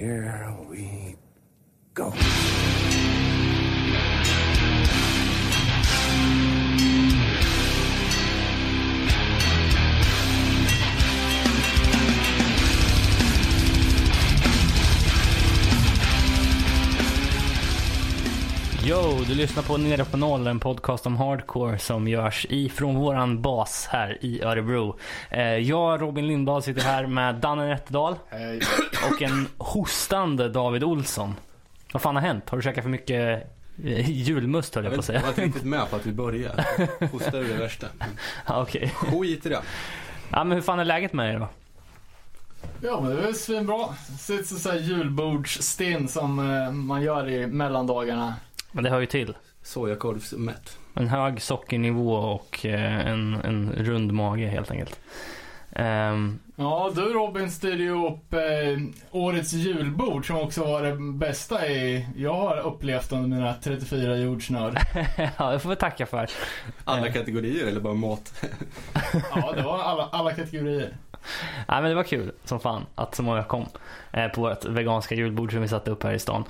[0.00, 1.14] here we
[1.92, 2.10] go.
[19.00, 23.86] Du lyssnar på Nere på noll, en podcast om hardcore som görs ifrån våran bas
[23.90, 24.98] här i Örebro.
[25.30, 28.60] Eh, jag, Robin Lindahl, sitter här med Danne Nätterdal Hej.
[29.10, 31.34] och en hostande David Olsson.
[31.92, 32.48] Vad fan har hänt?
[32.50, 33.46] Har du käkat för mycket
[33.84, 35.32] eh, julmust höll jag Jag, på att vet, jag säga?
[35.36, 36.64] var inte riktigt med på att vi börjar.
[37.12, 37.86] Hosta är det värsta.
[38.46, 38.92] Ja, Okej.
[38.96, 39.60] Skit i det.
[40.30, 41.48] Ja, men hur fan är läget med dig då?
[42.82, 43.86] Ja, men det är väl svinbra.
[44.18, 48.34] Sitter så här julbordsstinn som eh, man gör i mellandagarna.
[48.72, 49.34] Men det hör ju till.
[49.62, 50.78] Sojakorvsmätt.
[50.94, 55.00] En hög sockernivå och eh, en, en rund mage helt enkelt.
[55.72, 58.40] Ehm, Ja, du Robin styrde ju upp eh,
[59.10, 64.78] årets julbord som också var det bästa i, jag har upplevt under mina 34 jordsnörd.
[65.38, 66.26] ja, det får vi tacka för.
[66.84, 67.12] Alla Eh.
[67.12, 68.44] kategorier eller bara mat?
[69.34, 70.96] Ja, det var alla, alla kategorier.
[71.68, 73.66] Nej, men det var kul som fan att så många kom
[74.12, 76.44] eh, på vårt veganska julbord som vi satte upp här i stan.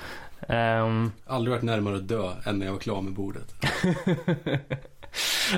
[0.48, 3.54] Ehm, Aldrig varit närmare att dö än när jag var klar med bordet.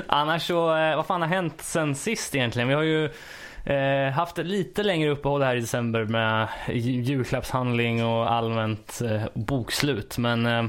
[0.06, 2.68] annars så, eh, vad fan har hänt sen sist egentligen?
[2.68, 3.04] Vi har ju
[3.64, 10.18] eh, haft lite längre uppehåll här i december med ju- julklappshandling och allmänt eh, bokslut.
[10.18, 10.64] Men eh,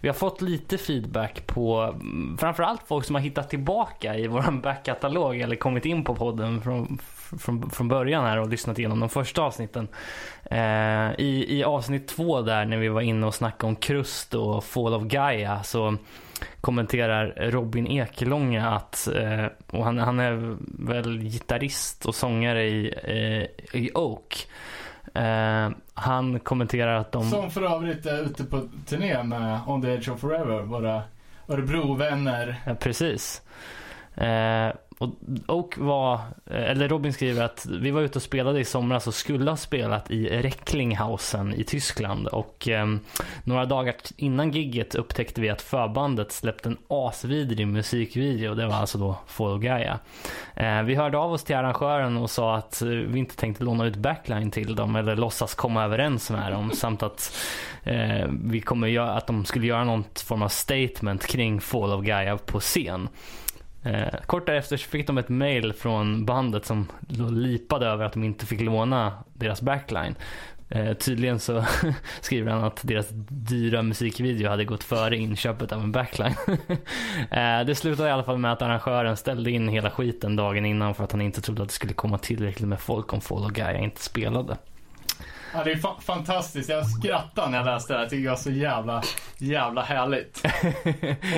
[0.00, 4.60] vi har fått lite feedback på mm, framförallt folk som har hittat tillbaka i våran
[4.62, 6.98] backkatalog eller kommit in på podden från,
[7.38, 9.88] från, från början här och lyssnat igenom de första avsnitten.
[10.50, 14.64] Eh, i, I avsnitt två där när vi var inne och snackade om Krust och
[14.64, 15.96] Fall of Gaia så
[16.60, 20.56] kommenterar Robin Ekelånga att, eh, och han, han är
[20.88, 24.46] väl gitarrist och sångare i, eh, i Oak.
[25.14, 27.30] Eh, han kommenterar att de...
[27.30, 31.02] Som för övrigt är ute på turné med On the Edge of Forever, våra
[31.48, 32.56] Örebro-vänner.
[32.66, 33.42] Ja, precis.
[34.14, 35.10] Eh, och
[35.46, 39.14] Oak var, eh, eller Robin skriver att vi var ute och spelade i somras och
[39.14, 42.28] skulle ha spelat i Recklinghausen i Tyskland.
[42.28, 42.86] Och eh,
[43.44, 48.54] några dagar innan gigget upptäckte vi att förbandet släppte en asvidrig musikvideo.
[48.54, 49.98] Det var alltså då Fall Gaia.
[50.54, 53.86] Eh, vi hörde av oss till arrangören och sa att eh, vi inte tänkte låna
[53.86, 56.70] ut backline till dem eller låtsas komma överens med dem.
[56.70, 57.36] Samt att
[57.82, 62.04] eh, vi kommer göra, att de skulle göra någon form av statement kring Fall of
[62.04, 63.08] Gaia på scen.
[63.84, 66.86] Eh, kort därefter så fick de ett mail från bandet som
[67.30, 70.14] lipade över att de inte fick låna deras backline.
[70.68, 71.64] Eh, tydligen så
[72.20, 76.34] skriver han att deras dyra musikvideo hade gått före inköpet av en backline.
[77.30, 80.94] eh, det slutade i alla fall med att arrangören ställde in hela skiten dagen innan
[80.94, 83.52] för att han inte trodde att det skulle komma tillräckligt med folk om Fall och
[83.52, 84.56] Gaia inte spelade.
[85.54, 86.68] Ja, det är fa- fantastiskt.
[86.68, 88.02] Jag skrattade när jag läste det här.
[88.04, 89.02] Jag tycker det var så jävla,
[89.38, 90.42] jävla härligt.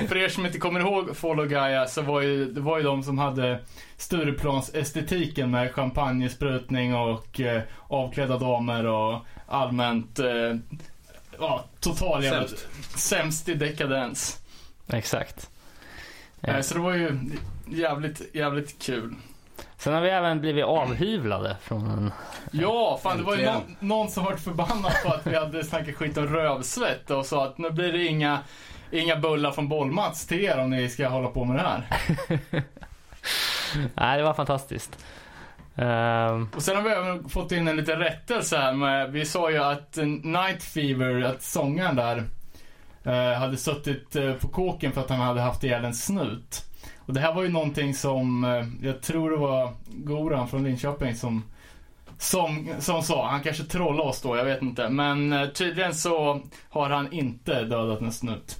[0.03, 2.77] Och för er som inte kommer ihåg Fall of Gaia så var ju, det var
[2.77, 3.59] ju de som hade
[3.97, 10.55] Stureplans-estetiken med champagnesprutning och eh, avklädda damer och allmänt eh,
[11.39, 12.67] ja, total jävla Sämst.
[12.99, 14.39] sämst i dekadens.
[14.87, 15.49] Exakt.
[16.41, 17.19] Eh, så det var ju
[17.67, 19.15] jävligt, jävligt kul.
[19.77, 22.11] Sen har vi även blivit avhyvlade från en...
[22.51, 25.95] Ja, fan det var ju någon, någon som varit förbannad på att vi hade snackat
[25.95, 28.39] skit om rövsvett och sa att nu blir det inga,
[28.91, 31.87] inga bullar från Bollmats till er om ni ska hålla på med det här.
[33.95, 35.05] Nej, det var fantastiskt.
[35.75, 39.51] Ehm, Och sen har vi även fått in en liten rättelse här med, vi sa
[39.51, 42.23] ju att Night Fever, att sångaren där,
[43.03, 46.63] eh, hade suttit eh, på kåken för att han hade haft ihjäl en snut.
[47.07, 51.15] Och det här var ju någonting som, eh, jag tror det var Goran från Linköping
[51.15, 51.43] som
[52.19, 54.89] som, som sa, han kanske trollade oss då, jag vet inte.
[54.89, 58.55] Men eh, tydligen så har han inte dödat en snut.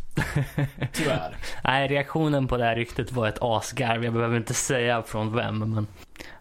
[0.93, 1.35] Tyvärr.
[1.63, 4.03] Nej, reaktionen på det här ryktet var ett asgarv.
[4.03, 5.87] Jag behöver inte säga från vem, men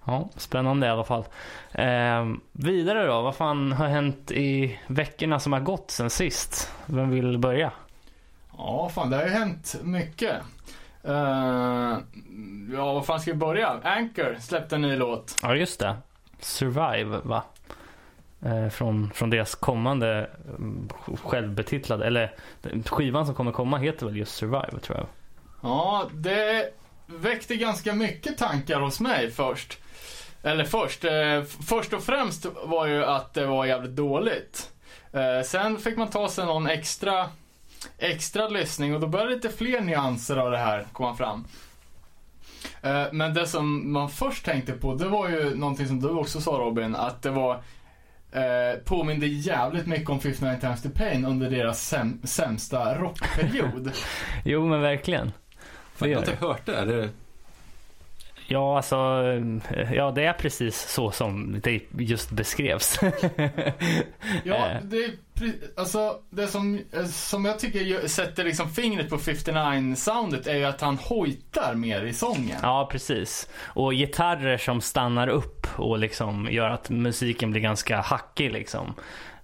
[0.04, 1.24] ja, spännande i alla fall.
[1.72, 6.72] Ehm, vidare då, vad fan har hänt i veckorna som har gått sen sist?
[6.86, 7.72] Vem vill börja?
[8.58, 10.36] Ja, fan det har ju hänt mycket.
[11.06, 11.98] Eh,
[12.72, 13.80] ja, vad fan ska vi börja?
[13.82, 15.36] Anchor släppte en ny låt.
[15.42, 15.96] Ja, just det.
[16.40, 17.42] Survive, va?
[18.44, 20.88] Eh, från, från deras kommande mm,
[21.22, 22.34] självbetitlade, eller
[22.84, 25.06] skivan som kommer komma heter väl just Survive, tror jag.
[25.62, 26.70] Ja, det
[27.06, 29.78] väckte ganska mycket tankar hos mig först.
[30.42, 34.70] Eller först, eh, först och främst var ju att det var jävligt dåligt.
[35.12, 37.28] Eh, sen fick man ta sig någon extra,
[37.98, 41.44] extra lyssning och då började lite fler nyanser av det här komma fram.
[42.82, 46.40] Eh, men det som man först tänkte på, det var ju någonting som du också
[46.40, 47.54] sa Robin, att det var
[48.32, 53.92] eh, påminde jävligt mycket om 59 Times to Pain under deras säm- sämsta rockperiod.
[54.44, 55.32] Jo, men verkligen.
[55.94, 56.76] Fan, jag har inte hört det.
[56.76, 57.08] Är det
[58.48, 58.96] Ja, alltså,
[59.94, 62.98] ja det är precis så som det just beskrevs.
[64.44, 64.82] Ja, Eh.
[64.82, 65.10] det är
[65.76, 70.80] alltså det som, eh, som jag tycker sätter liksom fingret på 59-soundet är ju att
[70.80, 72.56] han hojtar mer i sången.
[72.62, 73.48] ja, precis.
[73.64, 78.94] Och gitarrer som stannar upp och liksom gör att musiken blir ganska hackig liksom.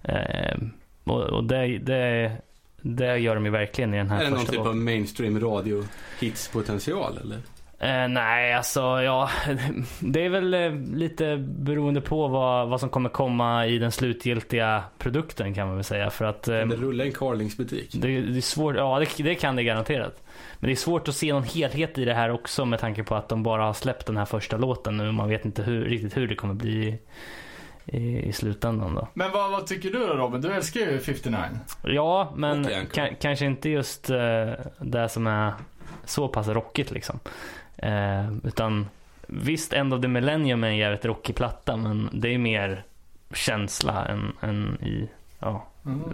[0.03, 0.57] Eh,
[1.03, 2.31] och och det, det,
[2.81, 5.39] det gör de ju verkligen i den här är det någon första typ av mainstream
[5.39, 5.83] radio
[6.19, 7.37] hits-potential eller?
[7.83, 9.29] Eh, nej, alltså ja,
[9.99, 14.83] det är väl eh, lite beroende på vad, vad som kommer komma i den slutgiltiga
[14.97, 16.09] produkten kan man väl säga.
[16.09, 17.89] För att eh, det rulla i en Carlings-butik?
[17.93, 20.23] det, det är svårt, ja det, det kan det garanterat.
[20.59, 23.15] Men det är svårt att se någon helhet i det här också med tanke på
[23.15, 25.11] att de bara har släppt den här första låten nu.
[25.11, 26.99] Man vet inte hur, riktigt hur det kommer bli
[27.85, 29.07] i, i slutändan då.
[29.13, 30.41] Men vad, vad tycker du då Robin?
[30.41, 31.39] Du älskar ju 59.
[31.83, 35.53] Ja, men ka- kanske inte just eh, det som är
[36.05, 37.19] så pass rockigt liksom.
[37.77, 38.87] Eh, utan
[39.27, 42.83] visst, End of the Millennium är en jävligt rockig platta, men det är mer
[43.33, 45.09] känsla än, än i,
[45.39, 45.65] ja,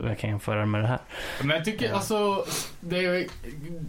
[0.04, 1.00] jag kan jämföra med det här.
[1.42, 1.96] Men jag tycker Ja.
[1.96, 2.46] alltså,
[2.80, 3.28] det,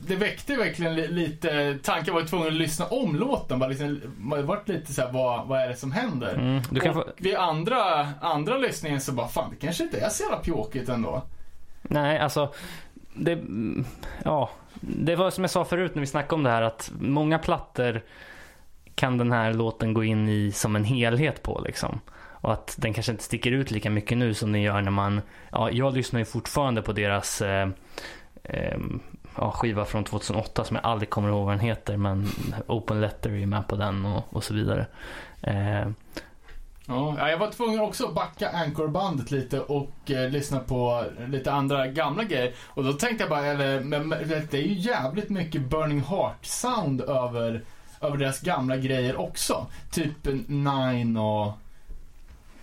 [0.06, 2.06] det väckte verkligen li, lite tankar.
[2.06, 3.58] Jag var tvungen att lyssna om låten.
[3.58, 6.34] Bara liksom, man varit lite såhär, vad, vad är det som händer?
[6.34, 10.00] Mm, du kan och få, vid andra, andra lyssningen så bara, fan det kanske inte
[10.00, 11.22] är så jävla pjåkigt ändå.
[11.82, 12.52] nej, alltså,
[13.14, 13.84] det, mm,
[14.24, 14.50] ja,
[14.80, 18.02] det var som jag sa förut när vi snackade om det här att många plattor
[18.94, 22.00] kan den här låten gå in i som en helhet på liksom.
[22.42, 25.20] Och att den kanske inte sticker ut lika mycket nu som den gör när man,
[25.52, 27.68] ja, jag lyssnar ju fortfarande på deras eh,
[28.42, 28.78] eh,
[29.36, 32.28] ja, skiva från 2008 som jag aldrig kommer ihåg vad den heter men
[32.66, 34.86] Open Letter är ju med på den och, och så vidare.
[35.42, 35.88] Eh,
[36.90, 41.52] Ja, ja, jag var tvungen också att backa Anchor-bandet lite och eh, lyssna på lite
[41.52, 42.52] andra gamla grejer.
[42.66, 44.08] Och då tänkte jag bara, eller, men,
[44.50, 47.62] det är ju jävligt mycket Burning Heart-sound över,
[48.00, 49.66] över deras gamla grejer också.
[49.90, 51.52] Typ Nine och...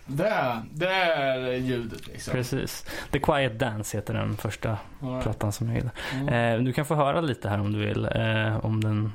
[0.10, 2.32] Det, är- det är ljudet liksom.
[2.34, 2.86] precis.
[3.12, 5.24] The Quiet Dance heter den första right.
[5.24, 5.92] plattan som jag gillar.
[6.14, 6.60] Mm.
[6.60, 8.06] Eh, du kan få höra lite här om du vill.
[8.06, 9.12] Eh, om den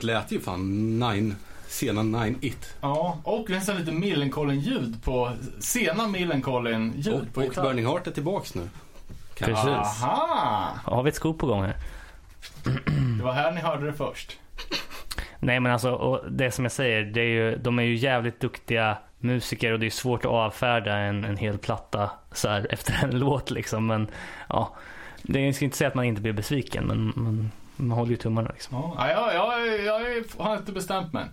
[0.00, 1.36] Introt lät ju fan Nine,
[1.68, 2.74] sena Nine It.
[2.80, 7.62] Ja, och nästan lite Millencolin-ljud på, sena Millencolin-ljud Och, på och gitarr.
[7.62, 8.68] Burning Heart är tillbaks nu.
[9.34, 10.02] Kan- Precis.
[10.02, 10.68] Aha!
[10.84, 11.76] har vi ett skop på gång här?
[13.18, 14.38] Det var här ni hörde det först.
[15.40, 18.40] Nej men alltså, och det som jag säger, det är ju, de är ju jävligt
[18.40, 23.04] duktiga musiker och det är svårt att avfärda en, en hel platta så här efter
[23.04, 23.86] en låt liksom.
[23.86, 24.08] Men
[24.48, 24.74] ja,
[25.22, 27.50] det jag ska inte säga att man inte blir besviken men man,
[27.80, 28.76] man håller ju tummarna liksom.
[28.76, 31.24] Ja, ja, ja, jag är- har inte bestämt mig.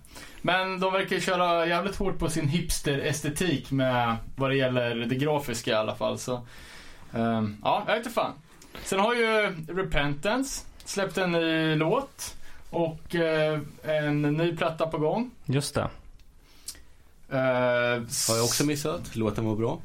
[0.41, 5.71] Men de verkar köra jävligt hårt på sin hipster-estetik med vad det gäller det grafiska
[5.71, 6.17] i alla fall.
[6.19, 6.41] Så,
[7.13, 8.31] ehm, ja, jag inte fan.
[8.83, 12.35] Sen har ju Repentance släppt en ny låt
[12.69, 15.31] och eh, en ny platta på gång.
[15.45, 15.89] Just det.
[17.29, 17.37] Eh,
[18.29, 19.15] Har jag också missat.
[19.15, 19.79] Låten var bra.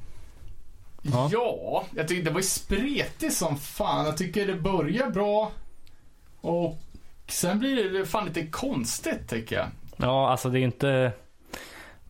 [1.03, 1.29] Ja.
[1.33, 4.07] Ja, jag tycker det var ju spretigt som fan.
[4.07, 5.53] Jag tycker det börjar bra
[6.43, 6.79] och
[7.29, 9.67] sen blir det fan lite konstigt tycker jag.
[9.97, 11.13] Ja, alltså det är inte...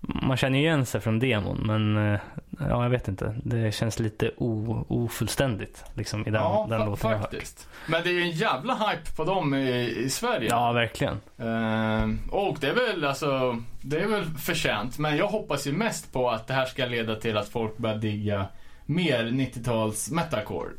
[0.01, 2.21] Man känner ju igen sig från demon men eh,
[2.59, 3.37] ja, jag vet inte.
[3.45, 7.31] Det känns lite o, ofullständigt liksom i den, ja, den låten jag har hört.
[7.31, 7.69] faktiskt.
[7.87, 10.49] Men det är ju en jävla hype på dem i, i Sverige.
[10.51, 11.21] Ja, verkligen.
[11.39, 14.99] Ehm, och det är väl alltså, det är väl förtjänt.
[14.99, 17.97] Men jag hoppas ju mest på att det här ska leda till att folk börjar
[17.97, 18.47] digga
[18.87, 20.71] mer 90-tals metalcore.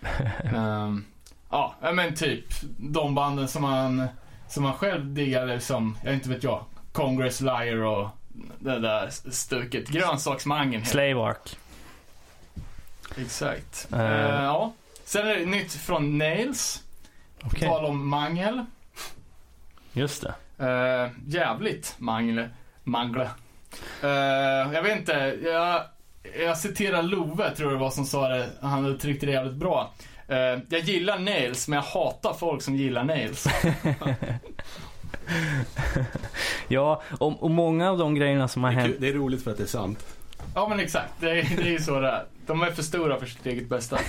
[0.56, 1.04] Ehm,
[1.50, 2.44] ja, men typ
[2.78, 4.08] de banden som man,
[4.48, 8.08] som man själv diggar liksom, jag inte vet jag, Congress Liar och
[8.58, 9.88] det där stuket.
[9.88, 11.58] Grönsaksmangen Slave Ark.
[13.16, 13.88] Exakt.
[13.92, 14.00] Eh.
[14.00, 14.72] Eh, ja.
[15.04, 16.82] Sen är det nytt från Nails.
[17.42, 18.64] Okej, tal om mangel.
[19.92, 20.34] just det.
[20.60, 22.50] Uh, jävligt mangle.
[22.84, 23.30] Mangle.
[24.72, 25.38] Jag vet inte.
[25.42, 25.82] Jag,
[26.40, 28.50] jag citerar Love, tror jag det var som sa det.
[28.60, 29.92] Han uttryckte det jävligt bra.
[30.28, 30.36] Eh,
[30.68, 33.46] jag gillar nails, men jag hatar folk som gillar nails.
[36.68, 38.96] Ja, och, och många av de grejerna som har Det är, hänt.
[39.00, 40.06] det är roligt för att det är sant.
[40.54, 42.24] Ja men exakt, det är, det är ju så det är.
[42.46, 43.98] De är för stora för sitt eget bästa.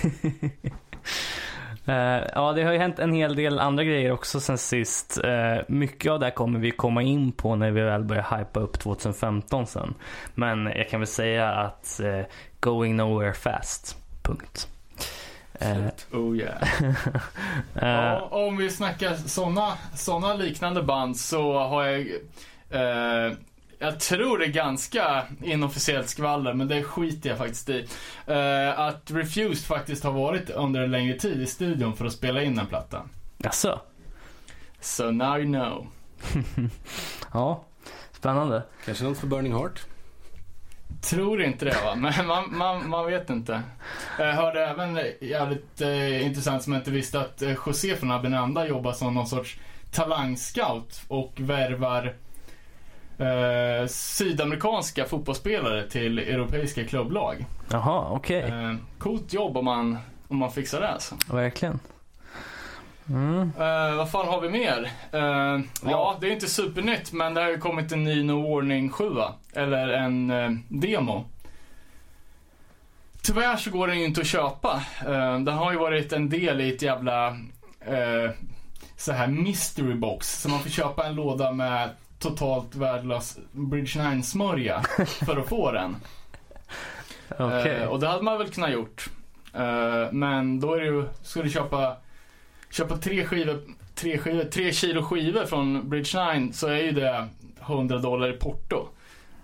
[1.85, 5.19] Eh, ja, det har ju hänt en hel del andra grejer också sen sist.
[5.23, 8.59] Eh, mycket av det här kommer vi komma in på när vi väl börjar hypa
[8.59, 9.93] upp 2015 sen.
[10.35, 11.99] Men jag kan väl säga att
[12.59, 13.97] going nowhere fast.
[14.23, 14.67] Punkt.
[15.53, 16.63] Eh, Oh yeah.
[17.75, 21.99] eh, Ja, om vi snackar såna, såna liknande band så har jag...
[22.69, 23.33] Eh,
[23.81, 27.87] jag tror det är ganska inofficiellt skvaller, men det skiter jag faktiskt i.
[28.25, 32.43] Eh, att Refused faktiskt har varit under en längre tid i studion för att spela
[32.43, 33.09] in den plattan.
[33.37, 33.79] Jaså?
[34.81, 35.87] So now you know.
[37.33, 37.63] Ja,
[38.11, 38.63] spännande.
[38.85, 39.85] Kanske något för Burning Heart?
[41.01, 43.61] Tror inte det va, men man, man, man vet inte.
[44.19, 48.67] Jag hörde även jävligt eh, intressant som jag inte visste att eh, José från Abinanda
[48.67, 49.59] jobbar som någon sorts
[49.91, 52.15] talangscout och värvar
[53.17, 57.45] eh, sydamerikanska fotbollsspelare till europeiska klubblag.
[57.71, 58.41] Jaha, okej.
[58.41, 61.15] Eh, coolt jobb om man, om man fixar det alltså.
[61.31, 61.79] Verkligen.
[63.09, 63.51] Mm.
[63.59, 64.91] Eh, vad fan har vi mer?
[65.11, 68.89] Eh, ja, det är inte supernytt men det har ju kommit en ny No Warning
[68.89, 69.11] 7
[69.53, 71.25] Eller en eh, demo.
[73.21, 74.83] Tyvärr så går den ju inte att köpa.
[75.01, 77.37] Eh, den har ju varit en del i ett jävla
[78.97, 80.41] så här mystery box.
[80.41, 81.89] Så man får köpa en låda med
[82.19, 84.81] totalt värdelös Bridge 9 smörja
[85.25, 85.95] för att få den.
[87.37, 89.09] Eh, och det hade man väl kunnat gjort.
[90.11, 91.95] Men då är det ju, ska du köpa,
[92.71, 93.61] köpa tre skivor,
[93.95, 97.27] tre skivor, tre kilo skivor från Bridge 9 så är ju det
[97.61, 98.87] 100 dollar i porto.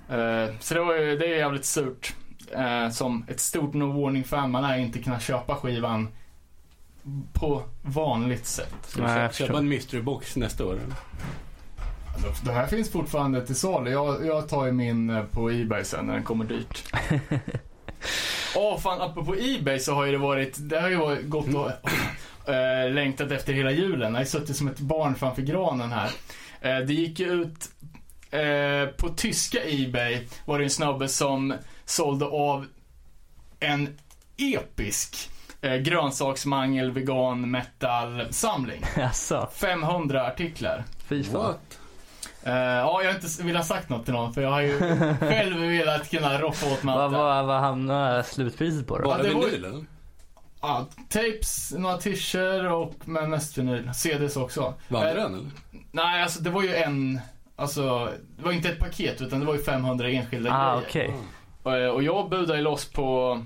[0.10, 2.14] Eh, så det, var ju, det är jävligt surt.
[2.52, 6.08] Eh, som ett stort No Warning-fan man är inte kunna köpa skivan
[7.34, 8.76] på vanligt sätt.
[8.84, 10.74] Ska du köpa, en mystery box nästa år?
[10.74, 10.96] eller?
[12.46, 13.92] Det här finns fortfarande till salu.
[13.92, 16.84] Jag, jag tar ju min eh, på Ebay sen när den kommer dyrt.
[18.56, 21.72] Åh fan, apropå Ebay så har ju det varit, det har ju varit gått och
[22.48, 24.14] äh, längtat efter hela julen.
[24.14, 26.10] Jag har suttit som ett barn framför granen här.
[26.62, 27.70] Eh, det gick ju ut
[28.32, 31.54] eh, på tyska Ebay var det en snubbe som
[31.86, 32.66] sålde av
[33.60, 33.98] en
[34.38, 35.30] episk
[35.62, 38.82] eh, grönsaksmangel vegan metal samling.
[38.98, 39.50] Jaså?
[39.56, 40.84] 500 artiklar.
[41.08, 41.34] Fy fan.
[41.44, 41.80] What?
[42.44, 44.80] Eh, ja, jag har inte velat ha sagt något till någon för jag har ju
[45.20, 49.04] själv velat kunna roffa åt mig Vad det vad- vad hamnar slutpriset på då?
[49.06, 49.86] Bara det var vinyl eller?
[50.68, 53.90] Ja, tapes, några t-shirts och men mest vinyl.
[53.94, 54.74] CDs också.
[54.88, 55.50] Vann Eh, den eller?
[55.92, 57.20] Nej, alltså det var ju en,
[57.56, 61.14] alltså det var inte ett paket utan det var ju 500 enskilda Ah, grejer.
[61.64, 63.40] Och, eh, och jag budade ju loss på,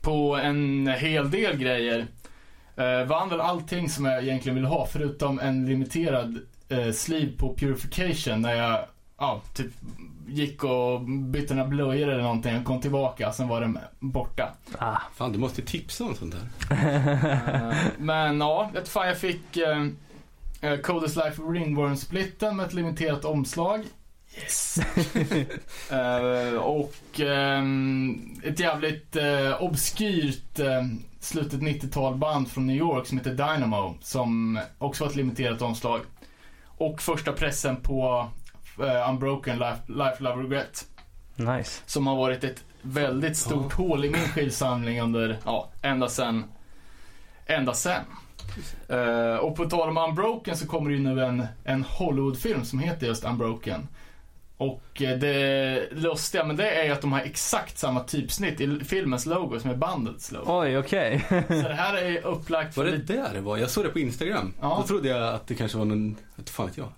[0.00, 2.06] på en hel del grejer.
[2.76, 7.54] Eh, vann väl allting som jag egentligen ville ha förutom en limiterad eh, sleeve på
[7.56, 8.84] Purification när jag
[9.18, 9.72] ja, typ
[10.34, 14.54] gick och bytte några blöjor eller någonting och kom tillbaka sen var den borta.
[14.78, 16.76] Ah, Fan, du måste tipsa om sånt där.
[16.76, 23.84] Eh, men ja, vet fan jag fick eh, Coldest Life Ringworm-splitten med ett limiterat omslag.
[24.36, 24.78] Yes!
[25.90, 30.82] Eh, och ehm, ett jävligt eh, obskyrt eh,
[31.20, 36.00] slutet 90-tal band från New York som heter Dynamo som också var ett limiterat omslag.
[36.64, 38.28] Och första pressen på
[38.82, 40.84] eh, Unbroken Life, Life Love Regret.
[41.36, 41.82] nice.
[41.86, 46.44] Som har varit ett väldigt stort hål i min skivsamling under, ja, ända sen,
[47.46, 48.02] ända sen.
[48.88, 52.78] Eh, och på tal om Unbroken så kommer det ju nu en, en Hollywoodfilm som
[52.78, 53.88] heter just Unbroken.
[54.56, 59.26] Och eh, det lustiga med det är att de har exakt samma typsnitt i filmens
[59.26, 60.44] logo som är bandets logo.
[60.46, 61.24] Oj, okej.
[61.48, 63.12] Så det här är upplagt Var för det lite...
[63.12, 63.56] där det var?
[63.56, 64.54] Jag såg det på Instagram.
[64.60, 64.76] Ja.
[64.80, 66.88] Då trodde jag att det kanske var någon, vad fan vet jag.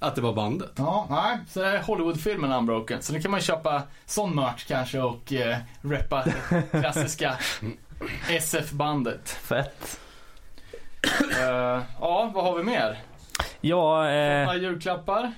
[0.00, 0.72] Att det var bandet.
[0.76, 3.02] Ja, nej, så det här är Hollywoodfilmen Unbroken.
[3.02, 7.38] Så nu kan man köpa sån merch kanske och eh, reppa det klassiska
[8.28, 9.28] SF-bandet.
[9.30, 10.00] Fett.
[11.40, 12.98] Eh, ja, vad har vi mer?
[13.60, 15.32] Ja, eh, Några julklappar?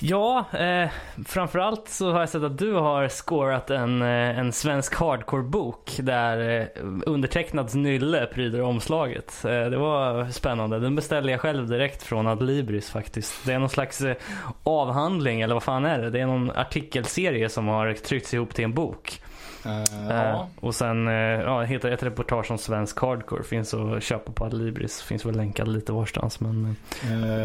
[0.00, 0.90] Ja eh,
[1.26, 6.60] framförallt så har jag sett att du har scorat en, eh, en svensk hardcore-bok där
[6.60, 9.44] eh, undertecknad Nylle pryder omslaget.
[9.44, 10.78] Eh, det var spännande.
[10.78, 13.46] Den beställde jag själv direkt från Adlibris faktiskt.
[13.46, 14.16] Det är någon slags eh,
[14.62, 16.10] avhandling, eller vad fan är det?
[16.10, 19.22] Det är någon artikelserie som har tryckts ihop till en bok.
[19.22, 19.30] Eh,
[19.64, 20.48] Eh, ja.
[20.60, 23.42] och sen eh, ja, heter ett reportage om svensk hardcore.
[23.42, 25.02] Finns att köpa på Adlibris.
[25.02, 26.40] Finns väl länkad lite varstans.
[26.40, 26.76] Men,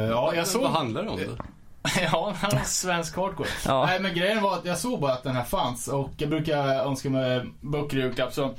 [0.10, 0.62] ja, jag såg...
[0.62, 1.44] Vad handlar det om då?
[2.02, 3.50] ja, han är svensk hardcore.
[3.66, 3.86] Ja.
[3.86, 6.68] Nej, men grejen var att jag såg bara att den här fanns och jag brukar
[6.68, 8.56] önska mig böcker i julklapp så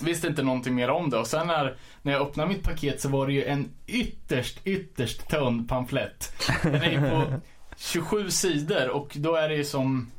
[0.00, 1.18] visste inte någonting mer om det.
[1.18, 5.28] Och sen när, när jag öppnade mitt paket så var det ju en ytterst, ytterst
[5.28, 6.32] tunn pamflett.
[6.62, 7.40] Den är ju på
[7.76, 10.10] 27 sidor och då är det ju som...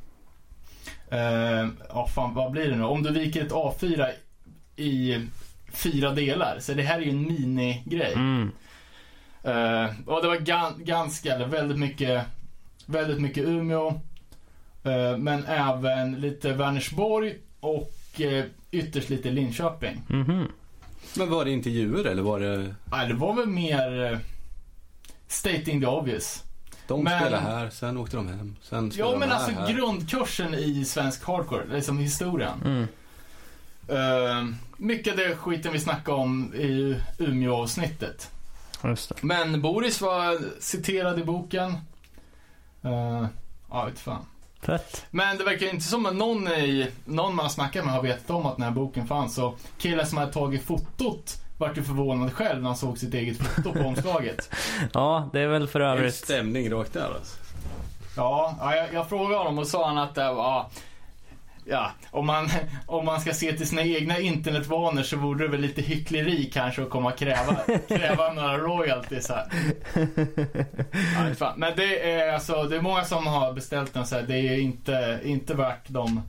[1.12, 2.84] Eh, ja, fan, vad blir det nu?
[2.84, 4.10] Om du viker ett A4
[4.75, 5.27] i
[5.74, 6.60] fyra delar.
[6.60, 8.13] Så det här är ju en minigrej.
[8.13, 8.51] Mm.
[9.43, 12.25] Eh, och det var gan- ganska, eller väldigt mycket,
[12.85, 13.88] väldigt mycket Umeå.
[14.83, 20.01] eh, men även lite Vänersborg och eh, ytterst lite Linköping.
[20.07, 20.47] Mhm.
[21.17, 22.75] Men var det intervjuer eller var det...
[22.91, 24.19] Nej, det var väl mer
[25.27, 26.43] stating the obvious.
[26.88, 28.55] De Men- spelade här, sen åkte de hem.
[28.62, 29.73] Sen Ja, men här, alltså här.
[29.73, 32.62] grundkursen i svensk hardcore, liksom historien.
[32.65, 32.88] Mm.
[33.88, 38.29] Eh, mycket av det skiten vi snackade om i Umeå-avsnittet.
[38.83, 39.15] Just det.
[39.21, 41.71] Men Boris var citerad i boken.
[42.85, 43.25] Uh,
[43.69, 44.25] ja, vet fan.
[44.61, 45.05] Fett.
[45.11, 48.29] Men det verkar inte som att någon, i, någon man har snackat med har vetat
[48.29, 49.35] om att den här boken fanns.
[49.35, 53.37] Så killen som hade tagit fotot vart ju förvånad själv när han såg sitt eget
[53.37, 54.49] foto på omslaget.
[54.93, 56.15] Ja, det är väl för En övrigt.
[56.15, 57.37] stämning rakt där alltså.
[58.15, 60.43] Ja, ja jag, jag frågade honom och sa han att det var...
[60.43, 60.69] Ja,
[62.12, 62.50] om man,
[62.86, 66.84] om man ska se till sina egna internetvanor så vore det väl lite hyckleri kanske
[66.84, 67.55] att komma och kräva,
[67.88, 69.46] kräva några royalties här.
[71.39, 71.53] Ja.
[71.58, 74.24] Men det är alltså, det är många som har beställt den så här.
[74.24, 76.22] Det är inte, inte värt de,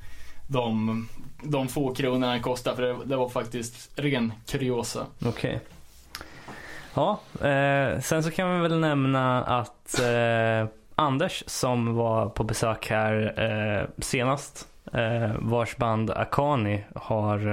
[0.46, 1.08] de,
[1.42, 5.06] de få kronorna den kostar för det, det var faktiskt ren kuriosa.
[5.26, 5.60] Okej.
[6.94, 12.90] Ja, eh, sen så kan vi väl nämna att eh, Anders som var på besök
[12.90, 14.68] här eh, senast,
[15.38, 17.46] vars band Akani har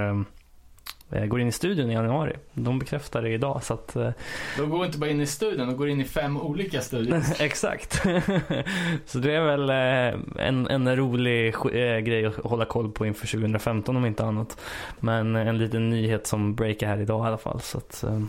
[1.10, 2.36] eh, går in i studion i januari.
[2.54, 4.10] De bekräftar det idag så att eh,
[4.56, 7.22] De går inte bara in i studion, de går in i fem olika studior.
[7.40, 7.92] Exakt.
[9.06, 13.26] så det är väl eh, en, en rolig eh, grej att hålla koll på inför
[13.26, 14.60] 2015 om inte annat.
[15.00, 17.60] Men en liten nyhet som breakar här idag i alla fall.
[17.60, 18.20] Så att, eh,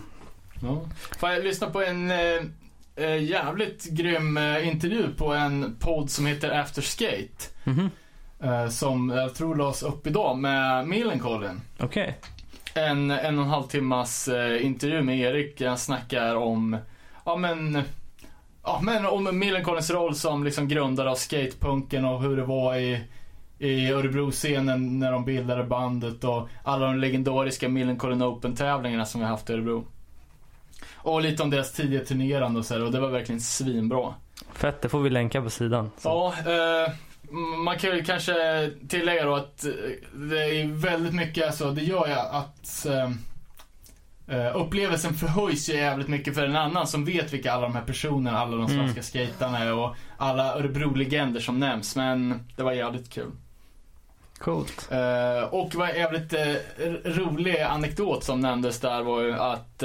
[0.61, 0.81] Ja.
[1.19, 2.17] Fan, jag lyssnade på en eh,
[2.95, 7.49] eh, jävligt grym eh, intervju på en podd som heter After Skate.
[7.63, 7.79] mhm.
[7.79, 7.87] Eh,
[8.69, 11.61] som jag tror lades upp idag med Millencolin.
[11.79, 12.17] Okej.
[12.75, 15.61] En en och en halv timmas eh, intervju med Erik.
[15.61, 16.77] Han snackar om,
[17.25, 17.83] ja men,
[18.63, 23.03] ja men om Millencolins roll som liksom grundare av skatepunken och hur det var i
[23.63, 29.49] i Örebro-scenen när de bildade bandet och alla de legendariska Millencolin Open-tävlingarna som vi haft
[29.49, 29.85] i Örebro.
[30.95, 34.13] Och lite om deras tidiga turnerande och så här, och det var verkligen svinbra.
[34.53, 35.91] Fett, det får vi länka på sidan.
[35.97, 36.09] Så.
[36.09, 36.93] Ja, eh,
[37.63, 38.33] man kan ju kanske
[38.89, 39.71] tillägga då att eh,
[40.13, 46.35] det är väldigt mycket, alltså det gör ju att eh, upplevelsen förhöjs ju jävligt mycket
[46.35, 48.77] för en annan som vet vilka alla de här personerna, alla de Mm.
[48.77, 51.95] svenska skaterna är och alla Örebro-legender som nämns.
[51.95, 53.31] Men det var jävligt kul.
[54.37, 54.87] Coolt.
[54.91, 59.83] Eh, och en jävligt r- rolig anekdot som nämndes där var ju att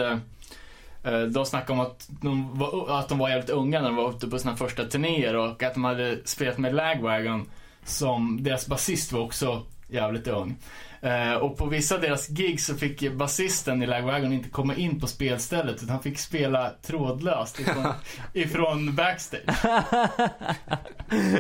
[1.11, 4.29] de snackade om att de, var, att de var jävligt unga när de var ute
[4.29, 7.51] på sina första turnéer och att de hade spelat med Lagwagon
[7.85, 10.57] som deras basist var också jävligt ung.
[11.01, 15.01] Eh, och på vissa av deras gig så fick basisten i Lagwagon inte komma in
[15.01, 17.87] på spelstället utan han fick spela trådlöst ifrån,
[18.33, 19.43] ifrån backstage.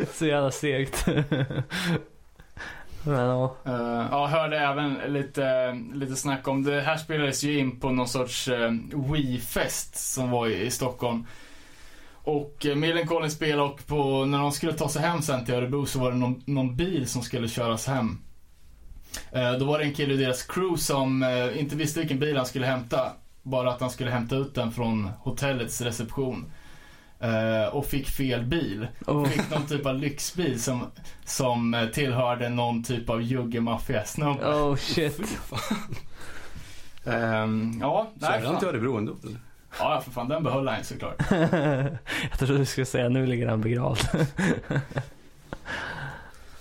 [0.12, 1.06] Så jävla segt.
[3.08, 3.56] Men ja.
[3.66, 6.80] Uh, ja, hörde även lite, lite snack om det.
[6.80, 8.70] Här spelades ju in på någon sorts uh,
[9.12, 11.26] Wii-fest som var i, i Stockholm.
[12.12, 15.54] Och eh, uh, Millencolin spelade och på, när de skulle ta sig hem sen till
[15.54, 18.18] Örebro så var det någon, någon bil som skulle köras hem.
[19.36, 21.24] Uh, då var det en kille i deras crew som
[21.56, 23.12] inte visste vilken bil han skulle hämta.
[23.42, 26.52] Bara att han skulle hämta ut den från hotellets reception.
[27.20, 28.88] Eh, och fick fel bil.
[29.06, 29.24] Oh.
[29.26, 30.86] Fick någon typ av lyxbil som,
[31.24, 34.46] som eh, tillhörde någon typ av juggemaffiasnubbe.
[34.46, 35.20] oh shit.
[37.06, 38.68] Ehm, ja, nej, Körde han till.
[38.68, 39.12] Örebro ändå?
[39.24, 39.36] eller?
[39.78, 41.14] Ja, för fan, den behöll han ju såklart.
[42.30, 44.08] Jag trodde du skulle säga nu ligger han begravd.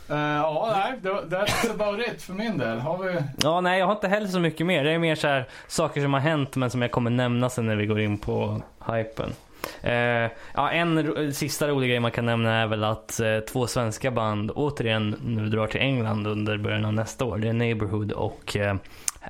[0.09, 2.79] Eh, ja, nej, det- that's about it för min del.
[2.79, 3.15] Har vi...
[3.37, 4.83] Ja, nej, jag har inte heller så mycket mer.
[4.83, 7.65] Det är mer så här saker som har hänt men som jag kommer nämna sen
[7.65, 9.33] när vi går in på hypen.
[9.81, 14.11] Eh, ja, en sista rolig grej man kan nämna är väl att eh, två svenska
[14.11, 17.37] band återigen nu drar till England under början av nästa år.
[17.37, 18.75] Det är Neighborhood och eh,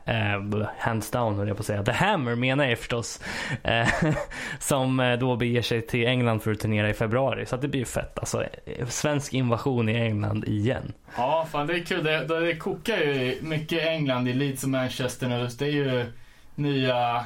[0.06, 1.84] eh, Hands Down höll jag på att säga.
[1.84, 3.22] The Hammer menar jag förstås.
[3.64, 3.88] Eh,
[4.60, 7.46] som eh, då beger sig till England för att turnera i februari.
[7.46, 8.20] Så att det blir ju fett.
[8.20, 10.94] Alltså, eh, svensk invasion i England igen.
[11.18, 12.04] Ja, fan det är kul.
[12.04, 15.48] Det, det kokar ju mycket i England, i Leeds och Manchester nu.
[15.60, 16.06] Det är ju
[16.56, 17.26] nya,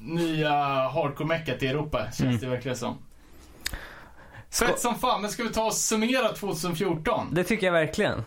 [0.00, 0.50] nya
[0.88, 2.38] hardcore-meckat i Europa, känns Mm.
[2.40, 2.98] det verkligen som.
[4.50, 7.28] Ska- Fett som fan, men ska vi ta och summera 2014?
[7.32, 8.24] Det tycker jag verkligen.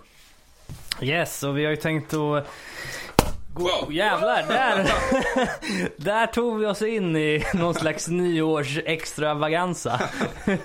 [1.01, 2.47] Yes, och vi har ju tänkt att
[3.53, 4.89] Go- Jävlar, där,
[5.97, 10.01] där tog vi oss in i någon slags nyårs extravaganza.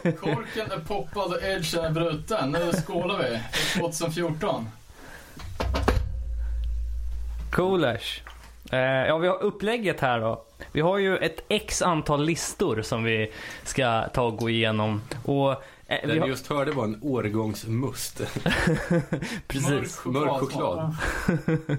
[0.03, 2.51] Korken är poppad och edgen är bruten.
[2.51, 3.41] Nu skålar vi.
[3.81, 4.69] 2014.
[7.53, 8.23] Coolers.
[8.73, 10.45] Eh, ja, vi har upplägget här då.
[10.73, 13.33] Vi har ju ett x antal listor som vi
[13.65, 15.03] ska ta och gå igenom.
[15.25, 18.21] Och, eh, Det vi har, just hörde var en årgångsmust.
[19.49, 20.05] precis.
[20.05, 20.97] Mörk choklad.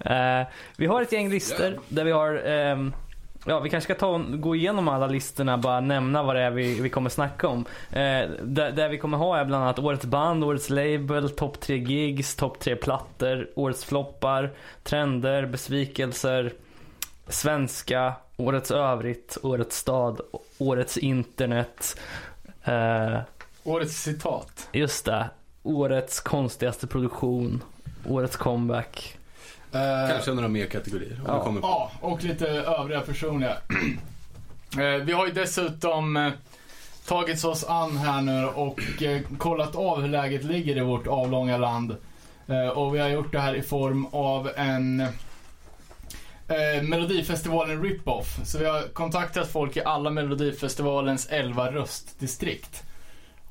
[0.00, 2.92] Eh, vi har ett gäng listor där vi har ehm,
[3.48, 6.50] Ja, vi kanske ska ta och gå igenom alla listorna, bara nämna vad det är
[6.50, 7.64] vi, vi kommer snacka om.
[7.90, 11.76] Eh, där, där vi kommer ha är bland annat årets band, årets label, topp tre
[11.76, 14.50] gigs, topp tre plattor, årets floppar,
[14.82, 16.52] trender, besvikelser,
[17.28, 20.20] svenska, årets övrigt, årets stad,
[20.58, 22.00] årets internet.
[22.64, 23.18] Eh,
[23.64, 24.68] Årets citat.
[24.72, 25.30] just det,
[25.62, 27.62] årets konstigaste produktion,
[28.06, 29.17] årets comeback.
[29.72, 31.20] Eh, Kanske några mer kategorier.
[31.26, 31.44] Ja.
[31.44, 31.66] kommer på.
[31.66, 33.56] Ja, och lite övriga personliga.
[34.78, 36.32] Eh, Vi har ju dessutom eh,
[37.06, 38.80] tagit oss an här nu och
[39.38, 41.96] kollat av hur läget ligger i vårt avlånga land.
[42.74, 45.00] Och vi har gjort det här i form av en
[46.48, 48.38] eh, Melodifestivalen rip-off.
[48.44, 52.82] Så vi har kontaktat folk i alla Melodifestivalens 11 röstdistrikt.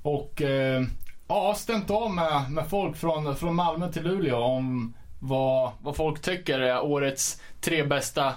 [0.02, 0.84] Och eh,
[1.28, 6.22] ja, stämt av med, med folk från, från Malmö till Luleå om vad, vad folk
[6.22, 8.34] tycker är årets tre bästa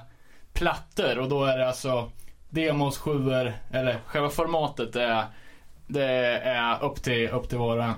[0.52, 1.18] plattor.
[1.18, 2.10] Och då är det alltså
[2.50, 5.24] demos, sjuor, eller själva formatet är,
[5.86, 6.04] det
[6.44, 7.94] är upp till, upp till våra.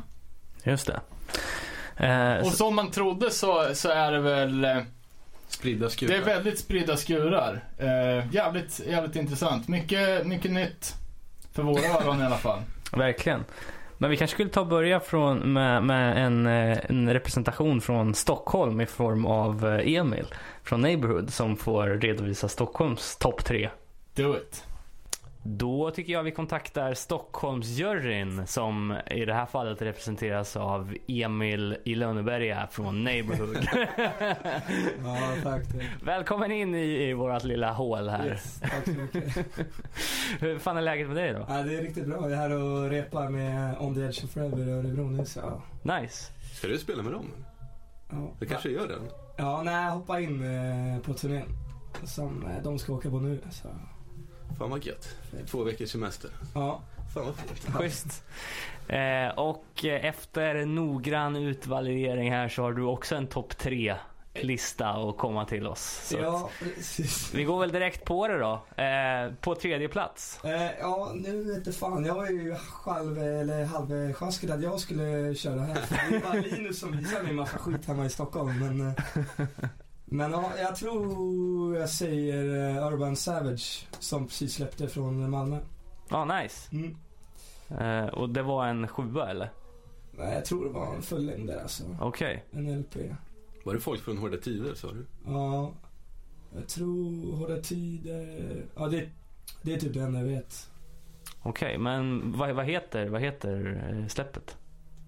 [0.64, 1.00] Just det.
[2.06, 4.78] Eh, Och så, som man trodde så, så är det väl, eh,
[5.48, 6.14] Spridda det skurar.
[6.14, 7.60] är väldigt spridda skurar.
[7.78, 9.68] Eh, jävligt, jävligt intressant.
[9.68, 10.94] Mycket, mycket nytt.
[11.52, 12.60] För våra öron i alla fall.
[12.92, 13.44] verkligen.
[14.02, 18.14] Men vi kanske skulle ta och börja från, med, med en, eh, en representation från
[18.14, 20.26] Stockholm i form av eh, Emil
[20.62, 23.70] från Neighborhood som får redovisa Stockholms topp tre.
[24.14, 24.64] Do it.
[25.44, 31.94] Då tycker jag vi kontaktar Stockholmsjuryn som i det här fallet representeras av Emil i
[31.94, 33.56] Lönneberga från Neighborhood.
[35.04, 35.66] Ja, tack.
[35.68, 35.82] tack.
[36.02, 38.26] Välkommen in i, i vårt lilla hål här.
[38.26, 39.36] Yes, tack så mycket.
[40.40, 41.46] Hur fan är läget med dig då?
[41.48, 42.16] Ja, det är riktigt bra.
[42.22, 45.24] Jag är här och repar med On the Edge of Forever i Örebro nu.
[45.24, 45.40] Så,
[45.84, 46.00] ja.
[46.00, 46.32] Nice.
[46.54, 47.26] Ska du spela med dem?
[48.10, 48.16] Ja.
[48.38, 48.94] Det kanske gör det?
[49.36, 51.48] Ja, nej, jag hoppar in eh, på turnén.
[52.04, 53.40] Som eh, de ska åka på nu.
[53.50, 53.68] Så,
[54.58, 55.08] Fan vad gött.
[55.50, 56.30] Två veckors semester.
[56.54, 56.80] ja.
[57.14, 57.74] Fan vad fint.
[57.76, 58.24] Schysst.
[58.88, 63.96] Eh, och efter noggrann utvalidering här så har du också en topp tre
[64.34, 66.08] lista att komma till oss.
[66.08, 67.34] Så ja, precis.
[67.34, 68.82] vi går väl direkt på det då.
[68.82, 70.44] Eh, på tredje plats.
[70.44, 72.04] Eh, ja, nu vet fan.
[72.04, 76.10] Jag var ju halv, eller halvsjaskig att jag skulle köra här.
[76.10, 78.58] Det var Linus som visade mig en massa skit hemma i Stockholm.
[78.58, 78.94] Men, eh,
[80.12, 85.58] men ja, jag tror jag säger eh, Urban Savage som precis släppte från Malmö.
[86.08, 86.68] Ja, nice.
[86.72, 86.96] Mm.
[87.68, 89.50] Eh, och det var en sjua eller?
[90.10, 91.82] Nej, jag tror det var en fullängdare alltså.
[92.00, 92.44] Okej.
[92.50, 92.96] En LP.
[93.64, 95.06] Var det folk från Hårda Tider sa du?
[95.26, 95.72] Ja,
[96.54, 98.64] jag tror Hårda Tider.
[98.76, 99.08] Ja, det,
[99.62, 100.70] det är typ det enda jag vet.
[101.42, 104.56] Okej, men vad, vad heter, vad heter eh, släppet?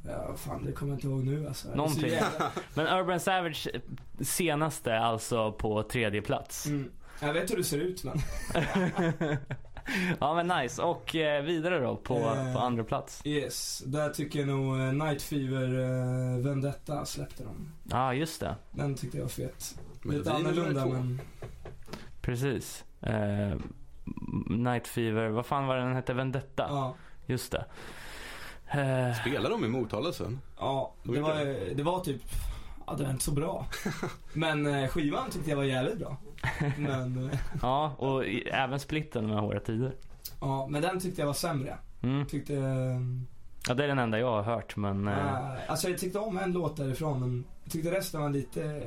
[0.07, 1.69] Ja, fan det kommer jag inte ihåg nu alltså.
[1.75, 2.11] Någonting.
[2.75, 3.81] Men Urban Savage eh,
[4.21, 6.67] senaste alltså på tredje plats.
[6.67, 6.91] Mm.
[7.21, 8.19] Jag vet hur det ser ut men.
[10.21, 10.83] ja men nice.
[10.83, 12.53] Och eh, vidare då på, Eh.
[12.53, 13.23] på andra plats.
[13.25, 17.73] Yes, där tycker jag nog eh, Night Fever eh, Vendetta släppte de.
[17.91, 18.57] Ja ah, just det.
[18.73, 19.79] Den tyckte jag var fet.
[20.03, 21.21] Men Lite annorlunda men.
[22.21, 22.85] Precis.
[23.01, 23.57] Eh,
[24.49, 26.15] Night Fever, vad fan var den hette?
[26.15, 26.67] Vendetta?
[26.69, 26.95] Ja.
[27.27, 27.65] Just det.
[28.67, 30.41] Eh, Spelar de i Motala sen?
[30.59, 31.35] Ja, De det var,
[31.75, 32.23] det var typ,
[32.87, 33.67] ja det var inte så bra.
[34.33, 36.17] Men eh, skivan tyckte jag var jävligt bra.
[36.79, 39.95] Men, eh, ja, och även splitten med Hårda Tider.
[40.41, 41.79] ja, men den tyckte jag var sämre.
[42.03, 42.27] Mm.
[42.27, 42.55] Tyckte,
[43.69, 45.09] Ja, det är den enda jag har hört men...
[45.09, 48.83] Eh, alltså jag tyckte om en låt därifrån men jag tyckte resten var lite,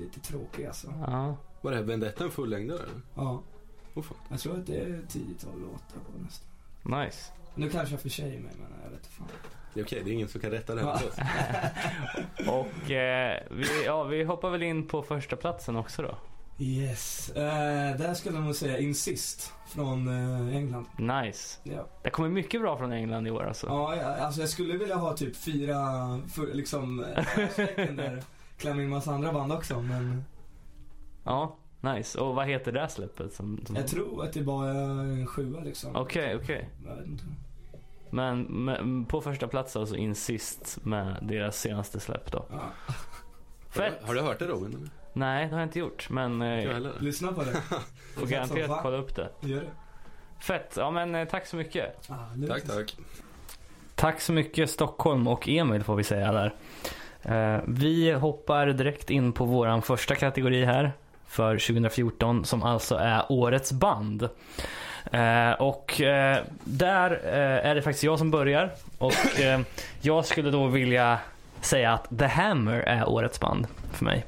[0.00, 0.86] lite tråkig alltså.
[1.06, 1.36] ja.
[1.60, 2.80] Var det här Vendetta en fullängdare?
[3.14, 3.42] Ja,
[3.94, 4.16] fan.
[4.30, 6.48] jag tror att det är 10-12 låtar på nästan.
[7.00, 7.32] Nice.
[7.54, 9.26] Nu kanske jag för sig mig men jag vet inte fan.
[9.74, 10.94] Det är okej, det är ingen som kan rätta det här Ja.
[10.96, 11.18] åt oss.
[12.84, 16.14] Och eh, vi, ja, vi hoppar väl in på första platsen också då.
[16.58, 20.86] Yes, eh, där skulle jag nog säga Insist från eh, England.
[20.98, 21.60] Nice.
[21.62, 21.86] Ja.
[22.02, 23.66] Det kommer mycket bra från England i år alltså.
[23.66, 25.76] Ja, ja, alltså jag skulle vilja ha typ fyra,
[26.34, 27.24] för, liksom, eh,
[27.76, 28.22] där.
[28.58, 30.24] Klämma in massa andra band också, men
[31.24, 32.20] Ja, nice.
[32.20, 33.32] Och vad heter det här släppet?
[33.32, 33.76] Som, som...
[33.76, 35.96] jag tror att det bara är en sjua liksom.
[35.96, 36.68] Okej, okej.
[36.86, 37.24] Jag vet inte.
[38.14, 42.44] Men, men på första plats alltså Insist med deras senaste släpp då.
[42.50, 42.56] Ja.
[42.56, 42.64] Har,
[43.70, 44.00] Fett!
[44.00, 44.90] du- har du hört det Robin?
[45.12, 46.10] Nej, det har jag inte gjort.
[46.10, 46.78] Men eh.
[47.00, 47.60] Lyssna på det.
[48.16, 49.28] får garanterat kolla upp det.
[49.40, 49.70] Gör det.
[50.38, 50.74] Fett.
[50.76, 52.10] Ja men eh, tack så mycket.
[52.10, 52.14] Ah.
[52.48, 52.96] Tack, tack.
[53.94, 56.54] Tack så mycket Stockholm och Emil får vi säga där.
[57.22, 60.92] Eh, vi hoppar direkt in på våran första kategori här
[61.26, 64.28] för 2014 som alltså är Årets band.
[65.12, 69.60] Eh, och eh, där eh, är det faktiskt jag som börjar och eh,
[70.00, 71.18] jag skulle då vilja
[71.60, 74.24] säga att The Hammer är Årets band för mig.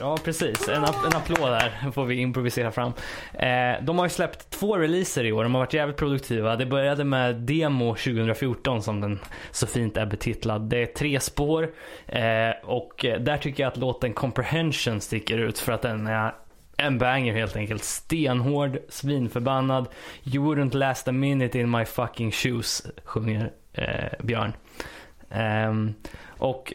[0.00, 0.68] Ja, precis.
[0.68, 2.92] En, en applåd där får vi improvisera fram.
[3.32, 5.42] Eh, de har ju släppt två releaser i år.
[5.42, 6.56] De har varit jävligt produktiva.
[6.56, 9.18] Det började med Demo 2014 som den
[9.50, 10.62] så fint är betitlad.
[10.62, 11.70] Det är tre spår
[12.06, 16.34] eh, och eh, där tycker jag att låten Comprehension sticker ut för att den är
[16.78, 17.84] en banger helt enkelt.
[17.84, 19.88] Stenhård, svinförbannad.
[20.24, 24.52] You wouldn't last a minute in my fucking shoes, sjunger eh, Björn.
[25.30, 25.94] Um,
[26.26, 26.74] och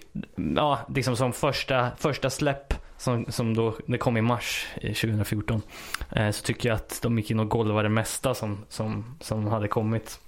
[0.55, 5.61] ja, liksom som första, första släpp som, som då, det kom i mars 2014.
[6.11, 9.47] Eh, så tycker jag att de gick in och golvade det mesta som, som, som
[9.47, 10.19] hade kommit.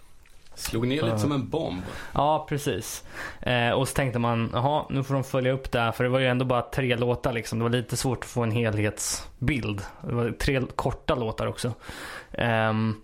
[0.56, 1.82] Slog ner lite som en bomb.
[2.14, 3.04] Ja, precis.
[3.42, 5.92] Eh, och så tänkte man, jaha, nu får de följa upp det här.
[5.92, 7.60] För det var ju ändå bara tre låtar liksom.
[7.60, 9.82] Det var lite svårt att få en helhetsbild.
[10.02, 11.74] Det var tre korta låtar också.
[12.32, 13.02] Ehm,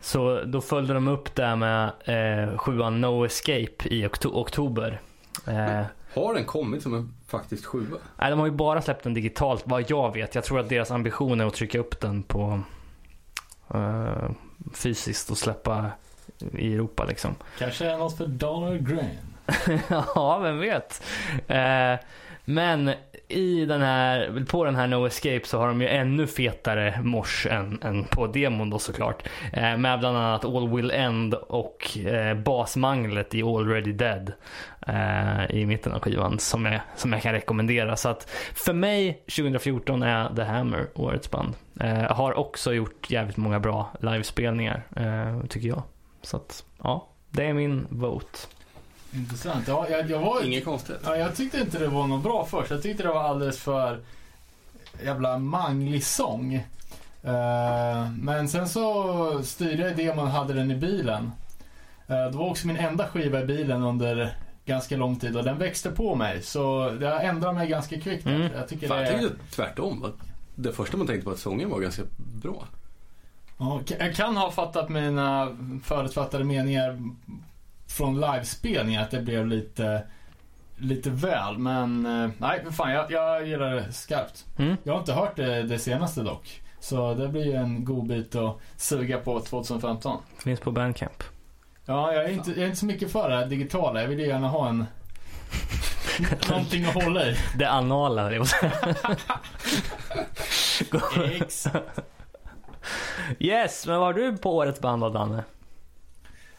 [0.00, 5.00] så då följde de upp det med eh, sjuan No Escape i okto- oktober.
[5.46, 5.82] Eh,
[6.14, 7.96] Har den kommit som en faktisk sjua?
[8.18, 10.34] Nej, de har ju bara släppt den digitalt vad jag vet.
[10.34, 12.60] Jag tror att deras ambition är att trycka upp den på
[13.74, 14.30] eh,
[14.74, 15.86] fysiskt och släppa
[16.58, 17.34] i Europa liksom.
[17.58, 19.18] Kanske något för Dollar Grain.
[20.14, 21.02] ja, vem vet.
[21.48, 21.94] Eh,
[22.44, 22.90] men
[23.28, 27.46] i den här, på den här No Escape så har de ju ännu fetare mors
[27.46, 29.28] än, än på demon då såklart.
[29.52, 34.32] Eh, med bland annat All Will End och eh, basmanglet i Already Dead.
[34.86, 37.96] Eh, I mitten av skivan som jag, som jag kan rekommendera.
[37.96, 41.54] Så att för mig 2014 är The Hammer årets band.
[41.80, 45.82] Eh, har också gjort jävligt många bra livespelningar eh, tycker jag.
[46.22, 48.38] Så att ja, det är min vote.
[49.14, 49.68] Intressant.
[49.68, 50.96] Ja, jag, jag, var, Inget konstigt.
[51.04, 52.70] ja, jag tyckte inte det var något bra först.
[52.70, 54.00] Jag tyckte det var alldeles för
[55.04, 56.54] jävla manglig sång.
[57.22, 61.32] Eh, men sen så styrde jag demon och hade den i bilen.
[62.06, 65.58] Eh, det var också min enda skiva i bilen under ganska lång tid och den
[65.58, 66.42] växte på mig.
[66.42, 68.26] Så det har ändrat mig ganska kvickt.
[68.26, 68.48] Mm.
[68.56, 70.12] Jag tycker Fan, det jag tvärtom.
[70.54, 72.02] Det första man tänkte på att sången var ganska
[72.42, 72.64] bra.
[73.60, 76.98] Ja, jag kan ha fattat mina förutfattade meningar
[77.86, 80.02] från livespelningar att det blev lite,
[80.76, 81.58] lite väl.
[81.58, 84.46] Men eh, nej, för fan jag, jag gillar det skarpt.
[84.58, 84.76] Mm.
[84.82, 86.62] Jag har inte hört det, det senaste dock.
[86.80, 90.18] Så det blir ju en god bit att suga på 2015.
[90.44, 91.22] Finns på Bandcamp.
[91.86, 94.00] Ja, jag är inte, jag är inte så mycket för det här digitala.
[94.00, 94.86] Jag vill ju gärna ha en...
[96.48, 97.36] någonting att hålla i.
[97.58, 98.72] Det anala, säga.
[101.40, 102.00] Exakt.
[103.38, 105.44] Yes, men vad har du på årets band då, Danne?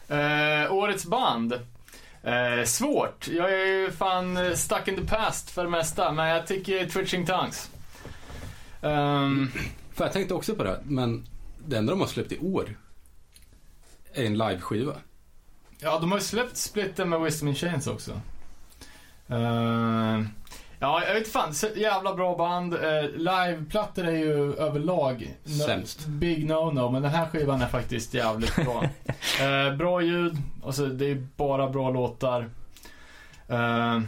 [0.08, 1.52] Eh, årets band.
[2.22, 3.28] Eh, svårt.
[3.28, 7.26] Jag är ju fan stuck in the past för det mesta, men jag tycker Twitching
[7.26, 7.70] Tongues.
[8.82, 9.50] Ehm,
[9.92, 11.26] För jag tänkte också på det, men
[11.66, 12.76] det enda de har släppt i år
[14.14, 14.94] är en liveskiva.
[15.78, 18.20] ja, de har ju släppt splitten med Wisdom in Chains också.
[19.28, 20.28] Ehm,
[20.82, 21.52] ja, jag vet fan.
[21.76, 22.74] Jävla bra band.
[22.74, 22.80] Uh,
[23.16, 26.06] liveplattor är ju överlag Sämst.
[26.06, 28.84] Big no-no, men den här skivan är faktiskt jävligt bra.
[29.40, 32.50] Eh, bra ljud, alltså det är bara bra låtar.
[33.48, 34.00] Eh,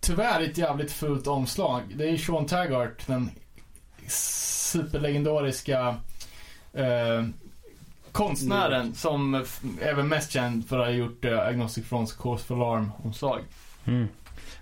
[0.00, 1.82] tyvärr ett jävligt fult omslag.
[1.94, 3.30] Det är Sean Taggart, den
[4.06, 5.94] superlegendariska
[6.72, 7.24] eh,
[8.12, 12.44] konstnären som f- är väl mest känd för att ha gjort eh, Agnostic Fronts Cause
[12.44, 13.40] for Alarm-omslag.
[13.84, 14.08] Mm.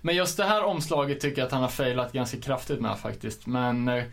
[0.07, 3.47] Men just det här omslaget tycker jag att han har failat ganska kraftigt med faktiskt.
[3.47, 4.03] Men eh,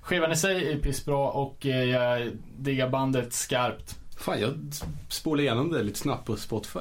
[0.00, 3.98] skivan i sig är pissbra och eh, jag diggar bandet skarpt.
[4.16, 4.72] Fan, jag
[5.08, 6.80] spolade igenom det lite snabbt på Spotify.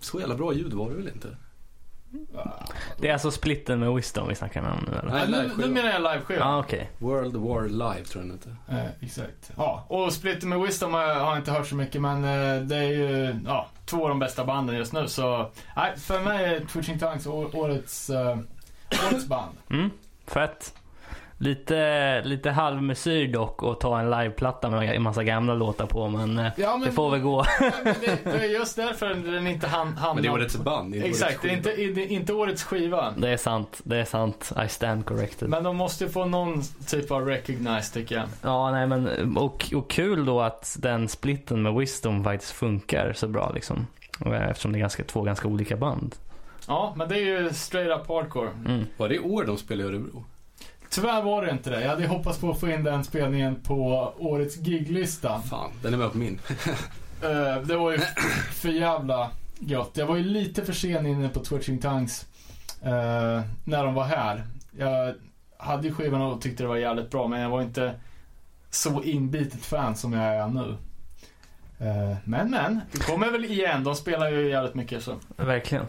[0.00, 1.36] Så jävla bra ljud var det väl inte?
[2.98, 5.10] Det är alltså splitten med Wisdom vi snackar om nu eller?
[5.10, 6.40] Nej, nu, nu menar jag liveskiva.
[6.40, 6.90] Ja, ah, okej.
[6.98, 8.76] World War Live tror jag den hette.
[8.82, 9.50] Eh, exakt.
[9.56, 12.82] Ja, och Splitter med Wisdom har jag, inte hört så mycket men eh, det är
[12.82, 16.98] ju ja, två av de bästa banden just nu så nej, för mig är Twitching
[16.98, 18.38] Tongues årets, eh,
[19.10, 19.56] årets band.
[19.70, 19.90] Mm,
[20.26, 20.74] fett.
[21.42, 26.38] Lite, lite halvmesyr dock att ta en liveplatta med en massa gamla låtar på men
[26.38, 27.44] eh, Ja, men, det får väl gå.
[27.60, 30.56] ja, men det, det är just därför den inte han, hamnar Men det är årets
[30.56, 33.14] band, inte Exakt, årets det är inte, det är inte årets skiva.
[33.16, 34.52] Det är sant, det är sant.
[34.66, 35.48] I stand corrected.
[35.48, 38.24] Men de måste ju få någon typ av recognize tycker jag.
[38.42, 43.28] Ja, nej men och, och kul då att den splitten med Wisdom faktiskt funkar så
[43.28, 43.86] bra liksom.
[44.26, 46.14] Eh, Eftersom det är ganska, två ganska olika band.
[46.66, 48.50] Ja, men det är ju straight up hardcore.
[48.66, 48.86] Mm.
[48.96, 50.24] Var det år de spelade i Örebro?
[50.90, 51.80] Tyvärr var det inte det.
[51.80, 55.42] Jag hade hoppats på att få in den spelningen på årets giglista.
[55.42, 56.38] Fan, den är med på min.
[57.22, 57.98] Eh, det var ju
[58.52, 59.90] för jävla gött.
[59.94, 62.26] Jag var ju lite för sen inne på Twitching Tongues
[62.82, 64.46] eh, när de var här.
[64.78, 65.14] Jag
[65.58, 67.94] hade ju skivan och tyckte det var jävligt bra men jag var inte
[68.70, 70.76] så inbitet fan som jag är nu.
[71.78, 73.84] Eh, men men, det kommer väl igen.
[73.84, 75.14] De spelar ju jävligt mycket så.
[75.36, 75.86] Verkligen.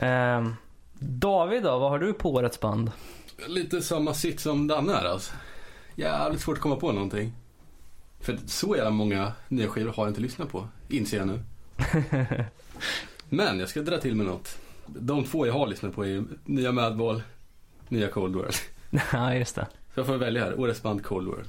[0.00, 0.54] Ehm,
[0.98, 2.90] David då, vad har du på årets band?
[3.46, 5.32] Lite samma sitt som Danne här alltså.
[5.94, 7.32] Jävligt svårt att komma på någonting.
[8.20, 11.40] För så jävla många nya skivor har jag inte lyssnat på, inser jag nu.
[13.28, 14.58] Men jag ska dra till med något.
[14.86, 17.22] De två jag har lyssnat på är nya Madball,
[17.88, 18.54] nya Cold World.
[19.12, 19.66] ja, just det.
[19.94, 21.48] Så jag får välja här, årets band Cold World.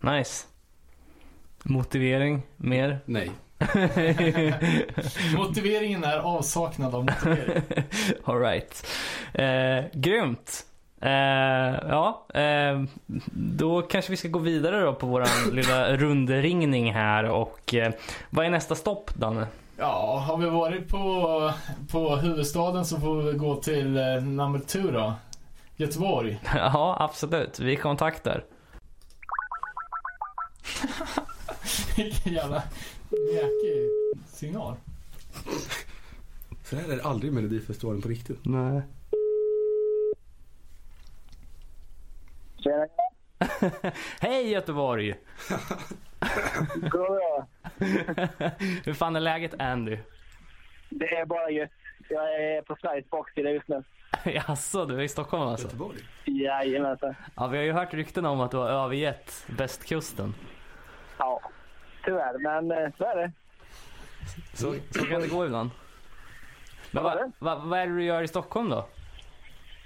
[0.00, 0.46] Nice.
[1.62, 2.42] Motivering?
[2.56, 3.00] Mer?
[3.04, 3.30] Nej.
[5.36, 7.62] Motiveringen är avsaknad av motivering.
[8.24, 8.86] Alright.
[9.34, 10.66] Eh, grymt.
[11.02, 12.82] Eh, ja, eh,
[13.34, 17.92] då kanske vi ska gå vidare då på våran lilla rundringning här och eh,
[18.30, 19.46] vad är nästa stopp Danne?
[19.76, 21.52] Ja, har vi varit på,
[21.90, 25.14] på huvudstaden så får vi gå till eh, number two då.
[25.76, 26.40] Göteborg.
[26.54, 27.60] ja, absolut.
[27.60, 28.44] Vi kontaktar.
[31.96, 32.62] Vilken jävla
[33.10, 33.90] mjäkig
[34.32, 34.74] signal.
[36.64, 38.38] Så här är det aldrig i Melodifestivalen på riktigt.
[38.42, 38.82] Nej.
[42.62, 42.86] Tjena,
[44.20, 45.14] Hej Göteborg!
[46.90, 47.46] goddag.
[48.84, 49.98] Hur fan är läget Andy?
[50.90, 51.70] Det är bara gött.
[52.08, 53.82] Jag är på Sveriges baksida just nu.
[54.24, 55.66] Jaså, du är i Stockholm alltså?
[55.66, 55.98] Göteborg?
[56.24, 57.14] Jajamensan.
[57.36, 60.34] Ja, vi har ju hört rykten om att du har övergett västkusten.
[61.18, 61.40] Ja,
[62.04, 62.38] tyvärr.
[62.38, 63.32] Men eh, så är det.
[64.54, 65.70] Så, så kan det gå ibland.
[66.90, 67.30] Men Vad det?
[67.38, 68.88] va, vad är det du gör i Stockholm då?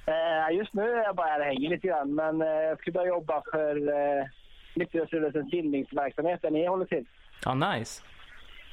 [0.07, 2.15] Eh, just nu är jag bara här och hänger lite grann.
[2.15, 4.27] Men eh, jag ska börja jobba för eh,
[4.75, 7.07] Nykterhetsrörelsens bildningsverksamhet där ni håller till.
[7.45, 8.03] Ja, nice.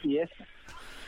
[0.04, 0.30] Yes.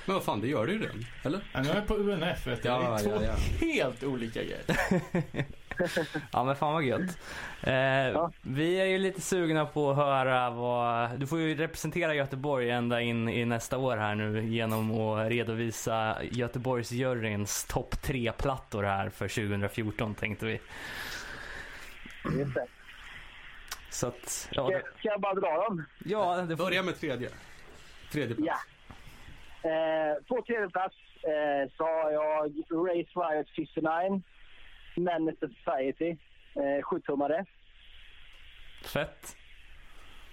[0.05, 1.05] Men vad fan, det gör du ju redan.
[1.23, 1.39] Eller?
[1.53, 2.69] Ja, nu är jag på UNF vet du.
[2.69, 3.67] Ja, det är två ja, ja.
[3.67, 4.61] helt olika grejer.
[6.31, 7.17] Ja men fan vad gött.
[7.61, 12.69] Eh, Vi är ju lite sugna på att höra vad, du får ju representera Göteborg
[12.69, 19.09] ända in i nästa år här nu genom att redovisa Göteborgsjuryns topp tre plattor här
[19.09, 20.59] för 2014 tänkte vi.
[22.37, 22.67] Just det.
[23.89, 25.85] Så att, ja, Ska, ska jag bara dra dem?
[26.05, 27.29] ja det får, Börja med tredje.
[28.11, 28.49] Tredje plats.
[29.63, 29.69] Ja.
[29.69, 34.21] Eh, på tredje plats eh, så har jag Race Riot 59,
[34.95, 36.17] To Society,
[36.55, 37.45] eh, 7-tummare.
[38.85, 39.35] fett.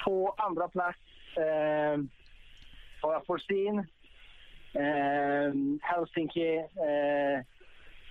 [0.05, 0.99] På andra plats
[1.37, 1.99] eh,
[3.03, 3.79] har jag Forseen,
[4.75, 7.45] eh, Helsinki, eh,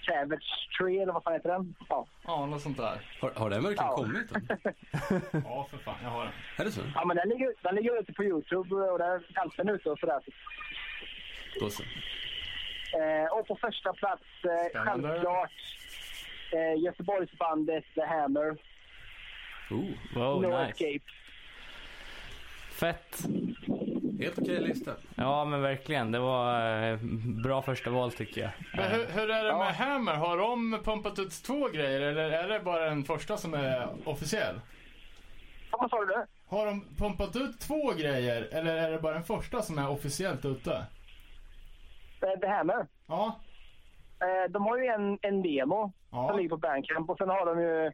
[0.06, 1.76] Savage Tree, eller vad fan heter den?
[1.90, 3.02] Ja, Ja, något sånt där.
[3.22, 3.96] Har, har den verkligen Ja.
[3.96, 4.32] kommit?
[5.46, 5.96] Ja, för fan.
[6.04, 6.34] Jag har den.
[6.58, 6.82] Är det så?
[6.96, 10.00] ja men den ligger, den ligger ute på Youtube och där är halsen ute och
[10.00, 10.20] sådär.
[11.60, 11.84] Då så.
[13.00, 15.52] Eh, och på första plats, eh, självklart,
[16.54, 18.58] eh, Göteborgsbandet The Hammer,
[19.72, 20.72] Oh, Wow, No nice.
[20.72, 21.06] Escape.
[22.72, 23.26] fett.
[24.20, 24.92] Helt okej lista.
[25.16, 26.98] Ja men verkligen, det var eh,
[27.44, 28.52] bra första val tycker jag.
[28.74, 30.14] Men hur, hur är det med Hammer?
[30.14, 34.60] Har de pumpat ut två grejer eller är det bara den första som är officiell?
[35.72, 36.26] Ja, Vad sa du?
[36.48, 40.46] Har de pumpat ut två grejer eller är det bara den första som är officiellt
[40.46, 40.86] ute?
[42.22, 42.88] Eh, The Hammer.
[43.08, 43.40] Ja.
[44.22, 46.28] Eh, de har ju en, en demo Ja.
[46.28, 47.86] som ligger på Bandcamp och sen har de ju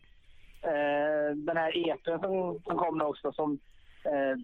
[0.62, 3.60] eh, den här EPn som, som kommer också som,
[4.04, 4.36] eh,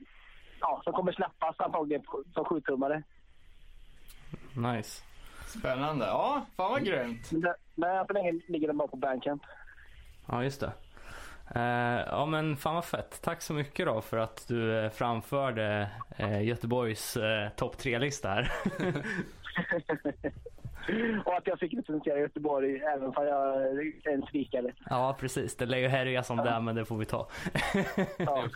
[0.59, 3.03] ja, som kommer släppas antagligen på- som 7-tummare.
[4.55, 5.03] Nice.
[5.47, 6.05] Spännande.
[6.05, 7.31] Ja, fan vad grymt.
[7.75, 9.41] Men, än så länge ligger de bara på Bandcamp.
[10.27, 10.71] Ja, just det.
[11.55, 13.21] Eh, ja men fan vad fett.
[13.23, 18.51] Tack så mycket då för att du eh, framförde eh, Göteborgs eh, topp tre-lista här.
[21.25, 23.61] och att jag fick representera Göteborg även om jag
[24.05, 24.73] är en svikare.
[24.89, 27.27] ja precis, det lär ju härja som det är, men det får vi ta.
[28.17, 28.43] Ja.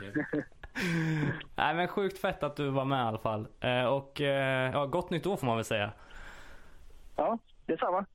[1.56, 3.48] Nej men sjukt fett att du var med i alla fall.
[3.60, 5.92] Eh, och eh, ja, gott nytt år får man väl säga.
[7.16, 8.06] ja, detsamma.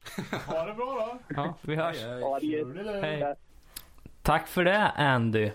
[0.47, 1.19] Ha det bra då.
[1.37, 1.97] Ja, vi hörs.
[2.01, 3.35] Ja, det är, Hej.
[4.23, 5.51] Tack för det Andy.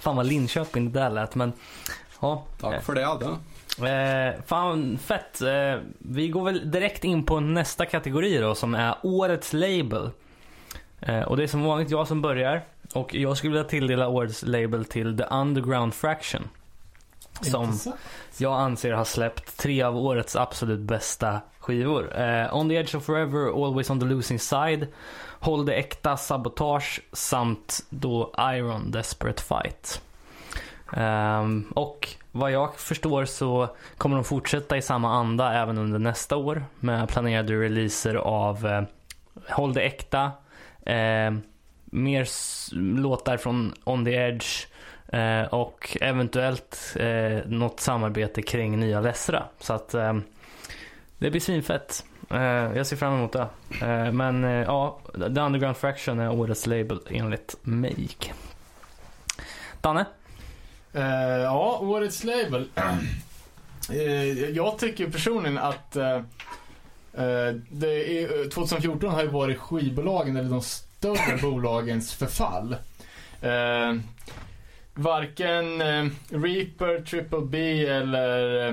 [0.00, 1.52] fan vad Linköping det där lät men
[2.22, 2.44] ja.
[2.60, 3.26] Tack för det Adde.
[3.78, 5.40] Eh, fan fett.
[5.40, 10.10] Eh, vi går väl direkt in på nästa kategori då som är årets label.
[11.00, 12.62] Eh, och det är som vanligt jag som börjar.
[12.94, 16.42] Och jag skulle vilja tilldela årets label till The Underground Fraction.
[17.40, 17.96] Som Intressant.
[18.36, 22.20] jag anser har släppt tre av årets absolut bästa skivor.
[22.20, 24.86] Eh, on the Edge of Forever, Always on the Losing Side,
[25.40, 30.02] Håll det äkta, Sabotage samt då Iron, Desperate Fight.
[30.96, 36.36] Um, och vad jag förstår så kommer de fortsätta i samma anda även under nästa
[36.36, 38.82] år med planerade releaser av eh,
[39.48, 40.32] Håll det äkta,
[40.86, 41.32] eh,
[41.84, 42.28] mer
[43.00, 44.66] låtar från On the Edge
[45.08, 49.44] eh, och eventuellt eh, något samarbete kring nya Lessra.
[49.58, 50.22] Så att ehm,
[51.18, 52.04] det blir svinfett.
[52.30, 53.48] Eh, jag ser fram emot det.
[53.86, 58.08] Eh, men eh, ja, The Underground Fraction är årets label enligt mig.
[59.80, 60.06] Danne?
[60.92, 62.68] Eh, ja, årets label.
[63.90, 66.20] Eh, jag tycker personligen att eh,
[67.68, 72.76] det är, 2014 har ju varit skivbolagen eller de större bolagens förfall.
[74.94, 75.80] Varken
[76.28, 78.68] Reaper, Triple B eller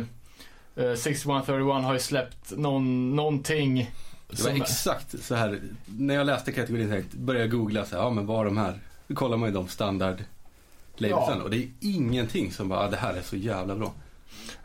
[0.76, 3.92] eh, 6131 har ju släppt någon, någonting
[4.30, 5.60] Det var exakt så här.
[5.86, 8.80] När jag läste kategorin tänkte, började jag googla så här, ja men vad de här?
[9.08, 10.24] Då kollar man ju de standard
[11.02, 11.44] labelsen Ja.
[11.44, 13.94] och det är ingenting som bara, ah, det här är så jävla bra.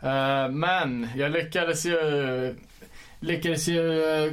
[0.01, 2.55] Eh, men jag lyckades ju
[3.19, 4.31] lyckades ju eh,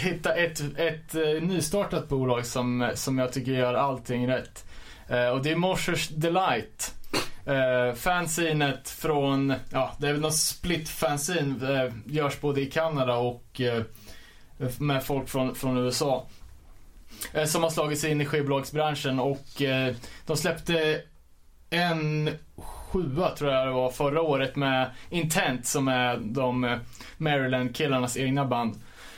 [0.00, 4.64] hitta ett, ett eh, nystartat bolag som, som jag tycker gör allting rätt.
[5.08, 6.94] Eh, och det är Morsers Delight.
[7.48, 13.16] Uh, fanzinet från, ja det är väl någon split fanzine, eh, görs både i Kanada
[13.16, 13.82] och eh,
[14.78, 16.26] med folk från, från USA.
[17.46, 19.46] Som har slagit sig in i skivbolagsbranschen och
[20.26, 21.02] de släppte
[21.74, 26.78] en sjua tror jag det var förra året med Intent som är de eh,
[27.16, 28.74] Maryland-killarnas egna band.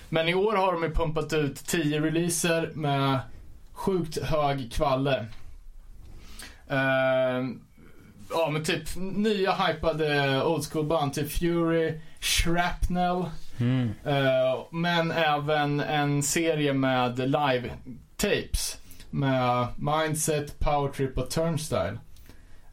[0.09, 3.19] Men i år har de ju pumpat ut 10 releaser med
[3.73, 5.27] sjukt hög kvalle.
[6.69, 7.45] Eh,
[8.31, 13.25] ja men typ nya hypade old school band, typ Fury, Shrapnel.
[13.59, 13.91] Mm.
[14.05, 17.71] Eh, men även en serie med live
[18.17, 18.79] tapes
[19.11, 21.99] med Mindset, Powertrip och Turnstyle.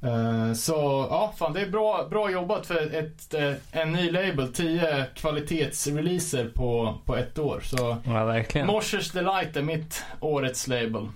[0.03, 4.53] Eh, så ja, fan det är bra, bra jobbat för ett, eh, en ny label.
[4.53, 7.61] 10 kvalitetsreleaser på, på ett år.
[7.65, 8.67] Så Ja, verkligen.
[8.67, 11.09] Morsers Delight är mitt årets label.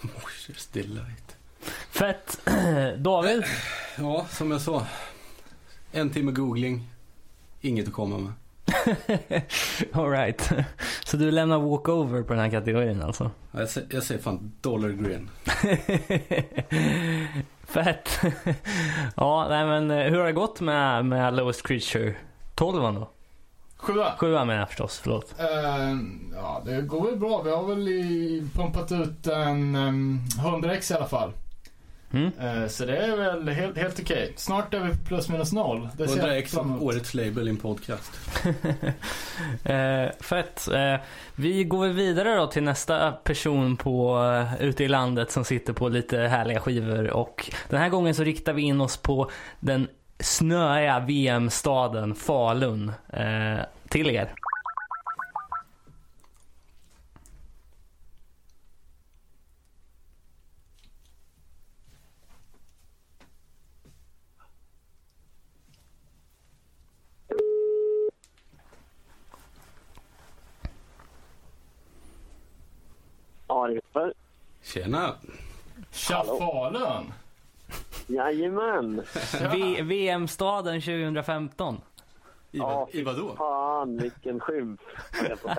[0.00, 1.36] Morsers delight.
[1.90, 2.40] Fett.
[2.98, 3.44] David?
[3.98, 4.86] Ja, som jag sa.
[5.92, 6.84] En timme googling.
[7.60, 8.32] Inget att komma med.
[9.92, 10.50] Alright.
[11.04, 13.30] Så du lämnar walkover på den här kategorin alltså?
[13.50, 15.30] Ja, Jag säger, jag säger fan dollar grin.
[17.68, 18.20] Fett.
[19.16, 22.14] ja, nej men eh, hur har det gått med, med Lowest Creature?
[22.54, 23.10] 12 då?
[23.76, 24.12] Sjua.
[24.18, 25.34] Sjuan menar jag förstås, förlåt.
[25.38, 25.46] Eh,
[26.34, 27.42] ja, det går väl bra.
[27.42, 31.32] Vi har väl i, pumpat ut en um, 100x i alla fall.
[32.12, 32.32] Mm.
[32.40, 34.32] Eh, så det är väl helt, helt okej.
[34.36, 35.88] Snart är vi plus minus noll.
[35.96, 36.82] Det ser 100 jag fram emot.
[36.82, 38.12] årets label i en podcast.
[39.64, 40.68] eh, fett.
[40.68, 40.94] Eh,
[41.34, 45.88] vi går vidare då till nästa person på, eh, ute i landet som sitter på
[45.88, 47.10] lite härliga skivor.
[47.10, 49.30] Och den här gången så riktar vi in oss på
[49.60, 49.88] den
[50.20, 52.92] snöiga VM-staden Falun.
[53.12, 54.34] Eh, till er.
[73.48, 74.12] Ja, Jesper.
[74.62, 75.14] Tjena!
[75.92, 77.12] Tja Falun!
[78.06, 79.02] Jajamän.
[79.52, 81.80] V- VM-staden 2015.
[82.52, 83.34] I, Ja, vad, i vadå?
[83.36, 84.80] Fan, vilken skymf,
[85.28, 85.50] jag på.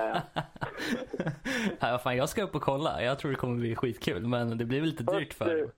[1.80, 3.04] Ja, fan, jag ska upp och kolla.
[3.04, 5.74] Jag tror det kommer bli skitkul, men det blir väl lite dyrt för Först,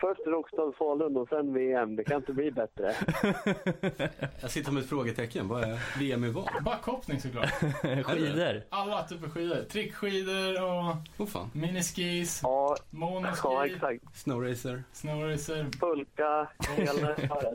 [0.00, 1.96] Först Rockstad Falun och sen VM.
[1.96, 2.94] Det kan inte bli bättre.
[4.40, 5.48] Jag sitter med ett frågetecken.
[5.48, 6.48] Vad är VM i vad?
[6.64, 7.50] Backhoppning såklart.
[8.04, 8.62] skidor.
[8.68, 9.64] Alla typer av skidor.
[9.70, 11.50] Trickskidor och Åh fan.
[11.54, 14.16] miniskis, Ja, monoski, ja exakt.
[14.16, 14.82] Snowracer.
[14.92, 17.08] snowracer Pulka, hela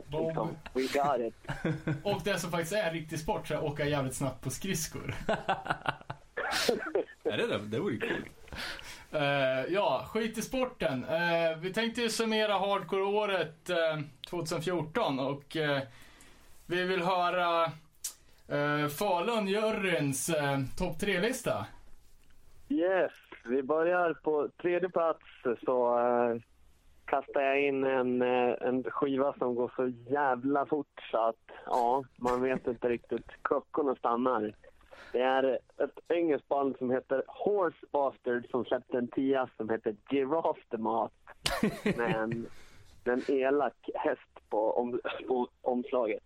[0.08, 0.48] liksom.
[0.72, 1.34] We got it.
[2.04, 5.14] och det som faktiskt är riktig sport, så är att åka jävligt snabbt på skridskor.
[7.24, 7.58] Är det det?
[7.58, 8.24] Det vore ju kul.
[9.16, 11.04] Uh, ja, skit i sporten.
[11.04, 15.56] Uh, vi tänkte ju summera hardcore-året eh, uh, 2014 och
[16.66, 17.64] vi vill höra
[18.52, 21.66] uh, Falun-juryns uh, topp tre-lista.
[22.68, 23.12] Yes,
[23.44, 25.24] vi börjar på tredje plats
[25.64, 26.40] så uh,
[27.04, 32.04] kastar jag in en, uh, en skiva som går så jävla fort så att ja,
[32.16, 33.26] man vet inte riktigt.
[33.42, 34.54] Klockorna stannar.
[35.12, 39.96] Det är ett engelskt band som heter Horse Bastard som släppte en tia som heter
[40.10, 41.14] Giraffe the Moth.
[41.96, 42.14] Med
[43.04, 46.24] en, elak häst på, om, på omslaget.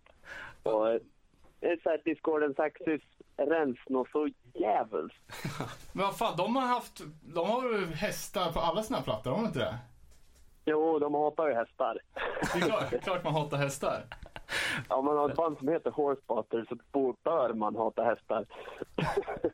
[0.63, 0.99] Och
[1.59, 3.01] det är såhär Discordens Axis
[3.37, 5.13] rens något så jävligt.
[5.93, 9.37] Men vad fan, de har haft, de har ju hästar på alla sina plattor, har
[9.37, 9.77] de inte det?
[10.65, 11.97] Jo, de hatar ju hästar.
[12.53, 14.03] Det är klart, klart man hatar hästar.
[14.87, 18.45] Om man har ett band som heter Horsebuster så bor- bör man hata hästar.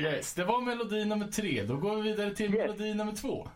[0.00, 1.62] Yes, det var melodi nummer tre.
[1.62, 2.58] Då går vi vidare till Yes.
[2.66, 3.48] melodi nummer två.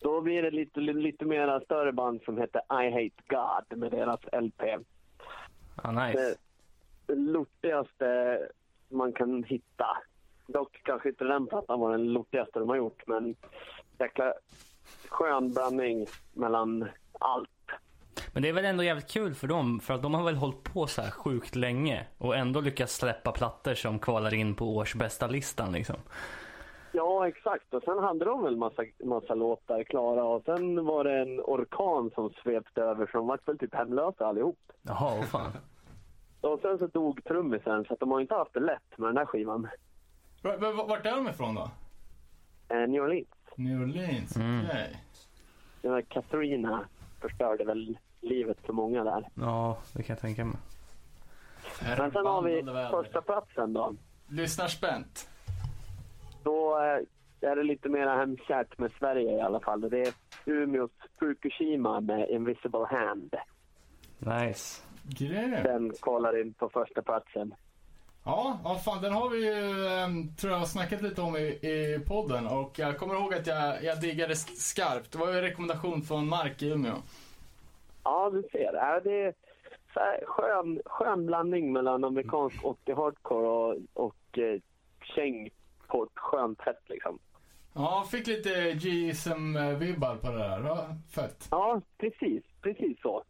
[0.00, 3.22] Då blir det lite, lite, lite mera större band som heter I Hate
[3.68, 4.62] God med deras LP.
[5.82, 6.34] Ja, nice.
[7.06, 8.38] Det lortigaste
[8.88, 9.86] man kan hitta.
[10.46, 13.34] Dock kanske inte den plattan var den lortigaste de har gjort, men
[13.98, 14.34] jäkla
[15.08, 16.88] skön blandning mellan
[17.20, 17.50] allt.
[18.32, 20.64] Men det är väl ändå jävligt kul för dem, för att de har väl hållit
[20.64, 25.26] på så här sjukt länge och ändå lyckats släppa plattor som kvalar in på årsbästa
[25.26, 25.96] listan liksom.
[26.92, 27.74] Ja, exakt.
[27.74, 32.10] Och sen hade de väl massa, massa låtar klara och sen var det en orkan
[32.14, 34.58] som svepte över så de var väl typ hemlösa allihop.
[34.82, 35.52] Jaha, vad fan.
[36.40, 39.16] Och sen så dog trummisen så att de har inte haft det lätt med den
[39.16, 39.68] här skivan.
[40.42, 41.70] V- v- Vart är de ifrån då?
[42.68, 43.28] Eh, New Orleans.
[43.56, 44.64] New Orleans, Mm.
[44.66, 45.02] okej.
[45.82, 46.80] Den här Katrina
[47.20, 47.98] förstörde väl
[48.28, 49.28] livet för många där.
[49.34, 50.56] Ja, det kan jag tänka mig.
[51.82, 53.94] Men sen har vi första platsen då.
[54.28, 55.28] Lyssnar spänt.
[56.42, 59.80] Då eh, är det lite mer hemkärt med Sverige i alla fall.
[59.80, 60.12] Det är
[60.44, 63.34] Umeås Fukushima med Invisible Hand.
[64.18, 64.82] Nice.
[65.02, 65.62] Grymt.
[65.62, 67.54] Den kollar in på första platsen.
[68.24, 72.00] Ja, ja fan den har vi ju, ehm, tror jag, snackat lite om i, i
[72.06, 75.12] podden och jag kommer ihåg att jag, jag diggade skarpt.
[75.12, 76.94] Det var ju en rekommendation från Mark i Umeå.
[78.08, 78.74] Ja, du ser.
[78.74, 79.34] Ja, det är
[79.92, 84.60] så här skön, skön blandning mellan amerikansk 80 hardcore och, och eh,
[85.14, 85.50] käng
[85.86, 87.18] på ett skönt sätt liksom.
[87.74, 90.60] Ja, fick lite GSM-vibbar på det där.
[90.64, 91.48] Ja, fett.
[91.50, 92.44] Ja, precis.
[92.62, 93.24] Precis så.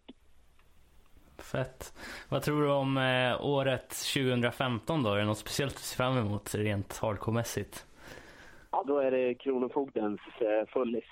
[1.39, 1.95] Fett.
[2.29, 5.11] Vad tror du om eh, året 2015 då?
[5.11, 7.87] Är det något speciellt du ser fram emot rent hardcore-mässigt?
[8.71, 11.05] Ja, då är det Kronofogdens eh, fullis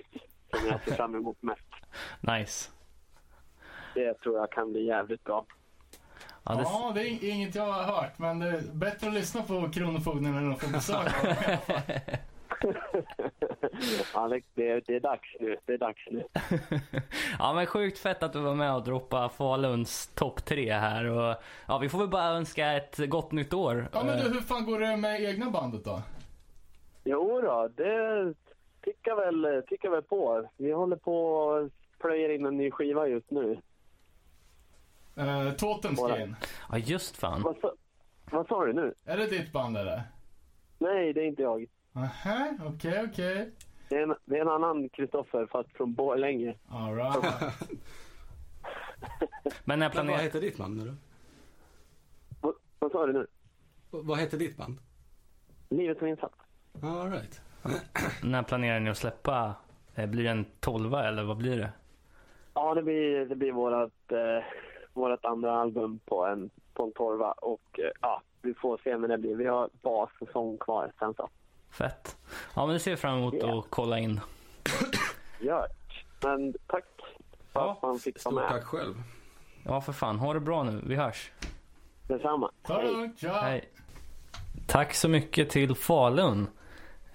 [0.51, 1.61] som jag ser fram emot mest.
[2.21, 2.76] Nice.
[3.97, 5.45] Det tror jag kan bli jävligt bra.
[6.45, 9.43] Ja, det, Ja, det är inget jag har hört, men det är bättre att lyssna
[9.43, 11.13] på Kronofogden än att få besök
[14.15, 15.57] ja, det, det, det är dags nu.
[15.65, 16.25] Det är dags nu.
[17.39, 21.11] ja men sjukt fett att du var med och droppa Faluns topp tre här.
[21.11, 21.37] Och,
[21.69, 23.89] ja, vi får väl bara önska ett gott nytt år.
[23.93, 26.03] Ja, men Eh, du, hur fan går det med egna bandet då?
[27.05, 28.35] Jo då, det
[28.81, 30.49] tickar väl, tickar väl på.
[30.57, 33.59] Vi håller på och plöjer in en ny skiva just nu.
[35.19, 36.37] Uh, Totemskin.
[36.71, 37.43] Ja just fan.
[37.43, 37.73] Vad sa,
[38.31, 38.95] vad sa du nu?
[39.05, 40.03] Är det ditt band eller?
[40.79, 41.67] Nej, det är inte jag.
[41.95, 43.51] Aha, okej, okej.
[43.89, 46.55] Det är en, det är en annan Kristoffer, fast från Borlänge.
[46.69, 47.25] Alright.
[49.43, 50.95] Men när Men vad planerar, heter ditt band nu då?
[52.41, 53.27] Vad, vad sa du nu?
[53.91, 54.79] Vad heter ditt band?
[55.69, 56.35] Livet som insats.
[56.83, 57.41] All right.
[58.23, 59.55] när planerar ni att släppa?
[59.95, 61.71] Eh, Blir det en tolva eller vad blir det?
[62.55, 64.45] Ja, det blir, det blir vårat, eh,
[64.97, 67.33] vårat andra album på en, på en torva.
[67.33, 69.37] Och eh, ja, vi får se när det blir.
[69.37, 71.29] Vi har bas och sång kvar sen så.
[71.71, 72.17] Fett.
[72.55, 73.59] Ja men det ser vi fram emot Ja.
[73.59, 74.21] att kolla in.
[75.41, 76.05] Gört.
[76.23, 76.85] Men tack
[77.53, 78.49] för Ja, att man fick vara Stort med.
[78.49, 78.95] tack själv.
[79.65, 80.83] Ja för fan, ha det bra nu.
[80.87, 81.31] Vi hörs.
[82.09, 82.51] Detsamma.
[83.17, 83.33] Tja.
[83.33, 83.69] Hej.
[84.67, 86.47] Tack så mycket till Falun.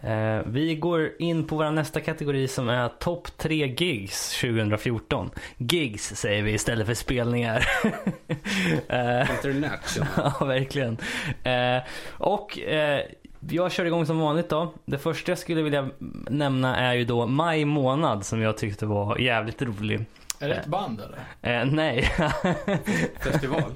[0.03, 5.29] Eh, vi går in på vår nästa kategori som är topp 3 gigs 2014.
[5.57, 7.67] Gigs säger vi istället för spelningar.
[8.87, 10.07] eh, International.
[10.39, 10.97] ja, verkligen.
[11.43, 13.01] Eh, och eh,
[13.49, 14.73] jag kör igång som vanligt då.
[14.85, 15.89] Det första jag skulle vilja
[16.29, 20.05] nämna är ju då maj månad som jag tyckte var jävligt rolig.
[20.39, 21.59] Är det ett band eller?
[21.61, 22.01] Eh, nej.
[23.19, 23.71] Festival.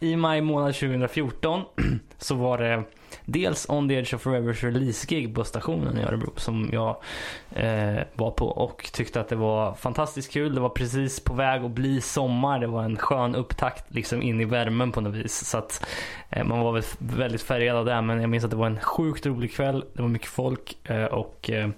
[0.00, 1.62] I maj månad 2014
[2.18, 2.84] så var det
[3.28, 6.96] dels On the Edge of Forevers release-gig på stationen i Örebro som jag
[7.50, 10.54] eh, var på och tyckte att det var fantastiskt kul.
[10.54, 12.58] Det var precis på väg att bli sommar.
[12.58, 15.44] Det var en skön upptakt liksom in i värmen på något vis.
[15.44, 15.86] Så att
[16.30, 18.02] eh, man var väl väldigt färgad av det.
[18.02, 19.84] Men jag minns att det var en sjukt rolig kväll.
[19.92, 21.68] Det var mycket folk eh, och eh,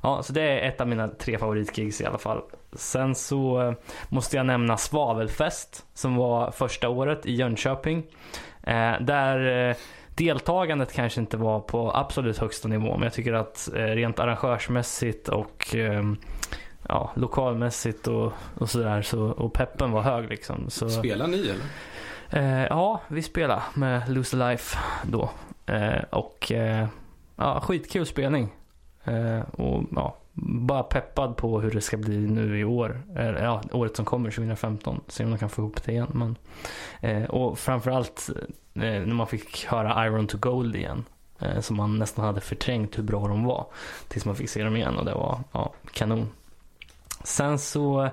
[0.00, 2.42] ja, så det är ett av mina tre favoritgigs i alla fall.
[2.72, 3.72] Sen så eh,
[4.08, 8.02] måste jag nämna Svavelfest som var första året i Jönköping.
[8.62, 9.76] Eh, där eh,
[10.20, 15.28] deltagandet kanske inte var på absolut högsta nivå men jag tycker att eh, rent arrangörsmässigt
[15.28, 16.02] och eh,
[16.88, 20.70] ja, lokalmässigt och, och sådär så, och peppen var hög liksom.
[20.70, 21.64] Så, Spelar ni eller?
[22.30, 25.30] Eh, ja, vi spelade med Lose Life då.
[25.66, 26.86] Eh, och eh,
[27.36, 28.48] ja, skitkul spelning.
[29.04, 33.02] Eh, och ja, bara peppad på hur det ska bli nu i år.
[33.16, 35.00] Eller, ja, året som kommer, 2015.
[35.08, 36.10] Se om de kan få ihop det igen.
[36.12, 36.36] Men,
[37.00, 38.30] eh, och framförallt
[38.74, 41.04] eh, när man fick höra Iron to Gold igen.
[41.38, 43.66] Eh, som man nästan hade förträngt hur bra de var.
[44.08, 46.28] Tills man fick se dem igen och det var ja, kanon.
[47.24, 48.10] Sen så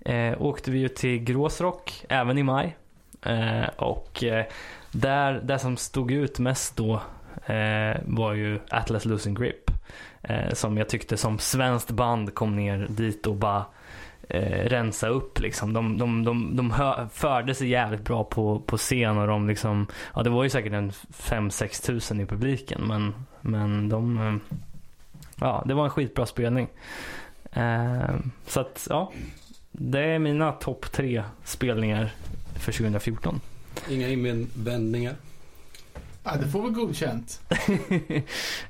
[0.00, 2.76] eh, åkte vi ju till Gråsrock även i maj.
[3.22, 4.44] Eh, och eh,
[4.92, 6.94] där, det som stod ut mest då
[7.46, 9.63] eh, var ju Atlas Losing Grip.
[10.24, 13.64] Eh, som jag tyckte som svenskt band kom ner dit och bara
[14.28, 15.72] eh, rensa upp liksom.
[15.72, 16.74] De, de, de, de
[17.12, 20.72] förde sig jävligt bra på, på scen och de liksom, ja det var ju säkert
[20.72, 24.56] en 5-6 tusen i publiken men, men de, eh,
[25.40, 26.68] ja det var en skitbra spelning.
[27.52, 28.14] Eh,
[28.46, 29.12] så att ja,
[29.72, 32.12] det är mina topp tre spelningar
[32.54, 33.40] för 2014.
[33.88, 35.14] Inga invändningar.
[36.24, 37.40] Ja, det får väl godkänt.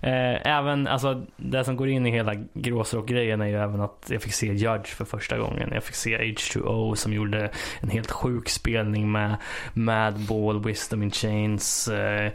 [0.00, 4.22] Eh, även, alltså det som går in i hela gråsrock-grejen är ju även att jag
[4.22, 5.70] fick se Judge för första gången.
[5.72, 7.50] Jag fick se H2O som gjorde
[7.80, 9.36] en helt sjuk spelning med
[9.74, 12.32] Madball, Wisdom in Chains, eh,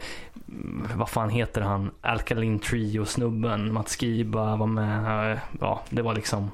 [0.94, 1.90] vad fan heter han?
[2.00, 5.32] Alkaline Trio-snubben, Mats Skiba var med.
[5.32, 6.50] Eh, ja, det var liksom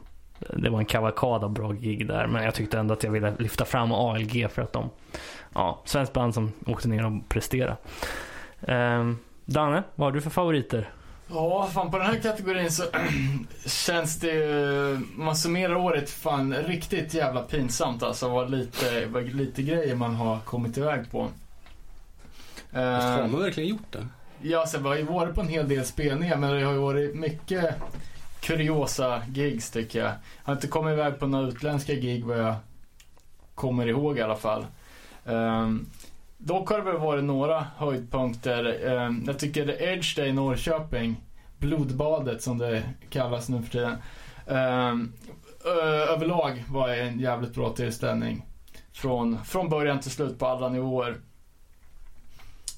[0.56, 3.34] det var en kavalkad av bra gig där men jag tyckte ändå att jag ville
[3.38, 4.90] lyfta fram ALG för att de,
[5.54, 7.76] ja, svenskt band som åkte ner och presterade.
[8.66, 10.90] Um, Danne, vad har du för favoriter?
[11.28, 12.82] Ja, fan på den här kategorin så
[13.66, 19.62] känns det ju, man summerar året fan riktigt jävla pinsamt alltså vad lite, vad lite
[19.62, 21.28] grejer man har kommit iväg på.
[22.72, 24.06] Fast har man verkligen gjort det?
[24.42, 26.78] ja, så vi har ju varit på en hel del spelningar men det har ju
[26.78, 27.74] varit mycket
[28.40, 30.08] kuriosa gigs tycker jag.
[30.08, 32.54] Jag har inte kommit iväg på några utländska gig vad jag
[33.54, 34.66] kommer ihåg i alla fall.
[35.24, 35.90] Um,
[36.38, 38.84] dock har det väl varit några höjdpunkter.
[38.92, 41.16] Um, jag tycker Edge Day i Norrköping,
[41.58, 43.96] Blodbadet som det kallas nu för tiden.
[44.46, 48.44] Ö- överlag var det en jävligt bra tillställning.
[48.92, 51.16] Från, från början till slut på alla nivåer.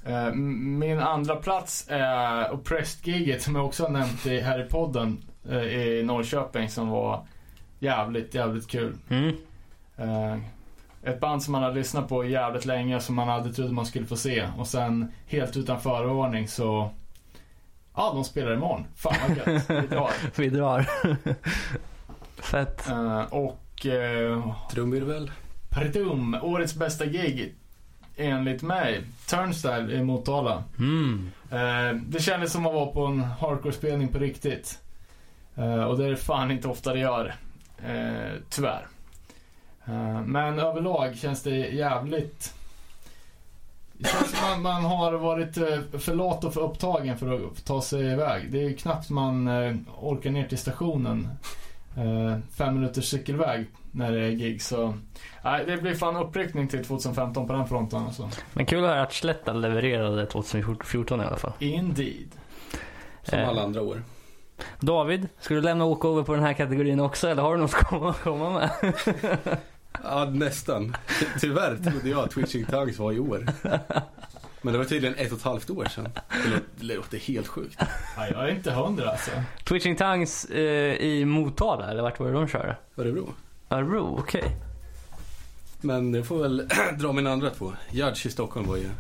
[0.07, 4.69] Eh, m- Min andra plats är Oppressed-giget som jag också har nämnt i, här i
[4.69, 5.19] podden
[5.51, 7.27] eh, i Norrköping som var
[7.79, 8.97] jävligt, jävligt kul.
[9.09, 9.37] Mm.
[11.09, 14.07] Ett band som man hade lyssnat på jävligt länge som man aldrig trodde man skulle
[14.07, 16.91] få se och sen helt utan förvarning så
[17.97, 18.87] Ja, de spelar imorgon.
[18.97, 19.71] Fan vad gött.
[19.71, 20.11] Vi drar.
[20.37, 20.87] Vi drar.
[22.43, 22.89] Fett.
[22.89, 25.31] Eh, Och eh, Trumvirvel.
[25.71, 27.55] Pardum, årets bästa gig
[28.17, 29.01] enligt mig.
[29.27, 30.65] Turnstyle i Motala.
[30.79, 31.31] Mm.
[31.51, 34.79] Eh, det kändes som att vara på en hardcore-spelning på riktigt.
[35.57, 37.35] Eh, och det är det fan inte ofta det gör.
[37.87, 38.87] Eh, tyvärr.
[39.89, 42.55] Eh, men överlag känns det jävligt...
[43.93, 47.65] Det känns som man, man har varit eh, för lat och för upptagen för att
[47.65, 48.53] ta sig iväg.
[48.53, 51.29] Det är ju knappt man eh, orkar ner till stationen.
[52.57, 54.63] Fem minuters cykelväg när det är gig.
[54.63, 54.95] Så
[55.45, 58.03] nej, det blir fan uppryckning till 2015 på den fronten.
[58.03, 58.31] Alltså.
[58.53, 61.53] Men kul att höra att Slätta levererade 2014 i alla fall.
[61.59, 62.29] Indeed.
[63.23, 64.03] Som alla andra år.
[64.81, 68.23] David, ska du lämna walkover på den här kategorin också eller har du något att
[68.23, 68.71] komma med?
[70.03, 70.97] Ja, nästan.
[71.21, 73.47] Ty- Tyvärr trodde jag att Twitching Tongues var i år.
[74.63, 76.09] Men det var tydligen ett och ett halvt år sedan.
[76.45, 77.81] Det låter, det låter helt sjukt.
[78.17, 79.31] Nej, jag är inte hundra alltså.
[79.65, 82.77] Twitching Tongues eh, i Motala, eller vart var det de körde?
[82.97, 83.33] Örebro.
[83.69, 84.57] Örebro, okej.
[85.81, 86.69] Men jag får väl
[86.99, 87.73] dra mina andra två.
[87.91, 88.91] Judge i Stockholm var ju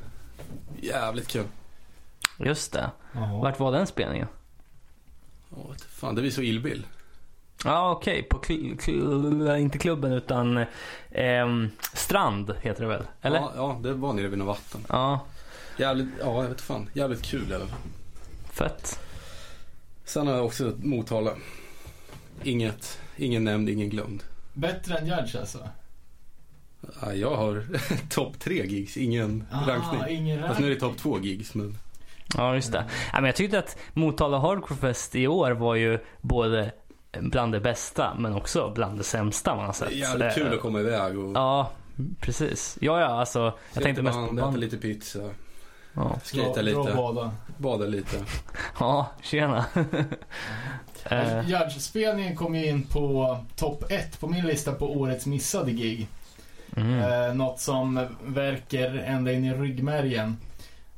[0.80, 1.44] jävligt kul.
[2.38, 2.90] Just det.
[3.42, 4.26] Vart var den spelningen?
[5.50, 6.86] Ja, vet fan, det blir så illbill.
[7.64, 8.22] Ja, okej.
[8.22, 10.64] På kl- kl- inte klubben utan
[11.10, 13.02] ehm, Strand heter det väl?
[13.22, 13.38] Eller?
[13.38, 14.80] Ja, ja, det var nere vid något vatten.
[14.88, 15.20] Ja,
[15.78, 16.88] Jävligt, ja jag vet fan.
[16.92, 17.78] Jävligt kul i alla fall.
[18.52, 19.00] fett.
[20.04, 21.30] Sen har jag också Motala.
[22.42, 24.22] Inget, ingen nämnd, ingen glömd.
[24.54, 25.58] Bättre än Judge alltså?
[27.02, 27.64] Ja, jag har
[28.08, 30.00] topp tre gigs, ingen rankning.
[30.02, 30.90] Ah, ingen Fast nu är det rankning.
[30.90, 31.78] topp två gigs men
[32.36, 32.84] Ja, just det.
[33.12, 36.72] Ja, men jag tyckte att Motala Hardcore Fest i år var ju både
[37.12, 39.88] bland det bästa men också bland det sämsta man har det sett.
[39.88, 41.70] är jävligt kul att komma iväg och Ja,
[42.20, 42.78] precis.
[42.80, 43.52] Ja, ja, alltså.
[43.74, 45.18] Jag tänkte mest på band, äta lite pizza,
[45.94, 47.30] Ja, skejta lite, bada.
[47.56, 48.16] bada lite.
[48.80, 49.64] ja tjena.
[51.10, 56.08] Eh, Judge-spelningen kom ju in på topp ett på min lista på årets missade gig.
[56.76, 56.98] mm.
[56.98, 60.36] Eh, något som verkar ända in i ryggmärgen.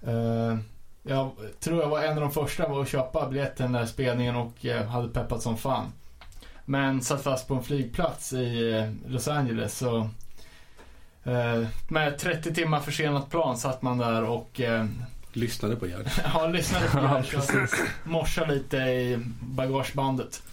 [0.06, 0.56] Eh,
[1.02, 1.30] jag
[1.60, 4.86] tror jag var en av de första att köpa biljetten den där spelningen och eh,
[4.86, 5.92] hade peppat som fan.
[6.70, 9.98] Men satt fast på en flygplats i eh, Los Angeles så
[11.24, 14.84] eh, med 30 timmar försenat plan satt man där och eh,
[15.32, 16.06] Lyssnade på Gerd.
[16.34, 17.22] Ja, lyssnade på Ja, det.
[17.36, 17.82] precis.
[18.04, 20.42] Morsa lite i bagagebandet.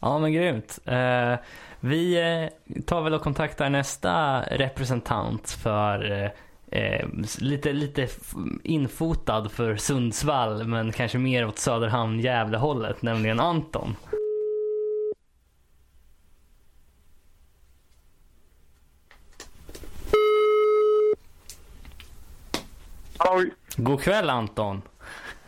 [0.00, 0.78] Ja men grymt.
[0.84, 1.34] Eh,
[1.80, 6.32] vi eh, tar väl och kontaktar nästa representant för
[6.70, 7.08] eh,
[7.38, 8.08] lite, lite
[8.62, 13.96] infotad för Sundsvall men kanske mer åt Söderhamn Gävle hållet, nämligen Anton.
[23.18, 24.82] Oj, God kväll Anton.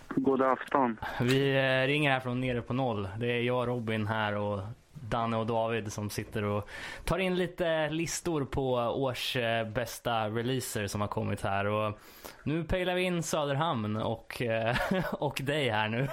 [0.09, 0.97] god afton.
[1.21, 3.09] Vi eh, ringer här från Nere på Noll.
[3.19, 4.61] Det är jag, Robin här och
[5.01, 6.69] Danne och David som sitter och
[7.05, 11.65] tar in lite listor på års eh, bästa releaser som har kommit här.
[11.67, 11.99] Och
[12.45, 14.77] nu pejlar vi in Söderhamn och, eh,
[15.13, 16.09] och dig här nu.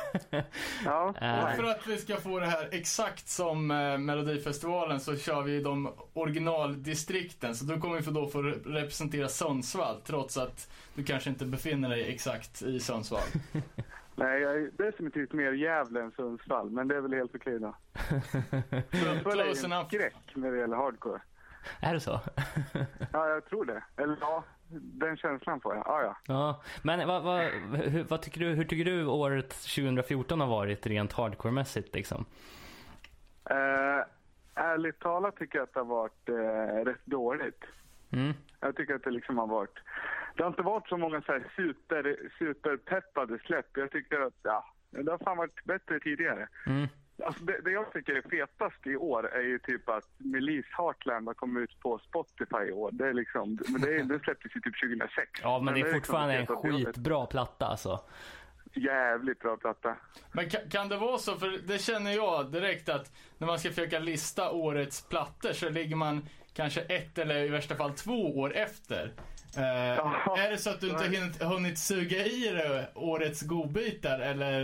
[0.86, 3.68] Ja, Eh, Och för att vi ska få det här exakt som
[4.00, 7.56] Melodifestivalen så kör vi de originaldistrikten.
[7.56, 12.14] Så du kommer då få re- representera Sundsvall trots att du kanske inte befinner dig
[12.14, 13.22] exakt i Sundsvall.
[14.18, 17.76] nej, jag är definitivt mer Gävle än Sundsvall, men det är väl helt okej då.
[18.98, 21.22] Sundsvall är ju en skräck när det gäller hardcore.
[21.82, 22.12] är det så?
[23.14, 23.84] Ja, jag tror det.
[23.98, 25.84] Eller ja, den känslan får jag.
[25.88, 26.16] Ja, ja.
[26.28, 27.42] Ja, men vad, vad,
[27.84, 32.26] hur, vad tycker du, hur tycker du året 2014 har varit rent hardcore-mässigt liksom?
[33.50, 34.04] Eh,
[34.54, 37.64] ärligt talat tycker jag att det har varit eh, rätt dåligt.
[38.12, 38.34] Mm.
[38.60, 39.80] Jag tycker att det liksom har varit...
[40.38, 43.78] Det har inte varit så många så här super, superpeppade släpp.
[43.78, 46.48] Jag tycker att, ja, det har fan varit bättre tidigare.
[46.66, 46.88] Mm.
[47.26, 51.28] Alltså det, det jag tycker är fetast i år är ju typ att Melise Heartland
[51.28, 52.90] har kommit ut på Spotify i år.
[52.94, 55.32] Det är liksom, men det, är, det släpptes ju typ 2006.
[55.44, 56.88] Ja, men det är liksom fortfarande en fetaste jag vet.
[56.88, 58.00] skitbra platta alltså.
[58.74, 59.96] Jävligt bra platta.
[60.32, 63.70] Men kan, kan det vara så, för det känner jag direkt att när man ska
[63.70, 68.56] försöka lista årets plattor så ligger man kanske ett eller i värsta fall två år
[68.56, 69.12] efter.
[69.58, 74.20] Eh, Ja, är det så att du inte hunnit, hunnit suga i dig årets godbitar
[74.20, 74.62] eller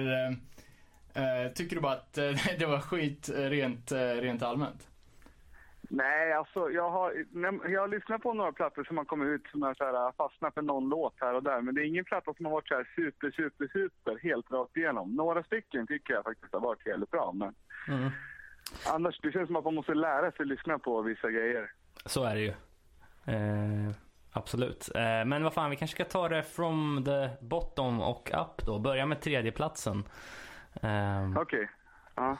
[1.15, 4.87] eh, eh, tycker du bara att eh, det var skit eh, rent, rent allmänt?
[5.89, 7.13] Nej, alltså jag har,
[7.69, 10.53] jag har lyssnat på några plattor som har kommit ut som har så här, fastnat
[10.53, 11.61] för någon låt här och där.
[11.61, 14.77] Men det är ingen platta som har varit så här super, super, super helt rakt
[14.77, 15.15] igenom.
[15.15, 17.31] Några stycken tycker jag faktiskt har varit helt bra.
[17.35, 17.53] Men
[17.87, 18.09] Mm.
[18.87, 21.71] annars, det känns som att man måste lära sig lyssna på vissa grejer.
[22.05, 22.53] Så är det ju.
[23.25, 23.91] Eh,
[24.34, 24.89] absolut.
[24.95, 28.79] Eh, men vad fan, vi kanske ska ta det from the bottom och up då.
[28.79, 30.03] Börja med tredjeplatsen.
[30.81, 31.69] Eh, Okej.
[32.15, 32.38] Ja.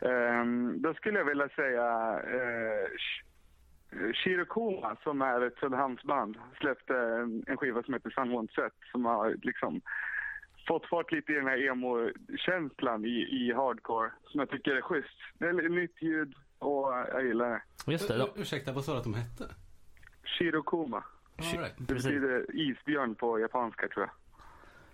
[0.00, 2.88] Ehm, då skulle jag vilja säga uh,
[4.14, 6.94] Shirokuma som är ett Söderhamnsband släppte
[7.46, 9.80] en, skiva som heter Sun Won't Set som har liksom
[10.68, 15.18] fått fart lite i den här emo-känslan i, i hardcore som jag tycker är schysst.
[15.38, 17.62] Det är nytt ljud och jag gillar det.
[17.92, 18.24] just det, då.
[18.24, 19.44] Ur- Ursäkta, vad sa du att de hette?
[20.24, 21.04] Shirokuma.
[21.36, 21.74] Right.
[21.78, 22.04] Det Precis.
[22.04, 24.10] betyder isbjörn på japanska tror jag.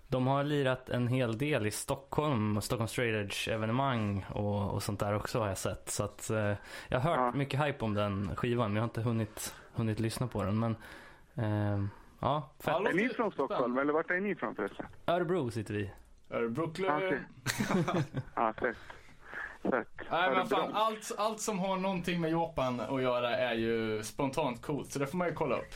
[0.08, 5.00] De har lirat en hel del i Stockholm, Stockholm Straight Edge evenemang och, och sånt
[5.00, 5.90] där också har jag sett.
[5.90, 6.52] Så att, eh,
[6.88, 7.38] jag har hört Ja.
[7.38, 10.58] mycket hype om den skivan men jag har inte hunnit, hunnit lyssna på den.
[10.58, 10.76] Men
[11.36, 11.84] eh,
[12.20, 12.74] ja, fett.
[12.74, 14.86] Är ni från Stockholm eller vart är ni från förresten?
[15.06, 15.90] Örebro sitter vi.
[16.28, 16.90] Det Brooklyn?
[16.90, 17.20] Okej.
[18.34, 18.76] Ja, fett.
[19.62, 19.72] Fett.
[19.72, 20.56] Nej men Örebro.
[20.56, 24.98] fan, allt, allt som har någonting med Japan att göra är ju spontant coolt, så
[24.98, 25.74] det får man ju kolla upp.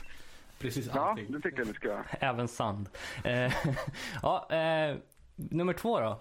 [0.58, 1.32] Precis Ja, allting.
[1.32, 2.04] det tycker jag ni ska göra.
[2.20, 2.88] Även sand.
[3.24, 3.52] Eh,
[4.22, 4.96] ja, eh,
[5.36, 6.20] nummer två då?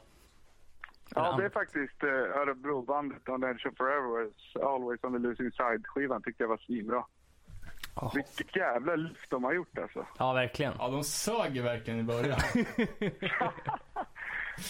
[1.16, 4.30] Ja, det är faktiskt uh, Örebrobandet On the Edge of Forever,
[4.74, 7.06] Always on the Losing Side-skivan tyckte jag var svinbra.
[7.96, 8.12] Ja.
[8.16, 10.06] Vilket jävla lyft de har gjort alltså.
[10.18, 10.74] Ja, verkligen.
[10.80, 12.40] Ja, de sög ju verkligen i början.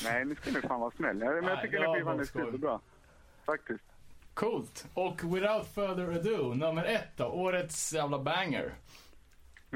[0.03, 1.19] Nej, nu ska ni fan vara snäll.
[1.19, 2.79] Jag, men jag Nej, tycker den skivan är superbra.
[3.45, 3.83] Faktiskt.
[4.33, 4.87] Coolt.
[4.93, 7.25] Och without further ado, nummer ett då.
[7.25, 8.73] Årets jävla banger.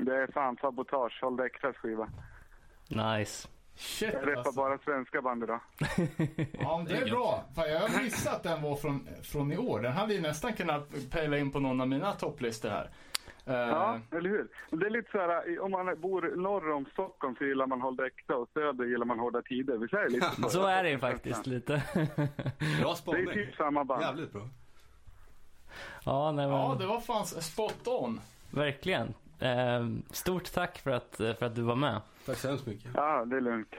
[0.06, 2.10] Det är fan sabotage, Håll Äktas skiva.
[2.88, 3.48] Nice.
[3.76, 4.52] Shit Jag reppar alltså.
[4.62, 5.60] bara svenska band idag.
[6.60, 7.43] Ja, men det är bra.
[7.56, 9.80] Fan, jag har missat att den var från, från i år.
[9.82, 12.89] Den hade ju nästan kunnat pejla in på någon av mina topplistor här.
[13.45, 14.48] Eh, Ja, eller hur?
[14.70, 18.00] Det är lite så här, om man bor norr om Stockholm så gillar man Håll
[18.00, 19.78] Äkta och söder gillar man Hårda Tider.
[19.78, 20.50] Visst är det lite så?
[20.50, 21.82] Så är det ju faktiskt lite.
[21.93, 22.08] Bra
[22.58, 23.28] Det är spaning.
[23.34, 24.02] typ samma band.
[24.02, 24.48] Jävligt bra.
[26.06, 28.20] ja, nej, men, ja, det var fan spot on.
[28.52, 29.14] verkligen.
[29.40, 32.02] Eh, stort tack för att, för att du var med.
[32.26, 32.92] Tack så hemskt mycket.
[32.94, 33.76] Ja, det är lugnt.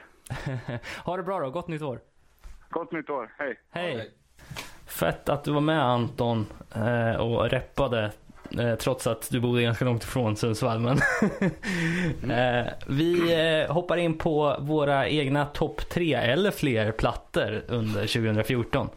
[1.05, 1.99] ha det bra då, gott nytt år.
[2.69, 3.33] Gott nytt år.
[3.37, 3.59] Hej.
[3.69, 4.11] Hej.
[4.85, 6.45] Fett att du var med Anton
[6.75, 8.11] eh, och reppade
[8.59, 10.79] eh, trots att du bodde ganska långt ifrån Sundsvall.
[10.79, 10.97] Men
[12.31, 18.89] eh, vi hoppar in på våra egna topp tre eller fler plattor under 2014.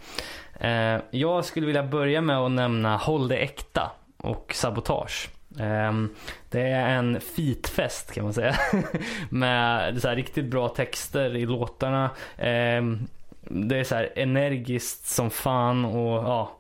[0.61, 5.29] Eh, jag skulle vilja börja med att nämna Håll det äkta och Sabotage.
[5.61, 6.09] Ehm,
[6.51, 8.57] det är en fitfest kan man säga.
[9.29, 12.11] Med så riktigt bra texter i låtarna.
[12.39, 12.99] Ehm,
[13.41, 16.59] det är så här energiskt som fan och ja.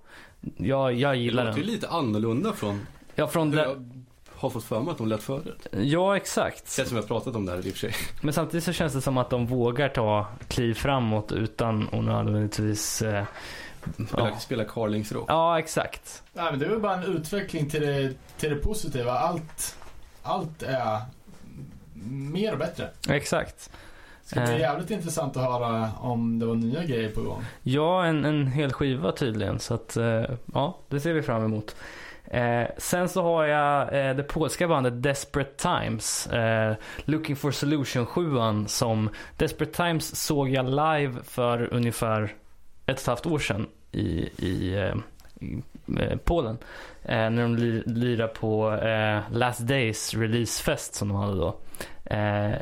[0.56, 1.72] Jag, jag Det gillar låter ju den.
[1.74, 3.90] lite annorlunda från Ja, från hur det, jag
[4.36, 5.66] har fått för mig att de lät förut.
[5.80, 6.72] ja, exakt.
[6.72, 7.92] Känns som jag har pratat om det här i och för sig.
[8.22, 13.02] Men samtidigt så känns det som att de vågar ta kliv framåt utan att nödvändigtvis...
[13.02, 13.24] Eh,
[14.08, 14.36] Spela, ja.
[14.38, 15.24] spela Carlingsrock.
[15.28, 16.22] ja, exakt.
[16.32, 19.12] Nej, men det är väl bara en utveckling till det, till det positiva.
[19.12, 19.76] Allt,
[20.22, 21.00] allt är
[22.32, 22.88] mer och bättre.
[23.08, 23.70] Exakt.
[24.22, 24.60] Det ska bli Eh.
[24.60, 27.44] jävligt intressant att höra om det var nya grejer på gång.
[27.62, 29.58] Ja, en, en hel skiva tydligen.
[29.58, 30.24] Så att, eh,
[30.54, 31.76] ja, det ser vi fram emot.
[32.24, 36.26] Eh, sen så har jag eh, det polska bandet Desperate Times.
[36.26, 36.74] Eh,
[37.04, 38.24] Looking for Solution 7
[38.66, 42.34] som Desperate Times såg jag live för ungefär
[42.86, 44.94] ett och ett halvt år sedan i, i, eh,
[46.12, 46.58] i Polen.
[47.02, 51.56] Eh, när de ly- lirade på eh, Last Days releasefest som de hade då.
[52.04, 52.52] Eh,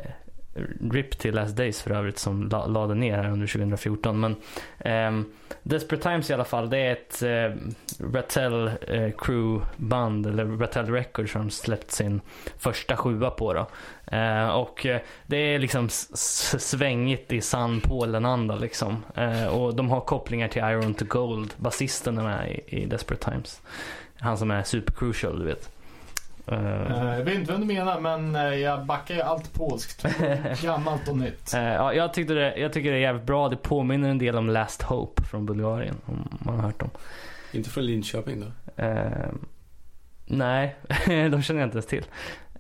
[0.93, 4.21] RIP till Last Days för övrigt som la, lade ner här under 2014.
[4.21, 4.37] Men
[4.79, 5.27] eh,
[5.63, 7.57] Desperate Times i alla fall, det är ett eh,
[8.13, 12.21] Rattel eh, Crew band, eller Rattel Records som släppt sin
[12.59, 13.67] första sjua på då.
[14.17, 19.05] Eh, och eh, det är liksom svängigt i sann Polen-anda liksom.
[19.15, 23.31] Eh, och de har kopplingar till Iron to Gold, basisten är med i, i Desperate
[23.31, 23.63] Times.
[24.19, 25.80] Han som är super crucial, du vet.
[26.51, 30.07] Eh, Eh, jag vet inte vem du menar, men eh, jag backar ju allt polskt.
[30.63, 31.51] Gammalt och nytt.
[31.55, 33.49] Ja, jag, tyckte det, jag tycker det är jävligt bra.
[33.49, 35.97] Det påminner en del om Last Hope från Bulgarien.
[36.07, 36.91] Om man har hört dem.
[37.53, 38.83] Inte från Linköping då.
[38.83, 39.29] Eh,
[40.27, 40.77] nej,
[41.07, 42.05] de känner jag inte ens till.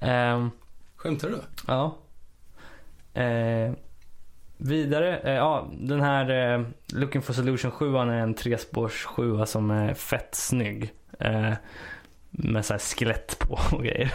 [0.00, 0.46] Eh,
[0.96, 1.36] Skämtar du?
[1.66, 1.96] ja.
[3.20, 3.72] Eh,
[4.56, 10.34] vidare, ja den här Looking for Solution 7 är en trespårs 7 som är fett
[10.34, 10.92] snygg.
[12.30, 14.12] Med så här skelett på och grejer.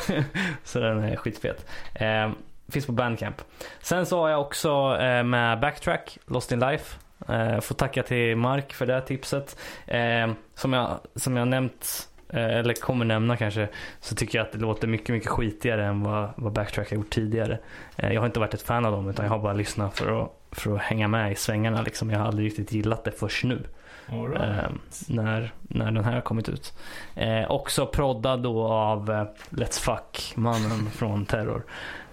[0.64, 1.66] så den är skitfet.
[1.94, 2.30] Eh,
[2.68, 3.42] finns på Bandcamp.
[3.82, 6.98] Sen så har jag också eh, med Backtrack, Lost in Life.
[7.30, 9.58] Eh, får tacka till Mark för det här tipset.
[9.88, 13.68] Eh, som, jag, som jag nämnt, eh, eller kommer nämna kanske,
[14.00, 17.10] så tycker jag att det låter mycket, mycket skitigare än vad, vad Backtrack har gjort
[17.10, 17.60] tidigare.
[17.96, 20.24] Eh, jag har inte varit ett fan av dem utan jag har bara lyssnat för
[20.24, 21.82] att, för att hänga med i svängarna.
[21.82, 22.10] Liksom.
[22.10, 23.64] Jag har aldrig riktigt gillat det först nu.
[24.08, 24.42] Right.
[24.42, 24.70] Eh,
[25.08, 26.74] när, när den här har kommit ut.
[27.16, 31.66] Eh, också proddad då av eh, Let's Fuck-mannen från Terror.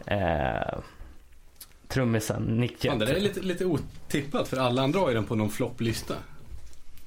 [0.06, 0.78] Eh,
[1.88, 3.36] trummisen Nick Fan, det där är Jett.
[3.36, 6.14] lite, lite otippat för alla andra har ju den på någon flopplista.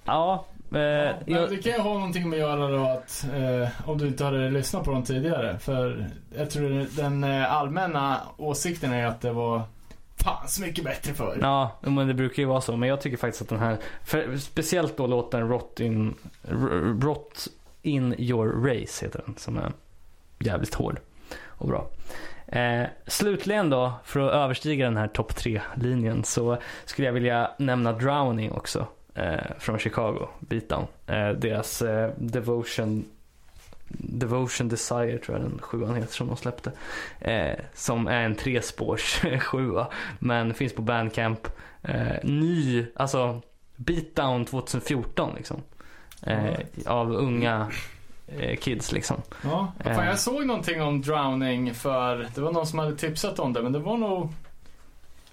[0.05, 3.89] Ja, eh, Men jag, det kan ju ha någonting med att göra då att, eh,
[3.89, 5.59] om du inte hade lyssnat på dem tidigare.
[5.59, 6.07] För
[6.37, 9.61] jag tror den eh, allmänna åsikten är att det var
[10.23, 11.37] fan så mycket bättre förr.
[11.41, 12.77] ja, men det brukar ju vara så.
[12.77, 16.15] Men jag tycker faktiskt att den här, för, speciellt då låten Rot in,
[17.01, 17.47] Rot
[17.81, 19.35] in your race heter den.
[19.37, 19.71] Som är
[20.39, 20.99] jävligt hård
[21.45, 21.89] och bra.
[22.47, 27.93] Eh, slutligen då, för att överstiga den här topp 3-linjen så skulle jag vilja nämna
[27.93, 28.87] Drowning också.
[29.15, 30.87] Eh, från Chicago, Beatdown.
[31.07, 33.05] Eh, deras eh, Devotion
[33.87, 36.71] Devotion Desire tror jag den sjuan heter som de släppte.
[37.19, 39.87] Eh, som är en trespårs sjua.
[40.19, 41.47] Men finns på Bandcamp.
[41.83, 43.41] Eh, ny, alltså
[43.75, 45.61] Beatdown 2014 liksom.
[46.21, 46.53] Eh,
[46.85, 47.71] av unga
[48.27, 49.21] eh, kids liksom.
[49.43, 49.95] Ja, Eh.
[49.95, 53.61] fan, jag såg någonting om drowning för, det var någon som hade tipsat om det,
[53.63, 54.29] men det var nog...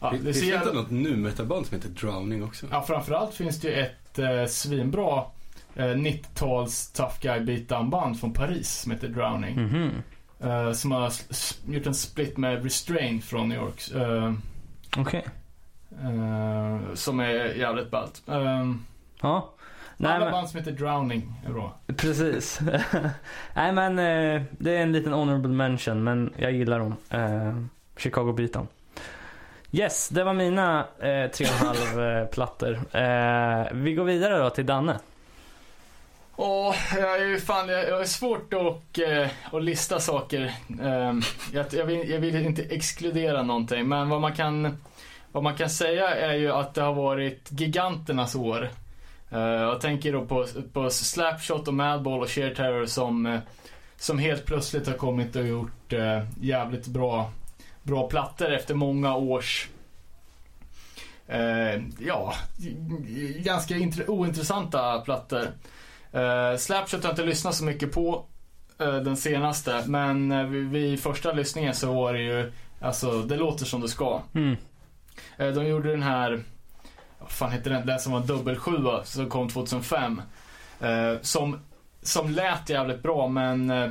[0.00, 0.80] Ja, det det finns ser inte jävla...
[0.80, 2.66] något nu metaband som heter Drowning också?
[2.70, 5.24] ja, framförallt finns det ju ett eh, svinbra
[5.76, 9.62] eh, 90-tals tough guy beatdown band från Paris som heter Drowning.
[9.62, 9.90] Mhm.
[10.40, 11.12] Eh, som har
[11.66, 13.90] gjort en split med Restrain från New York.
[13.94, 14.32] eh,
[14.96, 15.24] Okej.
[16.02, 18.22] eh, som är jävligt ballt.
[18.28, 18.74] Uh,
[19.22, 19.50] Ja.
[19.96, 21.76] Nej, alla men, band som heter Drowning är bra.
[21.96, 22.60] precis.
[23.54, 26.94] Nej men eh, det är en liten honorable mention men jag gillar dem.
[27.10, 27.56] Eh,
[27.96, 28.66] Chicago Beatdown.
[29.72, 32.72] Yes, det var mina eh, tre och en halv eh, plattor.
[32.96, 34.98] Eh, vi går vidare då till Danne.
[36.44, 40.54] Åh, jag är ju fan, jag, jag är svårt att, eh, att lista saker.
[40.82, 41.22] Ehm,
[41.52, 44.76] jag, jag, vill, jag vill inte exkludera någonting, men vad man kan,
[45.32, 48.70] vad man kan säga är ju att det har varit giganternas år.
[49.30, 53.40] Eh, jag tänker då på, på Slapshot och Madball och Sheer Terror som, eh,
[53.96, 57.30] som helt plötsligt har kommit och gjort eh, jävligt bra,
[57.82, 59.68] bra plattor efter många års
[61.26, 62.34] eh, ja,
[63.36, 65.48] ganska intre- ointressanta plattor.
[66.14, 68.24] Uh, Slapshot har jag inte lyssnat så mycket på
[68.78, 73.36] eh, den senaste, men uh, vid, vid första lyssningen så var det ju, alltså det
[73.36, 74.20] låter som det ska.
[74.34, 74.56] Mm.
[75.36, 76.42] Eh, de gjorde den här,
[77.18, 80.22] vad fan heter den, den som var dubbelsjua som kom 2005.
[80.80, 81.58] eh, som,
[82.02, 83.90] som lät jävligt bra men eh,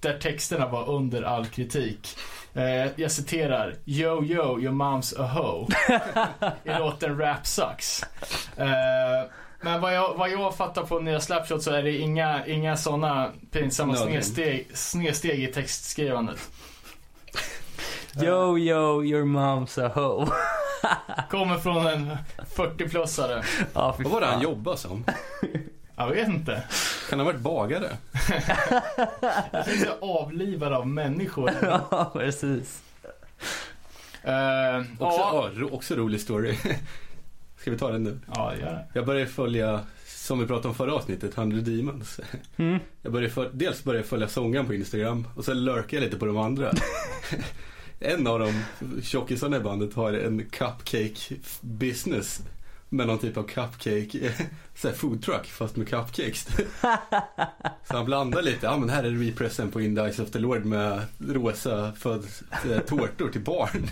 [0.00, 2.16] där texterna var under all kritik.
[2.54, 5.66] Eh, jag citerar Yo yo, your mom's a hoe.
[6.76, 8.04] I låten Rap Sucks.
[9.60, 13.30] Men vad jag, vad jag fattar på nya Slapshot så är det inga, inga sådana
[13.50, 16.50] pinsamma snedsteg, snedsteg i textskrivandet.
[18.22, 20.26] Yo yo, your mom's a hoe.
[21.30, 22.16] Kommer från en
[22.56, 23.44] 40-plussare.
[23.74, 25.04] ja, Vad var det han jobbade som?
[25.96, 26.62] Jag vet inte.
[27.10, 27.90] Kan han ha varit bagare?
[29.52, 31.50] Jag tänkte avlivad av människor.
[31.62, 32.82] Ja, precis.
[34.22, 36.58] Eh, Också, ja, ja, ro, också rolig story.
[37.60, 38.18] Ska vi ta den nu?
[38.34, 38.86] ja, gör det.
[38.92, 42.20] Jag började följa, som vi pratade om förra avsnittet, 100 Demons.
[42.56, 42.78] Mm.
[43.02, 46.16] Jag började föl- dels började jag följa sångaren på Instagram och sen lurkade jag lite
[46.16, 46.72] på de andra.
[48.00, 48.62] en av dem,
[49.02, 52.40] tjockisarna i bandet, har en cupcake business.
[52.92, 54.32] Med någon typ av cupcake,
[54.74, 56.46] så här food truck fast med cupcakes.
[57.88, 60.38] så han blandar lite, ja men här är repressen på In the Eyes of the
[60.38, 62.24] Lord med rosa föd,
[62.70, 63.86] eh, tårtor till barn.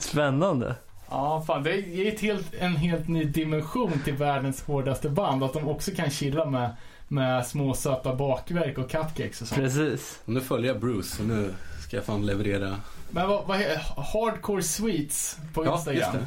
[0.00, 0.74] Spännande.
[1.10, 1.62] Ja, fan.
[1.62, 5.44] Det är ett helt, en helt ny dimension till världens hårdaste band.
[5.44, 6.76] Att de också kan chilla med,
[7.08, 9.60] med små söta bakverk och cupcakes och sånt.
[9.60, 10.20] Precis.
[10.24, 11.54] Och nu följer jag Bruce och nu
[11.86, 12.76] ska jag fan leverera.
[13.10, 13.76] Men vad, vad är
[14.12, 15.98] Hardcore Sweets på Ja, Instagram?
[16.14, 16.26] just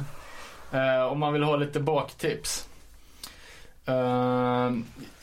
[0.74, 2.68] Eh, om man vill ha lite baktips.
[3.86, 4.70] Eh,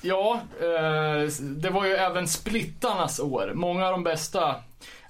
[0.01, 3.51] ja, eh, det var ju även splittarnas år.
[3.55, 4.55] Många av de bästa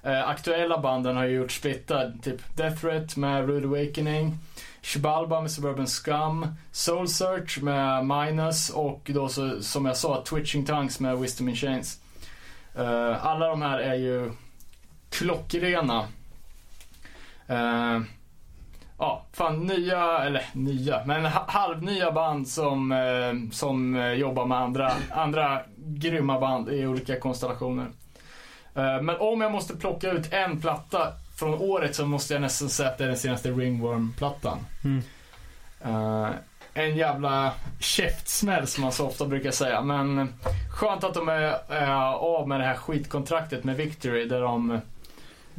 [0.02, 2.12] eh, aktuella banden har ju gjort splittar.
[2.22, 4.38] Typ Death Threat med Rude Awakening.
[4.82, 6.46] Shibalba med Suburban Scum.
[6.72, 11.56] Soul Search med Minus och då så, som jag sa, Twitching Tongues med Wisdom in
[11.56, 12.00] Chains.
[12.74, 14.32] Eh, alla de här är ju
[15.10, 16.04] klockrena.
[17.46, 18.00] Eh,
[18.98, 24.92] ja, fan nya, eller nya, men halvnya band som, eh, som eh, jobbar med andra,
[25.10, 27.86] andra grymma band i olika konstellationer.
[28.74, 32.68] Eh, men om jag måste plocka ut en platta från året så måste jag nästan
[32.68, 34.58] säga att det är den senaste Ringworm-plattan.
[34.84, 35.02] Mm.
[35.84, 36.30] Eh,
[36.74, 39.82] en jävla käftsmäll som man så ofta brukar säga.
[39.82, 40.34] Men
[40.70, 44.80] skönt att de är eh, av med det här skitkontraktet med Victory där de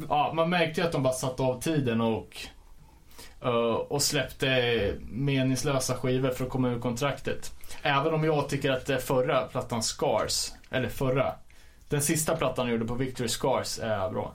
[0.08, 2.46] Ja, man märkte ju att de bara satte av tiden och
[3.88, 7.52] och släppte meningslösa skivor för att komma ur kontraktet.
[7.82, 11.34] Även om jag tycker att det förra plattan Scars, eller förra,
[11.92, 14.32] den sista plattan de gjorde på Victory Scars är bra.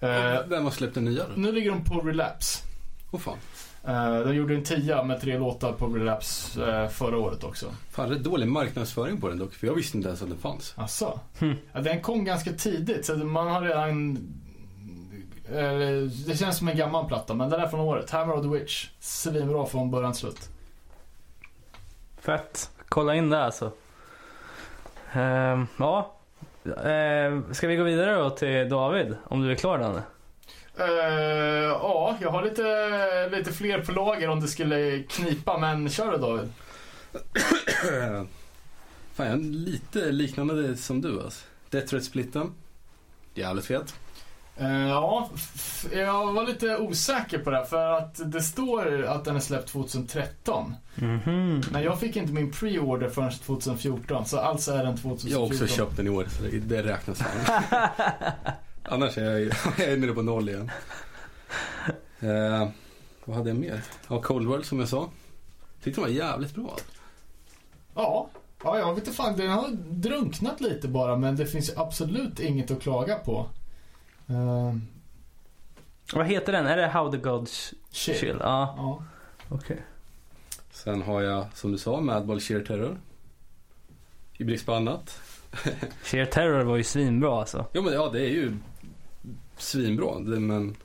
[0.00, 1.32] Eh, Vem har släppt den nya då?
[1.36, 2.64] nu ligger de på Relapse.
[3.10, 3.38] Åh fan.
[3.84, 7.66] Eh, de gjorde en tia med tre låtar på Relapse eh, förra året också.
[7.90, 10.74] Fan, rätt dålig marknadsföring på den dock, för jag visste inte ens att den fanns.
[10.76, 11.20] Asså?
[11.38, 11.54] Hmm.
[11.72, 14.14] Ja, den kom ganska tidigt, så man har redan...
[16.26, 18.10] det känns som en gammal platta, men den är från året.
[18.10, 18.88] Hammer of the Witch.
[19.00, 20.48] Svinbra från början till slut.
[22.20, 22.70] Fett.
[22.88, 23.72] Kolla in det alltså.
[25.12, 26.15] Ehm, ja.
[26.84, 29.16] Ehm, ska vi gå vidare då till David?
[29.24, 30.02] Om du är klar Danne?
[30.78, 30.86] Eh,
[31.64, 36.18] ja, jag har lite, lite fler på lager om det skulle knipa, men kör du
[36.18, 36.52] David.
[39.14, 41.44] Fan, jag är lite liknande som du alltså.
[41.70, 42.54] Death Threat Splitten.
[43.34, 43.94] Jävligt fet.
[44.58, 45.30] Eh, ja,
[45.92, 49.68] jag var lite osäker på det här, för att det står att den är släppt
[49.68, 50.74] 2013.
[50.94, 51.62] Mhm.
[51.72, 55.30] Men jag fick inte min pre-order förrän 2014, så alltså är den 2014.
[55.30, 57.22] Jag har också köpt den i år, så det, det räknas.
[58.82, 59.42] Annars är jag,
[59.78, 60.70] jag är nere på noll igen.
[62.20, 62.68] Eh,
[63.24, 63.82] vad hade jag mer?
[64.08, 65.10] Ja, Cold World som jag sa.
[65.82, 66.76] Tyckte den var jävligt bra.
[67.94, 68.28] Ja,
[68.64, 69.36] ja, jag vet inte fan.
[69.36, 73.46] Den har drunknat lite bara, men det finns absolut inget att klaga på.
[74.30, 74.74] Uh,
[76.12, 76.66] Vad heter den?
[76.66, 78.16] Är det How the Gods shit.
[78.20, 78.36] Chill?
[78.40, 79.02] Ja, Ja.
[79.48, 79.82] okej.
[80.70, 82.98] Sen har jag, som du sa, Madball Sheer Terror.
[84.38, 85.20] I brist på annat.
[86.02, 87.66] Sheer Terror var ju svinbra alltså.
[87.72, 88.56] Ja men ja, det är ju
[89.58, 90.18] svinbra.
[90.18, 90.76] Det, men...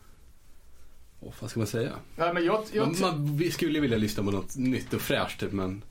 [1.19, 1.91] Oh, vad ska man säga?
[2.15, 5.39] Nej, men jag, jag Man, man vi skulle vilja lyssna på något nytt och fräscht
[5.39, 5.81] typ, men...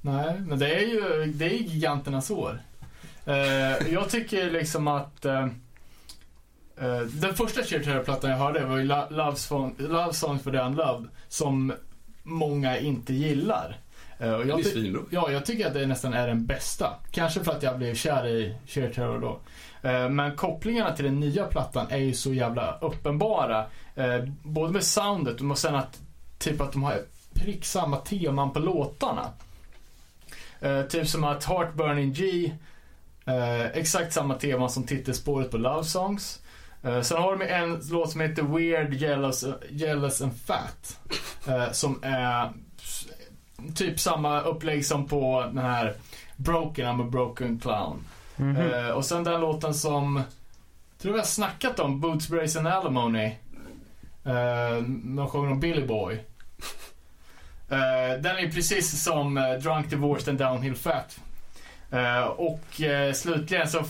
[0.00, 2.62] Nej, men det är ju det är giganternas år.
[3.24, 5.46] Eh, jag tycker liksom att eh,
[6.80, 10.50] eh, den första Sheer Terror-plattan jag hörde var ju Lo- Love, Song, Love Songs for
[10.50, 11.72] the Unloved som
[12.22, 13.76] många inte gillar.
[14.18, 15.02] Eh, och Det jag svinbra.
[15.10, 16.94] Ja, jag tycker att det nästan är den bästa.
[17.10, 19.40] Kanske för att jag blev kär i Sheer Terror då.
[19.88, 23.66] Eh, Men kopplingarna till den nya plattan är ju så jävla uppenbara.
[24.42, 26.00] Både med soundet och sen att
[26.38, 27.02] typ att de har
[27.34, 29.26] prick samma teman på låtarna.
[30.88, 32.52] Typ som att Heartburning G,
[33.26, 36.40] eh, exakt samma tema som titelspåret på Love Songs.
[36.82, 41.00] Eh, sen har de en låt som heter Weird, Jealous, Jealous and Fat.
[41.48, 42.52] Eh, som är
[43.74, 45.94] typ samma upplägg som på den här
[46.36, 48.04] Broken, I'm a broken clown.
[48.36, 48.56] Mhm.
[48.56, 50.22] Eh, och sen den låten som
[50.98, 53.32] tror vi har snackat om Boots, Brace and Alimony.
[54.26, 54.82] Uh,
[55.16, 56.24] de sjunger om Billy Boy.
[58.20, 61.20] Den är precis som Drunk, Divorced and Downhill Fat.
[61.90, 63.84] Eh, och eh, slutligen så uh,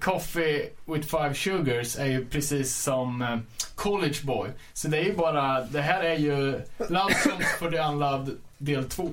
[0.00, 3.42] Coffee with Five Sugars är ju precis som
[3.74, 4.50] College Boy.
[4.72, 8.84] Så det är ju bara, det här är ju Love Songs for the Unloved del
[8.84, 9.10] 2.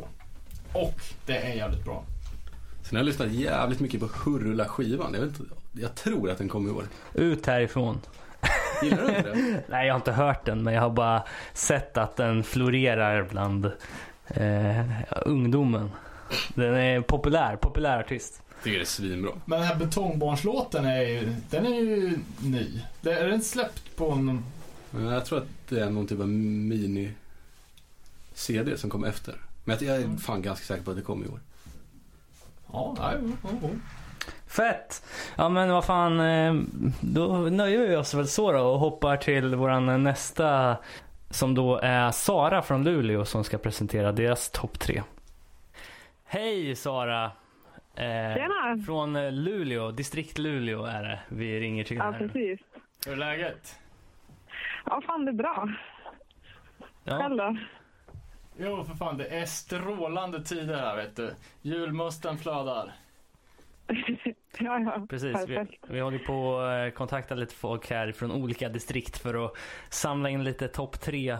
[0.74, 2.04] Och det är jävligt bra.
[2.84, 5.14] Sen har jag lyssnat jävligt mycket på Hurula-skivan.
[5.14, 6.84] Jag, inte, jag tror att den kom i år.
[7.14, 8.02] Ut härifrån.
[8.84, 9.64] Gillar du inte det?
[9.68, 11.24] Nej, jag har inte hört den, men jag har bara
[11.54, 13.72] sett att den florerar bland
[14.28, 14.86] eh,
[15.26, 15.92] ungdomen.
[16.56, 18.42] Den är populär, populär artist.
[18.56, 19.32] Jag tycker det är svinbra.
[19.46, 22.82] Men den här Betongbarnslåten är ju, den är ju ny.
[23.02, 24.44] Det- Är den släppt på en...
[24.92, 27.18] Men Jag tror att det är någon typ av mini-CD
[28.78, 29.36] som kom efter.
[29.64, 31.40] Men jag- är fan ganska säker på att det kom i år.
[32.74, 33.70] Ja, nej, ja, ja.
[34.48, 35.04] Fett!
[35.36, 36.54] Ja men vad fan, eh,
[37.02, 40.78] då nöjer vi oss väl så då och hoppar till våran nästa
[41.30, 45.04] som då är Sara från Luleå som ska presentera deras topp tre.
[46.32, 47.26] Hej Sara!
[47.96, 48.78] Eh, Tjena!
[48.86, 52.20] från eh, Luleå, distrikt Luleå är det vi ringer till Ja, här.
[52.20, 52.60] precis.
[53.06, 53.80] Hur är läget?
[54.86, 55.70] Ja, fan det är bra.
[57.04, 57.18] Ja.
[57.18, 57.58] Själv då?
[58.58, 61.34] Jo, för fan, det är strålande tider här, vet du.
[61.62, 62.92] Julmusten flödar.
[64.60, 65.06] ja, ja.
[65.10, 69.46] Precis, vi, vi håller på att eh, kontakta lite folk här från olika distrikt för
[69.46, 69.54] att
[69.90, 71.38] samla in lite topp tre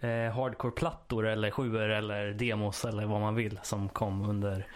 [0.00, 4.66] eh, hardcore-plattor eller sjuor eller demos eller vad man vill som kom under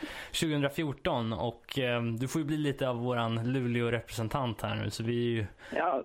[0.40, 5.26] 2014 och eh, du får ju bli lite av våran Luleå-representant här nu så vi
[5.26, 5.46] är ju
[5.76, 6.02] Ja,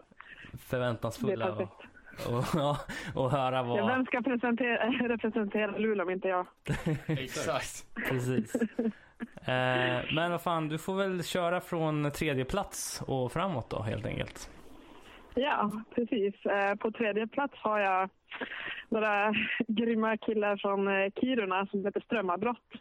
[0.51, 2.77] det är förväntansfulla och, och, ja,
[3.15, 3.87] och höra Ja, vad...
[3.87, 6.47] vem ska presentera, representera Luleå om inte jag?
[7.07, 7.85] Exakt.
[8.09, 8.55] Precis.
[9.47, 14.05] Eh, men vad fan, du får väl köra från tredje plats och framåt då helt
[14.05, 14.49] enkelt.
[15.35, 16.45] Ja, precis.
[16.45, 18.09] Eh, På tredje plats har jag
[18.89, 19.33] några
[19.67, 22.71] grymma killar från eh, Kiruna som heter Strömavbrott.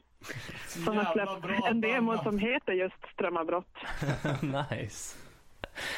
[0.67, 3.75] Som har släppt bra en demo som heter just Strömavbrott.
[4.43, 5.19] nice.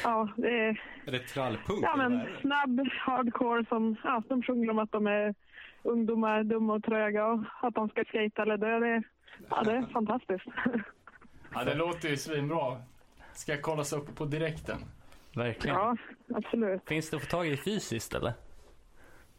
[0.03, 1.79] Ja, det är Är det trallpunk?
[1.83, 5.35] ja, men eller snabb hardcore som ja, de sjunger om att de är
[5.83, 8.79] ungdomar, dumma och tröga och att de ska skata eller dö.
[8.79, 9.03] Det, är-
[9.49, 10.45] ja, det är fantastiskt.
[11.53, 12.77] Ja, det låter ju svinbra.
[13.33, 14.77] Ska jag kollas upp på direkten?
[15.35, 15.75] Verkligen.
[15.77, 15.95] Ja,
[16.35, 16.81] absolut.
[16.87, 18.33] Finns det att få tag i fysiskt eller?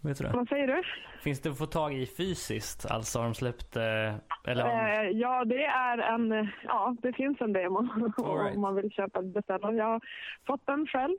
[0.02, 0.30] Vet du det?
[0.32, 0.82] Vad säger du?
[1.22, 2.86] Finns det att få tag i fysiskt?
[2.90, 3.82] Alltså har de släppt, eh,
[4.46, 5.08] eller har de...
[5.08, 7.82] Eh, ja, det är en, ja, det finns en demo
[8.16, 8.56] right.
[8.56, 9.72] om man vill köpa beställa.
[9.72, 10.00] Jag har
[10.46, 11.16] fått den själv.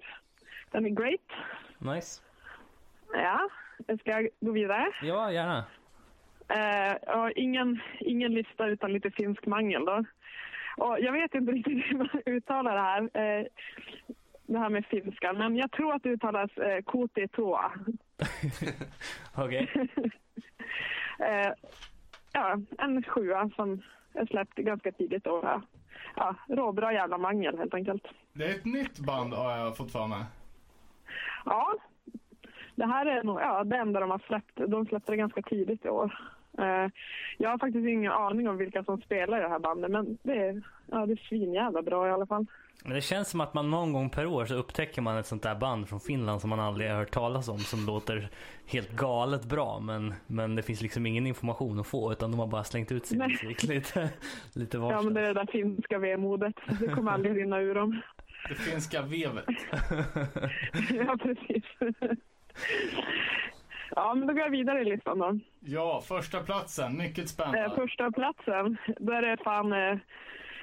[0.72, 1.30] Den är great.
[1.78, 2.22] Nice.
[3.14, 3.50] Ja,
[3.88, 4.88] jag ska gå vidare.
[5.02, 5.66] Ja, gärna.
[7.06, 10.04] Jag har ingen, ingen lista utan lite finsk mangel då.
[10.78, 13.02] Och jag vet inte riktigt hur man uttalar det här.
[13.14, 13.46] Eh,
[14.52, 15.34] det här med finska.
[15.34, 17.72] Men jag tror att det uttalas eh, Koti Toa.
[19.36, 19.70] Okej.
[21.20, 21.54] Eh,
[22.34, 23.82] ja, en sjua som
[24.14, 25.28] är släppt ganska tidigt.
[25.28, 25.46] Och,
[26.16, 28.08] ja, råbra jävla mangel helt enkelt.
[28.34, 30.24] Det är ett nytt band har jag fått för mig.
[31.46, 31.76] Ja,
[32.76, 34.58] det här är nog ja, det enda de har släppt.
[34.68, 36.20] De släppte det ganska tidigt i år.
[36.58, 36.88] Eh,
[37.38, 40.38] jag har faktiskt ingen aning om vilka som spelar i det här bandet, men det
[40.38, 42.46] är, ja, det är svinjävla bra i alla fall.
[42.84, 45.44] Men det känns som att man någon gång per år så upptäcker man ett sånt
[45.44, 48.30] där band från Finland som man aldrig har hört talas om som låter
[48.66, 52.48] helt galet bra men, men det finns liksom ingen information att få utan de har
[52.48, 53.28] bara slängt ut sin Nej.
[53.28, 54.10] musik lite,
[54.54, 55.06] lite Ja, varstans.
[55.06, 56.56] men det är det där finska vemodet.
[56.80, 58.02] Det kommer aldrig rinna ur dem.
[58.50, 59.46] Det finska vevet.
[60.90, 61.64] ja, precis.
[63.96, 65.40] ja, men då går jag vidare i listan då.
[65.60, 66.98] Ja, första platsen.
[66.98, 67.64] Mycket spännande.
[67.64, 69.98] Eh, första platsen, då är det fan eh,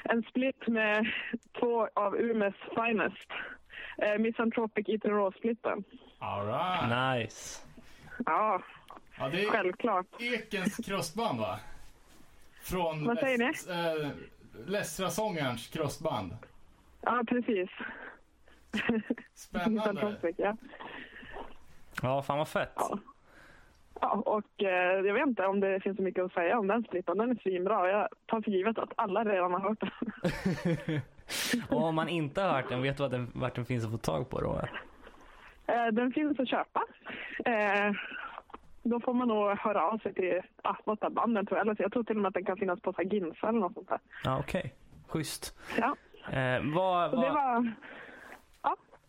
[0.08, 1.06] en split med
[1.60, 3.28] två av Umeås finest.
[3.98, 5.84] Eh, Misanthropic Ethan Ross-splitten.
[6.18, 7.22] All right.
[7.24, 7.60] Nice.
[8.26, 8.62] Ja,
[9.18, 10.06] Ja, det är självklart.
[10.20, 11.58] Ekens crossband va?
[12.62, 13.44] Från Vad säger ni?
[13.44, 14.08] Läst- eh,
[14.66, 16.36] Lästra-sångarens crossband.
[17.00, 17.70] Ja, precis.
[19.34, 19.70] Spännande.
[19.92, 20.56] Misanthropic, ja.
[22.02, 22.72] Ja, fan vad fett.
[22.76, 22.98] Ja.
[24.00, 26.82] Ja, och eh, jag vet inte om det finns så mycket att säga om den
[26.82, 27.18] splitten.
[27.18, 27.90] Den är svinbra.
[27.90, 31.00] Jag tar för givet att alla redan har hört den.
[31.78, 33.90] Och om man inte har hört den, vet du vart den, vart den finns att
[33.90, 34.60] få tag på då?
[35.66, 36.82] Eh, den finns att köpa.
[37.44, 37.92] Eh,
[38.82, 41.64] då får man nog höra av sig till ah, något av banden tror jag.
[41.64, 43.48] Eller så jag tror till och med att den kan finnas på så här Ginsa
[43.48, 43.98] eller något sånt där.
[44.24, 44.74] Ja, okej.
[45.08, 45.58] Schysst.
[45.78, 45.96] Ja,
[46.32, 47.72] Eh, vad, så det vad, var...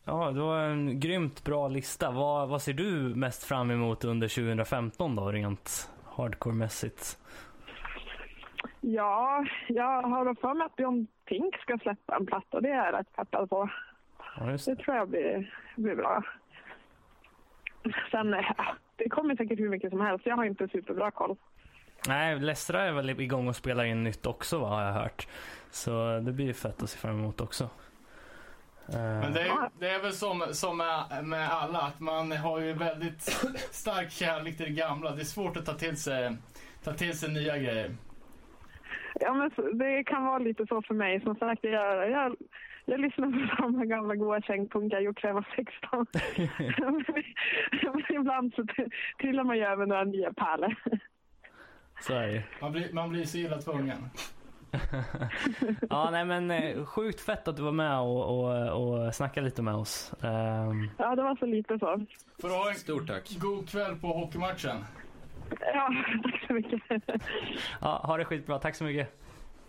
[0.06, 2.12] ja, det var en grymt bra lista.
[2.12, 7.18] Vad, vad ser du mest fram emot under 2015 då, rent hardcore-mässigt?
[8.82, 12.62] Ja, jag har för mig att Björn Pink ska släppa en platta.
[12.62, 13.70] Det är jag rätt peppad på.
[14.38, 16.24] Ja, just Det tror jag blir, blir bra.
[18.12, 18.66] Sen, ja,
[18.96, 20.26] det kommer säkert hur mycket som helst.
[20.26, 21.36] Jag har inte superbra koll.
[22.08, 25.28] Nej, Lestra är väl igång och spelar in nytt också vad har jag hört.
[25.72, 27.70] Så det blir fett att se fram emot också.
[28.94, 32.60] Eh, Men det är, det är väl som, som med, med alla, att man har
[32.60, 33.22] ju väldigt
[33.72, 35.12] stark kärlek till det gamla.
[35.12, 36.38] Det är svårt att ta till sig,
[36.84, 37.96] ta till sig nya grejer.
[39.20, 41.22] Ja, men det kan vara lite så för mig.
[41.22, 42.36] Som sagt, jag, jag,
[42.86, 46.06] jag lyssnar på samma gamla goa kängpunk jag gjort sedan jag var 16.
[46.78, 48.66] men ibland så
[49.22, 50.76] trillar man ju över några nya pärlor.
[52.02, 52.42] Så är det ju.
[52.62, 54.10] Man blir, man blir så illa tvungen.
[55.90, 58.70] Ja, nej men eh, sjukt fett att du var med och, och,
[59.06, 60.14] och snackade lite med oss.
[60.24, 62.06] Ehm, Ja, det var så lite så.
[62.42, 63.30] Får du ha en Stort tack.
[63.40, 64.78] god kväll på hockeymatchen.
[65.74, 65.90] Ja,
[66.24, 66.82] tack så mycket.
[67.82, 68.60] ja, ha det skitbra.
[68.60, 69.20] Tack så mycket.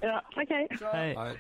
[0.01, 0.69] Ja, okej.
[0.93, 1.15] Hej.
[1.17, 1.37] Nej.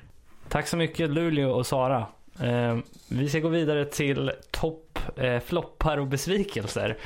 [0.49, 2.07] Tack så mycket Luleå och Sara.
[2.43, 6.97] Ehm, vi ska gå vidare till topp, eh, floppar och besvikelser.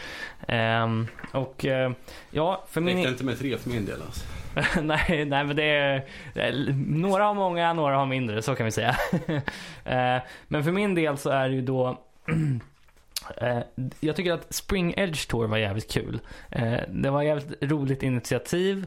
[0.48, 1.92] Ehm, och eh,
[2.30, 2.96] ja, för min...
[2.96, 4.24] Räckte inte med tre för min del alltså.
[4.82, 6.04] nej, nej, men det är,
[6.34, 8.96] eh, några har många, några har mindre, så kan vi säga.
[9.84, 11.98] Eh, men för min del så är det ju då
[13.36, 13.58] eh,
[14.00, 16.20] jag tycker att Spring Edge Tour var jävligt kul.
[16.50, 18.86] Eh, det var jävligt roligt initiativ.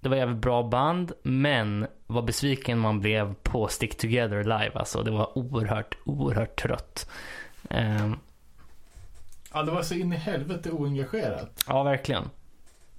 [0.00, 4.70] Det var jävligt bra band, men vad besviken man blev på Stick Together live.
[4.74, 7.10] Alltså, det var oerhört, oerhört trött.
[7.70, 8.12] Eh,
[9.52, 11.64] Ja, det var så in i helvete oengagerat.
[11.68, 12.30] Ja, verkligen.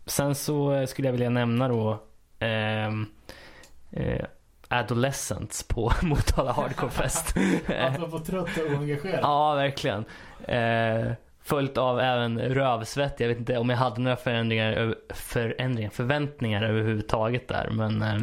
[0.05, 1.99] Sen så eh, skulle jag vilja nämna då
[2.39, 3.05] ehm,
[3.91, 4.25] eh,
[4.67, 7.35] Adolescents på Motala Hardcore Fest.
[7.79, 9.19] Att vara på trött och oengagerad.
[9.21, 10.05] ja, verkligen.
[10.47, 11.11] Eh,
[11.49, 13.19] följt av även rövsvett.
[13.19, 17.69] Jag vet inte om jag hade några förändringar, förändringar förväntningar överhuvudtaget där.
[17.71, 18.19] Men eh,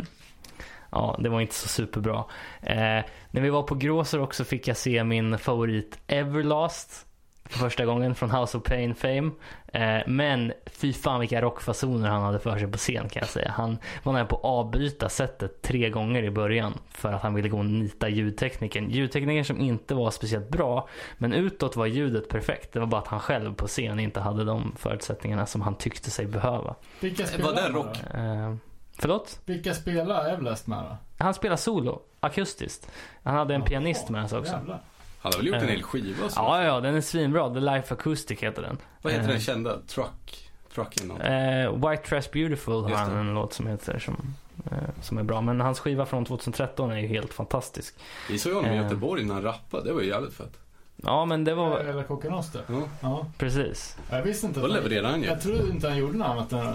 [0.90, 2.24] ja, det var inte så superbra.
[2.62, 7.05] Eh, när vi var på Gråsor också fick jag se min favorit Everlast
[7.48, 9.30] för första gången från House of Pain Fame.
[9.72, 13.50] Eh, men fy fan vilka rockfasoner han hade för sig på scen kan jag säga.
[13.50, 17.48] Han var nära på att avbryta sättet tre gånger i början för att han ville
[17.48, 18.90] gå och nita ljudtekniken.
[18.90, 22.72] Ljudtekniken som inte var speciellt bra, men utåt var ljudet perfekt.
[22.72, 26.10] Det var bara att han själv på scen inte hade de förutsättningarna som han tyckte
[26.10, 26.74] sig behöva.
[27.00, 27.96] Vilka Var spelar det rock?
[28.14, 28.54] Eh,
[28.98, 29.40] förlåt?
[29.44, 30.96] Vilka spelar Everlast med då?
[31.24, 32.90] Han spelar solo, akustiskt.
[33.22, 34.52] Han hade en pianist med sig också.
[34.52, 34.80] Jävlar.
[35.18, 35.68] Han har väl gjort en Eh.
[35.68, 36.40] hel skiva så.
[36.40, 37.54] Ja, ja, den är svinbra.
[37.54, 38.78] The Life Acoustic heter den.
[39.02, 39.78] Vad heter Eh, den kända?
[39.86, 40.50] Truck?
[40.74, 41.20] Trucking någon?
[41.20, 44.34] Eh, White Trash Beautiful har han en låt som heter som,
[44.70, 45.40] eh, som är bra.
[45.40, 47.94] Men hans skiva från 2013 är ju helt fantastisk.
[48.30, 48.82] Vi såg honom i eh.
[48.82, 49.84] Göteborg när han rappade.
[49.84, 50.58] Det var ju jävligt fett.
[51.02, 52.62] Ja, men det var Eller Coconoster.
[52.68, 52.82] Ja.
[53.00, 53.26] Ja.
[53.38, 53.96] precis.
[54.10, 55.26] Jag visste inte Då att han, levererade han ju.
[55.28, 56.66] Jag trodde inte han gjorde något annat än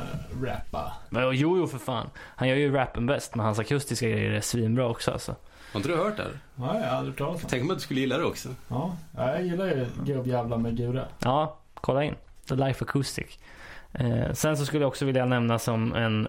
[0.43, 0.93] rappa.
[1.09, 2.09] Men jo, jo för fan.
[2.18, 5.35] Han gör ju rappen bäst, men hans akustiska grejer är svinbra också alltså.
[5.72, 6.39] Har inte du hört det här?
[6.56, 7.49] Ja, jag har aldrig talat om.
[7.49, 8.49] Tänk om att du skulle gilla det också.
[8.68, 11.06] Ja, ja, jag gillar ju gubbjävlar med gura.
[11.19, 12.15] Ja, kolla in.
[12.48, 13.39] The Life Acoustic.
[13.93, 16.27] Eh, sen så skulle jag också vilja nämna som en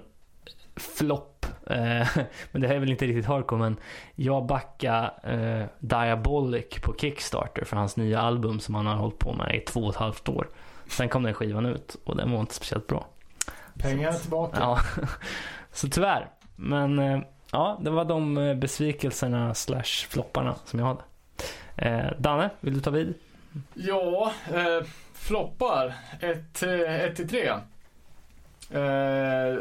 [0.77, 1.47] flopp.
[1.66, 1.77] Eh,
[2.52, 3.77] men det här är väl inte riktigt hardcore men
[4.14, 9.32] jag backade eh, Diabolic på Kickstarter för hans nya album som han har hållit på
[9.32, 10.48] med i två och ett halvt år.
[10.86, 13.06] Sen kom den skivan ut och den var inte speciellt bra.
[13.78, 14.56] Pengarna tillbaka.
[14.60, 14.78] Ja,
[15.73, 16.31] så tyvärr.
[16.56, 17.20] Men eh,
[17.53, 21.03] ja, det var de eh, besvikelserna slash flopparna som jag hade.
[21.77, 23.15] Eh, Danne, vill du ta vid?
[23.74, 25.95] Ja, eh, floppar.
[26.20, 27.51] 1 eh, till 3.
[28.70, 28.81] Eh,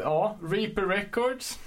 [0.02, 1.58] ja, Reaper Records.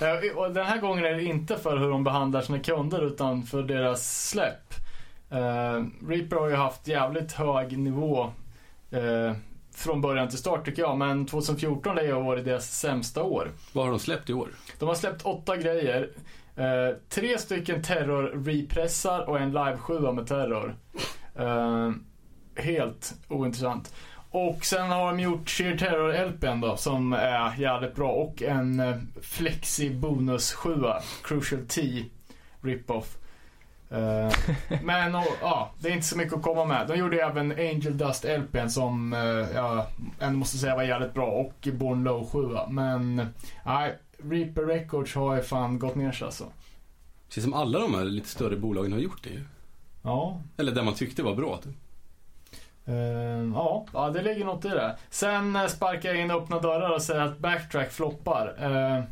[0.00, 3.42] Eh, och den här gången är det inte för hur de behandlar sina kunder utan
[3.42, 4.74] för deras släpp.
[5.30, 8.30] Eh, Reaper har ju haft jävligt hög nivå
[8.90, 9.32] eh,
[9.74, 10.98] från början till start tycker jag.
[10.98, 13.50] Men 2014 har ju varit deras sämsta år.
[13.72, 14.48] Vad har de släppt i år?
[14.78, 16.10] De har släppt åtta grejer.
[16.56, 20.76] Eh, tre stycken terror-repressar och en live-sjua med terror.
[21.34, 21.90] Eh,
[22.56, 23.94] helt ointressant.
[24.30, 28.12] Och sen har de gjort Sheer Terror-LPn då, som är jävligt bra.
[28.12, 32.04] Och en eh, Flexi bonus-sjua, Crucial T,
[32.62, 33.16] rip-off.
[33.94, 34.32] Eh,
[34.82, 36.88] men och, ja, det är inte så mycket att komma med.
[36.88, 39.20] De gjorde även Angel Dust LPn som eh,
[39.54, 39.84] jag
[40.20, 41.26] ändå måste säga var jävligt bra.
[41.26, 43.16] Och Born Low 7 Men
[43.64, 46.44] nej, Reaper Records har ju fan gått ner sig alltså.
[47.28, 49.40] Känns som alla de här lite större bolagen har gjort det ju.
[50.02, 50.40] Ja.
[50.56, 51.60] Eller det man tyckte var bra.
[51.64, 51.74] Typ.
[52.86, 52.94] Eh,
[53.54, 54.96] ja, ja, det ligger något i det.
[55.10, 58.54] Sen sparkar jag in öppna dörrar och säger att Backtrack floppar.
[58.58, 59.04] Eh,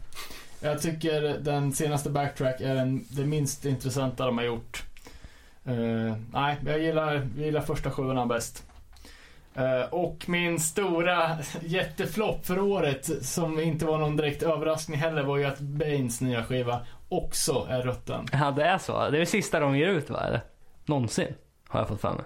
[0.62, 4.82] jag tycker den senaste Backtrack är den, det minst intressanta de har gjort.
[5.64, 8.64] Eh, nej, jag gillar, jag gillar första sjuorna bäst.
[9.54, 15.36] Eh, och min stora jätteflopp för året, som inte var någon direkt överraskning heller, var
[15.36, 18.26] ju att Banes nya skiva också är rutten.
[18.32, 19.10] Ja, det är så.
[19.10, 20.20] Det är det sista de ger ut va?
[20.20, 20.40] Eller?
[20.84, 21.34] Någonsin.
[21.68, 22.24] Har jag fått för mig.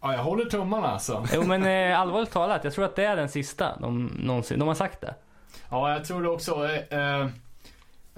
[0.00, 1.26] Ja, jag håller tummarna alltså.
[1.34, 4.68] Jo men eh, allvarligt talat, jag tror att det är den sista de någonsin, de
[4.68, 5.14] har sagt det.
[5.70, 6.68] Ja, jag tror det också.
[6.68, 7.26] Eh, eh,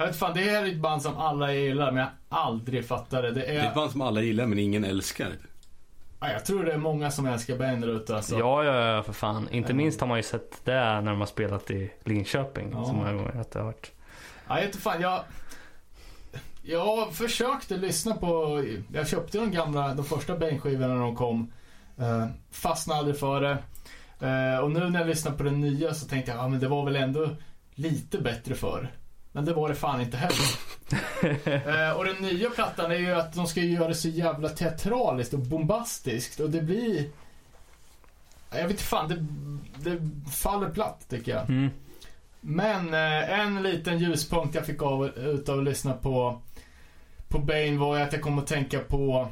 [0.02, 3.22] jag vet fan, det är ett band som alla gillar, men jag aldrig fattat det.
[3.22, 5.28] Det Det är ett är, band som alla gillar men ingen älskar.
[6.20, 8.38] ja, jag tror det är många som älskar band där ute alltså.
[8.38, 9.48] Ja, ja, ja, för fan.
[9.50, 12.84] Inte minst har man ju sett det när de har spelat i Linköping Ja.
[12.84, 13.40] så många gånger.
[13.40, 13.92] Att det har varit...
[14.48, 15.20] Ja, jag vet inte fan, jag...
[16.64, 18.64] Jag försökte lyssna på...
[18.92, 21.52] Jag köpte de gamla, de första Bane-skivorna när de kom.
[22.00, 23.58] Uh, fastnade aldrig för det.
[24.26, 26.68] Eh, och nu när jag lyssnar på den nya så tänkte jag, ja men det
[26.68, 27.28] var väl ändå
[27.74, 28.90] lite bättre förr.
[29.32, 30.38] Men det var det fan inte heller.
[31.44, 35.34] Eh, och den nya plattan är ju att de ska göra det så jävla teatraliskt
[35.34, 37.10] och bombastiskt och det blir...
[38.50, 41.50] Jag vet inte fan, det, det faller platt tycker jag.
[41.50, 41.70] Mm.
[42.40, 46.40] Men eh, en liten ljuspunkt jag fick av, ut av att lyssna på,
[47.28, 49.28] på Bane var att jag kom att tänka på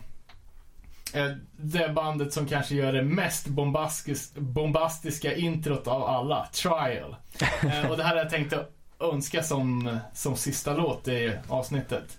[1.15, 7.17] eh, det bandet som kanske gör det mest bombastis, bombastiska introt av alla, Trial.
[7.63, 12.19] Eh, och det här har jag tänkt att önska som, som sista låt i avsnittet.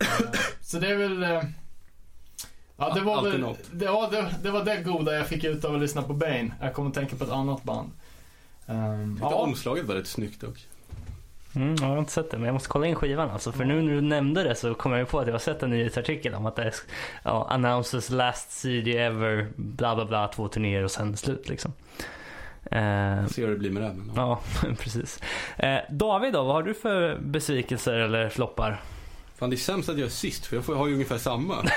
[0.00, 0.26] Eh,
[0.60, 1.22] så det är väl...
[1.22, 1.42] Eh,
[2.76, 3.40] ja, det var väl...
[3.40, 3.58] något.
[3.72, 6.50] Det, ja, det, det var det goda jag fick ut av att lyssna på Bane.
[6.60, 7.90] Jag kommer att tänka på ett annat band.
[8.66, 10.66] Um, Tyckte omslaget var rätt snyggt dock.
[11.54, 13.52] Mm, jag har inte sett det, men jag måste kolla in skivan alltså.
[13.52, 15.62] För nu när du nämnde det så kom jag ju på att jag har sett
[15.62, 16.74] en nyhetsartikel om att det är
[17.22, 21.72] ja, announces last CD ever, bla bla bla, två turnéer och sen slut liksom.
[22.70, 23.92] Eh, Se hur det blir med det.
[23.92, 24.40] Men, ja,
[24.78, 25.20] precis.
[25.56, 28.82] Eh, David då, vad har du för besvikelser eller floppar?
[29.36, 31.54] Fan det är sämst att jag är sist för jag får, har ju ungefär samma.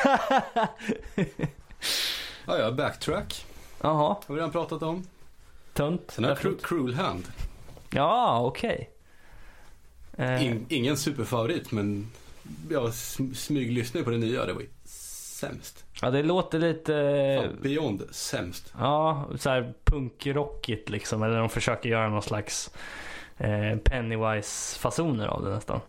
[2.46, 3.46] ja, ja, backtrack.
[3.82, 5.04] Jaha, Har vi redan pratat om.
[5.74, 6.12] tunt.
[6.12, 7.24] Sen har jag Cru- Cruel Hand.
[7.90, 8.90] Ja, okej.
[10.18, 12.12] Eh, In, ingen superfavorit men
[12.70, 14.46] jag sm- smyglyssnade på det nya.
[14.46, 14.64] Det var
[15.42, 15.86] sämst.
[16.02, 16.94] ja, det låter lite...
[17.44, 18.74] Fan, beyond sämst.
[18.80, 21.24] Ja, så här punkrockigt liksom.
[21.24, 22.72] Eller de försöker göra någon slags
[23.38, 25.80] eh, Pennywise-fasoner av det nästan.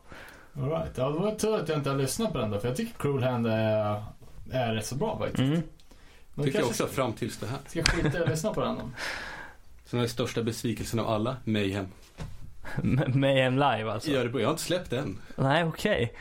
[0.56, 0.90] All right.
[0.96, 2.98] Ja, det var tur att jag inte har lyssnat på den då, för jag tycker
[2.98, 4.02] Cruel Hand är,
[4.52, 5.38] är rätt så bra faktiskt.
[5.38, 5.62] Mm.
[6.34, 7.58] Men Tycker jag också fram tills det här.
[7.66, 8.90] ska skita i att lyssna på den då.
[9.84, 11.86] Sen jag största besvikelsen av alla, Mayhem.
[12.82, 14.10] M- Mayhem live alltså?
[14.10, 15.18] I Örebro, jag har inte släppt den.
[15.36, 16.12] Nej, okej.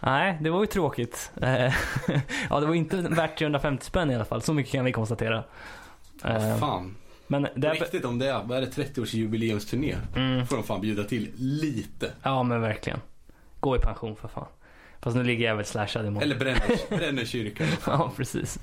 [0.00, 1.32] Nej, det var ju tråkigt.
[1.42, 1.74] Eh,
[2.50, 4.42] ja, det var inte värt 350 spänn i alla fall.
[4.42, 5.44] Så mycket kan vi konstatera.
[6.24, 6.96] Eh, Fan.
[7.26, 7.74] Men det är...
[7.74, 9.96] Riktigt om det är, vad är det, 30-års jubileumsturné?
[10.16, 12.10] Mm, får de fan bjuda till lite.
[12.22, 13.00] ja, men verkligen.
[13.60, 14.46] Gå i pension för fan.
[15.00, 16.22] Fast nu ligger jag väl slashad imorgon.
[16.22, 17.66] Eller bränner, bränner kyrkan.
[17.86, 18.58] Ja, precis.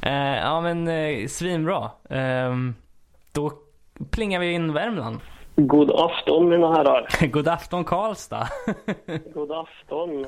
[0.00, 1.90] Eh, ja, men eh, svinbra.
[2.10, 2.74] Ehm,
[3.32, 3.52] då
[4.10, 5.20] plingar vi in Värmland.
[5.56, 7.26] God afton mina herrar.
[7.26, 8.48] God afton Karlstad.
[9.34, 10.26] God afton.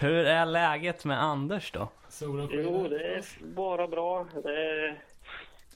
[0.00, 1.88] Hur är läget med Anders då?
[2.20, 4.26] Jo, det är bara bra.
[4.42, 5.02] Det är,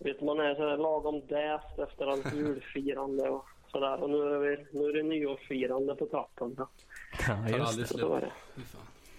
[0.00, 4.02] vet man är så lagom däst efter allt julfirande och sådär.
[4.02, 6.54] Och nu är det, nu är det nyårsfirande på trappan.
[6.58, 6.68] Ja.
[7.28, 7.86] Ja, just det.
[7.86, 8.30] Så är slut.
[8.30, 8.32] det.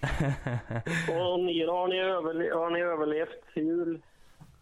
[1.32, 4.02] Och ni har ni, överle- har ni överlevt jul?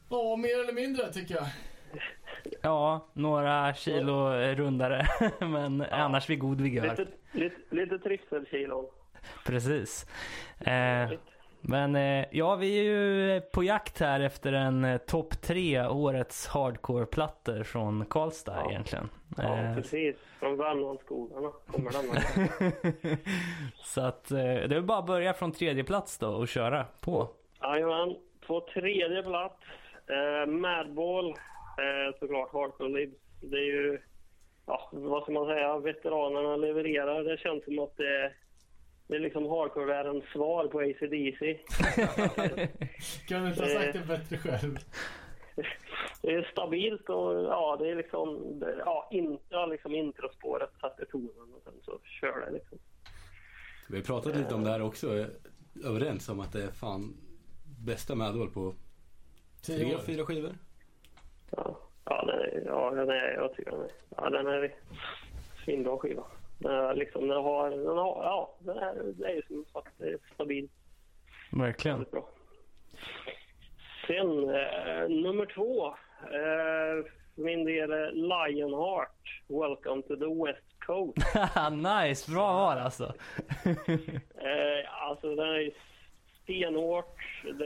[0.10, 1.46] Ja, mer eller mindre tycker jag.
[2.62, 5.06] Ja, några kilo rundare.
[5.40, 6.90] Men annars vid god vigör.
[6.90, 8.86] Lite, lite, lite trivselkilon.
[9.46, 10.06] Precis.
[10.60, 11.10] Eh,
[11.66, 16.48] men eh, ja, vi är ju på jakt här efter en eh, topp tre årets
[16.48, 18.72] hardcore-plattor från Karlstad Ja.
[18.72, 19.10] egentligen.
[19.38, 20.16] Ja, Eh, precis.
[20.40, 23.18] Från Värmlandsskogarna kommer denna.
[23.84, 27.28] så att eh, det är bara att börja från tredje plats då och köra på.
[27.62, 28.16] Jajamän.
[28.48, 29.56] På tredje plats,
[30.08, 31.34] eh, Madball.
[31.78, 33.18] Eh, såklart Hardcore Libs.
[33.42, 34.00] Det är ju,
[34.66, 37.24] ja, vad ska man säga, veteranerna levererar.
[37.24, 38.34] Det känns som att det,
[39.08, 41.54] det är liksom hardcore-världens svar på AC/DC.
[43.28, 44.78] Kan du inte ha sagt det bättre själv?
[46.22, 48.40] Det är stabilt och ja, det är liksom,
[48.86, 52.78] ja, in, ja, liksom introspåret sätter tonen och sen så kör det liksom.
[53.90, 55.18] Vi har pratat lite om det här också.
[55.20, 55.26] eh,
[55.86, 57.14] Överens om att det är fan
[57.86, 58.74] bästa Madwall på
[59.66, 60.52] tre, fyra skivor.
[61.58, 64.74] Ja, ja, den är, ja den är, jag tycker den är, ja, den är
[65.66, 66.24] svinbra skiva.
[66.60, 69.94] Den liksom, den har, den har, ja, den är, det är som sagt
[70.34, 70.72] stabilt,
[71.52, 72.06] Verkligen.
[72.12, 72.30] bra.
[74.08, 75.88] Sen eh, nummer två,
[76.22, 77.06] eh,
[77.36, 81.18] för min del är Lionheart, Welcome to the West Coast.
[81.72, 83.14] nice, bra val alltså.
[84.36, 85.72] Eh, alltså den är
[86.44, 87.18] stenhårt.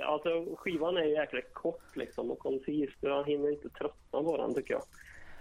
[0.04, 2.90] Alltså skivan är jäkligt kort liksom och koncis.
[3.02, 4.84] Jag hinner inte tröttna på den tycker jag.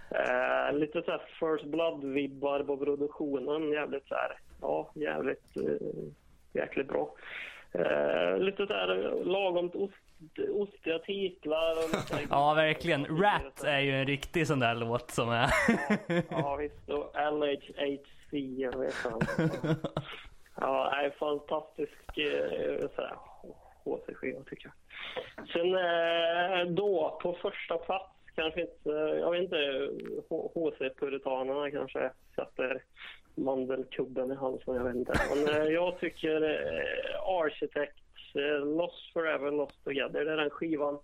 [0.09, 3.71] Eh, lite så här First Blood-vibbar på produktionen.
[3.71, 5.87] Jävligt så här, ja jävligt, eh,
[6.53, 7.15] jäkligt bra.
[7.71, 13.05] Eh, lite så här lagom ost, ostiga titlar och Ja, verkligen.
[13.05, 15.49] Rat är ju en riktig sån där låt som är...
[16.29, 19.75] Ja visst, och LHHC, jag vet inte.
[20.61, 23.17] Ja, det är fantastisk eh, sådär,
[23.83, 25.47] HC-skiva tycker jag.
[25.49, 29.89] Sen eh, då, på första plats, kanske inte, jag vet inte,
[30.29, 32.83] HC-puritanerna kanske sätter
[33.35, 35.13] mandelkubben i halsen, jag vet inte.
[35.29, 40.99] Men eh, jag tycker eh, Architects eh, Lost Forever, Lost Together, det är den skivan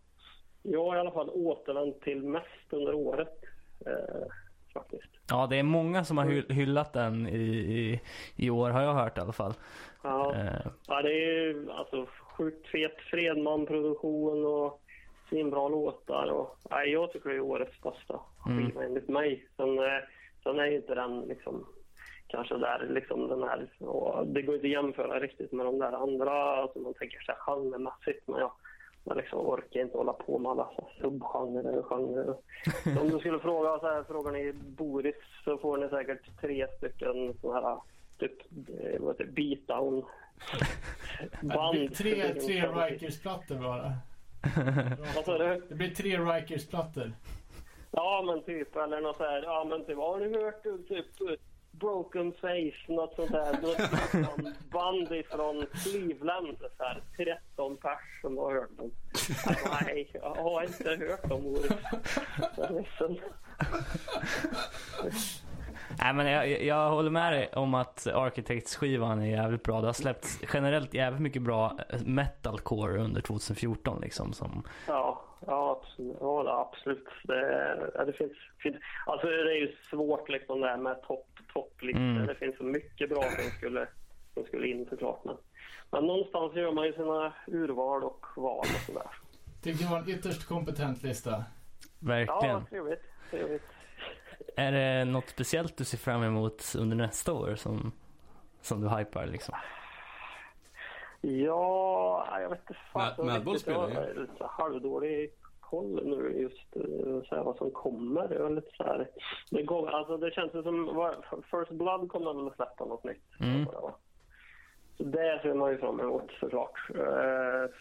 [0.63, 3.39] jag har i alla fall återvänt till mest under året.
[3.85, 4.27] Eh,
[4.73, 5.03] Faktiskt.
[5.29, 8.01] Ja, det är många som har hy- hyllat den i, i,
[8.35, 9.53] i år har jag hört i alla fall.
[10.03, 10.35] Ja.
[10.35, 12.05] Eh, Ja, det är ju alltså
[12.37, 14.81] sjukt fet Fredman-produktion och
[15.29, 16.27] svinbra låtar.
[16.31, 18.65] Och, nej, jag tycker det är årets bästa Mm.
[18.65, 19.47] skiva enligt mig.
[19.57, 19.99] Sen, eh,
[20.43, 21.65] sen är ju inte den liksom
[22.27, 25.91] kanske där liksom den här, och det går inte att jämföra riktigt med de där
[25.91, 28.27] andra, alltså man tänker sig genremässigt.
[28.27, 28.51] Men jag,
[29.03, 30.69] jag liksom orkar inte hålla på med alla
[31.01, 32.35] subgenrer och genrer.
[33.01, 37.34] Om du skulle fråga så här, frågar ni Boris så får ni säkert tre stycken
[37.41, 37.77] sådana här
[38.19, 38.41] typ,
[38.80, 40.05] eh, vad heter det, beatdown
[41.41, 43.93] Det blir tre, tre Rikers-plattor bara.
[45.15, 45.65] Vad sa du?
[45.69, 47.13] Det blir tre Rikers-plattor.
[47.91, 51.17] Ja men typ, eller något så här, ja men typ, har du hört typ
[51.79, 58.53] Broken Face, något sånt där, något band ifrån Cleveland, så här 13 pers som har
[58.53, 58.91] hört dem.
[59.47, 61.57] Alltså, nej, jag har inte hört dem.
[62.57, 63.17] Jag är ledsen.
[66.01, 69.81] Nej men jag, jag håller med dig om att Architects-skivan är jävligt bra.
[69.81, 74.33] Det har släppts generellt jävligt mycket bra metalcore under 2014 liksom.
[74.33, 76.17] Som, Ja, ja absolut.
[76.19, 77.05] Ja, det- absolut.
[77.23, 78.75] Det, ja, det finns, finns,
[79.05, 82.01] alltså det är ju svårt liksom det här med topp, topplistor.
[82.01, 82.27] Mm.
[82.27, 83.87] Det finns så mycket bra som skulle,
[84.33, 85.23] som skulle in såklart.
[85.23, 85.37] Men,
[85.91, 89.07] men någonstans gör man ju sina urval och val och sådär.
[89.63, 91.43] Tyckte det var en ytterst kompetent lista.
[91.99, 92.55] verkligen.
[92.55, 93.01] Ja, trevligt.
[93.31, 93.63] trevligt.
[94.55, 97.91] Är det något speciellt du ser fram emot under nästa år som,
[98.61, 99.55] som du hypar liksom?
[101.25, 103.25] Ja, jag vet inte fan.
[103.25, 103.53] Madball.
[103.53, 103.95] Jag spelar ju.
[103.95, 108.27] har lite halvdålig koll nu just eh, så här, vad som kommer.
[108.27, 109.09] Det, är lite så här,
[109.49, 113.39] det, går, alltså, det känns som First Blood kommer väl att släppa något nytt.
[113.39, 113.65] Mm.
[113.65, 113.93] Så
[114.97, 116.89] det ser man ju fram emot såklart.
[116.89, 117.73] Uh,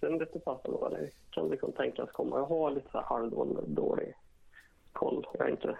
[0.00, 0.40] sen jag inte
[0.78, 2.38] vad det kan liksom tänkas komma.
[2.38, 4.14] Jag har lite så här halvdålig
[4.92, 5.26] koll.
[5.32, 5.76] Jag är inte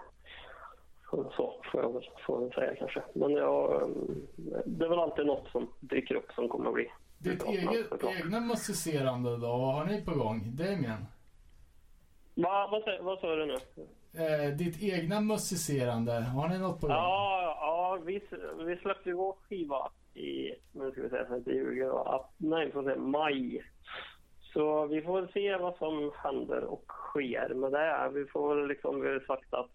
[1.16, 3.02] så får jag väl, får jag väl säga kanske.
[3.14, 4.26] Men jag, mm,
[4.66, 8.40] det är väl alltid något som dyker upp som kommer att bli Ditt eget, egna
[8.40, 10.56] musicerande då, vad har ni på gång?
[10.56, 11.06] Damien?
[12.34, 13.56] Va, vad, vad sa du nu?
[14.14, 16.96] Eh, ditt egna musicerande, har ni något på gång?
[16.96, 18.22] Ja, ja vi,
[18.66, 22.30] vi släppte ju vår skiva i, nu ska vi säga inte ljuger, va?
[22.36, 23.64] nej, vi får se, maj.
[24.40, 28.10] Så vi får se vad som händer och sker med det.
[28.14, 29.70] Vi får väl liksom, vi har sagt att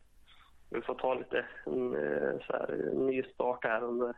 [0.69, 4.13] vi får ta lite en, eh, så här, en ny start här under,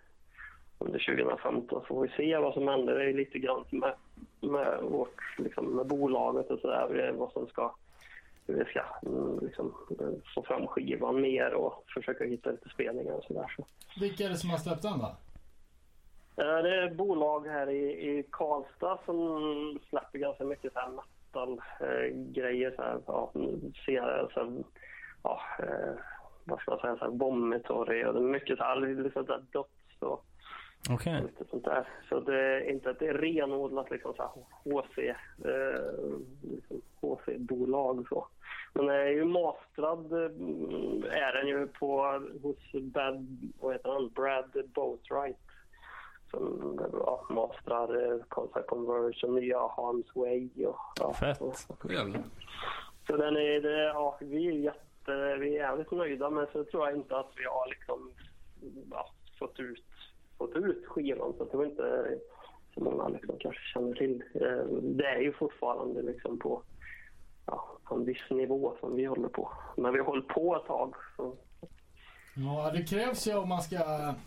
[0.80, 2.96] under 2015 så får vi se vad som händer.
[2.96, 3.94] Det är lite grann med,
[4.40, 7.76] med vårt, liksom, med bolaget och sådär, vad som ska
[8.50, 13.14] hur vi ska mm, liksom, eh, få fram skivan mer och försöka hitta lite spelningar
[13.14, 13.54] och sådär.
[13.58, 13.66] Så.
[14.00, 15.06] Vilka är det som har släppt den då?
[16.44, 22.74] Eh, Det är bolag här i, i Karlstad som släpper ganska mycket så här metal-grejer.
[22.76, 23.32] Så här, ja,
[23.86, 24.64] ser, så här,
[25.24, 25.42] ja,
[26.50, 29.44] vad ska man säga, så här, Vomitory och det är mycket så här, sånt där
[29.52, 30.26] dots och
[30.90, 31.22] Okej.
[31.22, 31.88] lite sånt där.
[32.10, 34.32] Så det är inte att det är renodlat liksom så här
[34.64, 35.84] HC, eh,
[36.42, 38.28] liksom HC-bolag så.
[38.74, 40.32] Men det är ju mastrad eh,
[41.12, 45.38] är den ju på hos Bad, vad heter han, Brad Boatwright.
[46.32, 51.14] Som ja, mastrar eh, Concept Conversion, nya Hans Way och ja.
[51.14, 51.42] Fett.
[51.42, 51.56] Och,
[53.08, 56.88] så den är, det, ja, vi är jätte, vi är jävligt nöjda men så tror
[56.88, 58.12] jag inte att vi har liksom
[58.92, 59.10] ja,
[59.40, 59.86] fått, ut,
[60.38, 62.18] fått ut skivan så jag tror inte
[62.74, 64.24] så många liksom kanske känner till.
[64.34, 66.62] Eh, Det är ju fortfarande liksom på,
[67.46, 69.52] ja, på en viss nivå som vi håller på.
[69.78, 70.96] Men vi har hållit på ett tag.
[71.16, 71.36] Så,
[72.36, 73.78] Ja, det krävs ju om man ska,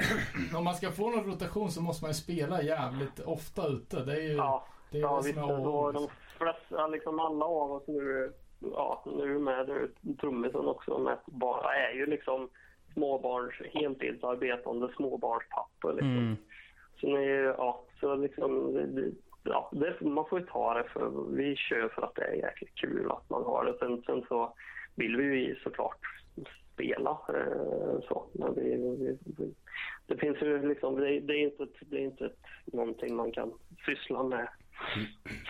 [0.57, 4.05] om man ska få någon rotation så måste man ju spela jävligt ofta ute.
[4.05, 7.45] Det är ju ja, det, är ja det visst, som är de flesta, liksom alla
[7.45, 8.33] av oss nu,
[8.73, 9.89] ja, nu med
[10.21, 12.49] trummisen också med bara är ju liksom
[12.93, 15.93] småbarns, heltidsarbetande småbarnspappor.
[15.93, 16.19] Liksom.
[16.19, 16.37] Mm.
[17.01, 17.27] Så, ni,
[17.59, 18.79] ja, så liksom,
[19.43, 22.75] ja, det, man får ju ta det för vi kör för att det är jäkligt
[22.75, 23.79] kul att man har det.
[23.79, 24.55] Sen, sen så
[24.95, 26.01] vill vi ju såklart
[26.75, 28.27] spela eh, så.
[28.33, 29.55] Men vi, vi, vi,
[30.07, 32.31] det finns ju liksom, det, det är inte, det är inte
[32.65, 33.53] någonting man kan
[33.87, 34.49] syssla med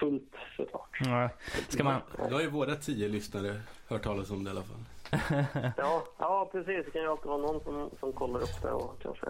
[0.01, 0.99] fullt såklart.
[1.01, 1.29] Ja.
[1.69, 4.85] Ska man, Då har ju våra tio lyssnare hört talas om det i alla fall.
[5.77, 6.85] Ja, ja precis.
[6.85, 9.27] Det kan ju alltid vara någon som, som kollar upp det och kanske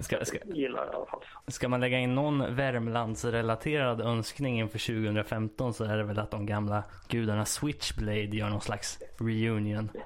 [0.00, 1.20] ska, ska, gillar det i alla fall.
[1.46, 6.46] ska man lägga in någon Värmlandsrelaterad önskning inför 2015 så är det väl att de
[6.46, 9.90] gamla gudarna Switchblade gör någon slags reunion.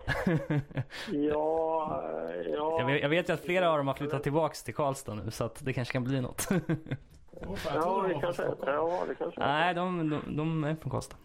[1.12, 2.02] Ja,
[2.52, 2.81] ja.
[2.81, 5.31] Jag vet, jag vet ju att flera av dem har flyttat tillbaks till Karlstad nu
[5.31, 6.48] så att det kanske kan bli något.
[7.75, 8.55] Ja, det kanske är.
[8.67, 9.41] Ja, det kanske.
[9.41, 11.17] Nej, de, de, de är från Karlstad.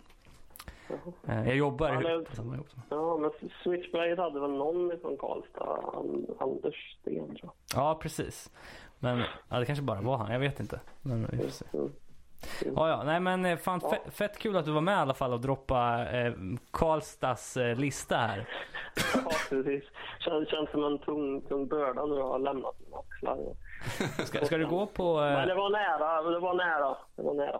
[1.27, 2.67] Eh, Jag jobbar Ja, men- på samma jobb.
[2.89, 3.31] Ja, men
[3.63, 5.79] Switchblade hade väl någon från Karlstad?
[5.93, 7.51] An- Anders Sten, tror jag.
[7.75, 8.51] Ja, precis.
[8.99, 10.31] Men ja, det kanske bara var han.
[10.31, 10.79] Jag vet inte.
[11.01, 11.65] Men vi får se.
[12.75, 13.03] Ja, ja.
[13.03, 15.41] Nej, men eh, fan fett, fett kul att du var med i alla fall och
[15.41, 16.33] droppa eh,
[16.71, 18.49] Karlstads eh, lista här.
[19.13, 19.83] Ja, precis.
[20.19, 23.37] Känns, känns som en tung, tung börda nu att ha lämnat mina axlar.
[24.25, 25.15] Ska, ska du gå på...
[25.17, 27.59] Men det Eh, var nära, det var nära, det var nära.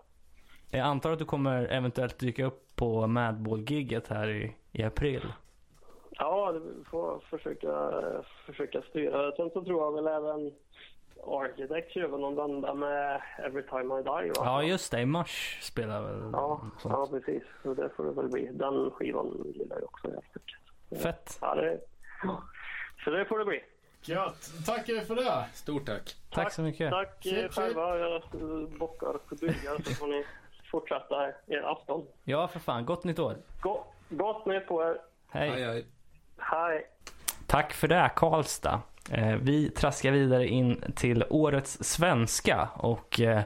[0.72, 5.34] jag antar att du kommer eventuellt dyka upp på Madball-gigget här i, i april.
[6.12, 7.92] Ja, det får försöka,
[8.46, 9.32] försöka styra.
[9.32, 10.52] Sen så tror jag väl även
[11.28, 14.34] Architect kör väl någon vända med Every Time I Die va?
[14.46, 15.02] Ja, just det.
[15.02, 16.94] I mars spelar väl Ja, sånt.
[16.94, 17.44] ja, precis.
[17.64, 18.50] Så det får det väl bli.
[18.52, 21.04] Den skivan gillar jag också jävligt mycket.
[21.04, 21.38] Fett.
[21.42, 21.80] Ja, det,
[23.04, 23.64] så det får det bli.
[24.04, 24.52] Gött.
[24.66, 25.46] Tackar för det.
[25.54, 26.16] Stort tack.
[26.32, 26.92] Tack så mycket.
[26.92, 27.54] Tack Chip, chip.
[27.54, 27.98] själva.
[27.98, 28.22] Jag
[28.80, 30.26] bockar och bugar så får ni
[30.72, 32.06] fortsätta er afton.
[32.24, 32.86] Ja, för fan.
[32.86, 33.36] Gott nytt år.
[33.62, 34.98] Gå, gott nytt på er.
[35.30, 35.50] Hej.
[35.50, 35.86] Hej, hej.
[36.38, 36.88] Hej.
[37.48, 38.82] Tack för det Karlstad.
[39.12, 43.42] Eh, Vi traskar vidare in till årets svenska och eh,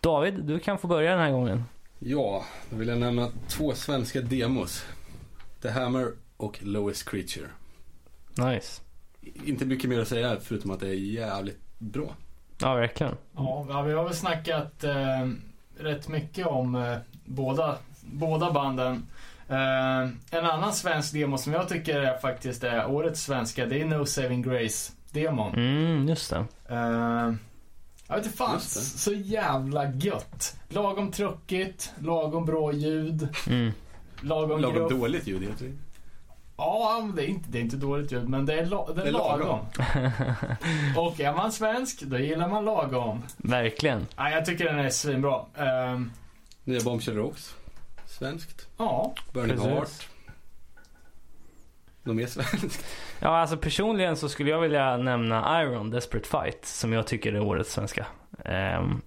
[0.00, 1.64] David, du kan få börja den här gången.
[1.98, 4.86] Ja, då vill jag nämna två svenska demos.
[5.62, 7.46] The Hammer och Lowest Creature.
[8.38, 8.82] Nice.
[9.44, 12.14] Inte mycket mer att säga förutom att det är jävligt bra.
[12.58, 13.16] Ja, verkligen.
[13.36, 15.28] Ja, ja, vi har väl snackat eh,
[15.78, 19.06] rätt mycket om eh, båda, båda banden.
[19.48, 20.00] Eh,
[20.30, 24.06] en annan svensk demo som jag tycker är faktiskt är årets svenska, det är No
[24.06, 24.42] Saving
[25.20, 25.54] Grace-demon.
[25.54, 26.44] Mm, just det.
[26.68, 27.32] Eh,
[28.08, 30.56] jag vet inte fan, så jävla gött.
[30.68, 33.72] Lagom truckigt, lagom bra ljud, Mm.
[34.20, 34.90] lagom, Lagom gruff.
[35.00, 35.72] dåligt ljud heter det.
[36.58, 39.00] Ja, men det är, inte, det är inte dåligt ljud, men det är, la, det
[39.00, 39.38] är, Det är lagom.
[39.38, 39.66] lagom.
[41.06, 43.22] Och är man svensk, då gillar man lagom.
[43.36, 44.06] Verkligen.
[44.16, 45.40] Ja, jag tycker den är svinbra.
[45.56, 46.00] Eh,
[46.64, 47.54] Nya Bombshell Rocks.
[48.06, 48.66] Svenskt.
[48.76, 49.66] ja, Burning Precis.
[49.72, 50.08] Heart.
[52.06, 52.86] Något mer svenskt?
[53.20, 57.40] Ja, alltså personligen så skulle jag vilja nämna Iron, Desperate Fight, som jag tycker är
[57.40, 58.06] årets svenska.
[58.44, 59.00] Ehm,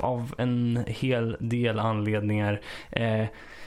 [0.00, 2.60] av en hel del anledningar.
[2.90, 3.24] Eh,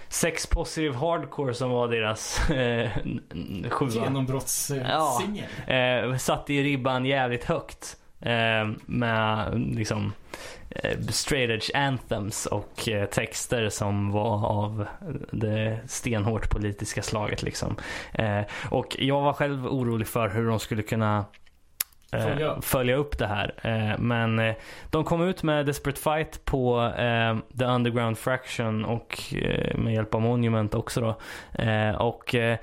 [0.10, 2.90] Sex Positive Hardcore som var deras eh,
[3.70, 3.90] sjua.
[3.96, 4.04] Ja.
[4.04, 5.46] genombrottssingel.
[5.68, 7.98] Eh, satte ju ribban jävligt högt.
[8.20, 10.12] Eh, med liksom eh,
[11.10, 14.86] straight edge anthems och eh, texter som var av
[15.32, 17.76] det stenhårt politiska slaget liksom.
[18.14, 21.26] Eh, och jag var själv orolig för hur de skulle kunna
[22.14, 22.66] eh, Följa upp.
[22.66, 23.54] följa upp det här.
[23.62, 24.56] Eh, men eh,
[24.92, 30.16] de kom ut med Desperate Fight på eh, The Underground Fraction och eh, med hjälp
[30.16, 31.18] av Monument också då.
[31.64, 32.58] Eh, och eh,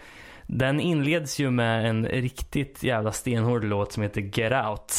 [0.46, 4.90] den inleds ju med en riktigt jävla stenhård låt som heter Get Out.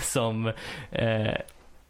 [0.00, 0.52] som
[0.90, 1.34] eh,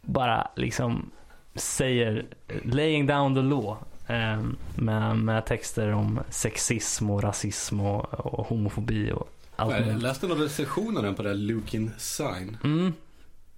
[0.06, 1.10] bara liksom
[1.54, 2.26] säger
[2.64, 3.76] laying down the law.
[4.08, 4.42] Eh,
[4.76, 10.02] med, med texter om sexism och rasism och, och homofobi och allt Jag möjligt.
[10.02, 12.56] läste någon recension av den på det här Lukin Sign.
[12.64, 12.92] Mm.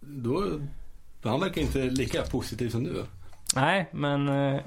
[0.00, 0.44] Då,
[1.22, 3.04] han verkar inte lika positiv som du.
[3.54, 4.60] Nej, men eh,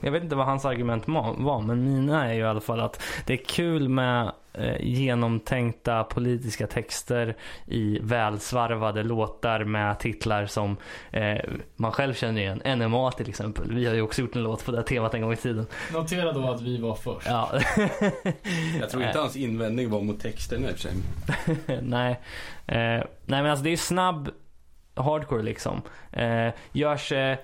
[0.00, 3.02] jag vet inte vad hans argument var, men mina är ju i alla fall att
[3.26, 4.32] det är kul med
[4.80, 10.76] genomtänkta politiska texter i välsvarvade låtar med titlar som
[11.10, 11.36] eh,
[11.76, 12.78] man själv känner igen.
[12.78, 13.74] NMA till exempel.
[13.74, 15.66] Vi har ju också gjort en låt på det här temat en gång i tiden.
[15.92, 17.26] Notera då att vi var först.
[17.26, 17.50] Ja.
[18.80, 20.92] Jag tror inte hans invändning var mot texterna i och för sig.
[21.82, 22.20] nej.
[22.66, 24.30] Eh, nej men alltså det är snabb
[24.94, 25.82] hardcore liksom.
[26.12, 27.38] Eh, görs eh,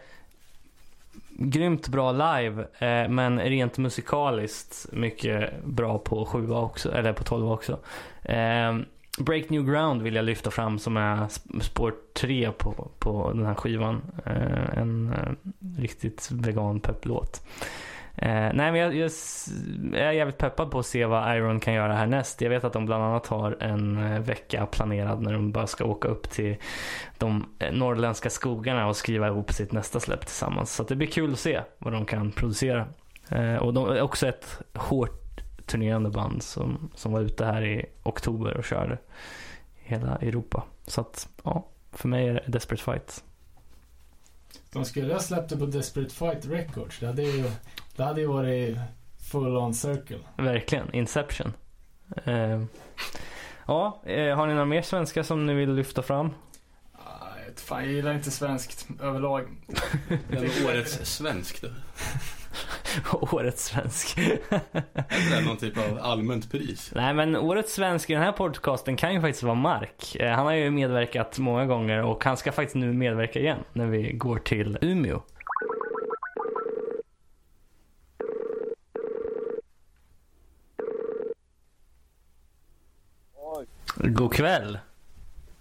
[1.51, 7.53] grymt bra live eh, men rent musikaliskt mycket bra på 7 också, eller på 12
[7.53, 7.79] också.
[8.23, 8.77] Eh,
[9.19, 11.29] Break New Ground vill jag lyfta fram som är
[11.61, 14.03] spår 3 på, på den här skivan.
[14.27, 15.33] Eh, en eh,
[15.81, 17.43] riktigt vegan pepplåt.
[17.61, 19.11] Eh, Eh, nej men jag, jag,
[19.93, 22.41] jag är jävligt peppad på att se vad Iron kan göra härnäst.
[22.41, 25.85] Jag vet att de bland annat har en eh, vecka planerad när de bara ska
[25.85, 26.57] åka upp till
[27.19, 30.75] de eh, norrländska skogarna och skriva ihop sitt nästa släpp tillsammans.
[30.75, 32.87] Så att det blir kul att se vad de kan producera.
[33.29, 37.87] Eh, och de är också ett hårt turnerande band som, som var ute här i
[38.03, 38.99] oktober och körde
[39.75, 40.63] hela Europa.
[40.87, 43.25] Så att ja, för mig är det Desperate Fight.
[44.73, 46.99] De skulle ha släppt det på Desperate Fight Records.
[46.99, 47.51] Det hade ju,
[47.97, 48.77] det hade ju varit
[49.31, 50.19] full on circle.
[50.37, 51.53] Verkligen, Inception.
[52.25, 52.63] Eh,
[53.67, 56.31] ja, eh, har ni några mer svenska som ni vill lyfta fram?
[56.93, 56.99] Ah,
[57.57, 59.49] Fan, jag gillar inte svenskt överlag.
[60.31, 61.69] Det är årets svensk då.
[63.13, 64.19] Årets svensk.
[64.19, 66.93] Är det någon typ av allmänt pris?
[66.95, 70.17] Nej men årets svensk i den här podcasten kan ju faktiskt vara Mark.
[70.17, 73.87] Eh, Han har ju medverkat många gånger och han ska faktiskt nu medverka igen när
[73.87, 75.23] vi går till Umeå.
[84.03, 84.79] God kväll.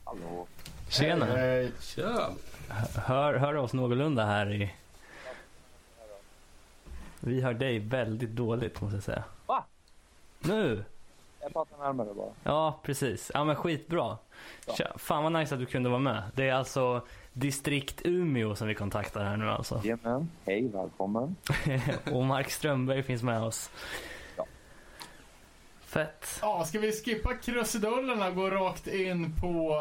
[0.03, 0.47] Hallå.
[0.89, 1.25] Tjena.
[1.25, 1.71] Hej.
[1.81, 2.29] Tja.
[2.95, 4.73] Hör, hör oss någorlunda här i...
[7.19, 9.23] Vi hör dig väldigt dåligt måste jag säga.
[9.45, 9.65] Va?
[10.39, 10.83] Nu!
[11.41, 12.31] Jag pratar närmare bara.
[12.43, 13.31] Ja, precis.
[13.33, 14.17] Ja men skitbra.
[14.77, 16.23] Tja, fan vad nice att du kunde vara med.
[16.35, 17.01] Det är alltså
[17.33, 19.81] distrikt Umeå som vi kontaktar här nu alltså.
[19.83, 20.29] Jajamän.
[20.45, 21.35] Hej, välkommen.
[22.11, 23.71] Och Mark Strömberg finns med oss.
[25.91, 26.39] Fett.
[26.41, 29.77] Ja, ska vi skippa krusidullerna och gå rakt in på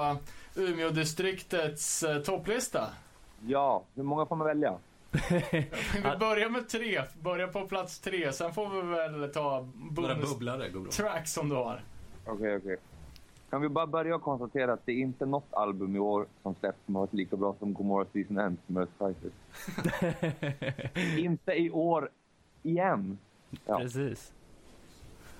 [0.54, 2.86] Umeå-distriktets eh, topplista?
[3.46, 4.78] Ja, hur många får man välja?
[5.94, 10.30] Vi börjar med tre, börja på plats tre, sen får vi väl ta Några bonus
[10.30, 10.90] bubblare går bra.
[10.90, 11.82] tracks som du har.
[12.26, 12.76] Okej, okej.
[13.50, 16.54] Kan vi bara börja och konstatera att det är inte något album i år som
[16.54, 19.32] släpps som har varit lika bra som Gomorrah Season Ends med Earth Crisis.
[21.18, 22.10] inte i år
[22.62, 23.18] igen.
[23.66, 23.78] Ja.
[23.78, 24.32] Precis.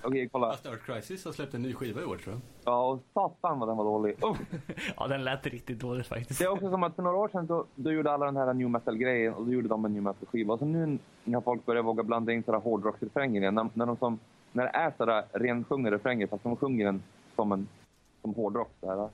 [0.03, 0.51] Okej, kolla.
[0.51, 2.41] Fast Earth Crisis har släppt en ny skiva i år tror jag.
[2.63, 4.23] Ja, och satan vad den var dålig.
[4.23, 4.35] Uh.
[4.97, 6.39] Ja, den lät riktigt dåligt faktiskt.
[6.39, 8.53] Det är också som att för några år sedan då, då gjorde alla den här
[8.53, 10.53] new metal-grejen och då gjorde de en new metal-skiva.
[10.53, 14.19] Och så nu när folk börjar våga blanda in hårdrocksrefränger igen, när, när, de som,
[14.51, 17.03] när det är sådär rensjungna refränger fast de sjunger den
[17.35, 17.67] som en
[18.21, 18.71] som hårdrock.
[18.79, 19.09] Sådär.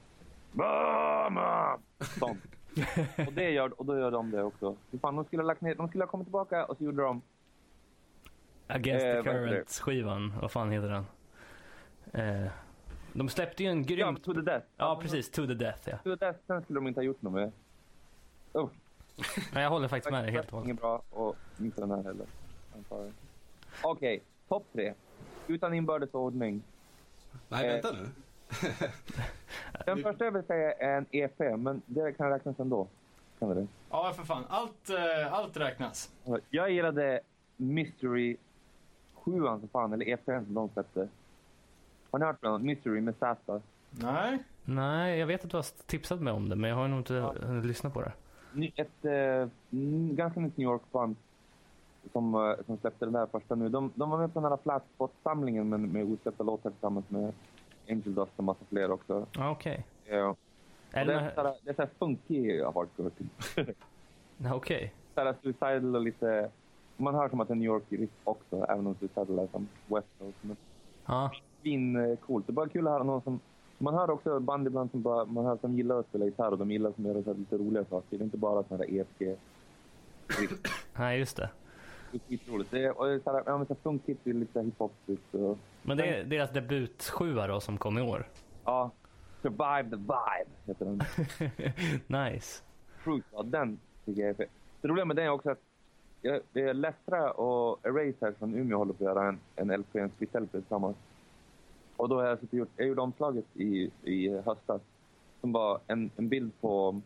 [2.20, 2.40] Sånt.
[3.28, 4.76] och, det gör, och då gör de det också.
[5.02, 7.22] Fan, de, skulle ha lagt ner, de skulle ha kommit tillbaka och så gjorde de...
[8.68, 9.24] Against Eh, the det?
[9.24, 10.34] Current-skivan.
[10.42, 11.06] Vad fan heter den?
[12.44, 12.48] Eh,
[13.14, 14.24] de släppte ju en Ja, grymt...
[14.24, 14.66] To the Death.
[14.78, 15.32] Ja, precis.
[15.32, 15.98] To the Death, ja.
[15.98, 17.52] To the Death, sen skulle de inte ha gjort något med.
[18.54, 18.70] Oh.
[19.54, 20.66] Men jag håller faktiskt med dig helt och hållet.
[20.68, 22.26] Inget bra och inte den här heller.
[23.84, 24.94] Okej, topp tre.
[25.48, 26.64] Utan inbördes ordning.
[27.50, 28.10] Nej, Eh, vänta nu.
[29.86, 32.88] Den första jag vill säga är en EP, men det kan räknas ändå.
[33.40, 33.68] Kan det?
[33.90, 34.44] Ja, för fan.
[34.50, 36.10] Allt, eh, allt räknas.
[36.50, 37.22] Jag gillade
[37.58, 38.38] Mystery
[39.32, 41.08] 7 för fan, eller EPn som de släppte.
[42.12, 42.66] Har ni hört den?
[42.66, 43.62] Mystery med Z.
[43.90, 44.38] Nej.
[44.66, 47.18] Nej, jag vet att du har tipsat mig om det, men jag har nog inte
[47.44, 48.12] eh, lyssnat på det.
[48.76, 49.50] Ett eh,
[50.16, 51.16] ganska nytt New York-band
[52.12, 53.70] som, eh, som släppte den där första nu.
[53.70, 57.34] De, de var med på den här Flatspot-samlingen med, med osläppta låtar tillsammans med
[57.90, 59.26] Angel Dust och massa fler också.
[59.32, 59.86] Ja, Okej.
[60.06, 60.28] Ja.
[60.30, 60.38] Och
[60.92, 63.10] Är det, det är med- såhär, det är såhär funky hardcore.
[64.38, 64.94] Ja, Okej.
[65.16, 66.50] såhär suicidal och lite...
[66.98, 70.08] Man hör som att det är New York också, även om suicidal är som West
[70.20, 70.38] Coast.
[70.42, 70.58] Men
[71.06, 71.32] Ja.
[71.64, 72.48] fin eh, coolt.
[72.48, 73.40] Det är bara kul att höra någon som...
[73.78, 76.58] Man hör också band ibland som bara, man hör som gillar att spela gitarr och
[76.58, 78.18] de gillar som gör lite roliga saker.
[78.18, 79.36] Det är inte bara sådana där ESG.
[80.98, 81.50] Nej, just det.
[82.12, 82.72] Det är skitroligt.
[82.72, 85.58] Det är, och det är såhär, ja men såhär funkigt, det är lite hiphopigt och...
[85.84, 88.28] Men det är deras debutsjua då som kom i år.
[88.66, 88.92] Ja.
[89.42, 91.02] Survive the vibe, heter den.
[92.34, 92.64] nice.
[92.98, 94.50] Fruit, ja, den tycker jag är fet.
[94.82, 95.60] Det roliga med den är också att
[96.22, 99.80] jag, det är Lättra och Erase här från Umeå håller på att göra en, en
[99.80, 100.98] LP, en split LP tillsammans.
[101.98, 104.82] Och då har jag, gjort, jag gjorde omslaget i, i höstas.
[105.42, 107.02] Som var en, en bild på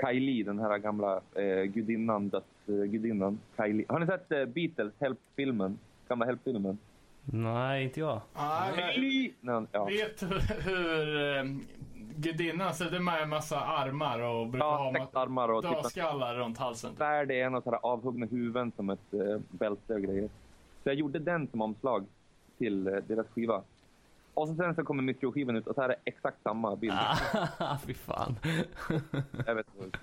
[0.00, 3.38] Kylie, den här gamla eh, gudinnan, dödsgudinnan.
[3.56, 3.84] Kylie.
[3.88, 5.78] Har ni sett eh, Beatles, Help-filmen?
[6.08, 6.78] Gamla Help-filmen?
[7.24, 8.20] Nej, inte jag.
[8.36, 9.32] Nej, men- Kylie!
[9.40, 9.84] Nej, ja.
[9.84, 10.26] Vet du
[10.70, 11.44] hur eh,
[12.16, 16.34] gudinnan ser det med en massa armar och brukar Ja, ha armar och typ dödskallar
[16.34, 16.96] runt halsen?
[16.96, 20.28] svärd i en och sådär avhuggna huvuden som ett eh, bälte och grejer.
[20.82, 22.06] Så jag gjorde den som omslag
[22.58, 23.62] till eh, deras skiva.
[24.34, 26.94] Och så sen så kommer Mystery-skivan ut och så är det exakt samma bild.
[27.58, 28.36] Ah, fy fan.
[29.46, 29.98] jag vet inte.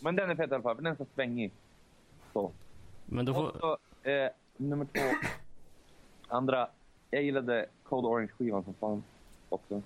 [0.00, 1.52] Men den är fet i alla fall, för den är så svängig.
[2.32, 2.52] Så.
[3.06, 3.46] Men då får...
[3.48, 5.00] Och så, eh, nummer två.
[6.28, 6.68] Andra,
[7.10, 9.02] jag gillade Code Orange-skivan som fan
[9.48, 9.82] också.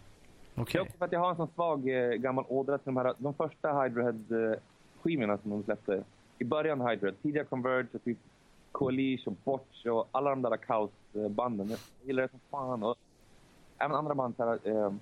[0.57, 0.79] Det Okej.
[0.79, 3.15] är också för att jag har en sån svag eh, gammal ådra till de här,
[3.19, 6.03] de första Hydrohead-skivorna som de släppte.
[6.39, 8.19] I början Hydrohead, tidigare Converge och typ
[8.73, 11.69] Coalish och Botch och alla de där kaosbanden.
[11.69, 12.83] Jag gillar det som fan.
[12.83, 12.97] Och
[13.79, 14.93] även andra band, så här, eh,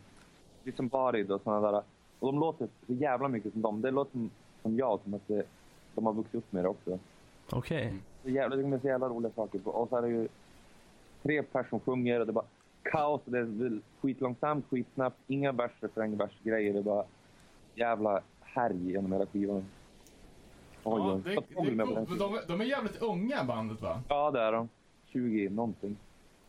[0.65, 1.83] liksom Barid och såna där.
[2.19, 3.81] Och de låter så jävla mycket som dem.
[3.81, 4.31] Det låter som,
[4.63, 5.41] som jag, som att eh,
[5.95, 6.99] de har vuxit upp med det också.
[7.51, 7.95] Okej.
[8.23, 9.69] Så jävla, det är så jävla roliga saker.
[9.69, 10.29] Och så är det ju
[11.23, 12.45] tre personer som sjunger och det bara
[12.85, 13.21] kaos.
[13.25, 15.17] Det är skitlångsamt, skitsnabbt.
[15.27, 16.73] Inga vers, refräng, vers, grejer.
[16.73, 17.05] Det är bara
[17.75, 19.65] jävla härj genom hela skivan.
[20.85, 24.03] Oj, Ja, det, det är med Men de, de är jävligt unga bandet va?
[24.09, 24.69] Ja, det är de.
[25.07, 25.97] 20 någonting.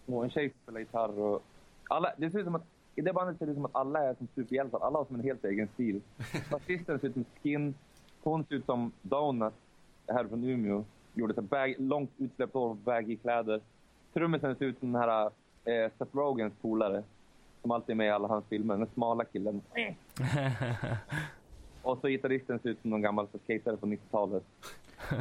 [0.05, 1.43] Och en tjej spelar gitarr och...
[1.89, 3.99] Alla, det ser ut som att, I det bandet ser det ut som att alla
[3.99, 4.79] är som superhjältar.
[4.79, 6.01] Alla har som en helt egen stil.
[6.51, 7.73] Basisten ser ut som Skin.
[8.23, 9.53] Hon ser ut som Donut,
[10.07, 10.83] här från Umeå.
[11.13, 13.61] Gjorde så bag, långt utsläppt hår baggy kläder.
[14.13, 15.31] Trummisen ser ut som den här
[15.65, 17.03] eh, Seth Rogans polare.
[17.61, 18.77] Som alltid är med i alla hans filmer.
[18.77, 19.61] Den smala killen.
[21.81, 24.43] Och så gitarristen ser ut som någon gammal skatare från 90-talet.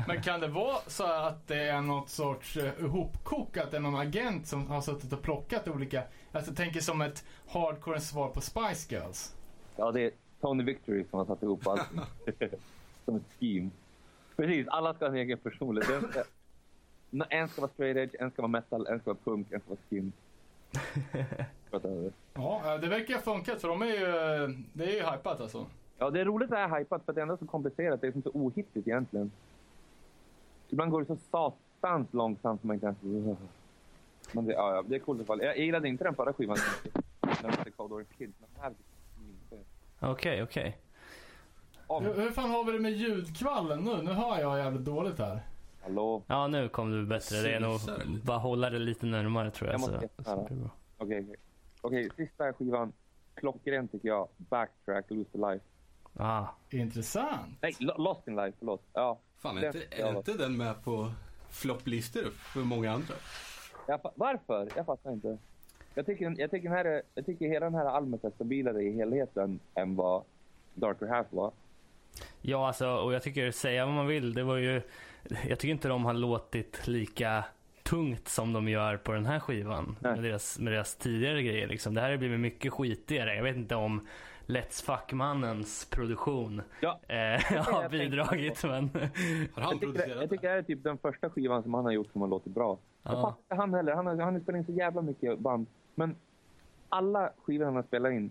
[0.07, 3.71] Men kan det vara så att det är något sorts uh, ihopkokat?
[3.71, 6.03] Det är någon agent som har suttit och plockat olika...
[6.33, 9.37] Alltså jag tänker som ett hardcore-svar på Spice Girls.
[9.77, 10.11] Ja, det är
[10.41, 11.89] Tony Victory som har satt ihop allt.
[13.05, 13.71] som ett scheme.
[14.37, 16.03] Precis, alla ska ha en egen personlighet.
[16.03, 16.23] En ska,
[17.11, 19.61] Nå- en ska vara straight edge, en ska vara metal, en ska vara punk, en
[19.61, 20.12] ska vara skin.
[22.35, 24.65] Ja, eh, det verkar ha funkat för de är ju...
[24.73, 25.67] Det är ju hypat alltså.
[25.99, 28.01] Ja, det är roligt att det är hypat för att det är ändå så komplicerat.
[28.01, 29.33] Det är som så ohittigt egentligen.
[30.69, 33.39] Ibland går det så satans långsamt som man inte ens...
[34.33, 35.43] Men det, ja, ja, det är coolt i alla fall.
[35.43, 36.57] Jag gillade inte den förra skivan.
[37.21, 38.33] Den hette Cold War Kid.
[38.41, 38.75] Men den här
[39.29, 39.65] inte.
[40.01, 40.79] Okej, okej.
[41.89, 44.03] Hur, hur fan har vi det med ljudkvallen nu?
[44.03, 45.41] Nu hör jag jävligt dåligt här.
[45.85, 46.23] Hallå?
[46.27, 47.36] Ja, nu kom du bättre.
[47.36, 47.81] Det är nog
[48.23, 49.74] bara hålla det lite närmare tror jag.
[49.74, 50.36] Jag måste så, jätta så här.
[50.36, 50.70] blir det bra.
[50.98, 51.36] Okej, okej.
[51.81, 52.93] Okej, sista skivan.
[53.35, 54.28] Klockren tycker jag.
[54.36, 55.65] Backtrack, Lose the Life.
[56.16, 56.44] Ah.
[56.70, 57.56] Intressant.
[57.62, 58.82] Nej, Lo- Lost in Life, förlåt.
[58.93, 59.19] Ja.
[59.39, 61.12] Fan, är Den inte, är inte den med på
[61.51, 63.15] flopplistor för många andra?
[63.86, 64.69] Jag varför?
[64.77, 65.39] Jag fattar inte.
[65.94, 68.82] Jag tycker, jag, tycker den här är, jag tycker hela den här albumet är stabilare
[68.82, 70.23] i helheten än vad
[70.74, 71.52] Darker Half var.
[72.40, 74.82] Ja, alltså, och jag tycker, säga vad man vill, det var ju...
[75.29, 77.45] Jag tycker inte de har låtit lika
[77.83, 79.97] tungt som de gör på den här skivan.
[80.01, 81.95] Med deras, med deras tidigare grejer liksom.
[81.95, 83.35] Det här har blivit mycket skitigare.
[83.37, 84.07] Jag vet inte om
[84.47, 87.01] Let's Fuck-mannens produktion ja.
[87.09, 87.17] eh,
[87.55, 88.65] jag har bidragit.
[88.65, 88.91] Men...
[89.57, 92.13] jag, tycker, det- jag tycker det är typ den första skivan som han har gjort
[92.13, 92.79] som har låtit bra.
[93.03, 93.23] Jag Ja.
[93.23, 93.93] fattar inte han heller.
[93.95, 95.67] Han har, han har spelat in så jävla mycket band.
[95.95, 96.17] Men
[96.89, 98.31] alla skivor han har spelat in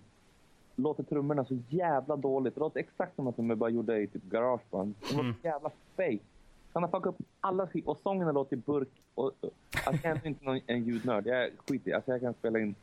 [0.76, 2.56] låter trummorna så jävla dåligt.
[2.56, 4.95] Det låter exakt som att de bara gjorde i typ garageband.
[5.10, 6.20] De låter så jävla fake.
[6.73, 7.91] Han har fuckat upp alla skivor.
[7.91, 8.89] Och sången har låtit i burk.
[9.15, 9.49] Och, och,
[9.85, 11.27] alltså, jag är inte någon, en ljudnörd.
[11.27, 12.75] Jag skiter i Alltså jag kan spela in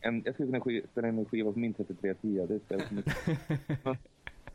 [0.00, 2.46] en, jag skulle kunna spela in en skiva på min 3310.
[2.48, 3.14] Det spelar så mycket.
[3.84, 3.96] Men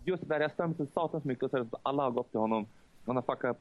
[0.03, 2.65] just där, jag mig så satans mycket och så alla har gått till honom.
[3.06, 3.60] Han har fuckat,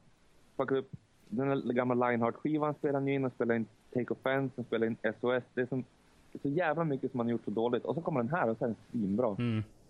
[0.57, 0.91] fuckat upp
[1.29, 5.43] den gamla Lionheart-skivan spelar han in, han spelar in Take Offense, han spelar in SOS.
[5.53, 5.83] Det är, som,
[6.31, 7.85] det är så jävla mycket som han gjort så dåligt.
[7.85, 9.35] Och så kommer den här och så är den svinbra.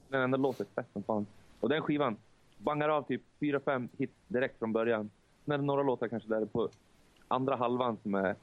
[0.10, 1.26] Den ändå låter fett som fan.
[1.60, 2.18] Och den skivan
[2.64, 5.10] bangar av typ 4-5 hits direkt från början.
[5.46, 6.70] Sen är det några låtar kanske där på
[7.28, 8.36] andra halvan som är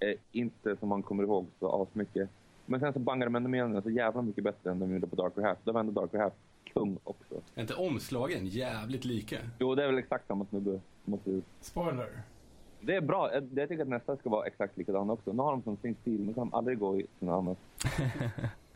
[0.00, 2.28] eh, inte som man kommer ihåg så asmycket.
[2.66, 5.06] Men sen så bangar de ändå med den så jävla mycket bättre än de gjorde
[5.06, 5.58] på Darker Half.
[5.64, 6.32] Då var ändå Darker Half
[6.64, 7.34] kung också.
[7.54, 9.36] Är inte omslagen jävligt lika?
[9.58, 10.80] Jo, det är väl exakt samma snubbe.
[11.04, 11.40] Måste.
[11.60, 12.22] Spoiler.
[12.80, 13.34] Det är bra.
[13.34, 15.32] Jag, jag tycker att nästa ska vara exakt likadan också.
[15.32, 17.58] Nu har de som sin stil, men kan de aldrig gå i något annat.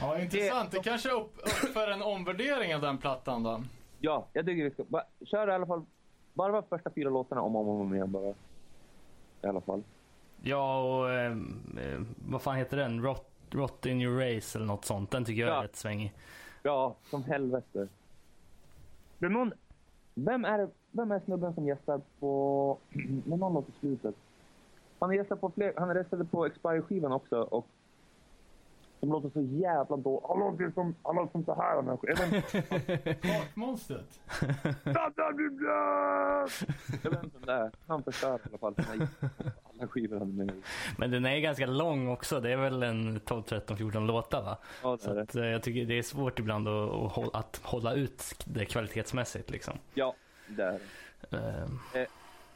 [0.00, 0.70] Ja, intressant.
[0.70, 3.62] Det kanske är upp, upp för en omvärdering av den plattan då.
[4.00, 4.84] Ja, jag tycker vi ska...
[4.84, 5.84] Bara, kör i alla fall...
[6.34, 8.34] Bara de första fyra låtarna om och om igen bara.
[9.42, 9.82] I alla fall.
[10.42, 13.02] Ja, och eh, eh, vad fan heter den?
[13.02, 15.10] Rot, Rot in your race eller något sånt.
[15.10, 15.62] Den tycker jag är Ja.
[15.64, 16.12] rätt svängig.
[16.62, 17.88] Ja, som helvete.
[19.18, 19.52] Det är någon...
[20.14, 22.78] Vem är, vem är snubben som gästar på...
[23.26, 24.14] När någon låter slutet?
[24.98, 25.72] Han gästar på fler...
[25.76, 27.66] Han gästade på Expire-skivan också och...
[29.04, 30.24] De låter så jävla dåligt.
[30.28, 31.76] Han låter som, han låter som så här.
[31.76, 32.42] den här skivan.
[33.22, 34.20] Kakmonstret.
[37.02, 37.70] Jag vet inte det är.
[37.86, 38.74] Han förstör i alla fall
[39.78, 40.52] alla skivor han är med.
[40.98, 42.40] Men den är ganska lång också.
[42.40, 44.58] Det är väl en 12, 13, 14 låtar va?
[44.82, 45.22] Ja, det är Så det.
[45.22, 49.74] att, eh, jag tycker det är svårt ibland att, att, hålla, ut det kvalitetsmässigt liksom.
[49.94, 50.14] Ja,
[50.48, 50.80] det är
[51.30, 51.36] det.
[51.38, 52.06] Ehm, Eh,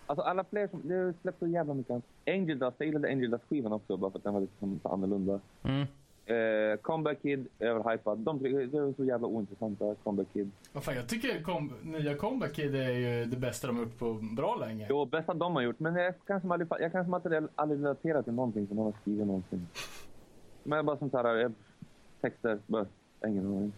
[0.07, 0.89] alltså alla fler som...
[0.89, 2.03] Det har släppt så jävla mycket.
[2.27, 4.89] Angel Dust, jag gillade Angel Dust-skivan också bara för att den var lite som, så
[4.89, 5.41] annorlunda.
[5.63, 5.87] Mm.
[6.29, 8.19] Eh, Comeback Kid, överhypad.
[8.19, 10.51] De det är så jävla ointressanta, Comeback Kid.
[10.73, 13.99] Vad fan, jag tycker kom, nya Comeback Kid är ju det bästa de har gjort
[13.99, 14.87] på bra länge.
[14.91, 15.79] Jo, bästa de har gjort.
[15.79, 18.83] Men jag kan som aldrig, jag kan som aldrig, aldrig relatera till någonting som de
[18.83, 19.67] har skrivit någonsin.
[20.63, 21.51] Men bara som såhär, eh,
[22.21, 22.87] texter, bara,
[23.27, 23.73] ingen aning.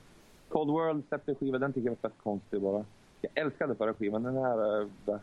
[0.48, 2.84] Cold World släppte skiva, den tycker jag var fett konstig bara.
[3.20, 4.80] Jag älskade förra skivan, den här...
[4.80, 5.18] Uh, där.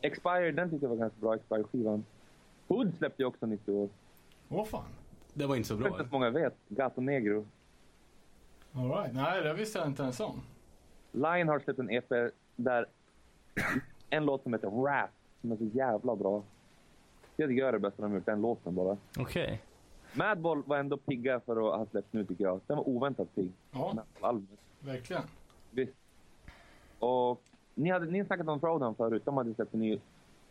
[0.00, 2.04] Expired, den tyckte jag var ganska bra, Expired-skivan.
[2.68, 3.88] Hood släppte ju också 90 år.
[4.48, 4.84] Åh fan.
[5.34, 5.88] Det var inte så Jag bra.
[5.90, 6.54] vet inte så många vet.
[6.68, 7.46] Gato Negro.
[8.72, 9.14] All right.
[9.14, 10.40] Nej, det visste jag inte ens om.
[11.12, 12.08] Lion har släppt en EP
[12.56, 12.86] där
[14.10, 15.10] en låt som heter Rap,
[15.40, 16.42] som är så jävla bra.
[17.36, 18.96] Jag tycker jag är det bästa de har gjort, den låten bara.
[19.18, 19.62] Okej.
[20.14, 22.60] Madball var ändå pigga för att ha släppt nu tycker jag.
[22.66, 23.52] Den var oväntat pigg.
[23.72, 24.04] Ja.
[24.80, 25.22] Verkligen.
[25.70, 25.92] Visst.
[26.98, 27.42] Och
[27.74, 29.22] ni, hade, ni snackade om Throwdown förut.
[29.24, 29.98] De hade släppt en ny.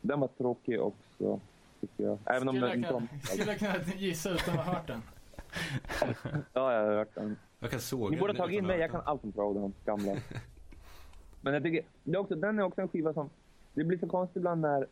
[0.02, 1.40] Den var tråkig också,
[1.82, 2.18] tycker jag.
[2.26, 5.02] Även om den jag, inte skulle jag kunna gissa utan att ha hört den?
[6.54, 7.38] Ja, jag har hört den.
[7.60, 9.74] Jag kan såga Ni borde den tagit in mig, jag ha kan allt om Throwdown,
[9.86, 10.12] gamla.
[11.42, 13.30] Men jag tycker, det är också, den är också en skiva som...
[13.74, 14.88] Det blir så konstigt ibland när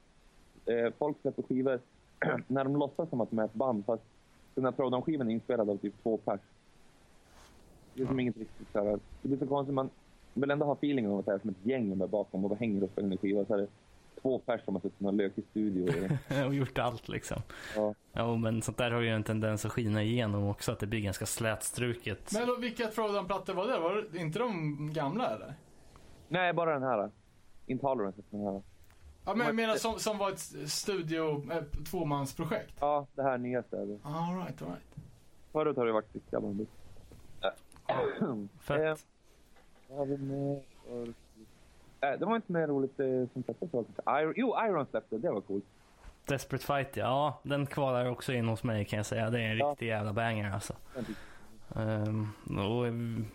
[0.65, 1.79] eh, folk släpper skivor
[2.47, 4.03] när de låtsas som att de är ett band fast
[4.55, 6.39] den här Throwdown-skivan är inspelad av typ två pers.
[7.93, 8.99] Det är som inget riktigt så här.
[9.21, 9.89] Det blir så konstigt, man
[10.33, 12.59] vill ändå ha feelingen av att det är som ett gäng med bakom och bara
[12.59, 13.45] hänger och spelar en skiva.
[13.45, 13.67] Så är det
[14.21, 16.09] två pers som har suttit i någon lökig studio.
[16.29, 17.41] Och, och gjort allt liksom.
[17.75, 17.93] ja.
[18.13, 20.99] Ja, men sånt där har ju en tendens att skina igenom också, att det blir
[21.01, 22.31] ganska slätstruket.
[22.33, 23.79] Men då, vilka Throwdown-plattor var det?
[23.79, 25.53] Var det inte de gamla eller?
[26.27, 27.11] Nej, bara den här.
[27.65, 28.61] Intolerance, den här.
[29.25, 30.39] Ja, men jag menar som, som var ett
[30.69, 32.73] studio, eh, tvåmansprojekt.
[32.79, 33.99] Ja, det här nyaste är det.
[34.03, 34.95] All right, all right.
[35.51, 36.67] Förut har det varit riktiga bandet.
[38.59, 39.05] Fett.
[39.89, 41.13] Vad har vi mer för- Eh,
[41.99, 43.69] det var inte mer roligt eh, som släpptes.
[44.21, 45.17] Iron, jo, Iron släppte.
[45.17, 45.65] Det var coolt.
[46.25, 47.39] Desperate Fight, ja.
[47.43, 49.29] Den kvalar också in hos mig kan jag säga.
[49.29, 49.69] Det är en Ja.
[49.71, 50.73] riktig jävla banger alltså.
[51.75, 52.85] Ehm, och,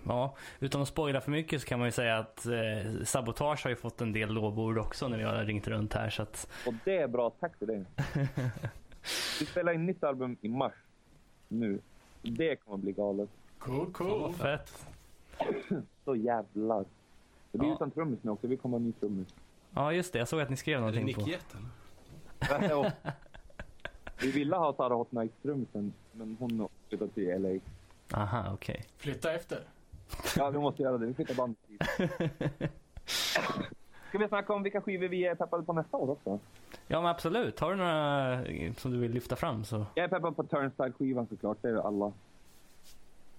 [0.09, 3.71] ja, utan att spoila för mycket så kan man ju säga att eh, Sabotage har
[3.71, 6.11] ju fått en del lovord också när vi har ringt runt här.
[6.11, 7.31] Så att, Och det är bra.
[7.41, 7.85] Tack för det.
[9.41, 10.73] Vi spelar in nytt album i mars.
[11.49, 11.81] Nu.
[12.23, 13.29] Det kommer bli galet.
[13.59, 14.33] Cool, cool.
[14.33, 14.87] fett.
[16.05, 16.85] Så jävlar.
[17.55, 17.75] Det blir Ja.
[17.75, 18.47] utan trummis nu också.
[18.47, 19.35] Vi kommer ha en ny trummis.
[19.75, 21.23] Ja just det, jag såg att ni skrev någonting Nick på...
[21.29, 21.55] Jet
[22.41, 22.93] eller?
[24.23, 27.61] Vi ville ha Tara Hot Night-trummisen, men hon flyttade till LA.
[28.21, 28.85] Aha, okej.
[28.97, 29.59] Flytta efter.
[30.37, 31.07] Ja, vi måste göra det.
[31.07, 31.81] Vi flyttar bandet dit.
[34.09, 36.39] Ska vi snacka om vilka skivor vi är peppade på nästa år också?
[36.87, 39.87] Ja men absolut, har du några som du vill lyfta fram så...
[39.95, 42.13] Jag är peppad på Turnstile-skivan såklart, det är alla.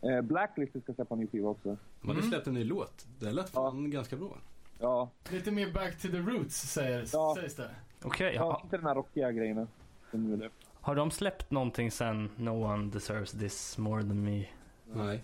[0.02, 1.78] Eh, Blacklist ska släppa en ny skiva också.
[2.02, 2.32] De hade Mm.
[2.32, 3.06] släppt en ny låt.
[3.20, 4.38] Det lät fan ganska bra.
[4.80, 7.36] Ja, Lite mer back to the roots säger, Ja.
[7.40, 7.70] sägs det.
[8.04, 8.44] Okej, ja.
[8.44, 10.50] ha, inte den här rockiga det.
[10.74, 14.46] har de släppt någonting sen No One Deserves This More Than Me?
[14.94, 15.24] Nej.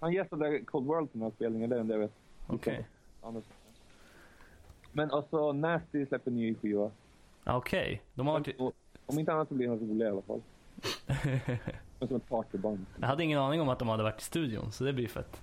[0.00, 2.12] Han gästade Cold World på den här spelningen, det är det jag vet.
[2.46, 2.86] Okej.
[3.22, 3.44] Annars.
[4.92, 6.90] Men alltså Nasty släpper ny skiva.
[7.44, 8.60] Ja, Okej, de har varit...
[8.60, 8.72] Och,
[9.06, 10.42] om inte annat så blir den rolig i alla fall.
[11.98, 12.86] Som ett partyband.
[13.00, 15.42] Jag hade ingen aning om att de hade varit i studion, så det blir fett.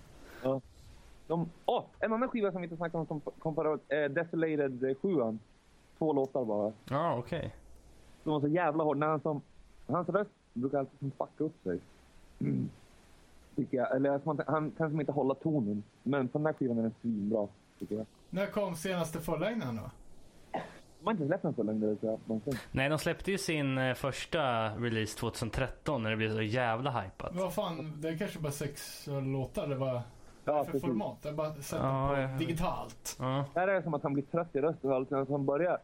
[1.28, 4.04] De, åh, en annan skiva som vi inte snackade om som kom förra året, eh,
[4.04, 5.40] Desolated 7
[5.98, 6.72] Två låtar bara.
[6.90, 7.56] Ja, okej.
[8.24, 8.98] De var så jävla hård.
[8.98, 9.42] När han som,
[9.88, 11.80] hans röst brukar alltid som fucka upp sig.
[12.40, 12.70] Mm.
[13.56, 13.96] Tycker jag.
[13.96, 14.22] Eller
[14.52, 15.84] han kan som inte hålla tonen.
[16.04, 17.48] Men på den här skivan är den svinbra,
[17.80, 18.06] tycker jag.
[18.30, 19.90] När kom senaste fullängden då?
[21.04, 22.58] De har inte släppt den så länge, någonsin.
[22.72, 27.36] Nej, de släppte ju sin eh, första release 2013 när det blev så jävla hypat.
[27.36, 30.02] Vad fan, det är kanske bara sex låtar eller vad?
[30.46, 30.88] Ja, för precis.
[30.88, 31.18] format?
[31.22, 32.28] Jag har bara sett Ja, det ja.
[32.28, 33.16] på digitalt.
[33.20, 33.46] Ja.
[33.54, 35.30] Där är det som att han blir trött i rösten och allt.
[35.30, 35.78] Han börjar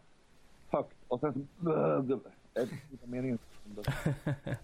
[0.70, 2.20] högt och sen så...
[3.04, 3.38] Meningen.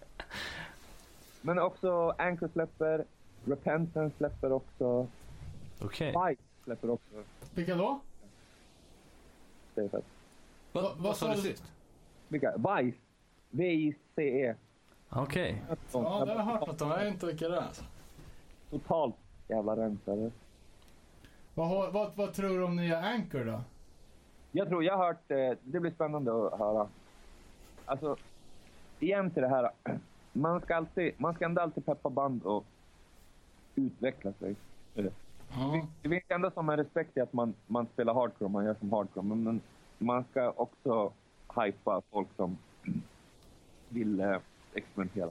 [1.40, 3.04] Men också Anchor släpper,
[3.44, 5.06] Repentance släpper också,
[5.80, 6.12] Okej.
[6.12, 7.14] Fight släpper också.
[7.54, 8.00] Vilka då?
[9.74, 10.04] Det är fett.
[10.76, 11.64] Va, Va- vad sa du sist?
[12.28, 12.54] Vilka?
[12.56, 12.98] Vice.
[13.50, 14.54] V-I-C-E.
[15.10, 15.62] Okej.
[15.68, 16.90] Ja, det har jag hört något om.
[16.90, 17.66] Jag vet inte vilka det är.
[18.70, 19.14] Totalt
[19.48, 20.30] jävla rensare.
[21.54, 23.60] Vad, vad, vad tror du om nya Anchor då?
[24.52, 26.88] Jag tror, jag har hört, eh, det blir spännande att höra.
[27.86, 28.16] Alltså,
[29.00, 29.70] igen till det här.
[30.32, 32.64] Man ska alltid, man ska ändå alltid peppa band och
[33.74, 34.54] utveckla sig.
[34.94, 35.02] Ja.
[36.02, 38.92] Det finns ändå som en respekt i att man, man spelar hardcore, man gör som
[38.92, 39.26] hardcore.
[39.26, 39.60] Men, men
[39.98, 41.12] man ska också
[41.56, 42.58] hypa folk som
[43.88, 44.36] vill eh,
[44.74, 45.30] experimentera.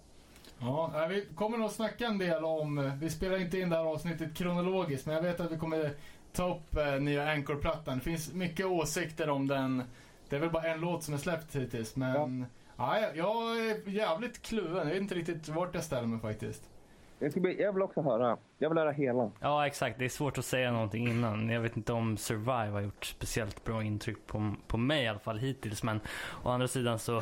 [0.59, 3.75] Ja, nej, vi kommer nog snacka en del om, eh, vi spelar inte in det
[3.75, 5.91] här avsnittet kronologiskt, men jag vet att vi kommer
[6.33, 7.97] ta upp eh, nya Anchor-plattan.
[7.97, 9.83] Det finns mycket åsikter om den.
[10.29, 12.45] Det är väl bara en låt som är släppt hittills, men
[12.77, 12.99] ja.
[12.99, 14.87] jag, jag är jävligt kluven.
[14.87, 16.69] Jag vet inte riktigt vart jag ställer mig faktiskt.
[17.19, 18.37] Jag, ska bli, jag vill också höra.
[18.57, 19.31] Jag vill höra hela.
[19.39, 19.99] Ja, exakt.
[19.99, 21.49] Det är svårt att säga någonting innan.
[21.49, 25.19] Jag vet inte om Survive har gjort speciellt bra intryck på, på mig i alla
[25.19, 25.83] fall hittills.
[25.83, 25.99] Men
[26.43, 27.21] å andra sidan så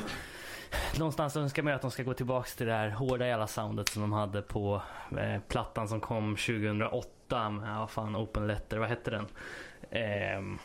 [1.00, 3.90] någonstans önskar man ju att de ska gå tillbaks till det här hårda jävla soundet
[3.90, 4.82] som de hade på
[5.18, 9.26] eh, plattan som kom 2008 med, vad fan, Open Letter, vad hette den?
[9.92, 10.58] Ehm,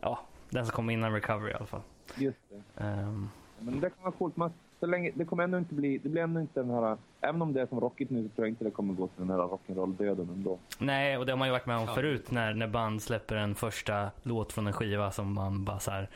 [0.00, 0.20] ja,
[0.50, 1.82] den som kom innan Recovery i alla fall.
[2.14, 2.84] Just det.
[2.84, 3.28] Ehm,
[3.58, 4.36] Men det kan vara coolt.
[4.36, 7.42] Man, så länge, det kommer ändå inte bli, det blir ändå inte den här, även
[7.42, 9.30] om det är som rockigt nu så tror jag inte det kommer gå till den
[9.30, 10.58] här rock'n'roll-döden ändå.
[10.78, 11.94] Nej, och det har man ju varit med om Ja.
[11.94, 15.90] förut när, när band släpper en första låt från en skiva som man bara så
[15.90, 16.08] här,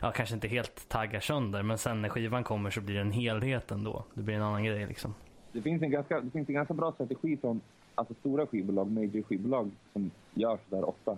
[0.00, 3.12] ja kanske inte helt taggar sönder, men sen när skivan kommer så blir det en
[3.12, 4.04] helhet ändå.
[4.14, 5.14] Det blir en annan grej liksom.
[5.52, 7.60] Det finns en ganska, det finns en ganska bra strategi från
[7.94, 11.16] alltså stora skivbolag, major skivbolag som gör sådär ofta.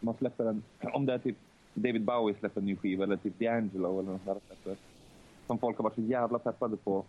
[0.00, 1.36] man släpper en, om det är typ
[1.74, 4.76] David Bowie släpper en ny skiva eller typ D'Angelo eller något sånt där släpper,
[5.50, 7.04] som folk har varit så jävla peppade på.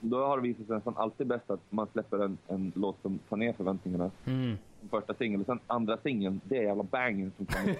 [0.00, 3.18] Då har det visat sig nästan alltid bäst att man släpper en, en låt som
[3.28, 4.10] tar ner förväntningarna.
[4.26, 4.58] Mm.
[4.90, 7.76] Första singeln, och sen andra singeln, det är jävla bangen som kommer.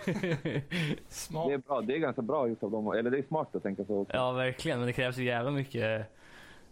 [1.09, 1.49] Smart.
[1.49, 3.63] Det är bra, det är ganska bra gjort av dem, eller det är smart att
[3.63, 4.07] tänka så.
[4.09, 4.79] Ja, verkligen.
[4.79, 6.07] Men det krävs ju jävla mycket.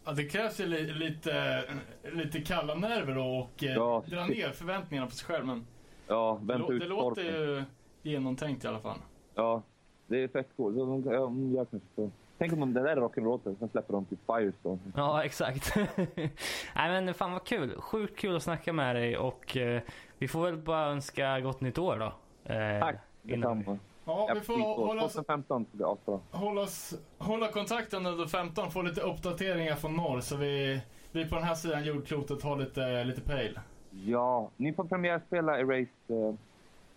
[0.04, 1.64] Ja, det krävs ju li, lite,
[2.12, 4.36] lite kalla nerver och eh, Ja, dra shit.
[4.36, 5.46] ner förväntningarna på sig själv.
[5.46, 5.66] Men
[6.06, 7.64] Ja, det, lå- ut det låter ju
[8.02, 8.98] genomtänkt i alla fall.
[9.34, 9.62] Ja,
[10.06, 10.76] det är fett coolt.
[10.76, 12.10] Gör kanske så.
[12.38, 14.78] Tänk om de, det där är rock'n'roll, sen släpper de typ Firestone.
[14.96, 15.74] Ja, exakt.
[16.74, 17.80] Nej men fan vad kul.
[17.80, 19.82] Sjukt kul att snacka med dig och eh,
[20.18, 22.12] vi får väl bara önska gott nytt år då.
[22.54, 23.78] Eh, Tack, detsamma.
[24.04, 26.20] Ja, vi får hålla oss, 2015 ska bli asbra.
[26.30, 30.80] hålla, oss, hålla kontakten under 15, få lite uppdateringar från norr så vi,
[31.12, 33.60] vi på den här sidan jordklotet har lite, lite pejl.
[33.90, 35.88] Ja, ni får premiärspela Erased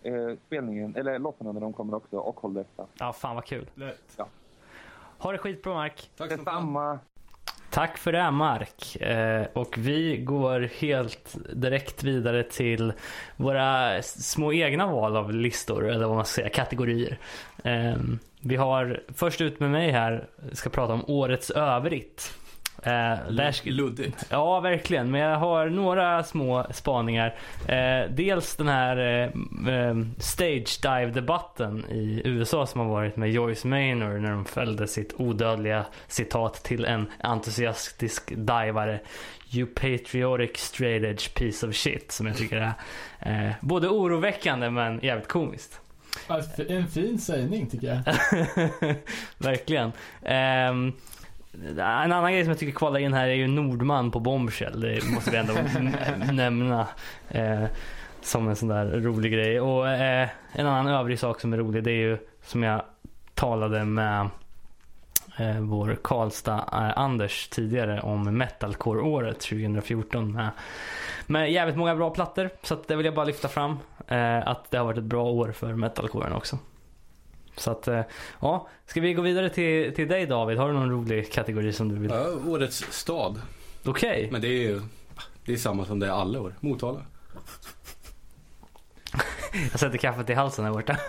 [0.02, 2.86] eh, eh, spelningen, eller låtarna när de kommer också, och håll detta.
[2.98, 3.70] Ja, fan vad kul.
[3.74, 4.14] Lätt.
[4.16, 4.26] Ja.
[5.22, 6.10] Ha det skitbra Mark.
[6.16, 6.28] Tack.
[6.30, 6.98] Detsamma!
[7.70, 8.96] Tack för det Mark.
[8.96, 12.92] Eh, och vi går helt direkt vidare till
[13.36, 17.18] våra små egna val av listor, eller vad man ska säga, kategorier.
[17.64, 17.96] Eh,
[18.40, 22.34] vi har först ut med mig här, ska prata om årets övrigt.
[22.82, 24.26] Eh, Luddigt.
[24.30, 25.10] Ja, verkligen.
[25.10, 27.34] Men jag har några små spaningar.
[27.68, 33.68] Eh, dels den här eh, eh, stage dive-debatten i USA som har varit med Joyce
[33.68, 39.00] Maynor när de fällde sitt odödliga citat till en entusiastisk divare.
[39.50, 42.12] You patriotic straight edge piece of shit.
[42.12, 42.74] Som jag tycker
[43.18, 45.80] är eh, både oroväckande men jävligt komiskt.
[46.26, 48.14] Alltså, en fin sägning tycker jag.
[49.38, 49.92] Verkligen.
[50.22, 50.92] Ehm,
[51.52, 54.80] en annan grej som jag tycker kvalar in här är ju Nordman på Bombshell.
[54.80, 55.54] Det måste vi ändå
[56.32, 56.86] nämna.
[57.28, 57.64] Eh,
[58.24, 59.60] som en sån där rolig grej.
[59.60, 62.82] Och eh, en annan övrig sak som är rolig det är ju som jag
[63.34, 64.28] talade med
[65.38, 70.48] eh, vår Karlstad eh, Anders tidigare om metalcore-året 2014 med,
[71.26, 72.50] med jävligt många bra plattor.
[72.62, 73.78] Så att det vill jag bara lyfta fram.
[74.08, 76.58] Eh, att det har varit ett bra år för metalcoren också.
[77.56, 78.00] Så att, eh,
[78.40, 78.68] ja.
[78.86, 80.58] Ska vi gå vidare till, till dig David?
[80.58, 82.10] Har du någon rolig kategori som du vill?
[82.10, 83.40] Ja, årets stad.
[83.84, 84.28] Okej.
[84.32, 84.80] Men det är ju
[85.44, 86.54] det är samma som det är alla år.
[86.60, 87.00] Motala.
[89.70, 90.96] Jag sätter kaffet i halsen här borta.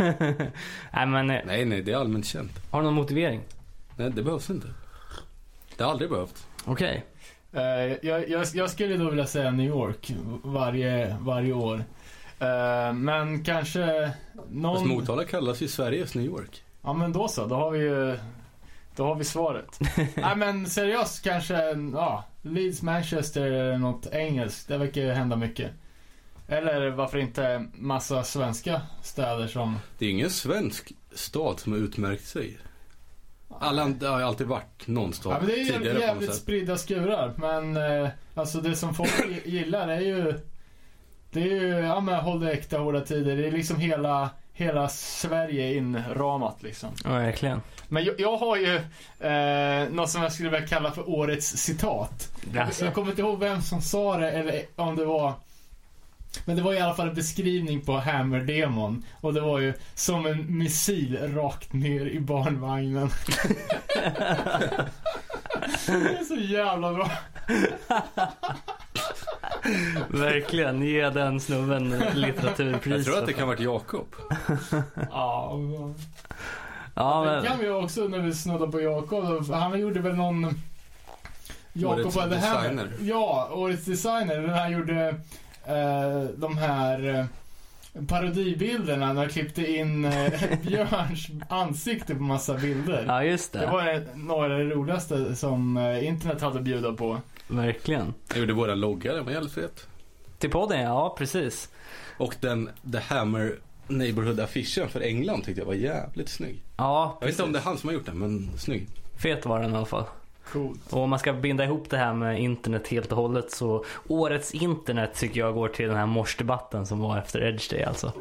[0.94, 2.52] nej men, eh, Nej, nej, det är allmänt känt.
[2.72, 3.42] har du någon motivering?
[3.98, 4.68] Nej, det behövs inte.
[5.78, 6.48] Det har aldrig behövt.
[6.66, 7.06] Okej.
[7.54, 7.62] Eh,
[8.02, 10.14] jag, jag, jag skulle då vilja säga New York
[10.44, 11.84] varje, varje år.
[12.44, 14.12] Eh, men kanske
[14.50, 14.76] någon...
[14.76, 16.64] Fast Motala kallas ju Sveriges New York.
[16.82, 18.18] Ja men då så, då har vi ju
[18.96, 19.80] Då har vi svaret.
[20.16, 21.54] Nej men seriöst kanske,
[21.94, 24.68] ja, Leeds, Manchester eller något engelskt.
[24.68, 25.72] Det verkar ju hända mycket.
[26.48, 29.80] Eller varför inte massa svenska städer som...
[29.98, 32.58] Det är ingen svensk stad som har utmärkt sig.
[33.60, 36.78] Alla, det har ju alltid varit någon stad Ja, men det är ju jävligt spridda
[36.78, 37.34] skurar.
[37.38, 40.34] Men eh, alltså det som folk gi- gillar är ju...
[41.34, 43.38] Det är ju, ja men håll det äkta, hårda tider.
[43.38, 46.90] Det är liksom hela, hela Sverige inramat liksom.
[47.04, 47.62] Ja, verkligen.
[47.88, 48.76] Men jag, jag har ju
[49.20, 52.32] eh, något som jag skulle vilja kalla för årets citat.
[52.54, 52.86] Jaså?
[52.86, 55.34] Jag kommer inte ihåg vem som sa det eller om det var
[56.46, 59.06] men det var i alla fall en beskrivning på Hammer-demon.
[59.22, 63.10] Och det var ju som en missil rakt ner i barnvagnen.
[65.86, 67.12] det är så jävla bra.
[70.08, 70.82] Verkligen.
[70.82, 72.96] Ge den snubben litteraturpris.
[72.96, 74.16] Jag tror att det kan ha varit Jakob.
[75.12, 75.60] Ja,
[76.96, 79.52] Ja, det men, kan vi också när vi snuddar på Jakob.
[79.52, 80.62] Han gjorde väl någon...
[81.74, 82.92] Jakob Årets designer.
[83.02, 84.42] Ja, Årets designer.
[84.42, 85.16] Den här gjorde
[86.36, 87.26] de här eh,
[88.08, 90.32] parodibilderna när han klippte in eh,
[90.64, 93.04] Björns ansikte på massa bilder.
[93.08, 93.66] ja, just Det det.
[93.68, 97.22] var eh, några av det roligaste som eh, internet hade att bjuda på.
[97.48, 98.14] Verkligen.
[98.30, 99.88] Jag gjorde våra loggar, den var jävligt fet.
[100.40, 101.70] Till podden, ja precis.
[102.18, 103.56] Och den The Hammer
[103.88, 106.62] Neighborhood-affischen för England tyckte jag var jävligt snygg.
[106.78, 108.88] Ja, Jag vet inte om det är han som har gjort den, men snygg.
[109.18, 110.04] fet var den i alla fall.
[110.52, 110.94] Coolt.
[110.94, 114.52] Och om man ska binda ihop det här med internet helt och hållet så årets
[114.54, 118.14] internet tycker jag går till den här morsdebatten som var efter Edge Day alltså.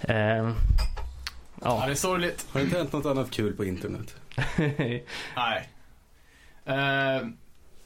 [0.00, 0.54] Ehm,
[1.62, 1.86] Ja, ja.
[1.86, 2.46] det är sorgligt.
[2.52, 4.14] Har det inte hänt något annat kul på internet?
[5.36, 5.68] Nej.
[6.64, 7.26] Eh,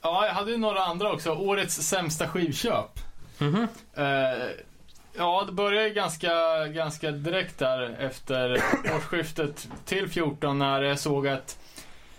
[0.02, 1.34] ja, jag hade ju några andra också.
[1.34, 3.00] Årets sämsta skivköp.
[3.38, 3.68] Mhm.
[3.94, 4.48] Eh,
[5.16, 6.30] ja, det började ju ganska,
[6.66, 8.62] ganska direkt där efter
[8.96, 11.58] årsskiftet till 14 när jag såg att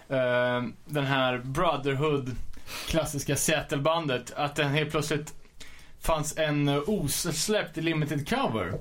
[0.10, 2.36] eh, den här Brotherhood,
[2.88, 5.34] klassiska Seattle-bandet, att den helt plötsligt
[5.99, 8.73] fanns en osläppt limited cover.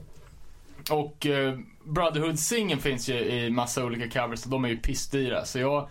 [0.91, 5.45] och eh, Brotherhood-singeln finns ju i massa olika covers och de är ju pissdyra.
[5.45, 5.89] Så jag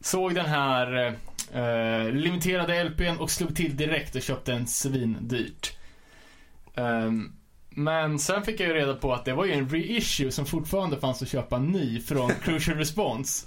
[0.00, 1.16] såg den här
[1.52, 5.76] eh, limiterade LPn och slog till direkt och köpte en svindyrt.
[6.74, 7.32] Ehm,
[7.70, 10.96] men sen fick jag ju reda på att det var ju en reissue som fortfarande
[10.96, 13.46] fanns att köpa ny från Crucial Response.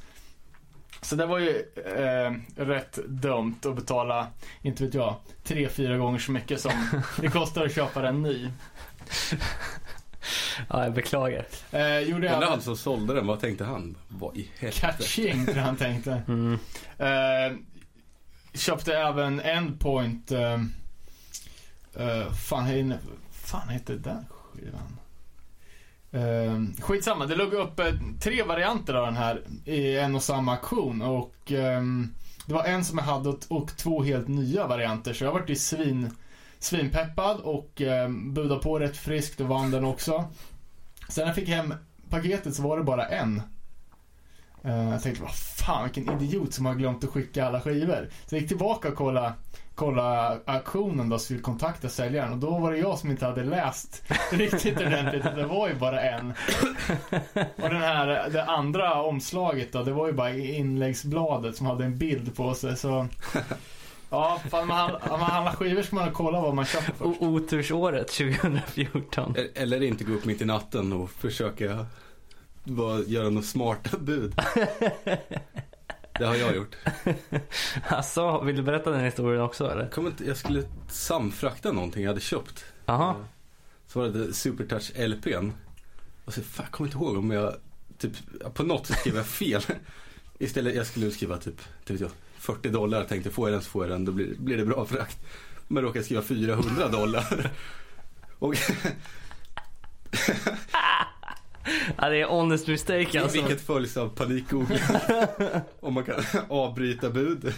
[1.02, 1.66] Så det var ju
[1.96, 4.28] eh, rätt dumt att betala,
[4.62, 6.72] inte vet jag, tre, fyra gånger så mycket som
[7.22, 8.50] det kostar att köpa den ny.
[10.70, 11.46] Ja, jag beklagar.
[11.72, 13.98] Eh, gjorde jag han som sålde den, vad tänkte han?
[14.08, 14.80] Vad i helvete?
[14.82, 16.22] catching, tror han tänkte.
[16.28, 16.60] Mm.
[16.98, 17.58] Eh,
[18.54, 20.54] köpte även Endpoint, eh,
[21.96, 22.94] eh, fan,
[23.32, 24.98] fan heter den skivan?
[26.12, 30.52] Eh, skitsamma, det låg upp eh, tre varianter av den här i en och samma
[30.52, 32.14] auktion och ehm,
[32.46, 35.50] det var en som jag hade och, och två helt nya varianter så jag vart
[35.50, 36.10] ju svin,
[36.60, 40.26] svinpeppad och eh, budade på rätt friskt och vann den också.
[41.10, 41.74] Sen när jag fick hem
[42.10, 43.42] paketet så var det bara en.
[44.64, 48.10] Eh, jag tänkte, vad fan vilken idiot som har glömt att skicka alla skivor.
[48.26, 49.34] Så jag gick tillbaka och kollade,
[49.76, 52.32] kolla auktionen då, så vi kontakta säljaren.
[52.32, 55.24] Och då var det jag som inte hade läst riktigt ordentligt.
[55.24, 56.34] Det var ju bara en.
[57.56, 61.98] Och den här, det andra omslaget då, det var ju bara inläggsbladet som hade en
[61.98, 62.78] bild på sig.
[62.78, 63.08] Så
[64.10, 67.22] Ja, fan, man, handlar, om man handlar skivor ska man kolla vad man köper först.
[67.22, 69.36] Otursåret 2014.
[69.38, 71.86] E- Eller inte gå upp mitt i natten och försöka
[72.64, 74.34] bara göra något smarta bud.
[76.20, 76.76] Det har jag gjort.
[77.88, 79.90] Alltså, vill du berätta den historien också eller?
[79.96, 82.66] Jag, inte, jag skulle samfrakta någonting jag hade köpt.
[82.86, 83.16] Aha.
[83.88, 85.52] Så var det Supertouch LPn.
[86.26, 87.56] Och så, fan, jag kommer inte ihåg om jag,
[87.98, 88.12] typ,
[88.54, 89.62] på något så skrev jag fel.
[90.40, 93.84] Istället, jag skulle skriva typ, typ jag, 40 dollar tänkte får jag den så får
[93.84, 95.20] jag den, då blir, blir det bra frakt.
[95.68, 97.52] Men råkade skriva 400 dollar.
[98.40, 98.56] Och
[101.98, 103.38] Ja, det är honest mistake alltså.
[103.42, 104.80] vilket följs av panikgoogling.
[105.80, 106.16] Om man kan
[106.50, 107.54] avbryta bud.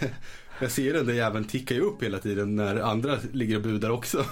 [0.61, 3.89] Jag ser den där jäveln ticka ju upp hela tiden när andra ligger och budar
[3.89, 4.25] också.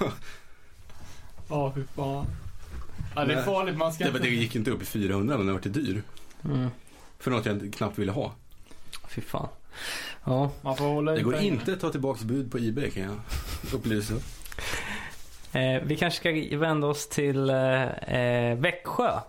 [1.49, 2.25] Ja, fy fan.
[3.15, 3.77] Ja, det är farligt.
[3.77, 4.29] Man ska Det, det inte...
[4.29, 6.01] gick inte upp i 400 men den var till dyr.
[6.45, 6.67] Mm.
[7.19, 8.33] För något jag knappt ville ha.
[9.09, 9.47] Fy fan.
[10.25, 10.51] Ja.
[10.61, 11.59] Man får hålla Det går pengarna.
[11.59, 13.15] inte att ta tillbaka bud på Ebay kan jag
[13.73, 14.13] upplysa.
[15.53, 16.19] Eh, vi kanske
[16.49, 19.19] ska vända oss till eh, eh, Växjö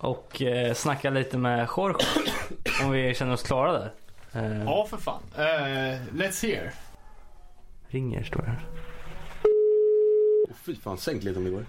[0.00, 2.06] och eh, snacka lite med Jorge.
[2.84, 3.92] om vi känner oss klara där.
[4.32, 5.22] Eh, Ja, för fan.
[5.36, 6.70] Eh, let's hear.
[7.88, 8.60] Ringer står det här.
[10.48, 11.64] Oh, fy fan, sänk lite om det går.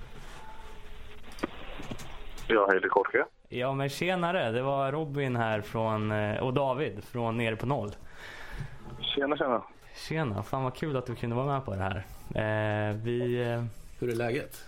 [2.48, 3.26] Ja, hej det är Jorge.
[3.50, 7.92] Ja men tjenare, det var Robin här från, eh, och David från Nere på Noll.
[9.02, 9.64] Tjena, tjena.
[9.96, 12.06] Tjena, fan vad kul att du kunde vara med på det här.
[12.36, 13.42] Eh, vi...
[13.52, 13.64] Eh,
[14.00, 14.66] Hur är läget?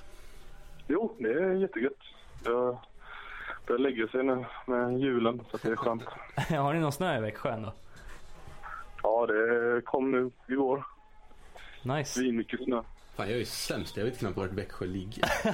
[0.88, 1.98] Jo, det är jättegött.
[2.46, 2.78] Jag
[3.68, 6.04] börjar lägga sig nu med julen så det är skönt.
[6.50, 7.74] har ni någon snö i Växjö då?
[9.04, 10.86] Ja, det kom nu igår.
[11.84, 12.14] Nice.
[12.14, 12.82] Svinmycket snö.
[13.16, 13.98] Fan, jag är ju sämst.
[13.98, 15.24] Jag vet knappt vart Växjö ligger.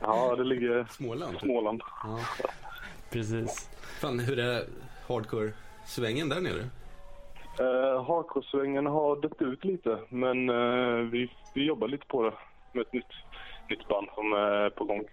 [0.00, 1.38] Ja, det ligger Småland.
[1.38, 1.82] Småland.
[2.02, 2.18] Ja.
[3.10, 3.70] Precis.
[4.00, 4.64] Fan, hur är
[5.08, 6.62] hardcore-svängen där nere?
[7.60, 12.32] Uh, Hardcore-svängen har dött ut lite, men eh, vi, vi jobbar lite på det
[12.72, 13.12] med ett nytt,
[13.70, 15.04] nytt band som är på gång.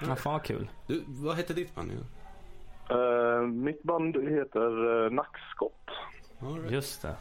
[0.00, 0.68] Ja, fan vad kul.
[0.86, 1.92] Du, vad hette ditt band?
[2.90, 5.90] Eh, mitt band heter uh, Nackskott.
[6.68, 7.14] Just det.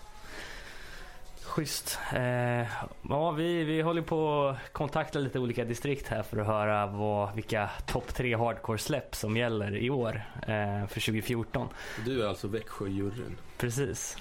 [1.45, 1.99] Schysst.
[2.13, 2.67] Eh,
[3.09, 7.35] ja, vi, vi håller på att kontakta lite olika distrikt här för att höra vad,
[7.35, 11.67] vilka topp tre hardcore-släpp som gäller i år eh, för 2014.
[12.05, 13.37] Du är alltså Växjö-juryn.
[13.57, 14.17] Precis.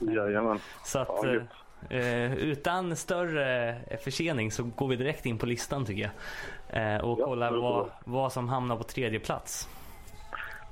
[0.00, 0.58] Jajamän.
[0.84, 1.40] Så att Ja,
[1.90, 6.12] eh, utan större eh, försening så går vi direkt in på listan tycker jag.
[6.94, 9.68] Eh, och Ja, kollar vad, vad som hamnar på tredje plats.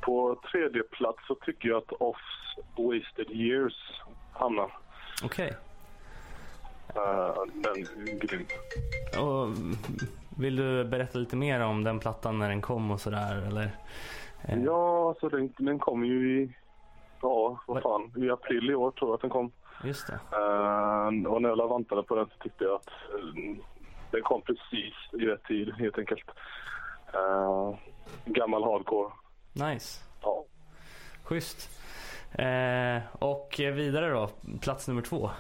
[0.01, 3.75] På tredje plats så tycker jag att Offs Wasted Years
[4.33, 4.71] hamnar.
[5.25, 5.57] Okej.
[6.89, 8.47] Eh, den är grym.
[9.23, 9.49] Och
[10.39, 13.71] Vill du berätta lite mer om den plattan när den kom och sådär eller?
[14.43, 16.55] Eh, Ja, så den, den kom ju i,
[17.23, 19.51] ja vad fan, i april i år tror jag att den kom.
[19.85, 20.19] Just det.
[20.33, 23.57] Eh, och när jag vantade på den så tyckte jag att eh,
[24.11, 26.31] den kom precis i rätt tid helt enkelt.
[27.15, 27.75] Eh,
[28.25, 29.13] gammal hardcore.
[29.53, 30.05] Nice.
[30.23, 30.45] Ja.
[31.23, 31.71] Schysst.
[32.33, 34.31] Eh, och vidare då,
[34.61, 35.31] plats nummer två.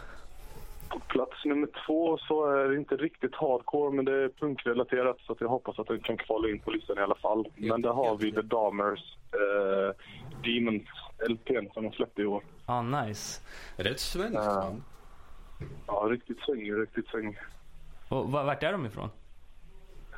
[0.88, 5.36] På plats nummer två så är det inte riktigt hardcore men det är punkrelaterat så
[5.40, 7.48] jag hoppas att den kan kvala in på listan i alla fall.
[7.56, 9.94] Men där har vi The Dahmers eh,
[10.44, 10.88] Demons
[11.28, 12.42] LPn som de släppte i år.
[12.66, 13.40] Ah, nice.
[13.76, 14.54] Ett svenskt Ja.
[14.60, 14.82] band?
[15.86, 17.38] Ja, riktigt svängig, riktigt svängig.
[18.08, 19.10] Och va- vart är de ifrån?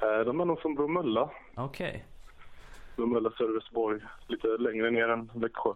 [0.02, 1.30] Eh, de är nog från Bromölla.
[1.54, 2.04] Okej.
[2.96, 4.00] Bromölla, Sölvesborg.
[4.26, 5.70] Lite längre ner än Växjö.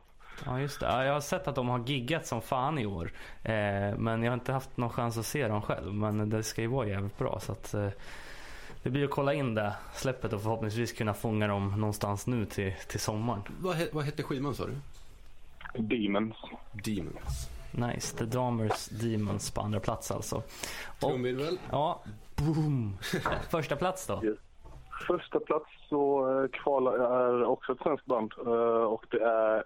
[0.47, 0.87] Ja just det.
[0.87, 3.11] Ja, jag har sett att de har giggat som fan i år.
[3.43, 5.95] Eh, men jag har inte haft någon chans att se dem själv.
[5.95, 7.41] Men det ska ju vara jävligt bra.
[7.41, 7.89] Så att, eh,
[8.83, 12.75] det blir att kolla in det släppet och förhoppningsvis kunna fånga dem någonstans nu till,
[12.89, 13.43] till sommaren.
[13.61, 14.73] Vad, he- vad hette skivan sa du?
[15.79, 16.37] Demons.
[16.85, 17.49] Demons.
[17.71, 18.17] Nice.
[18.17, 20.43] The Damers Demons på andra plats alltså.
[21.01, 21.59] Trumvirvel.
[21.71, 22.03] Ja,
[22.37, 22.99] boom.
[23.51, 24.23] Första plats då?
[25.07, 29.65] Första plats så eh, kvalar är också ett svenskt band eh, och det är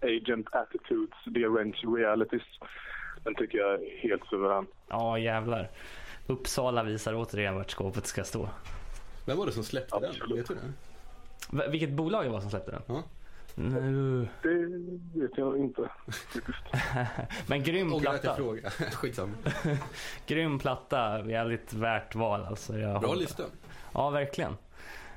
[0.00, 2.42] Agent Attitudes, The Arranged Realities.
[3.24, 4.66] Den tycker jag är helt suverän.
[4.88, 5.70] Ja jävlar.
[6.26, 8.48] Uppsala visar återigen vart skåpet ska stå.
[9.26, 10.36] Vem var det som släppte den?
[10.36, 11.70] Vet du det?
[11.70, 12.82] Vilket bolag det var som släppte den?
[12.86, 13.02] Ja.
[13.58, 14.28] Nu.
[14.42, 15.90] Det vet jag inte.
[17.46, 18.26] Men grym att platta.
[18.26, 18.70] jag frågade.
[18.92, 19.32] Skitsamma.
[20.26, 21.30] Grym platta.
[21.30, 22.78] Jävligt värt val alltså.
[22.78, 23.42] Jag Bra lista.
[23.94, 24.52] Ja, verkligen.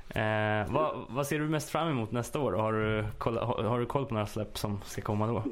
[0.09, 2.53] Eh, vad, vad ser du mest fram emot nästa år?
[2.53, 5.43] Har du, koll, har, har du koll på några släpp som ska komma då?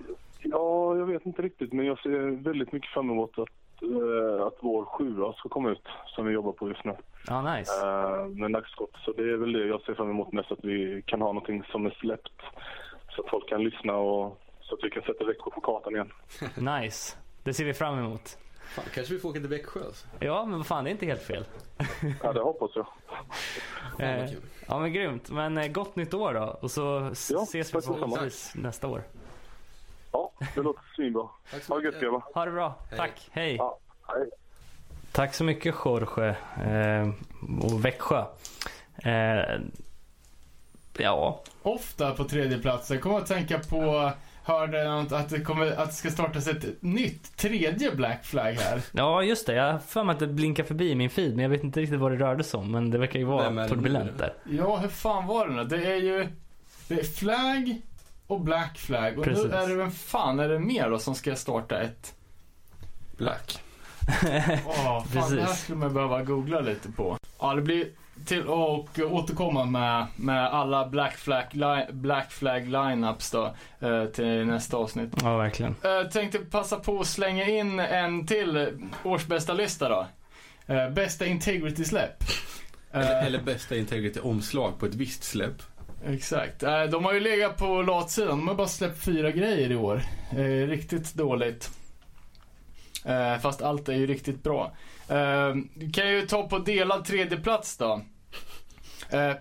[0.42, 3.50] Ja, jag vet inte riktigt men jag ser väldigt mycket fram emot att,
[3.82, 6.96] eh, att vår sjua ska komma ut som vi jobbar på just nu.
[7.28, 7.72] Ja, nice.
[7.88, 8.92] Eh, med nackskott.
[9.06, 11.64] Så det är väl det jag ser fram emot mest att vi kan ha någonting
[11.72, 12.42] som är släppt.
[13.16, 16.12] Så att folk kan lyssna och så att vi kan sätta Växjö på kartan igen.
[16.82, 17.18] Nice.
[17.44, 18.38] Det ser vi fram emot.
[18.76, 20.08] Fan, kanske vi får åka till Växjö alltså.
[20.20, 21.46] Ja, men vad fan, det är inte helt fel.
[22.24, 22.88] Ja, det hoppas jag.
[24.00, 24.30] Eh,
[24.68, 25.30] ja, men grymt.
[25.32, 26.58] Men eh, gott nytt år då.
[26.62, 26.82] Och så
[27.30, 29.04] Ja, ses vi förhoppningsvis nästa år.
[30.12, 31.28] Ja, det låter svinbra.
[31.68, 32.24] Ha det gött grabbar.
[32.34, 32.76] Ha det bra.
[32.98, 33.30] Tack.
[33.32, 33.56] Hej.
[33.56, 34.30] Ja, hej.
[35.12, 37.10] Tack så mycket Jorge eh,
[37.62, 38.26] och Växjö.
[39.04, 39.60] Eh,
[40.98, 42.92] ja, Ofta på tredje plats.
[42.92, 44.12] Jag kommer att tänka på,
[44.44, 48.82] hörde något att det, kommer, att det ska startas ett nytt tredje Black Flag här.
[48.92, 49.54] ja, just det.
[49.54, 51.80] Jag har för mig att det blinkar förbi i min feed, men jag vet inte
[51.82, 52.72] riktigt vad det rörde sig om.
[52.72, 54.34] Men det verkar ju vara turbulent där.
[54.50, 55.64] Ja, hur fan var det nu?
[55.64, 56.28] Det är ju
[56.88, 57.82] det är Flag
[58.30, 59.18] och Black Flag.
[59.18, 59.46] Och Precis.
[59.46, 62.14] nu är det vem fan är det mer då som ska starta ett?
[63.18, 63.62] Black.
[64.66, 67.18] Åh, fan det här skulle man behöva googla lite på.
[67.40, 67.88] Ja, det blir
[68.26, 74.46] till och återkomma med, med alla Black Flag, li, Black Flag lineups då eh, till
[74.46, 75.14] nästa avsnitt.
[75.24, 75.76] Ja, verkligen.
[75.82, 78.68] Jag tänkte passa på att slänga in en till
[79.04, 80.08] årsbästa lista då.
[80.74, 82.24] Eh, bästa Integrity-släpp.
[82.92, 85.62] Eller, Eh, eller bästa Integrity-omslag på ett visst släpp.
[86.06, 86.64] Exakt.
[86.64, 88.38] Eh, De har ju legat på latsidan.
[88.38, 90.02] De har bara släppt fyra grejer i år.
[90.32, 91.70] Eh, Riktigt dåligt.
[93.06, 94.76] Eh, Fast allt är ju riktigt bra.
[95.74, 98.02] Du kan ju ta på delad tredje plats då.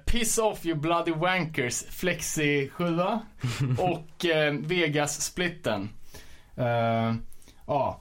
[0.07, 2.85] Piss off you bloody wankers, Flexi 7
[3.79, 4.25] och
[4.61, 5.89] Vegas-splitten.
[7.67, 8.01] Ja.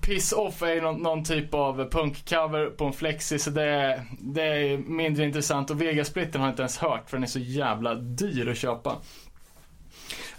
[0.00, 4.02] Piss off är ju någon, någon typ av punkcover på en flexi så det är,
[4.20, 7.38] det är mindre intressant och Vegasplitten har jag inte ens hört för den är så
[7.38, 8.96] jävla dyr att köpa.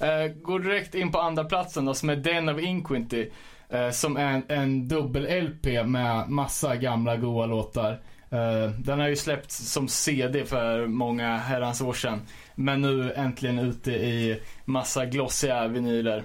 [0.01, 3.29] Uh, går direkt in på andra platsen då som är Den of Inquinty.
[3.73, 7.91] Uh, som är en, en dubbel-LP med massa gamla goa låtar.
[8.33, 12.21] Uh, den har ju släppts som CD för många herrans år sedan.
[12.55, 16.23] Men nu äntligen ute i massa glossiga vinyler.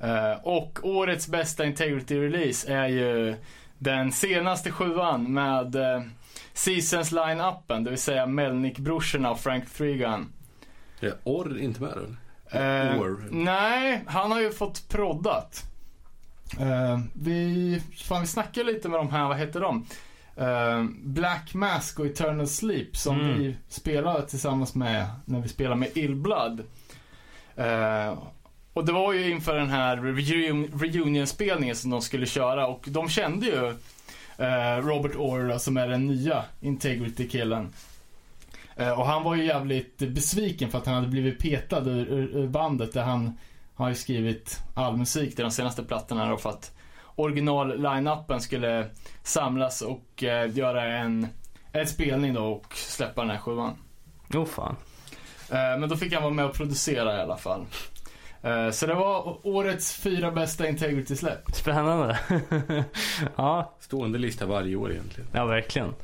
[0.00, 3.36] Eh, och årets bästa Integrity Release är ju
[3.78, 6.02] den senaste sjuan med uh,
[6.52, 10.32] Seasons line-upen, det vill säga Melnick-brorsorna och Frank Threegun.
[11.00, 12.16] Är Orr inte med eller?
[12.92, 13.24] Eh, Or.
[13.30, 15.62] nej, han har ju fått proddat.
[16.60, 19.86] Eh, vi, fan, vi snackade lite med de här, vad heter de?
[20.36, 23.38] Eh, Black Mask och Eternal Sleep som Mm.
[23.38, 26.60] vi spelade tillsammans med när vi spelade med Illblood.
[27.56, 28.18] Eh,
[28.74, 33.08] och det var ju inför den här reun- reunion-spelningen som de skulle köra och de
[33.08, 33.68] kände ju
[34.46, 37.72] eh, Robert Orr som är den nya Integrity-killen.
[38.76, 42.36] Eh, och han var ju jävligt besviken för att han hade blivit petad ur, ur,
[42.36, 43.38] ur bandet där han
[43.74, 46.72] har ju skrivit all musik till de senaste plattorna då för att
[47.16, 48.86] original-line-upen skulle
[49.22, 51.28] samlas och eh, göra en,
[51.72, 53.76] en spelning då och släppa den här sjuan.
[54.28, 54.76] Jo fan.
[55.50, 57.66] Eh, men då fick han vara med och producera i alla fall.
[58.44, 61.54] Eh, så det var årets fyra bästa Integrity-släpp.
[61.54, 62.18] Spännande.
[63.36, 63.74] ja.
[63.80, 65.28] Stående lista varje år egentligen.
[65.32, 65.94] Ja, verkligen.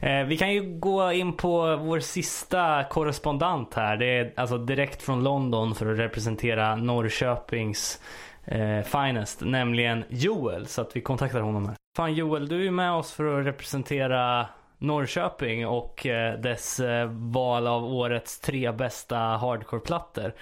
[0.00, 3.96] Eh, vi kan ju gå in på vår sista korrespondent här.
[3.96, 8.00] Det är alltså direkt från London för att representera Norrköpings
[8.44, 10.66] eh, finest, nämligen Joel.
[10.66, 11.76] Så att vi kontaktar honom här.
[11.96, 14.46] Fan Joel, du är med oss för att representera
[14.82, 20.34] Norrköping och eh, dess eh, val av årets tre bästa hardcore-plattor.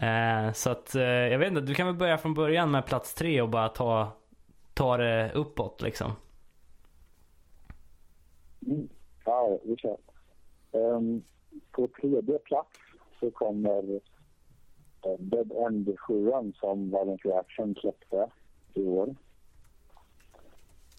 [0.00, 3.42] Eh, så att jag vet inte, du kan väl börja från början med plats tre
[3.42, 4.12] och bara ta,
[4.74, 6.12] ta det uppåt liksom.
[8.66, 8.88] Mm.
[9.24, 9.96] Ja, vi kör.
[10.72, 11.22] Ehm,
[11.72, 12.78] på tredje plats
[13.20, 14.00] så kommer
[15.18, 18.30] Dead End 7 som Violent Reaction släppte
[18.74, 19.16] i år.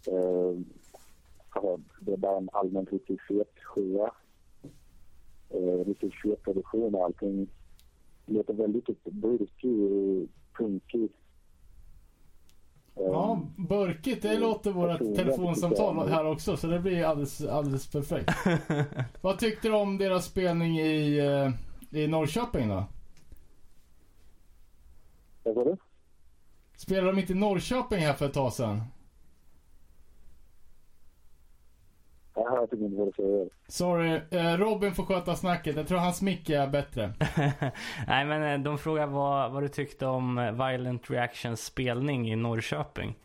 [0.08, 0.66] Ehm,
[1.50, 4.12] alltså, det är bara en allmänt riktigt fet sjua.
[5.56, 7.48] Uh, riktigt fet produktion och allting.
[8.26, 10.28] Låter väldigt typ burkig och
[10.58, 11.10] punkig.
[12.96, 14.22] Ja, burkigt.
[14.22, 18.32] Det låter vårt telefonsamtal här också, så det blir alldeles, alldeles perfekt.
[19.22, 22.84] Vad tyckte du om deras spelning i, eh, i Norrköping då?
[25.44, 25.78] Vad sa du?
[26.78, 28.82] Spelade de inte i Norrköping här för ett tag sedan?
[32.60, 33.50] Jag typ inte vad du säger.
[33.68, 35.76] Sorry, eh, Robin får sköta snacket.
[35.76, 37.14] Jag tror hans mick är bättre.
[38.08, 42.36] Nej men eh, de frågar vad, vad du tyckte om eh, Violent Reactions spelning i
[42.36, 43.18] Norrköping.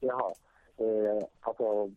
[0.00, 0.32] Jaha.
[0.76, 1.90] Eh, alltså,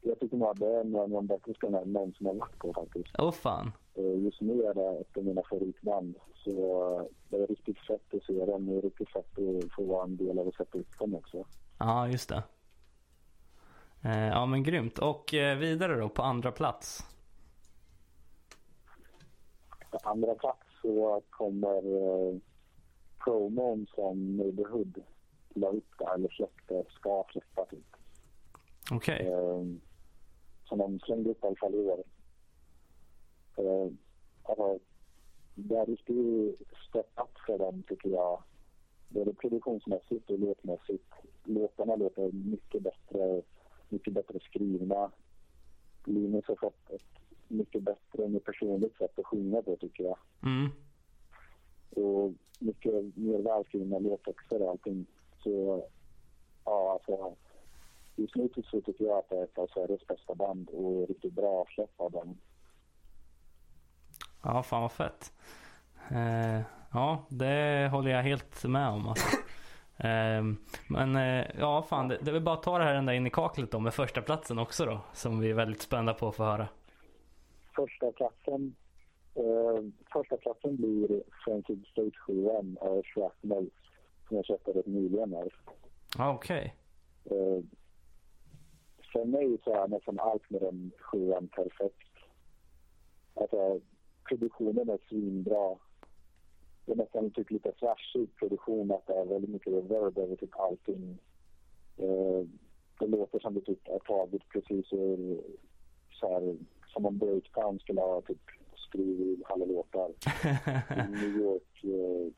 [0.00, 2.58] jag tycker nog att det är en av de bättre spelarna jag någonsin har varit
[2.58, 3.14] på faktiskt.
[3.18, 3.72] Åh fan.
[3.94, 6.14] Eh, just nu är det ett av mina favoritband.
[6.34, 8.66] Så det är riktigt fett att se dem.
[8.66, 11.44] Det är riktigt fett att få vara en del av att sätta upp dem också.
[11.78, 12.42] Ja, just det.
[14.04, 14.98] Eh, ja men grymt.
[14.98, 17.04] Och eh, vidare då på andra plats.
[19.90, 22.36] På andra plats så kommer eh,
[23.24, 25.02] promon som Neighborhood
[25.54, 27.96] la upp där, eller släppte, ska släppa typ.
[28.92, 29.26] Okej.
[29.26, 29.64] Eh,
[30.64, 32.02] som de slängde upp i alla fall i år.
[33.56, 33.92] Eh,
[34.42, 34.78] alltså,
[35.54, 38.42] det är riktigt step up för dem tycker jag.
[39.08, 41.12] Både produktionsmässigt och låtmässigt.
[41.44, 43.42] Låtarna låter mycket bättre,
[43.88, 45.10] mycket bättre skrivna.
[46.04, 47.02] Linus har fått ett
[47.48, 50.18] mycket bättre och mer personligt sätt att sjunga på tycker jag.
[50.42, 50.70] Mm.
[51.90, 55.06] Och mycket mer välskrivna låttexter och allting.
[55.42, 55.84] Så
[56.64, 57.36] ja, alltså
[58.16, 61.32] just nu så tycker jag att det är ett av Sveriges bästa band och riktigt
[61.32, 62.38] bra släpp av dem.
[64.42, 65.32] Ja, fan vad fett.
[66.10, 66.60] Eh,
[66.92, 69.36] ja, det håller jag helt med om alltså.
[70.04, 70.44] Eh,
[70.88, 73.26] men eh, ja, fan det, det är väl bara att ta det här ända in
[73.26, 75.00] i kaklet då med första platsen också då.
[75.12, 76.68] Som vi är väldigt spända på att få höra.
[77.76, 78.74] Första platsen,
[79.34, 79.82] eh,
[80.12, 81.22] första platsen blir
[81.92, 82.48] Stage 7
[82.80, 83.70] av Shrapnel
[84.28, 85.52] som jag köpte rätt nyligen här.
[86.18, 86.74] Okej.
[87.24, 87.64] Eh,
[89.12, 92.08] för mig så är nästan allt med den sjuan perfekt.
[93.34, 93.80] Alltså,
[94.28, 95.76] produktionen är svinbra.
[96.86, 100.60] Det är nästan typ lite flashig produktion, att det är väldigt mycket reverb över typ
[100.60, 101.18] allting.
[101.96, 102.46] Eh,
[102.98, 105.40] det låter som det typ är taget precis ur,
[106.12, 106.56] så här,
[106.92, 108.42] som om Breakdown skulle ha typ
[108.76, 110.10] skrivit alla låtar.
[111.06, 111.84] I New York.
[111.84, 112.32] Eh,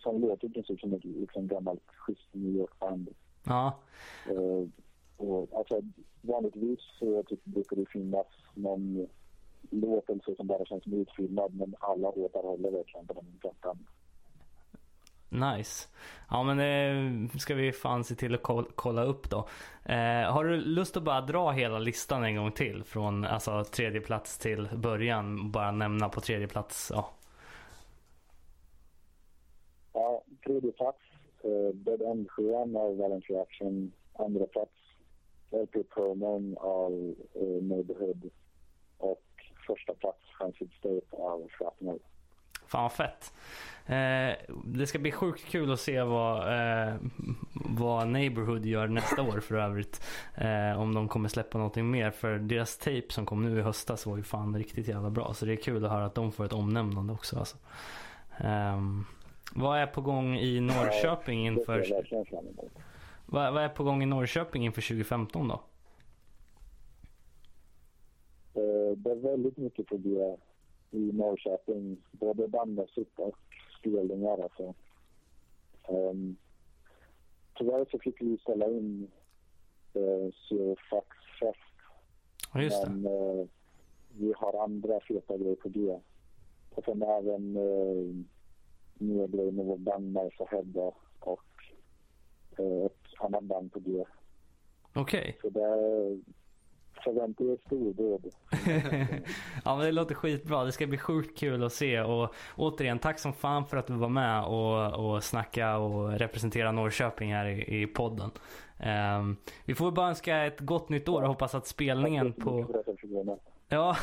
[0.00, 3.08] som låter i princip som ett liksom, gammalt schysst New York-band.
[3.44, 3.78] Ja.
[4.30, 4.68] Eh,
[5.16, 5.82] och, alltså,
[6.20, 9.08] vanligtvis så typ, brukar det finnas någon
[9.70, 13.38] låt eller så som bara känns som utfyllnad men alla låtar håller verkligen på den
[13.40, 13.86] plattan.
[15.28, 15.88] Nice.
[16.30, 16.56] Ja men
[17.32, 19.48] det ska vi fan se till att koll- kolla upp då.
[19.84, 22.84] Eh, har du lust att bara dra hela listan en gång till?
[22.84, 25.50] Från alltså, tredje plats till början.
[25.52, 26.92] Bara nämna på tredje plats.
[26.94, 27.10] Ja.
[29.92, 30.98] Ja, tredje plats.
[31.44, 33.92] Eh, Dead End 7 av Violent Reaction.
[34.12, 34.72] Andra plats.
[35.50, 38.30] LP Promon av eh, Neighborhood.
[38.98, 39.22] Och
[39.66, 40.18] första plats
[40.78, 41.98] State av Shrapnel.
[42.66, 43.32] Fan vad fett.
[43.86, 46.94] Eh, det ska bli sjukt kul att se vad, eh,
[47.54, 50.02] vad Neighborhood gör nästa år för övrigt.
[50.34, 52.10] Eh, om de kommer släppa någonting mer.
[52.10, 55.34] För deras tape som kom nu i höstas var ju fan riktigt jävla bra.
[55.34, 57.38] Så det är kul att höra att de får ett omnämnande också.
[57.38, 57.56] Alltså.
[58.38, 59.04] Ehm,
[59.54, 61.86] vad är på gång i Norrköping inför...
[63.26, 65.60] Vad, vad är på gång i Norrköping inför 2015 då?
[68.96, 70.36] Eh, Det är väldigt mycket på G
[70.90, 73.38] i Norrköping, både bandmässigt och
[73.78, 74.42] spelningar.
[74.42, 74.74] Alltså.
[75.88, 76.36] Um,
[77.58, 79.10] tyvärr så fick vi ställa in
[79.96, 81.06] uh, Fax
[81.40, 81.58] Fest.
[82.54, 82.90] Ja, just det.
[82.90, 83.46] Men eh,
[84.08, 85.98] vi har andra feta grejer på G.
[86.70, 88.24] Och sen även uh,
[88.94, 91.40] nya grejer med vår band Marsa Hedda och
[92.60, 94.04] uh, ett annat band på G.
[94.94, 95.38] Okej.
[95.42, 96.18] Så det
[96.96, 98.30] är förvänta er stordåd.
[99.64, 100.64] ja men det låter skitbra.
[100.64, 102.00] Det ska bli sjukt kul att se.
[102.00, 106.72] Och återigen, tack som fan för att du var med och, och snacka och representera
[106.72, 108.30] Norrköping här i, i podden.
[108.78, 112.66] Ehm, vi får bara önska ett gott nytt år och hoppas att spelningen på...
[113.68, 113.96] Ja,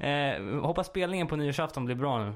[0.00, 2.32] eh, hoppas spelningen på nyårsafton blir bra nu.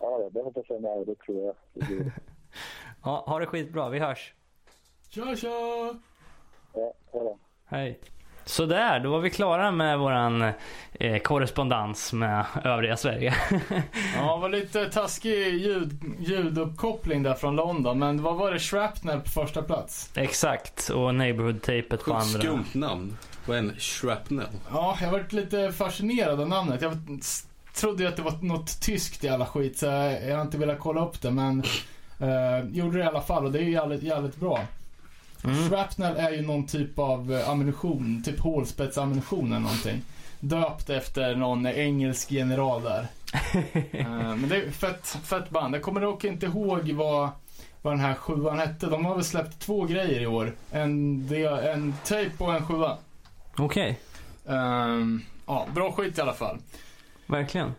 [0.00, 1.06] Ja, det hoppas jag med.
[1.06, 1.54] Det tror jag.
[1.72, 2.12] Det.
[3.02, 3.88] Ja, ha det skitbra.
[3.88, 4.34] Vi hörs.
[5.10, 5.98] Tja tja!
[7.66, 7.98] Hej.
[8.44, 10.52] Sådär, då var vi klara med våran
[10.92, 13.34] eh, korrespondens med övriga Sverige.
[14.16, 17.98] Ja, det var lite taskig ljud, ljuduppkoppling där från London.
[17.98, 18.58] Men vad var det?
[18.58, 20.10] Shrapnel på första plats?
[20.14, 22.40] Exakt, och Neighborhood-tejpet på andra.
[22.40, 23.16] skumt namn
[23.46, 24.46] på en shrapnel.
[24.72, 26.82] Ja, jag varit lite fascinerad av namnet.
[26.82, 26.96] Jag
[27.74, 30.58] trodde ju att det var något tyskt i alla skit, så jag, jag har inte
[30.58, 31.30] velat kolla upp det.
[31.30, 31.62] Men
[32.20, 34.60] eh, gjorde det i alla fall och det är ju jävligt, jävligt bra.
[35.44, 35.68] Mm.
[35.68, 40.02] Shrapnel är ju någon typ av eh, ammunition, typ hålspetsammunition eller någonting.
[40.40, 43.06] Döpt efter någon engelsk general där.
[43.92, 45.74] Eh, men det är fett, fett band.
[45.74, 47.28] Jag kommer dock inte ihåg vad,
[47.82, 48.86] vad den här sjuan hette.
[48.86, 50.52] De har väl släppt två grejer i år.
[50.70, 51.28] En,
[51.64, 52.96] en tape och en sjua.
[53.56, 53.98] Okej,
[54.48, 56.58] Ehm, ja, bra skit i alla fall.
[57.26, 57.72] verkligen.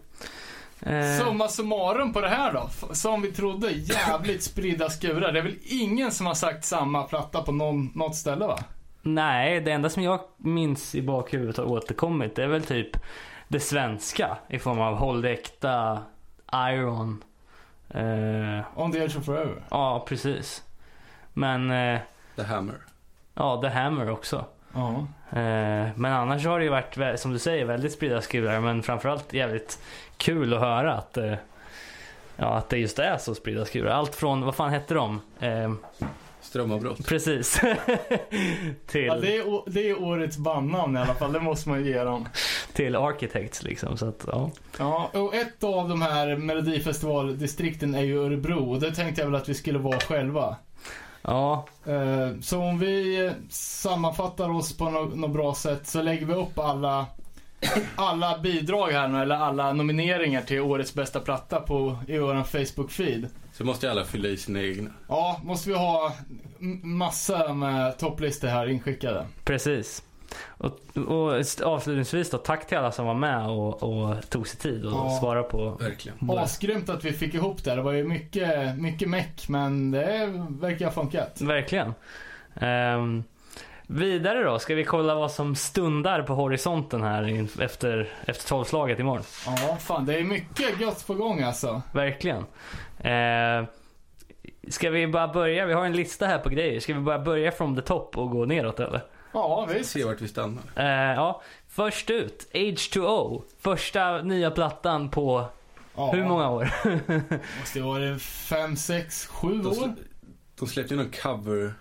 [0.81, 2.69] Eh, Summa summarum på det här då.
[2.93, 5.31] Som vi trodde, jävligt spridda skurar.
[5.31, 8.60] Det är väl ingen som har sagt samma platta på någon, något ställe va?
[9.01, 12.89] Nej, det enda som jag minns i bakhuvudet har återkommit det är väl typ
[13.47, 15.99] det svenska i form av Håll äkta,
[16.53, 17.23] Iron.
[17.89, 19.64] Eh, On the edge of forever.
[19.69, 20.64] ja, precis.
[21.34, 21.99] Men, eh,
[22.35, 22.76] The Hammer.
[23.34, 24.45] ja, The Hammer också.
[24.73, 24.89] Ja.
[25.39, 28.60] Eh, men annars har det ju varit, som du säger, väldigt spridda skurar.
[28.60, 29.80] Men framförallt jävligt
[30.20, 31.34] kul att höra att, eh,
[32.38, 33.91] ja, att det just är så spridda skurar.
[33.91, 35.22] Allt från, vad fan hette de?
[35.40, 35.74] Eh,
[36.41, 37.08] Strömavbrott.
[37.08, 37.60] precis.
[38.88, 42.04] till, ja det, är, det är årets bandnamn i alla fall, det måste man ge
[42.04, 42.28] dem.
[42.74, 43.98] till Architects liksom.
[43.98, 44.52] Så att, ja.
[44.80, 49.41] Ja, och ett av de här melodifestivaldistrikten är ju Örebro och det tänkte jag väl
[49.41, 50.56] att vi skulle vara själva.
[51.22, 56.34] Ja, Eh, Så om vi eh, sammanfattar oss på något bra sätt så lägger vi
[56.34, 57.06] upp alla,
[57.95, 63.27] alla bidrag här nu, eller alla nomineringar till årets bästa platta på, i vår Facebook-feed.
[63.53, 64.90] Så måste alla fylla i sina egna.
[65.07, 66.14] Ja, måste vi ha
[66.84, 69.26] massa med topplistor här inskickade.
[69.44, 70.03] precis.
[70.48, 71.34] Och, och
[71.64, 75.18] avslutningsvis då, tack till alla som var med och, och tog sig tid och Ja.
[75.19, 76.30] svara på Verkligen.
[76.30, 77.76] Asgrymt att vi fick ihop det.
[77.76, 81.41] Det var ju mycket, mycket meck, men det verkar ha funkat.
[81.41, 81.94] Verkligen.
[82.56, 83.23] Ehm,
[83.90, 89.24] vidare då, ska vi kolla vad som stundar på horisonten här efter, efter tolvslaget imorgon?
[89.45, 91.82] Ja, fan det är mycket gött på gång alltså.
[91.94, 92.38] Verkligen.
[93.06, 93.68] Uh,
[94.70, 95.66] ska vi bara börja?
[95.66, 96.80] Vi har en lista här på grejer.
[96.80, 99.02] Ska vi bara börja from the top och gå neråt eller?
[99.34, 99.90] Ja, visst.
[99.90, 100.64] Se vart vi stannar.
[100.76, 100.86] Eh,
[101.16, 103.44] ja, först ut, H2O.
[103.60, 105.45] Första nya plattan på
[105.95, 106.11] Ja.
[106.11, 106.70] hur många år?
[107.60, 109.74] Måste det vara fem, sex, sju De, år?
[109.74, 109.94] slä,
[110.60, 111.74] de släppte ju någon cover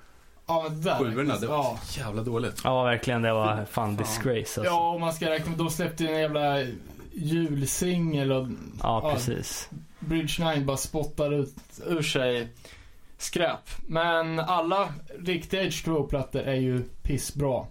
[0.49, 0.99] Ja, men där.
[0.99, 1.37] sjuorna.
[1.39, 1.79] Det var ja.
[1.83, 2.61] så jävla dåligt.
[2.65, 3.23] ja, verkligen.
[3.23, 4.65] Det var fan disgrace alltså.
[4.65, 6.65] ja, om man ska räkna med, de släppte ju en jävla
[7.13, 8.49] julsingel och
[8.83, 9.69] Ja, precis.
[9.99, 11.55] Bridge 9 bara spottar ut
[11.87, 12.49] ur sig
[13.19, 13.71] skräp.
[13.87, 14.89] Men alla
[15.19, 17.65] riktiga H2O-plattor är ju pissbra.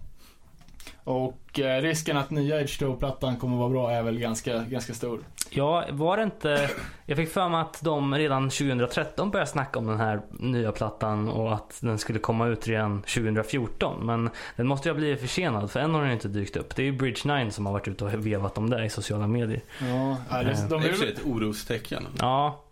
[1.04, 5.20] Och eh, risken att nya H2O-plattan kommer vara bra är väl ganska, ganska stor.
[5.50, 6.70] Ja, var det inte...
[7.06, 11.28] Jag fick för mig att de redan 2013 började snacka om den här nya plattan
[11.28, 14.06] och att den skulle komma ut redan 2014.
[14.06, 16.76] Men den måste ju ha blivit försenad för än har den inte dykt upp.
[16.76, 19.26] Det är ju Bridge 9 som har varit ute och vevat om det i sociala
[19.26, 19.60] medier.
[19.80, 20.68] Ja, ja, det, Eh.
[20.68, 22.06] de Det är i är väl- ett orostecken.
[22.18, 22.64] Ja,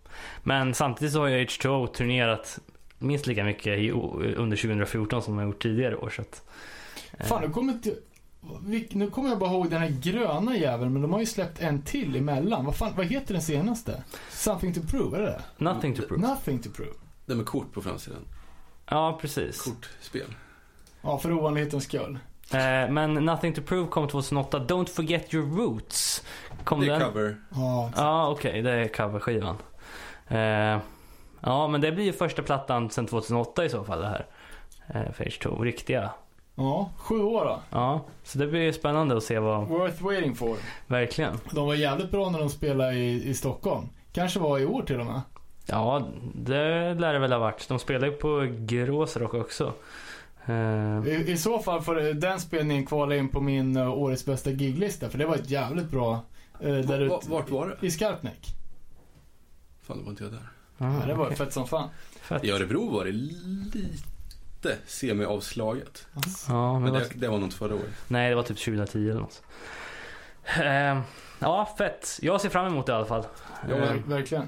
[0.43, 2.59] men samtidigt så har ju H2O turnerat
[2.99, 3.93] minst lika mycket
[4.37, 6.09] under 2014 som de har gjort tidigare år.
[6.09, 6.41] Så att,
[7.27, 7.89] Fan, nu kommer inte...
[8.91, 11.81] Nu kommer jag bara ihåg den här gröna jäveln, men de har ju släppt en
[11.81, 12.65] till emellan.
[12.65, 14.03] Vad fan, vad heter den senaste?
[14.31, 15.41] Something to prove, är det det?
[15.63, 16.27] Nothing to prove.
[16.27, 16.91] Nothing to prove.
[17.25, 18.19] Det med kort på framsidan.
[18.89, 19.61] Ja, precis.
[19.61, 20.35] Kortspel.
[21.01, 22.19] Ja, för ovanlighetens skull.
[22.53, 24.59] Eh, men Nothing to prove kom 2008.
[24.59, 26.23] Don't forget your roots.
[26.63, 27.01] Kom Det är den?
[27.11, 27.37] cover.
[27.55, 28.61] Ja, Ja, okej.
[28.61, 29.57] det är coverskivan.
[30.27, 30.79] Eh,
[31.41, 34.25] ja, men det blir ju första plattan sedan 2008 i så fall det här.
[34.87, 35.63] Eh, för H2.
[35.63, 36.09] Riktiga.
[36.57, 37.59] Ja sju år då.
[37.69, 39.67] Ja, så det blir ju spännande att se vad...
[39.67, 40.57] Worth waiting for.
[40.87, 41.37] Verkligen.
[41.51, 43.85] De var jävligt bra när de spelade i, i Stockholm.
[44.11, 45.21] Kanske var i år till och med.
[45.65, 47.67] Ja, det lär det väl ha varit.
[47.67, 49.73] De spelar ju på Gråsrock också.
[50.45, 54.49] Eh, I, I så fall får den spelningen kvala in på min uh, årets bästa
[54.51, 56.19] giglista, för det var ett jävligt bra
[56.65, 57.29] uh, där Va- ute.
[57.31, 57.87] Vart var det?
[57.87, 58.47] I Skarpnäck.
[59.81, 60.49] Fan, det var inte jag där.
[60.77, 61.37] ah, Ja, det var okej.
[61.37, 61.89] fett som fan.
[62.21, 62.43] Fett.
[62.43, 63.79] I Örebro var det lite
[64.85, 66.07] semi-avslaget.
[66.47, 67.89] Ja, men Men det det, var, det var nog inte förra året.
[68.07, 69.41] nej, det var typ 2010 eller något.
[70.59, 71.01] Eh,
[71.39, 72.19] ja, fett.
[72.21, 73.23] Jag ser fram emot det i alla fall.
[73.69, 74.47] Ja, Eh, Ver- verkligen.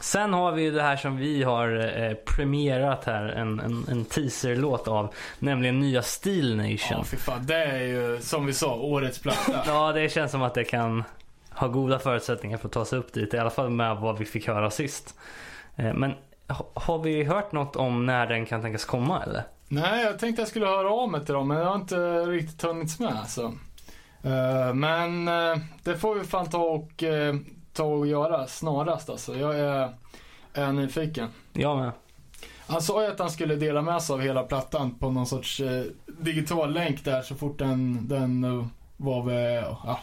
[0.00, 4.04] Sen har vi ju det här som vi har eh, premierat här, en, en, en
[4.04, 6.78] teaserlåt av, nämligen nya Steel Nation.
[6.90, 7.46] Ja, fy fan.
[7.46, 9.62] Det är ju, som vi sa, årets platta.
[9.66, 11.04] Ja, det känns som att det kan
[11.50, 13.34] ha goda förutsättningar för att ta sig upp dit.
[13.34, 15.14] I alla fall med vad vi fick höra sist.
[15.76, 16.14] Eh, Men
[16.74, 19.42] har vi hört något om när den kan tänkas komma eller?
[19.68, 22.62] Nej, jag tänkte jag skulle höra av mig till dem, men det har inte riktigt
[22.62, 23.54] hunnits med alltså.
[24.22, 27.34] Eh, men eh, det får vi fan ta och, eh,
[27.72, 29.36] ta och göra snarast alltså.
[29.36, 29.94] Jag är,
[30.54, 31.28] är nyfiken.
[31.52, 31.92] Jag med.
[32.66, 35.60] Han sa ju att han skulle dela med sig av hela plattan på någon sorts
[36.06, 38.46] digital länk där så fort den, den
[38.96, 40.00] var väl, ja,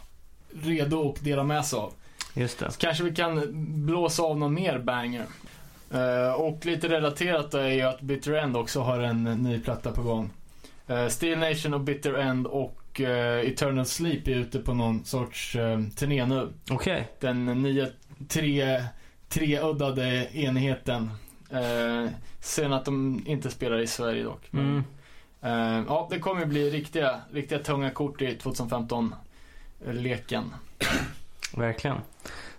[0.64, 1.94] redo att dela med sig av.
[2.34, 2.72] Just det.
[2.72, 3.42] Så kanske vi kan
[3.86, 5.26] blåsa av någon mer banger.
[5.92, 10.02] Eh, och lite relaterat är ju att Bitter End också har en ny platta på
[10.04, 10.30] gång.
[10.90, 15.52] Uh, Steel Nation och Bitter End och eh, Eternal Sleep är ute på någon sorts
[15.96, 16.50] turné nu.
[16.72, 17.08] Okej.
[17.20, 17.88] Den nya
[18.28, 18.84] tre,
[19.30, 21.10] treuddade enheten.
[22.40, 24.42] Sen att de inte spelar i Sverige dock.
[24.52, 24.84] Men, Mm.
[25.80, 30.54] eh, ja, det kommer bli riktiga, riktiga tunga kort i 2015-leken.
[31.58, 31.98] Verkligen.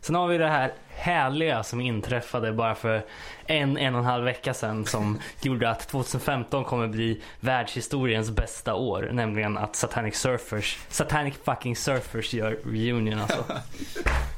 [0.01, 3.05] Sen har vi det här härliga som inträffade bara för
[3.47, 8.75] en, en och en halv vecka sedan som gjorde att 2015 kommer bli världshistoriens bästa
[8.75, 9.11] år.
[9.12, 13.45] Nämligen att Satanic Surfers, Satanic fucking Surfers gör reunion alltså.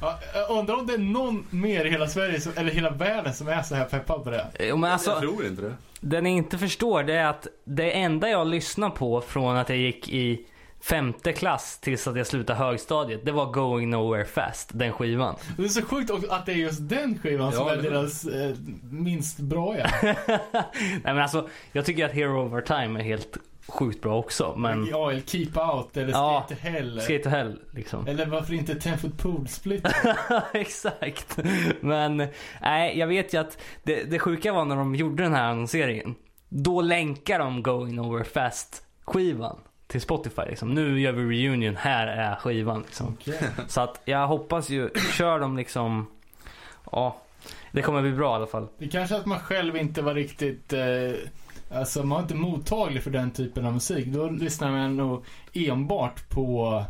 [0.02, 3.34] Ja, jag undrar om det är någon mer i hela Sverige, som, eller hela världen,
[3.34, 4.46] som är så här peppad på det.
[4.60, 5.74] Jo, men alltså, Jag tror inte det.
[6.00, 9.78] Det ni inte förstår det är att det enda jag lyssnar på från att jag
[9.78, 10.44] gick i
[10.82, 15.36] femte klass tills att jag slutade högstadiet, det var Going Nowhere Fast, den skivan.
[15.56, 17.82] Det är så sjukt också att det är just den skivan som Ja, är eller
[17.82, 17.90] hur?
[17.90, 18.56] deras eh,
[18.90, 19.86] minst bra ja.
[20.12, 23.36] Nej men alltså, jag tycker att Hero Over Time är helt
[23.68, 24.86] sjukt bra också, men...
[24.90, 27.00] Ja, eller Keep Out eller Ja, Skate to Hell.
[27.00, 28.06] Skate to Hell liksom.
[28.06, 29.86] Eller varför inte Ten Foot Pool Split?
[30.52, 31.38] Exakt.
[31.80, 32.16] Men
[32.60, 36.14] nej, jag vet ju att det, det sjuka var när de gjorde den här annonseringen.
[36.48, 39.60] Då länkar de Going Nowhere Fast skivan
[39.90, 40.42] till Spotify.
[40.48, 40.74] Liksom.
[40.74, 42.80] Nu gör vi reunion, här är skivan.
[42.82, 43.16] Liksom.
[43.68, 46.06] Så att jag hoppas ju, kör de liksom,
[46.92, 47.16] ja,
[47.72, 48.68] det kommer bli bra i alla fall.
[48.78, 50.80] Det kanske att man själv inte var riktigt, eh,
[51.78, 54.06] alltså man var inte mottaglig för den typen av musik.
[54.06, 56.84] Då lyssnar man nog enbart på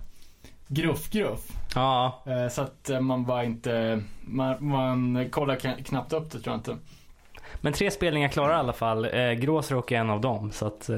[0.67, 1.49] gruff-gruff.
[1.75, 2.23] Ja.
[2.27, 6.53] Eh, så att eh, man var inte, man, man kollar kn- knappt upp det tror
[6.53, 6.77] jag inte.
[7.61, 9.05] Men tre spelningar klara i alla fall.
[9.05, 10.51] Eh, Gråsrock är en av dem.
[10.53, 10.91] Så att,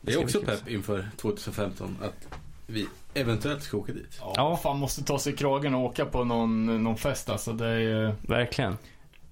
[0.00, 4.20] Det är också pepp inför 2015 att vi eventuellt ska åka dit.
[4.36, 7.52] Ja, fan måste ta sig i kragen och åka på någon, någon fest alltså.
[7.52, 8.78] Det är ju- Verkligen.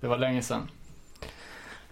[0.01, 0.69] Det var länge sedan.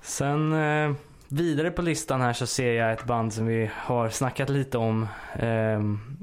[0.03, 0.93] Sen eh,
[1.29, 5.03] vidare på listan här så ser jag ett band som vi har snackat lite om.
[5.35, 5.81] Eh,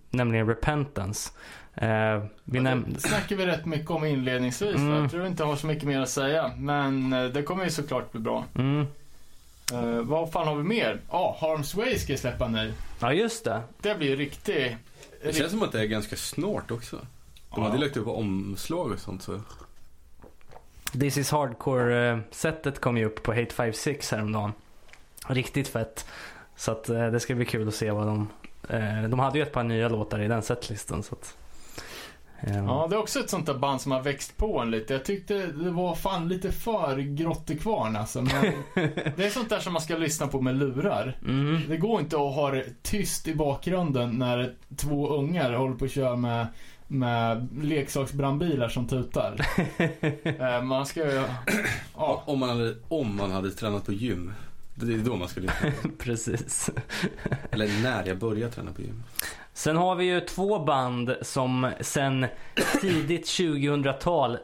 [0.09, 1.31] nämligen Repentance.
[1.75, 4.75] Eh, vi näm- Det snackade vi rätt mycket om inledningsvis.
[4.75, 5.01] Mm.
[5.01, 6.51] Jag tror inte jag har så mycket mer att säga.
[6.57, 8.45] Men eh, det kommer ju såklart bli bra.
[8.55, 8.85] mm.
[9.73, 11.01] Eh, vad fan har vi mer?
[11.11, 12.73] Ja, Harm's Way ska släppa nu.
[12.99, 13.61] Ja, just det.
[13.81, 14.71] Det blir ju riktigt...
[15.23, 16.95] Det känns som att det är ganska snart också.
[16.95, 17.63] De Ja.
[17.67, 19.41] hade lagt upp omslag och sånt så.
[20.99, 24.51] This is Hardcore-setet kom ju upp på Hate 56 häromdagen.
[25.27, 26.05] Riktigt fett.
[26.55, 28.27] Så att eh, det ska bli kul att se vad de...
[28.69, 31.37] Eh, de hade ju ett par nya låtar i den setlistan så att...
[32.43, 34.93] ehm, Ja, det är också ett sånt där band som har växt på en lite.
[34.93, 38.21] Jag tyckte det var fan lite för grottekvarn alltså.
[38.21, 38.53] Men
[39.15, 41.17] det är sånt där som man ska lyssna på med lurar.
[41.21, 41.61] Mm.
[41.69, 45.91] Det går inte att ha det tyst i bakgrunden när två ungar håller på att
[45.91, 46.47] köra med,
[46.87, 49.35] med leksaksbrandbilar som tutar.
[50.39, 51.23] Eh, man ska ju...
[51.95, 52.23] Ja.
[52.25, 54.33] Om, man hade, om man hade tränat på gym.
[54.75, 55.71] Det är då man ska lyssna.
[55.97, 56.69] Precis.
[57.51, 59.03] Eller när jag började träna på gym.
[59.53, 62.25] Sen har vi ju två band som sen
[62.81, 64.37] tidigt 2000-tal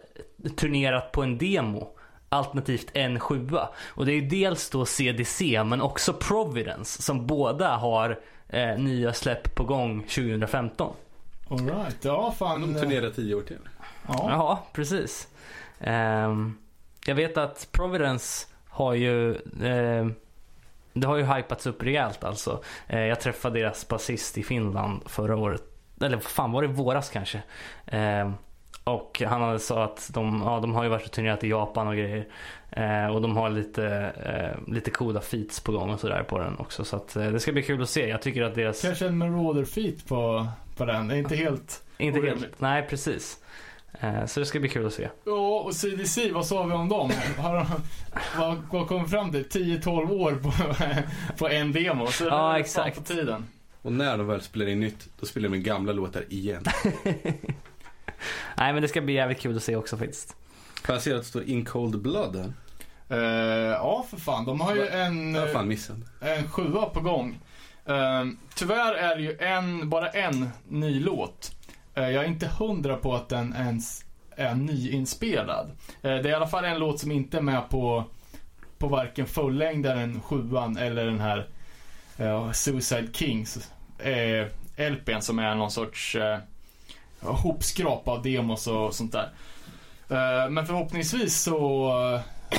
[0.56, 1.96] turnerat på en demo.
[2.30, 3.70] Alternativt en sjua.
[3.88, 8.20] Och det är dels då CDC men också Providence som båda har
[8.50, 10.94] eh, nya släpp på gång 2015.
[11.50, 12.62] Alright, ja fan.
[12.62, 13.58] De turnerar tio år till.
[14.08, 14.26] Ja.
[14.30, 15.28] Ja, precis.
[15.80, 16.58] Ehm,
[17.06, 20.16] jag vet att Providence har ju ehm,
[21.00, 22.64] det har ju hypats upp rejält alltså.
[22.88, 25.64] Eh, jag träffade deras basist i Finland förra året.
[26.02, 27.42] Eller fan var det våras kanske?
[27.86, 28.34] Ehm,
[28.84, 31.88] och han hade sa att de, ja, de har ju varit och turnerat i Japan
[31.88, 32.28] och grejer.
[32.72, 33.86] Eh, och de har lite,
[34.26, 36.84] eh, lite coola feats på gång och sådär på den också.
[36.84, 38.08] Så att, eh, det ska bli kul att se.
[38.08, 38.82] Jag tycker att deras...
[38.82, 40.48] Kanske en Marauder feet på,
[40.78, 41.08] på den.
[41.08, 42.62] Det är inte helt Inte helt.
[42.62, 43.38] Nej, precis.
[44.00, 45.10] Eh, så det ska bli kul att se.
[45.26, 47.12] Ja, och CDC, vad sa vi om dem?
[47.38, 47.66] Har de,
[48.38, 49.46] vad, vad kom fram till?
[49.46, 50.54] 10-12 år på,
[51.38, 52.08] på en demo.
[52.08, 52.98] Så det Ja, exakt.
[52.98, 53.46] på tiden.
[53.82, 56.64] Och när de väl spelar in nytt, då spelar de gamla låtar igen.
[58.58, 60.36] Nej men det ska bli jävligt kul att se också faktiskt.
[60.84, 62.54] För jag ser att det står In Cold Blood här.
[63.10, 64.46] Eh, ja, för fan.
[64.46, 65.98] De har ju en, fan missat.
[66.22, 67.40] en sjua på gång.
[67.86, 71.52] Eh, tyvärr är det ju en, bara en ny låt.
[72.00, 74.06] Eh, jag är inte hundra på att den ens
[74.36, 75.72] är nyinspelad.
[76.02, 78.04] Eh, det är i alla fall en låt som inte är med på,
[78.78, 81.48] på varken fullängdaren, sjuan eller den här
[82.18, 83.72] eh, Suicide Kings.
[84.00, 84.48] Eh,
[84.92, 86.40] LPn som är någon sorts eh,
[87.20, 89.30] hopskrap av demos och sånt där.
[90.10, 91.54] Eh, men förhoppningsvis så,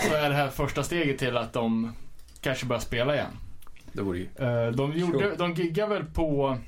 [0.08, 1.94] så är det här första steget till att de
[2.40, 3.36] kanske börjar spela igen.
[3.92, 4.28] Det vore ju...
[4.72, 6.58] De, gjorde, de giggar väl på...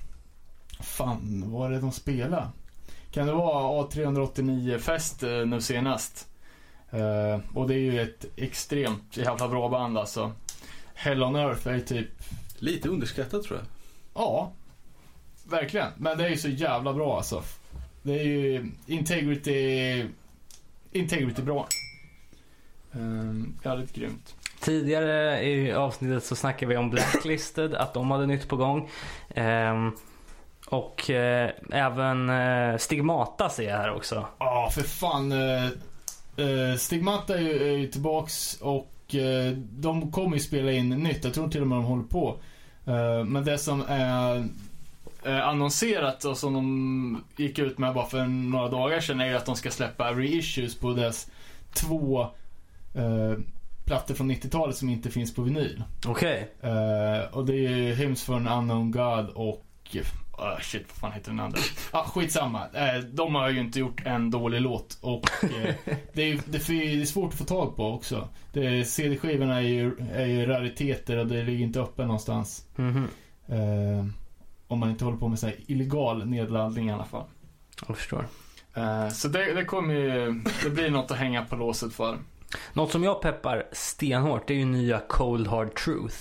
[0.81, 2.49] Fan, vad var det de spelade?
[3.13, 6.29] Kan det vara A389-fest eh, nu senast?
[6.91, 10.33] Eh, och det är ju ett extremt jävla bra band alltså.
[10.95, 12.09] Hell on Earth är ju typ...
[12.59, 13.67] Lite underskattat tror jag.
[14.15, 14.53] Ja,
[15.45, 15.89] verkligen.
[15.97, 17.43] Men det är ju så jävla bra alltså.
[18.03, 20.05] Det är ju Integrity...
[20.93, 21.69] Integrity bra.
[22.93, 24.35] Um, jävligt grymt.
[24.61, 28.91] Tidigare i avsnittet så snackade vi om Blacklisted, att de hade nytt på gång.
[29.35, 29.93] Ehm,
[30.73, 34.27] och eh, även eh, Stigmata ser jag här också.
[34.39, 35.33] Ja, för fan.
[35.33, 35.65] eh,
[36.37, 41.25] eh, Stigmata är ju, är ju tillbaks och eh, de kommer ju spela in nytt.
[41.25, 42.37] Jag tror till och med de håller på.
[42.87, 44.49] Eh, men det som är
[45.25, 49.47] annonserat och som de gick ut med bara för några dagar sedan är ju att
[49.47, 51.31] de ska släppa reissues på deras
[51.75, 52.21] två
[52.95, 53.39] eh,
[53.85, 55.83] plattor från 90-talet som inte finns på vinyl.
[56.07, 56.51] Okej.
[56.61, 59.67] Eh, och det är ju Hymns for an unknown God och
[60.43, 61.59] ah, shit, vad fan heter den andra?
[61.91, 62.67] Ah, skitsamma.
[62.75, 65.75] Eh, de har ju inte gjort en dålig låt och eh,
[66.13, 68.29] det, är, det, är, svårt att få tag på också.
[68.87, 72.67] CD-skivorna är ju, är ju rariteter och det ligger inte uppe någonstans.
[72.77, 73.09] Mhm.
[73.47, 74.07] Eh,
[74.69, 77.25] om man inte håller på med så illegal nedladdning i alla fall.
[77.87, 78.27] Jag förstår.
[78.75, 82.19] Eh, så det, det kommer ju, det blir något att hänga på låset för.
[82.73, 86.17] Något som jag peppar stenhårt det är ju nya Cold Hard Truth.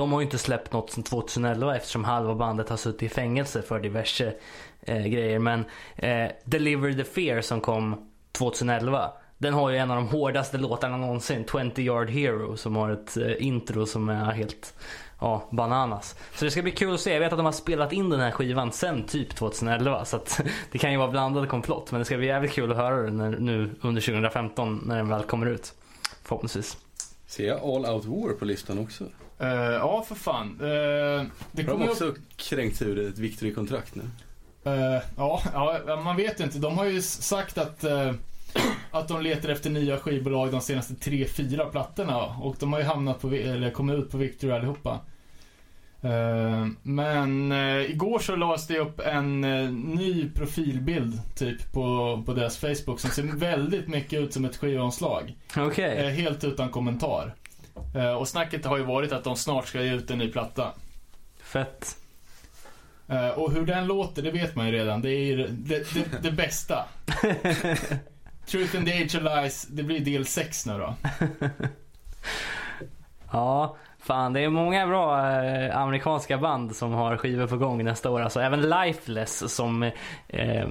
[0.00, 3.62] De har ju inte släppt något sedan 2011 eftersom halva bandet har suttit i fängelse
[3.62, 4.32] för diverse
[4.80, 5.38] eh, grejer.
[5.38, 5.64] Men
[5.96, 9.12] eh, Deliver the Fear som kom 2011.
[9.38, 11.44] Den har ju en av de hårdaste låtarna någonsin.
[11.74, 14.74] 20 Yard Hero som har ett eh, intro som är helt
[15.18, 16.16] ja, bananas.
[16.34, 17.12] Så det ska bli kul att se.
[17.12, 20.04] Jag vet att de har spelat in den här skivan sen typ 2011.
[20.04, 20.40] Så att
[20.72, 21.90] det kan ju vara blandade komplott.
[21.92, 25.08] Men det ska bli jävligt kul att höra den när, nu under 2015 när den
[25.08, 25.74] väl kommer ut.
[26.22, 26.76] Förhoppningsvis.
[27.26, 29.04] Ser jag All Out War på listan också?
[29.40, 30.58] Eh, ja, för fan.
[30.60, 34.02] Eh, det Har de också kränkt ur ett Victory-kontrakt nu?
[34.64, 36.58] Eh, ja, ja, man vet inte.
[36.58, 38.12] De har ju sagt att, eh,
[38.90, 42.24] att de letar efter nya skivbolag de senaste tre, fyra plattorna.
[42.24, 45.00] Och de har ju hamnat på, eller kommit ut på Victory allihopa.
[46.02, 47.52] Eh, men
[47.88, 49.40] igår så lades det upp en
[49.94, 55.36] ny profilbild typ på, på deras Facebook som ser väldigt mycket ut som ett skivomslag.
[55.56, 55.98] Okej.
[55.98, 57.34] Eh, helt utan kommentar.
[57.94, 60.72] Eh, och snacket har ju varit att de snart ska ge ut en ny platta.
[61.42, 61.96] Fett.
[63.08, 65.02] Eh, och hur den låter, det vet man ju redan.
[65.02, 66.84] Det är ju det, det, det bästa.
[68.46, 70.94] Truth and the Age of Lies, det blir del 6 nu då.
[73.32, 78.10] Ja, fan det är många bra eh, amerikanska band som har skivor på gång nästa
[78.10, 78.20] år.
[78.20, 79.82] Alltså även Lifeless som
[80.28, 80.68] eh,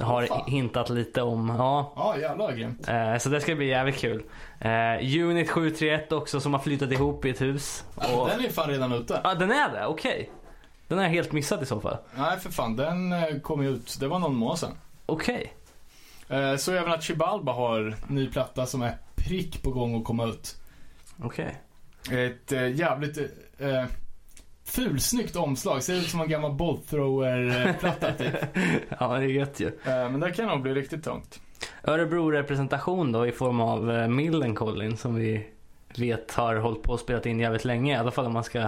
[0.00, 0.50] har fan.
[0.50, 1.54] hintat lite om.
[1.58, 1.92] Ja.
[1.96, 2.88] Ja, jävlar grymt.
[2.88, 4.22] Eh, så det ska bli jävligt kul.
[4.60, 7.84] Eh, Unit 731 också som har flyttat ihop i ett hus.
[7.94, 8.28] Och...
[8.28, 9.20] Den är fan redan ute.
[9.24, 9.86] Ja, den är det?
[9.86, 10.30] Okej.
[10.88, 11.96] Den har jag helt missat i så fall.
[12.14, 12.76] Nej, för fan.
[12.76, 14.72] Den eh, kom ju ut, det var någon månad sedan.
[15.06, 15.54] Okej.
[16.28, 20.24] Eh, så även att Chibalba har ny platta som är prick på gång att komma
[20.24, 20.56] ut.
[21.22, 21.62] Okej.
[22.10, 23.18] Ett eh, jävligt
[23.58, 23.84] eh,
[24.68, 25.82] fulsnyggt omslag.
[25.82, 28.34] Ser ut som en gammal bolt thrower-platta typ.
[29.00, 29.66] Ja, det är gött ju.
[29.66, 31.40] Eh, men det kan nog bli riktigt tungt.
[31.84, 35.46] Örebro-representation då i form av eh, Millencolin som vi
[35.96, 37.92] vet har hållit på och spelat in jävligt länge.
[37.92, 38.58] I alla fall om man ska...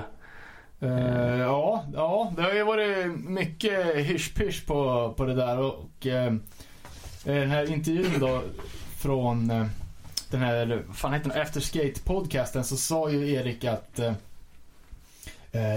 [0.80, 6.32] Eh, ja, ja, det har ju varit mycket hysch på, på det där och eh,
[7.24, 8.42] den här intervjun då
[8.98, 9.66] från eh,
[10.30, 14.00] den här, vad fan heter den, After Skate podcasten så sa ju Erik att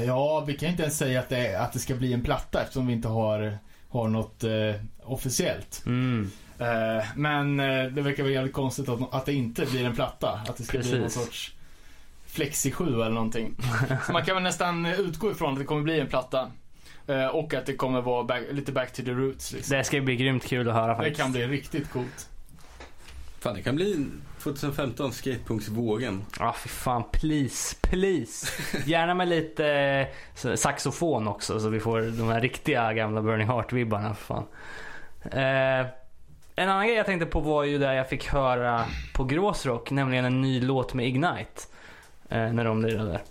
[0.05, 2.87] ja, vi kan inte ens säga att det, att det ska bli en platta eftersom
[2.87, 3.57] vi inte har,
[3.89, 5.83] har något eh, officiellt.
[5.85, 6.31] Mm.
[6.59, 10.41] Eh, men eh, det verkar väl jävligt konstigt att, att det inte blir en platta.
[10.49, 11.21] Att det ska bli någon Precis.
[11.23, 11.53] sorts
[12.25, 13.55] Flexi 7 eller någonting.
[14.05, 16.51] Så man kan väl nästan utgå ifrån att det kommer bli en platta.
[17.07, 19.51] Eh, och att det kommer vara back, lite back to the roots.
[19.53, 19.77] Liksom.
[19.77, 21.21] Det ska bli grymt kul att höra Det faktiskt.
[21.21, 22.29] kan bli riktigt coolt.
[23.39, 24.05] Fan, det kan bli
[24.43, 26.25] 2015 Skatepunksvågen.
[26.39, 27.03] Ja, för fan.
[27.11, 28.47] Please, please.
[28.85, 29.67] Gärna med lite
[30.43, 34.13] eh, saxofon också så vi får de här riktiga gamla Burning Heart-vibbarna.
[34.15, 34.45] för Fan.
[35.31, 35.87] Eh,
[36.55, 40.25] en annan grej jag tänkte på var ju där jag fick höra på Gråsrock, nämligen
[40.25, 41.61] en ny låt med Ignite.
[42.29, 43.21] Eh, när de lirade.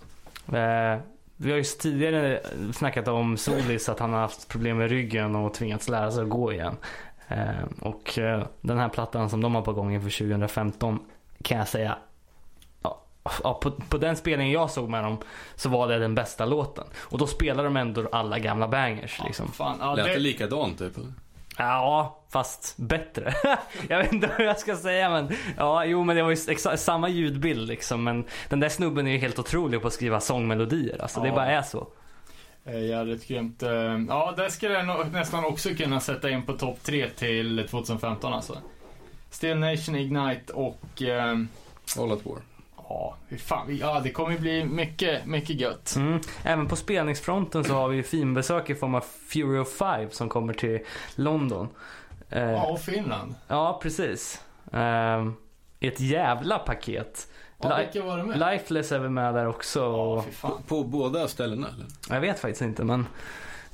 [0.53, 1.01] Eh,
[1.37, 2.41] vi har ju tidigare
[2.73, 6.29] snackat om Solis, att han har haft problem med ryggen och tvingats lära sig att
[6.29, 6.77] gå igen.
[7.33, 10.99] Eh, och eh, den här plattan som de har på gång inför 2015
[11.43, 11.97] kan jag säga,
[13.43, 15.19] ja, på, på den spelningen jag såg med dem
[15.55, 16.85] så var det den bästa låten.
[16.99, 19.53] Och då spelar de ändå alla gamla bangers liksom.
[19.53, 20.93] Fan, ja, Lät det det, likadant typ?
[21.59, 23.35] Ja, fast bättre.
[23.89, 26.77] jag vet inte vad jag ska säga men ja, jo men det var ju exa-
[26.77, 28.05] samma ljudbild liksom.
[28.05, 31.03] Men den där snubben är ju helt otrolig på att skriva sångmelodier.
[31.03, 31.35] Alltså det Ja.
[31.35, 31.87] bara är så.
[32.65, 33.63] Är jävligt grymt.
[33.63, 33.71] Eh,
[34.09, 38.33] Ja, det skulle jag nog nästan också kunna sätta in på topp tre till 2015
[38.33, 38.59] alltså.
[39.31, 41.03] Still Nation Ignite och...
[41.03, 41.39] Eh,
[41.99, 42.39] All at War.
[42.77, 43.77] ja, hur fan.
[43.81, 45.95] Ja, det kommer ju bli mycket, mycket gött.
[45.97, 46.21] Mm.
[46.45, 50.29] Även på spelningsfronten så har vi ju finbesök i form av Fury of Five som
[50.29, 50.79] kommer till
[51.15, 51.69] London.
[52.31, 53.35] Eh, Ja, och Finland.
[53.49, 54.41] Ja, precis.
[54.71, 55.37] Um,
[55.81, 57.29] ett jävla paket.
[57.63, 58.39] Ja, vilka var det med?
[58.53, 59.85] Lifeless är väl med där också.
[59.85, 61.87] och- På, på båda ställena eller?
[62.11, 63.07] Jag vet faktiskt inte men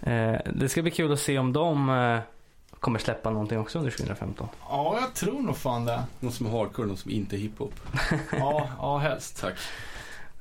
[0.02, 2.18] eh, det ska bli kul att se om de eh,
[2.80, 4.48] kommer släppa någonting också under 2015.
[4.70, 6.02] Ja, jag tror nog fan det.
[6.20, 7.74] Någon som är hardcore, någon som inte är hiphop.
[8.38, 9.40] Ja, ja helst.
[9.40, 9.54] Tack.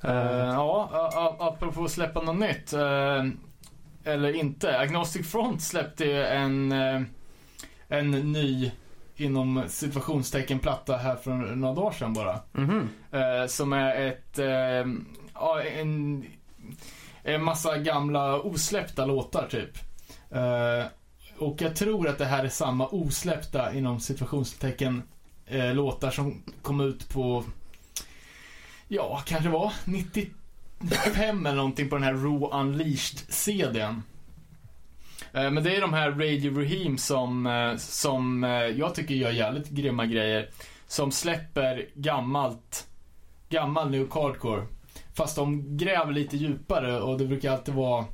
[0.01, 0.11] Eh,
[0.47, 2.73] ja, apropå att släppa något nytt.
[2.73, 3.25] eh,
[4.03, 4.79] eller inte.
[4.79, 7.01] Agnostic Front släppte ju en, eh,
[7.87, 8.71] en ny
[9.17, 12.39] inom situationstecken platta här för några dagar sedan bara.
[12.51, 12.89] Mhm.
[13.11, 16.25] Eh, som är ett, eh, en,
[17.23, 19.77] en massa gamla osläppta låtar typ.
[20.31, 20.85] Eh,
[21.37, 25.03] och jag tror att det här är samma osläppta inom situationstecken
[25.45, 27.43] eh, låtar som kom ut på,
[28.87, 33.83] ja, kanske var 95 eller någonting på den här Raw Unleashed CDn.
[33.83, 33.99] Eh,
[35.41, 39.69] Men det är de här Radio Raheem som, eh, som eh, jag tycker gör jävligt
[39.69, 40.49] grymma grejer.
[40.87, 42.87] Som släpper gammalt,
[43.49, 44.65] gammal new hardcore.
[45.13, 48.05] Fast de gräver lite djupare och det brukar alltid vara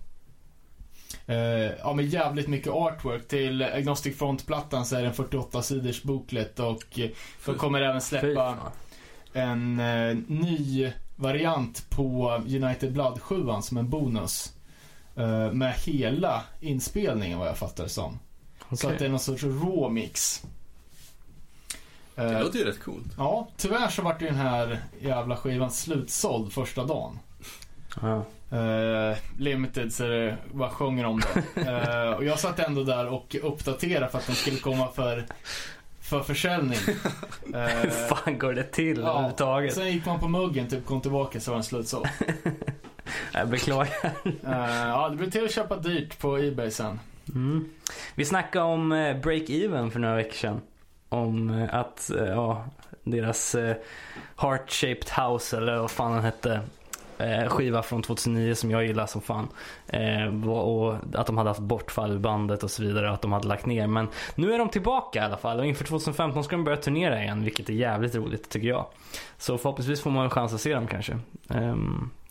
[1.26, 3.27] eh, ja, med jävligt mycket artwork.
[3.27, 7.10] Till Agnostic Front-plattan så är det en 48 sidors booklet och eh,
[7.45, 8.58] de kommer även släppa
[9.34, 14.53] en eh, ny variant på United Blood 7 som en bonus.
[15.16, 18.19] Eh, med hela inspelningen vad jag fattar det som.
[18.59, 18.93] Så Okej.
[18.93, 20.43] att det är någon sorts raw mix.
[22.16, 23.06] Eh, Det låter ju rätt coolt.
[23.17, 27.19] Ja, tyvärr så vart ju den här jävla skivan slutsåld första dagen.
[28.01, 28.25] Ja.
[28.58, 31.61] Eh, limited så det bara sjunger om det.
[31.72, 35.25] Eh, och jag satt ändå där och uppdaterade för att den skulle komma för,
[36.01, 36.80] för försäljning.
[37.53, 39.74] Eh, Hur fan går det till ja, överhuvudtaget?
[39.74, 42.08] Sen gick man på muggen, typ kom tillbaka så var den slutsåld.
[43.34, 44.12] Jag beklagar.
[44.26, 47.00] Eh, ja, det blir till att köpa dyrt på Ebay sen.
[47.30, 47.70] Mm.
[48.16, 50.62] Vi snackade om eh, Break-Even för några veckor sedan.
[51.10, 52.66] Om eh, att ja,
[53.04, 53.56] deras
[54.36, 56.62] Heart-Shaped House, eller vad fan den hette,
[57.48, 59.48] skiva från 2009 som jag gillar som fan.
[60.50, 63.66] Och att de hade haft bortfall ur bandet och så vidare, att de hade lagt
[63.66, 63.88] ner.
[63.88, 67.24] Men nu är de tillbaka i alla fall och inför 2015 ska de börja turnera
[67.24, 68.86] igen, vilket är jävligt roligt tycker jag.
[69.38, 71.20] Så förhoppningsvis får man en chans att se dem kanske.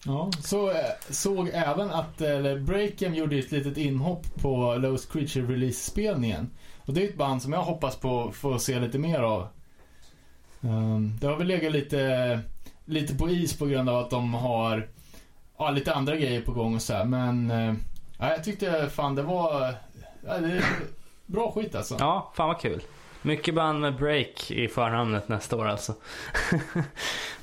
[0.07, 0.77] Ja, så eh,
[1.11, 6.51] såg även att eller Breakem gjorde ett litet inhopp på Lost Creature Release-spelningen.
[6.79, 9.49] Och det är ett band som jag hoppas på att få se lite mer av.
[10.61, 12.41] Um, det har väl legat lite,
[12.85, 14.89] lite på is på grund av att de har
[15.59, 17.05] ja, lite andra grejer på gång och så här.
[17.05, 17.75] Men eh,
[18.19, 19.75] ja, jag tyckte fan det var
[20.27, 20.65] ja, det
[21.27, 21.97] bra skit alltså.
[21.99, 22.83] Ja, fan vad kul.
[23.23, 25.93] Mycket band med break i förnamnet nästa år alltså.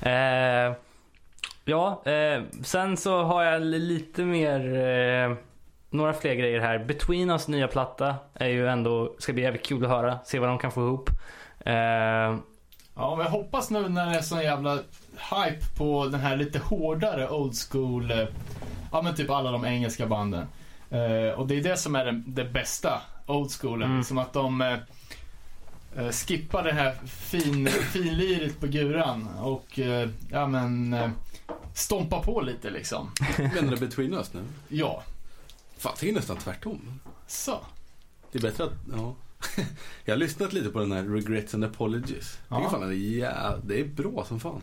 [0.00, 0.72] eh,
[1.64, 5.36] ja, eh, sen så har jag lite mer, eh,
[5.90, 6.78] några fler grejer här.
[6.78, 10.48] Between Us nya platta är ju ändå, ska bli jävligt kul att höra, se vad
[10.48, 11.10] de kan få ihop.
[11.60, 12.36] Eh,
[13.00, 14.74] Ja, men jag hoppas nu när det är sån jävla
[15.14, 18.26] hype på den här lite hårdare old school, eh,
[18.92, 20.46] ja men typ alla de engelska banden.
[20.90, 23.90] Eh, och det är det som är det, det bästa, old schoolen.
[23.90, 24.04] Mm.
[24.04, 29.78] Som att de eh, skippar det här fin, finliret på guran och
[30.30, 30.96] ja men
[31.80, 33.10] stompa på lite liksom.
[33.38, 34.44] Menar du Between Us nu?
[34.68, 35.02] Ja.
[35.76, 37.00] Fan, det är nästan tvärtom.
[37.26, 37.60] Så.
[38.32, 39.14] Det är bättre att, ja.
[40.04, 42.38] Jag har lyssnat lite på den här Regrets and Apologies.
[42.48, 42.70] Ja.
[42.70, 44.62] fan att det är, det är bra som fan.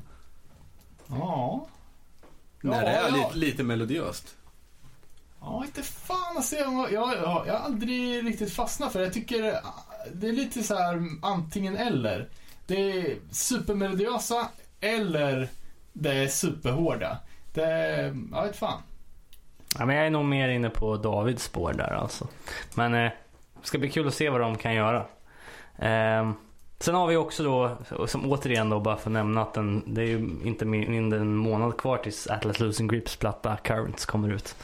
[1.08, 1.68] Ja.
[2.62, 4.36] När det är lite, lite melodiöst.
[5.40, 6.56] Ja, inte fan alltså.
[6.56, 9.06] Jag, jag, jag, har aldrig riktigt fastnat för det.
[9.06, 9.60] Jag tycker
[10.14, 12.30] det är lite så här antingen eller.
[12.68, 15.50] Det är supermelodiösa eller
[16.02, 17.18] det är superhårda.
[17.54, 18.82] Det är, jag vet fan.
[19.80, 22.28] ja, men jag är nog mer inne på Davids spår där alltså.
[22.76, 23.12] Men eh,
[23.62, 25.06] det ska bli kul att se vad de kan göra.
[25.78, 26.32] Eh,
[26.80, 27.78] sen har vi också då,
[28.08, 31.24] som återigen då bara för att nämna att den, det är ju inte mindre än
[31.24, 34.56] en månad kvar tills Atlas Losing Grips platta Currents kommer ut.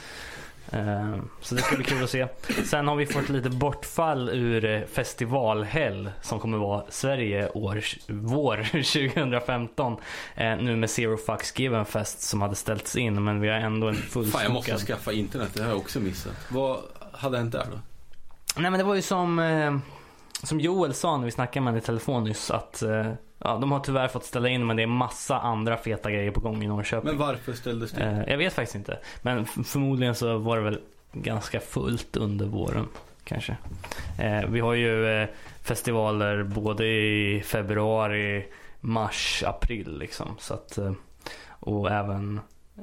[0.74, 2.26] Eh, Så det ska bli kul att se.
[2.64, 8.56] Sen har vi fått lite bortfall ur eh, festivalhäll som kommer vara Sverige år, vår
[9.18, 9.96] 2015.
[10.34, 13.88] Eh, Nu med Zero Fucks Given Fest som hade ställts in men vi har ändå
[13.88, 15.50] en Fan, jag måste skaffa internet.
[15.54, 16.32] Det har jag också missat.
[16.48, 16.78] Vad
[17.12, 17.78] hade hänt där då?
[18.60, 19.76] Nej men det var ju som, eh,
[20.42, 22.82] som Joel sa när vi snackade med honom i telefon nyss att
[23.44, 26.40] ja, de har tyvärr fått ställa in men det är massa andra feta grejer på
[26.40, 27.08] gång i Norrköping.
[27.10, 28.04] Men varför ställdes det?
[28.04, 28.98] Eh, jag vet faktiskt inte.
[29.22, 30.80] Men förmodligen så var det väl
[31.12, 32.88] ganska fullt under våren
[33.24, 33.56] kanske.
[34.18, 35.28] Eh, vi har ju eh,
[35.62, 38.46] festivaler både i februari,
[38.80, 40.36] mars, april liksom.
[40.38, 40.92] Så att, eh,
[41.50, 42.40] och även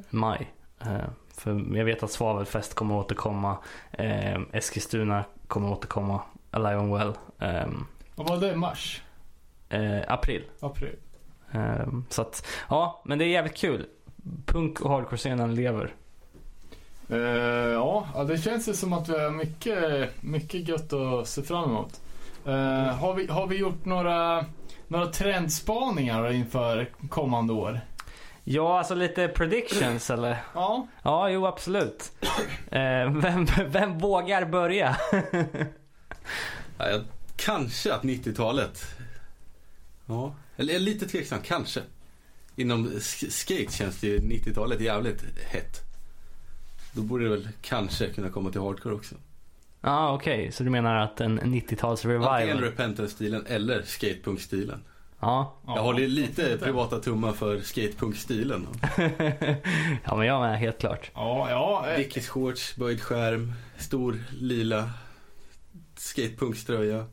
[0.09, 0.51] maj.
[0.81, 3.57] Eh, för jag vet att Svavelfest kommer återkomma.
[3.91, 6.21] Eh, Eskilstuna kommer återkomma.
[6.51, 7.13] Alive and Well.
[7.39, 7.67] Eh,
[8.15, 8.55] Vad var det?
[8.55, 9.01] Mars?
[9.71, 10.43] Eh, april.
[10.59, 10.95] April?
[11.51, 13.85] Eh, så att, ja, men det är jävligt kul.
[14.45, 15.93] Punk och hardcore-scenen lever.
[17.09, 17.17] Eh,
[17.73, 22.01] ja, det känns ju som att vi har mycket, mycket gött att se fram emot.
[22.45, 24.45] Eh, har, vi, har vi gjort några,
[24.87, 27.81] några trendspaningar inför kommande år?
[28.43, 30.37] Ja, alltså lite predictions eller?
[30.53, 30.87] Ja.
[31.03, 32.11] Ja, jo absolut.
[32.71, 34.97] Eh, vem, vem vågar börja?
[37.35, 38.85] Kanske att 90-talet.
[40.11, 41.81] Ja, eller lite tveksam, kanske.
[42.55, 45.81] Inom sk- skate känns det ju 90-talet jävligt hett.
[46.93, 49.15] Då borde det väl kanske kunna komma till hardcore också.
[49.81, 50.51] Ja, ah, okej.
[50.51, 52.61] Så du menar att en 90-tals Antingen revival?
[52.63, 54.83] repentance-stilen eller skatepunk-stilen.
[55.19, 55.55] Ja.
[55.65, 58.67] Jag håller ju lite privata tummar för skatepunk-stilen.
[60.05, 61.11] ja, men jag med, helt klart.
[61.13, 61.89] Ja, ja.
[61.91, 64.89] eh, Dickies shorts, böjd skärm, stor lila
[65.97, 67.05] skatepunkströja.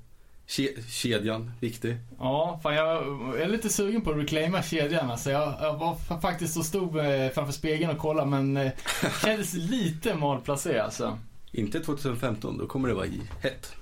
[0.49, 1.97] Ke- kedjan, viktig.
[2.19, 2.97] Ja, fan jag
[3.41, 5.11] är lite sugen på att reclaima kedjan.
[5.11, 8.73] Alltså jag, jag var fa- faktiskt och stod eh, framför spegeln och kollade men eh,
[9.25, 11.19] kändes lite malplacerad alltså.
[11.53, 13.73] Inte 2015, då kommer det vara i hett.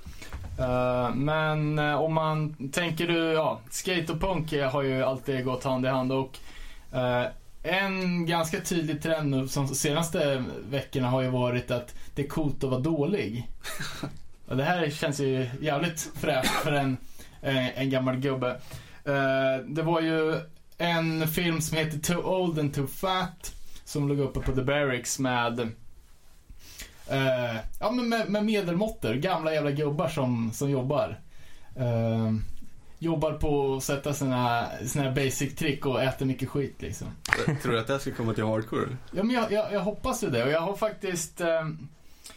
[0.59, 5.65] Eh, men eh, om man tänker du, ja, skate och punk har ju alltid gått
[5.65, 6.39] hand i hand och
[6.93, 7.27] eh,
[7.63, 12.65] en ganska tydlig trend nu som senaste veckorna har ju varit att det är coolt
[12.65, 13.49] att vara dålig.
[14.49, 16.97] Och det här känns ju jävligt fräscht för en,
[17.43, 18.61] eh, en gammal gubbe.
[19.05, 20.41] Eh, det var ju
[20.79, 23.53] en film som heter Too Old and Too Fat
[23.85, 25.61] som låg uppe på The Barracks med
[27.09, 29.15] eh, ja, men med, med medelmåttor.
[29.15, 31.21] Gamla jävla gubbar som, som jobbar.
[31.77, 32.33] Eh,
[32.99, 37.09] jobbar på att sätta sina, sina basic trick och äter mycket skit liksom.
[37.63, 38.97] Tror du att det här ska komma till hardcore?
[39.13, 41.69] Ja, men jag, jag, jag hoppas ju det och jag har faktiskt eh,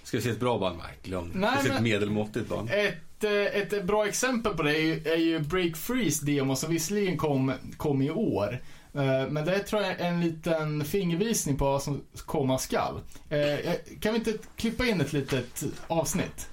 [0.04, 0.78] Ska vi se ett bra band?
[0.78, 1.40] Nej, glöm det.
[1.40, 2.70] Nej, Vi ser ett medelmåttigt band.
[2.72, 6.72] Ett, eh, ett bra exempel på det är ju, är ju Break Freeze demo som
[6.72, 8.62] visserligen kom, kom i år.
[8.94, 13.02] Eh, Men det tror jag är en liten fingervisning på vad som komma skall.
[13.30, 16.50] Eh, Kan vi inte klippa in ett litet avsnitt?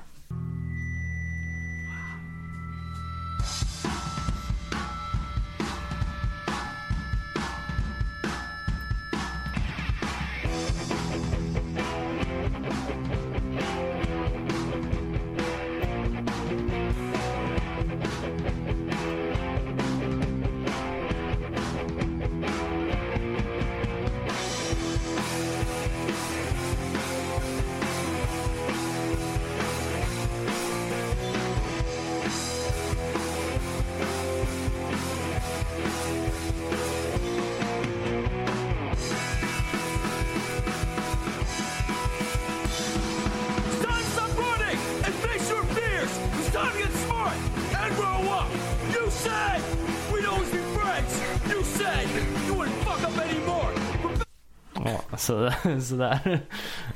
[55.26, 56.40] Så, sådär.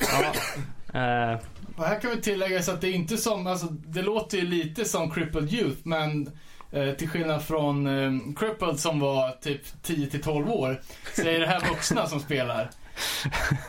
[0.01, 0.33] Ja.
[1.01, 1.39] Eh,
[1.77, 4.45] Och här kan vi tillägga så att det är inte som, alltså det låter ju
[4.47, 6.31] lite som Crippled Youth men
[6.73, 10.81] eh, till skillnad från eh, Crippled som var typ 10 till 12 år
[11.15, 12.71] så är det här vuxna som spelar.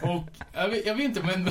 [0.01, 0.23] Och
[0.53, 1.49] jag vet, jag vet inte men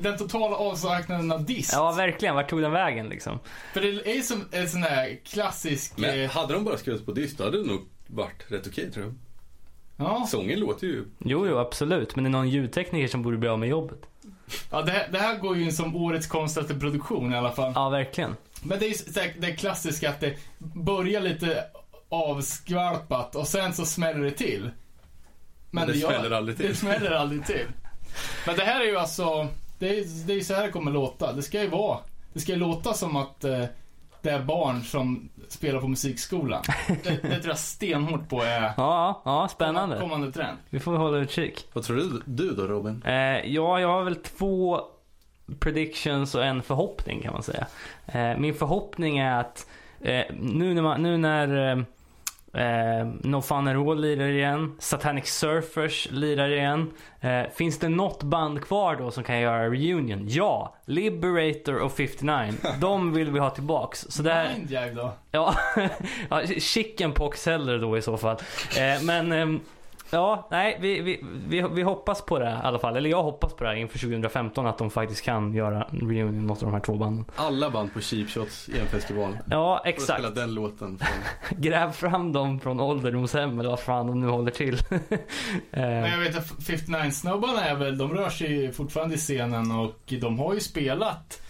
[0.02, 1.74] den totala avsaknaden av disk.
[1.74, 2.34] ja, verkligen.
[2.34, 3.38] Vart tog den vägen liksom?
[3.72, 5.92] För det är ju som en sån här klassisk...
[5.96, 8.92] Men eh, hade de bara skrivit på disk, då hade det nog varit rätt okej
[8.92, 9.14] tror jag.
[9.96, 10.26] Ja.
[10.28, 11.04] Sången låter ju...
[11.18, 12.14] Jo, jo, absolut.
[12.16, 13.98] Men det är någon ljudtekniker som borde bli av med jobbet.
[14.70, 17.72] Ja, det, här, det här går ju in som årets konstigaste produktion i alla fall.
[17.74, 18.36] Ja, verkligen.
[18.62, 21.64] Men det är ju det klassiska att det börjar lite
[22.08, 24.70] avskvalpat och sen så smäller det till.
[25.70, 26.68] Men det gör- smäller aldrig till.
[26.68, 27.66] Det smäller aldrig till.
[28.46, 30.90] Men det här är ju alltså, det är, det är ju så här det kommer
[30.90, 31.32] låta.
[31.32, 31.98] Det ska ju vara,
[32.32, 33.64] det ska ju låta som att eh,
[34.22, 36.62] det är barn som spelar på musikskolan.
[37.04, 40.00] Det, det tror jag stenhårt på är Ja, ja, spännande.
[40.00, 40.58] kommande trend.
[40.70, 41.66] Vi får hålla utkik.
[41.72, 43.02] Vad tror du, du då Robin?
[43.06, 43.14] Eh,
[43.54, 44.80] ja, jag har väl två
[45.58, 47.66] predictions och en förhoppning kan man säga.
[48.06, 49.66] Eh, min förhoppning är att
[50.00, 51.84] eh, nu när, man, nu när
[52.56, 56.90] eh, No Fun at All lirar igen, Satanic Surfers lirar igen.
[57.20, 60.24] Eh, finns det något band kvar då som kan göra reunion?
[60.28, 60.74] Ja!
[60.84, 62.52] Liberator och 59.
[62.80, 64.06] De vill vi ha tillbaks.
[64.08, 65.12] Så det här, Mindjag då?
[65.30, 65.54] Ja,
[66.30, 68.36] ja chickenpox hellre då i så fall.
[68.78, 69.60] Eh, men ehm,
[70.10, 72.96] ja, nej, vi, vi, vi, vi hoppas på det i alla fall.
[72.96, 76.46] Eller jag hoppas på det här inför 2015 att de faktiskt kan göra en reunion
[76.46, 77.24] något av de här två banden.
[77.36, 79.38] Alla band på Cheap Shots i en festival.
[79.50, 80.20] Ja, exakt.
[80.20, 80.98] spela den låten.
[80.98, 81.60] Från...
[81.62, 84.78] Gräv fram dem från ålderdomshem eller vad fan de nu håller till.
[85.70, 90.14] Men eh, jag vet att 59-snubbarna är väl, de rör sig fortfarande i scenen och
[90.20, 91.42] de har ju spelat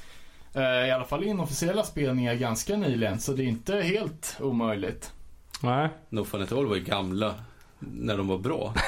[0.55, 3.21] eh, i alla fall inofficiella spelningar ganska nyligen.
[3.21, 5.13] Så det är inte helt omöjligt.
[5.61, 5.89] nej.
[6.09, 7.35] No Fun At All var ju gamla
[7.79, 8.75] när de var bra.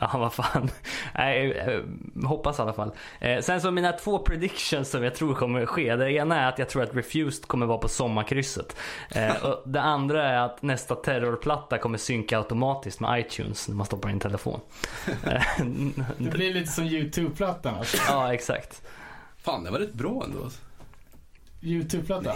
[0.00, 0.70] Ja, vad fan.
[1.14, 1.80] Nej, eh,
[2.28, 2.90] hoppas i alla fall.
[3.20, 5.96] Eh, sen så mina två predictions som jag tror kommer ske.
[5.96, 8.76] Det ena är att jag tror att Refused kommer vara på sommarkrysset.
[9.10, 13.86] Eh, och det andra är att nästa terrorplatta kommer synka automatiskt med iTunes när man
[13.86, 14.60] stoppar in telefon.
[16.18, 17.96] Det blir lite som YouTube-plattan alltså.
[18.08, 18.82] ja, exakt.
[19.38, 20.44] Fan, det var rätt bra ändå.
[20.44, 20.60] alltså.
[21.62, 22.34] YouTube-platta.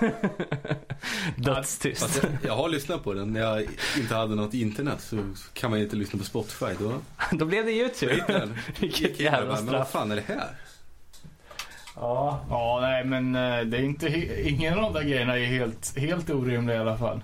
[1.36, 2.22] Dödstyst.
[2.22, 3.66] Jag, jag har lyssnat på den när jag
[3.98, 5.16] inte hade något internet så
[5.52, 6.66] kan man ju inte lyssna på Spotify.
[6.78, 6.92] Då
[7.32, 8.48] Då blev det YouTube.
[8.80, 9.90] Vilket jävla bara, Men vad straff.
[9.90, 10.48] fan är det här?
[11.96, 12.44] Ja.
[12.50, 14.08] Ja, nej men eh, det är inte,
[14.48, 17.20] ingen av de där grejerna är helt, helt orimliga i alla fall.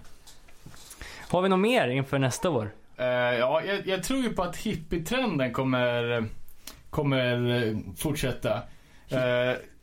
[1.28, 2.70] Har vi något mer inför nästa år?
[2.96, 6.24] Eh, ja, jag, jag tror ju på att hippietrenden kommer,
[6.90, 8.54] kommer eh, fortsätta.
[9.08, 9.18] Eh,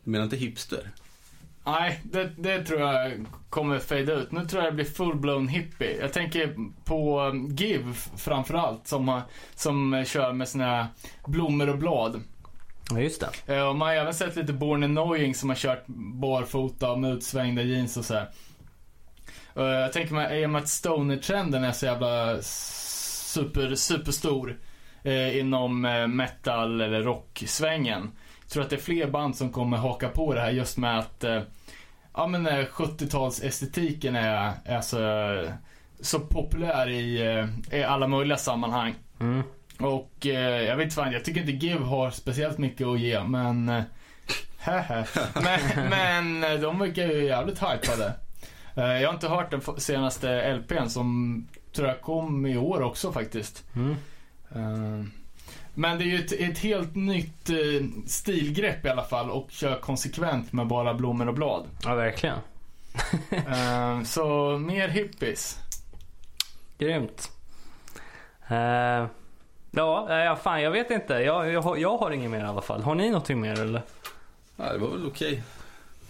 [0.04, 0.90] Du menar inte hipster?
[1.64, 4.32] Nej, det, det tror jag kommer fade ut.
[4.32, 6.00] Nu tror jag det blir full-blown hippie.
[6.00, 9.20] Jag tänker på um, Give framförallt som,
[9.54, 10.88] som eh, kör med sina
[11.26, 12.22] blommor och blad.
[12.90, 13.54] Ja, just det.
[13.54, 15.86] Eh, och man har även sett lite Born Annoying som har kört
[16.20, 18.30] barfota med utsvängda jeans och så här.
[19.56, 24.58] Eh, jag tänker mig, i och med att stoner-trenden är så jävla super, superstor
[25.02, 28.10] eh, inom metal eller rock-svängen.
[28.52, 31.24] Tror att det är fler band som kommer haka på det här just med att
[31.24, 31.42] eh,
[32.14, 34.98] ja men eh, 70-talsestetiken är, är så,
[36.00, 38.94] så populär i, eh, i alla möjliga sammanhang.
[39.20, 39.42] Mm.
[39.78, 43.24] Och eh, jag vet inte fan, jag tycker inte Give har speciellt mycket att ge,
[43.24, 43.68] men...
[43.68, 43.82] Eh,
[45.34, 48.12] men, men eh, de verkar ju jävligt hypade.
[48.74, 53.12] Eh, jag har inte hört den senaste LPn som tror jag kom i år också
[53.12, 53.64] faktiskt.
[53.74, 55.12] Mm.
[55.74, 57.56] Men det är ju ett, ett helt nytt eh,
[58.06, 61.66] stilgrepp i alla fall och kör konsekvent med bara blommor och blad.
[61.84, 62.38] Ja, verkligen.
[63.30, 65.58] Eh, så mer hippies.
[66.78, 67.30] Grymt.
[68.48, 69.06] Eh,
[69.70, 71.14] ja, eh, ja, fan jag vet inte.
[71.14, 72.82] Jag, jag, har- jag har inget mer i alla fall.
[72.82, 73.82] Har ni någonting mer eller?
[74.56, 75.42] Ja, det var väl okej.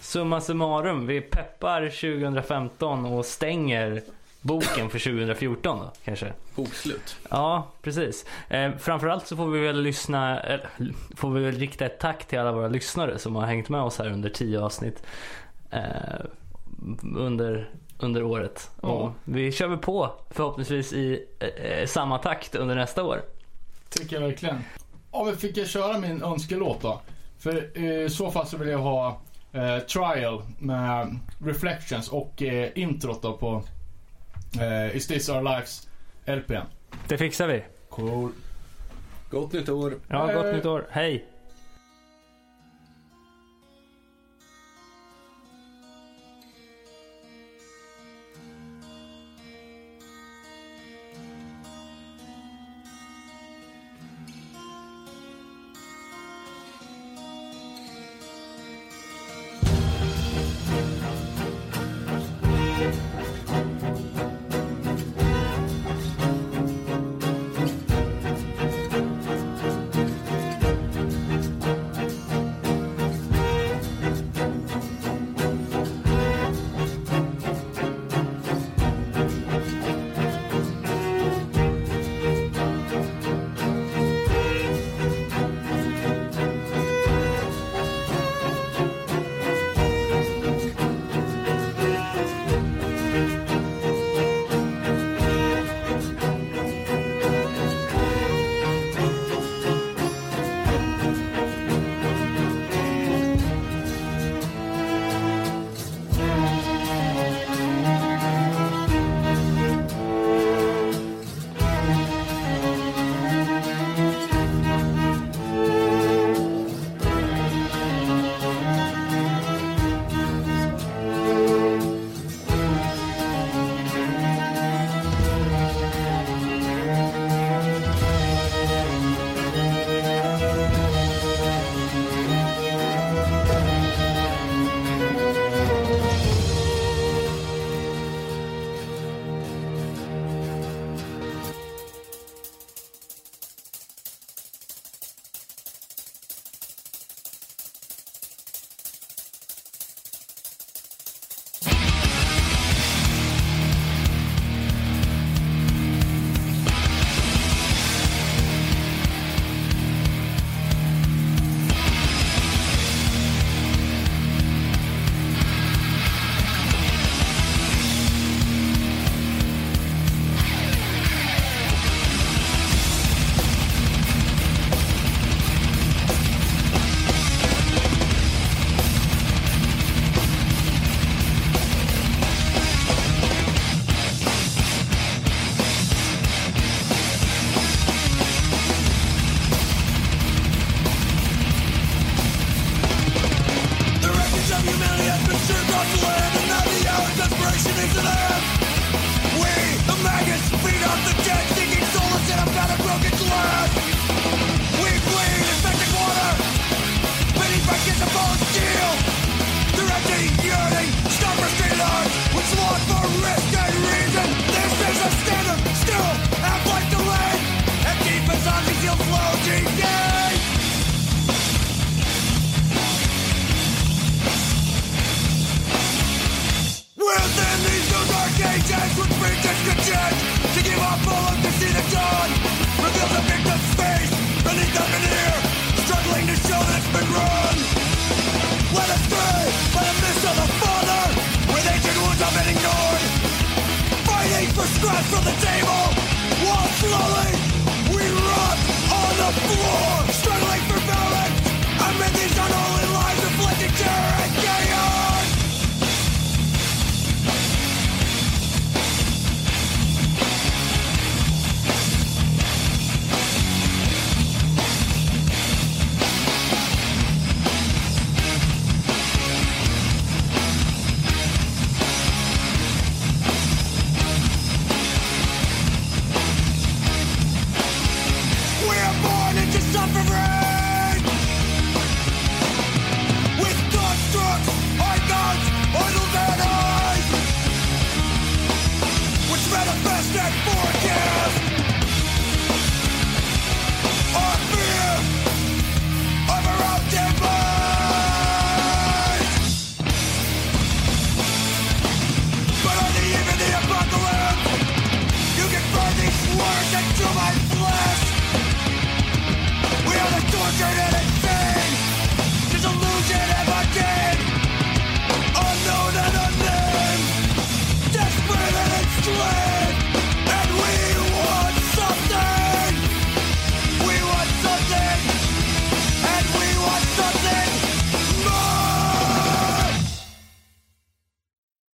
[0.00, 4.02] Summa summarum, vi peppar 2015 och stänger
[4.42, 6.32] boken för 2014 då kanske.
[6.54, 7.16] Bokslut.
[7.30, 8.26] Ja, precis.
[8.48, 10.68] Eh, framförallt så får vi väl lyssna, eller,
[11.16, 13.98] får vi väl rikta ett tack till alla våra lyssnare som har hängt med oss
[13.98, 15.02] här under tio avsnitt.
[15.70, 15.80] Eh,
[17.16, 18.70] under, under året.
[18.82, 18.88] Ja.
[18.88, 23.22] Och vi kör väl på förhoppningsvis i eh, eh, samma takt under nästa år.
[23.90, 24.58] Tycker jag verkligen.
[25.12, 27.00] Ja, men fick jag köra min önskelåt då?
[27.38, 29.20] För eh, i så fall så vill jag ha
[29.52, 33.62] eh, Trial med Reflections och eh, introt då på
[34.60, 35.88] eh, Is this our lives
[36.26, 36.64] LPn.
[37.08, 37.64] Det fixar vi.
[37.88, 38.30] Cool.
[39.30, 39.94] Gott nytt år.
[40.08, 40.86] Ja, gott nytt år.
[40.90, 41.24] Hej!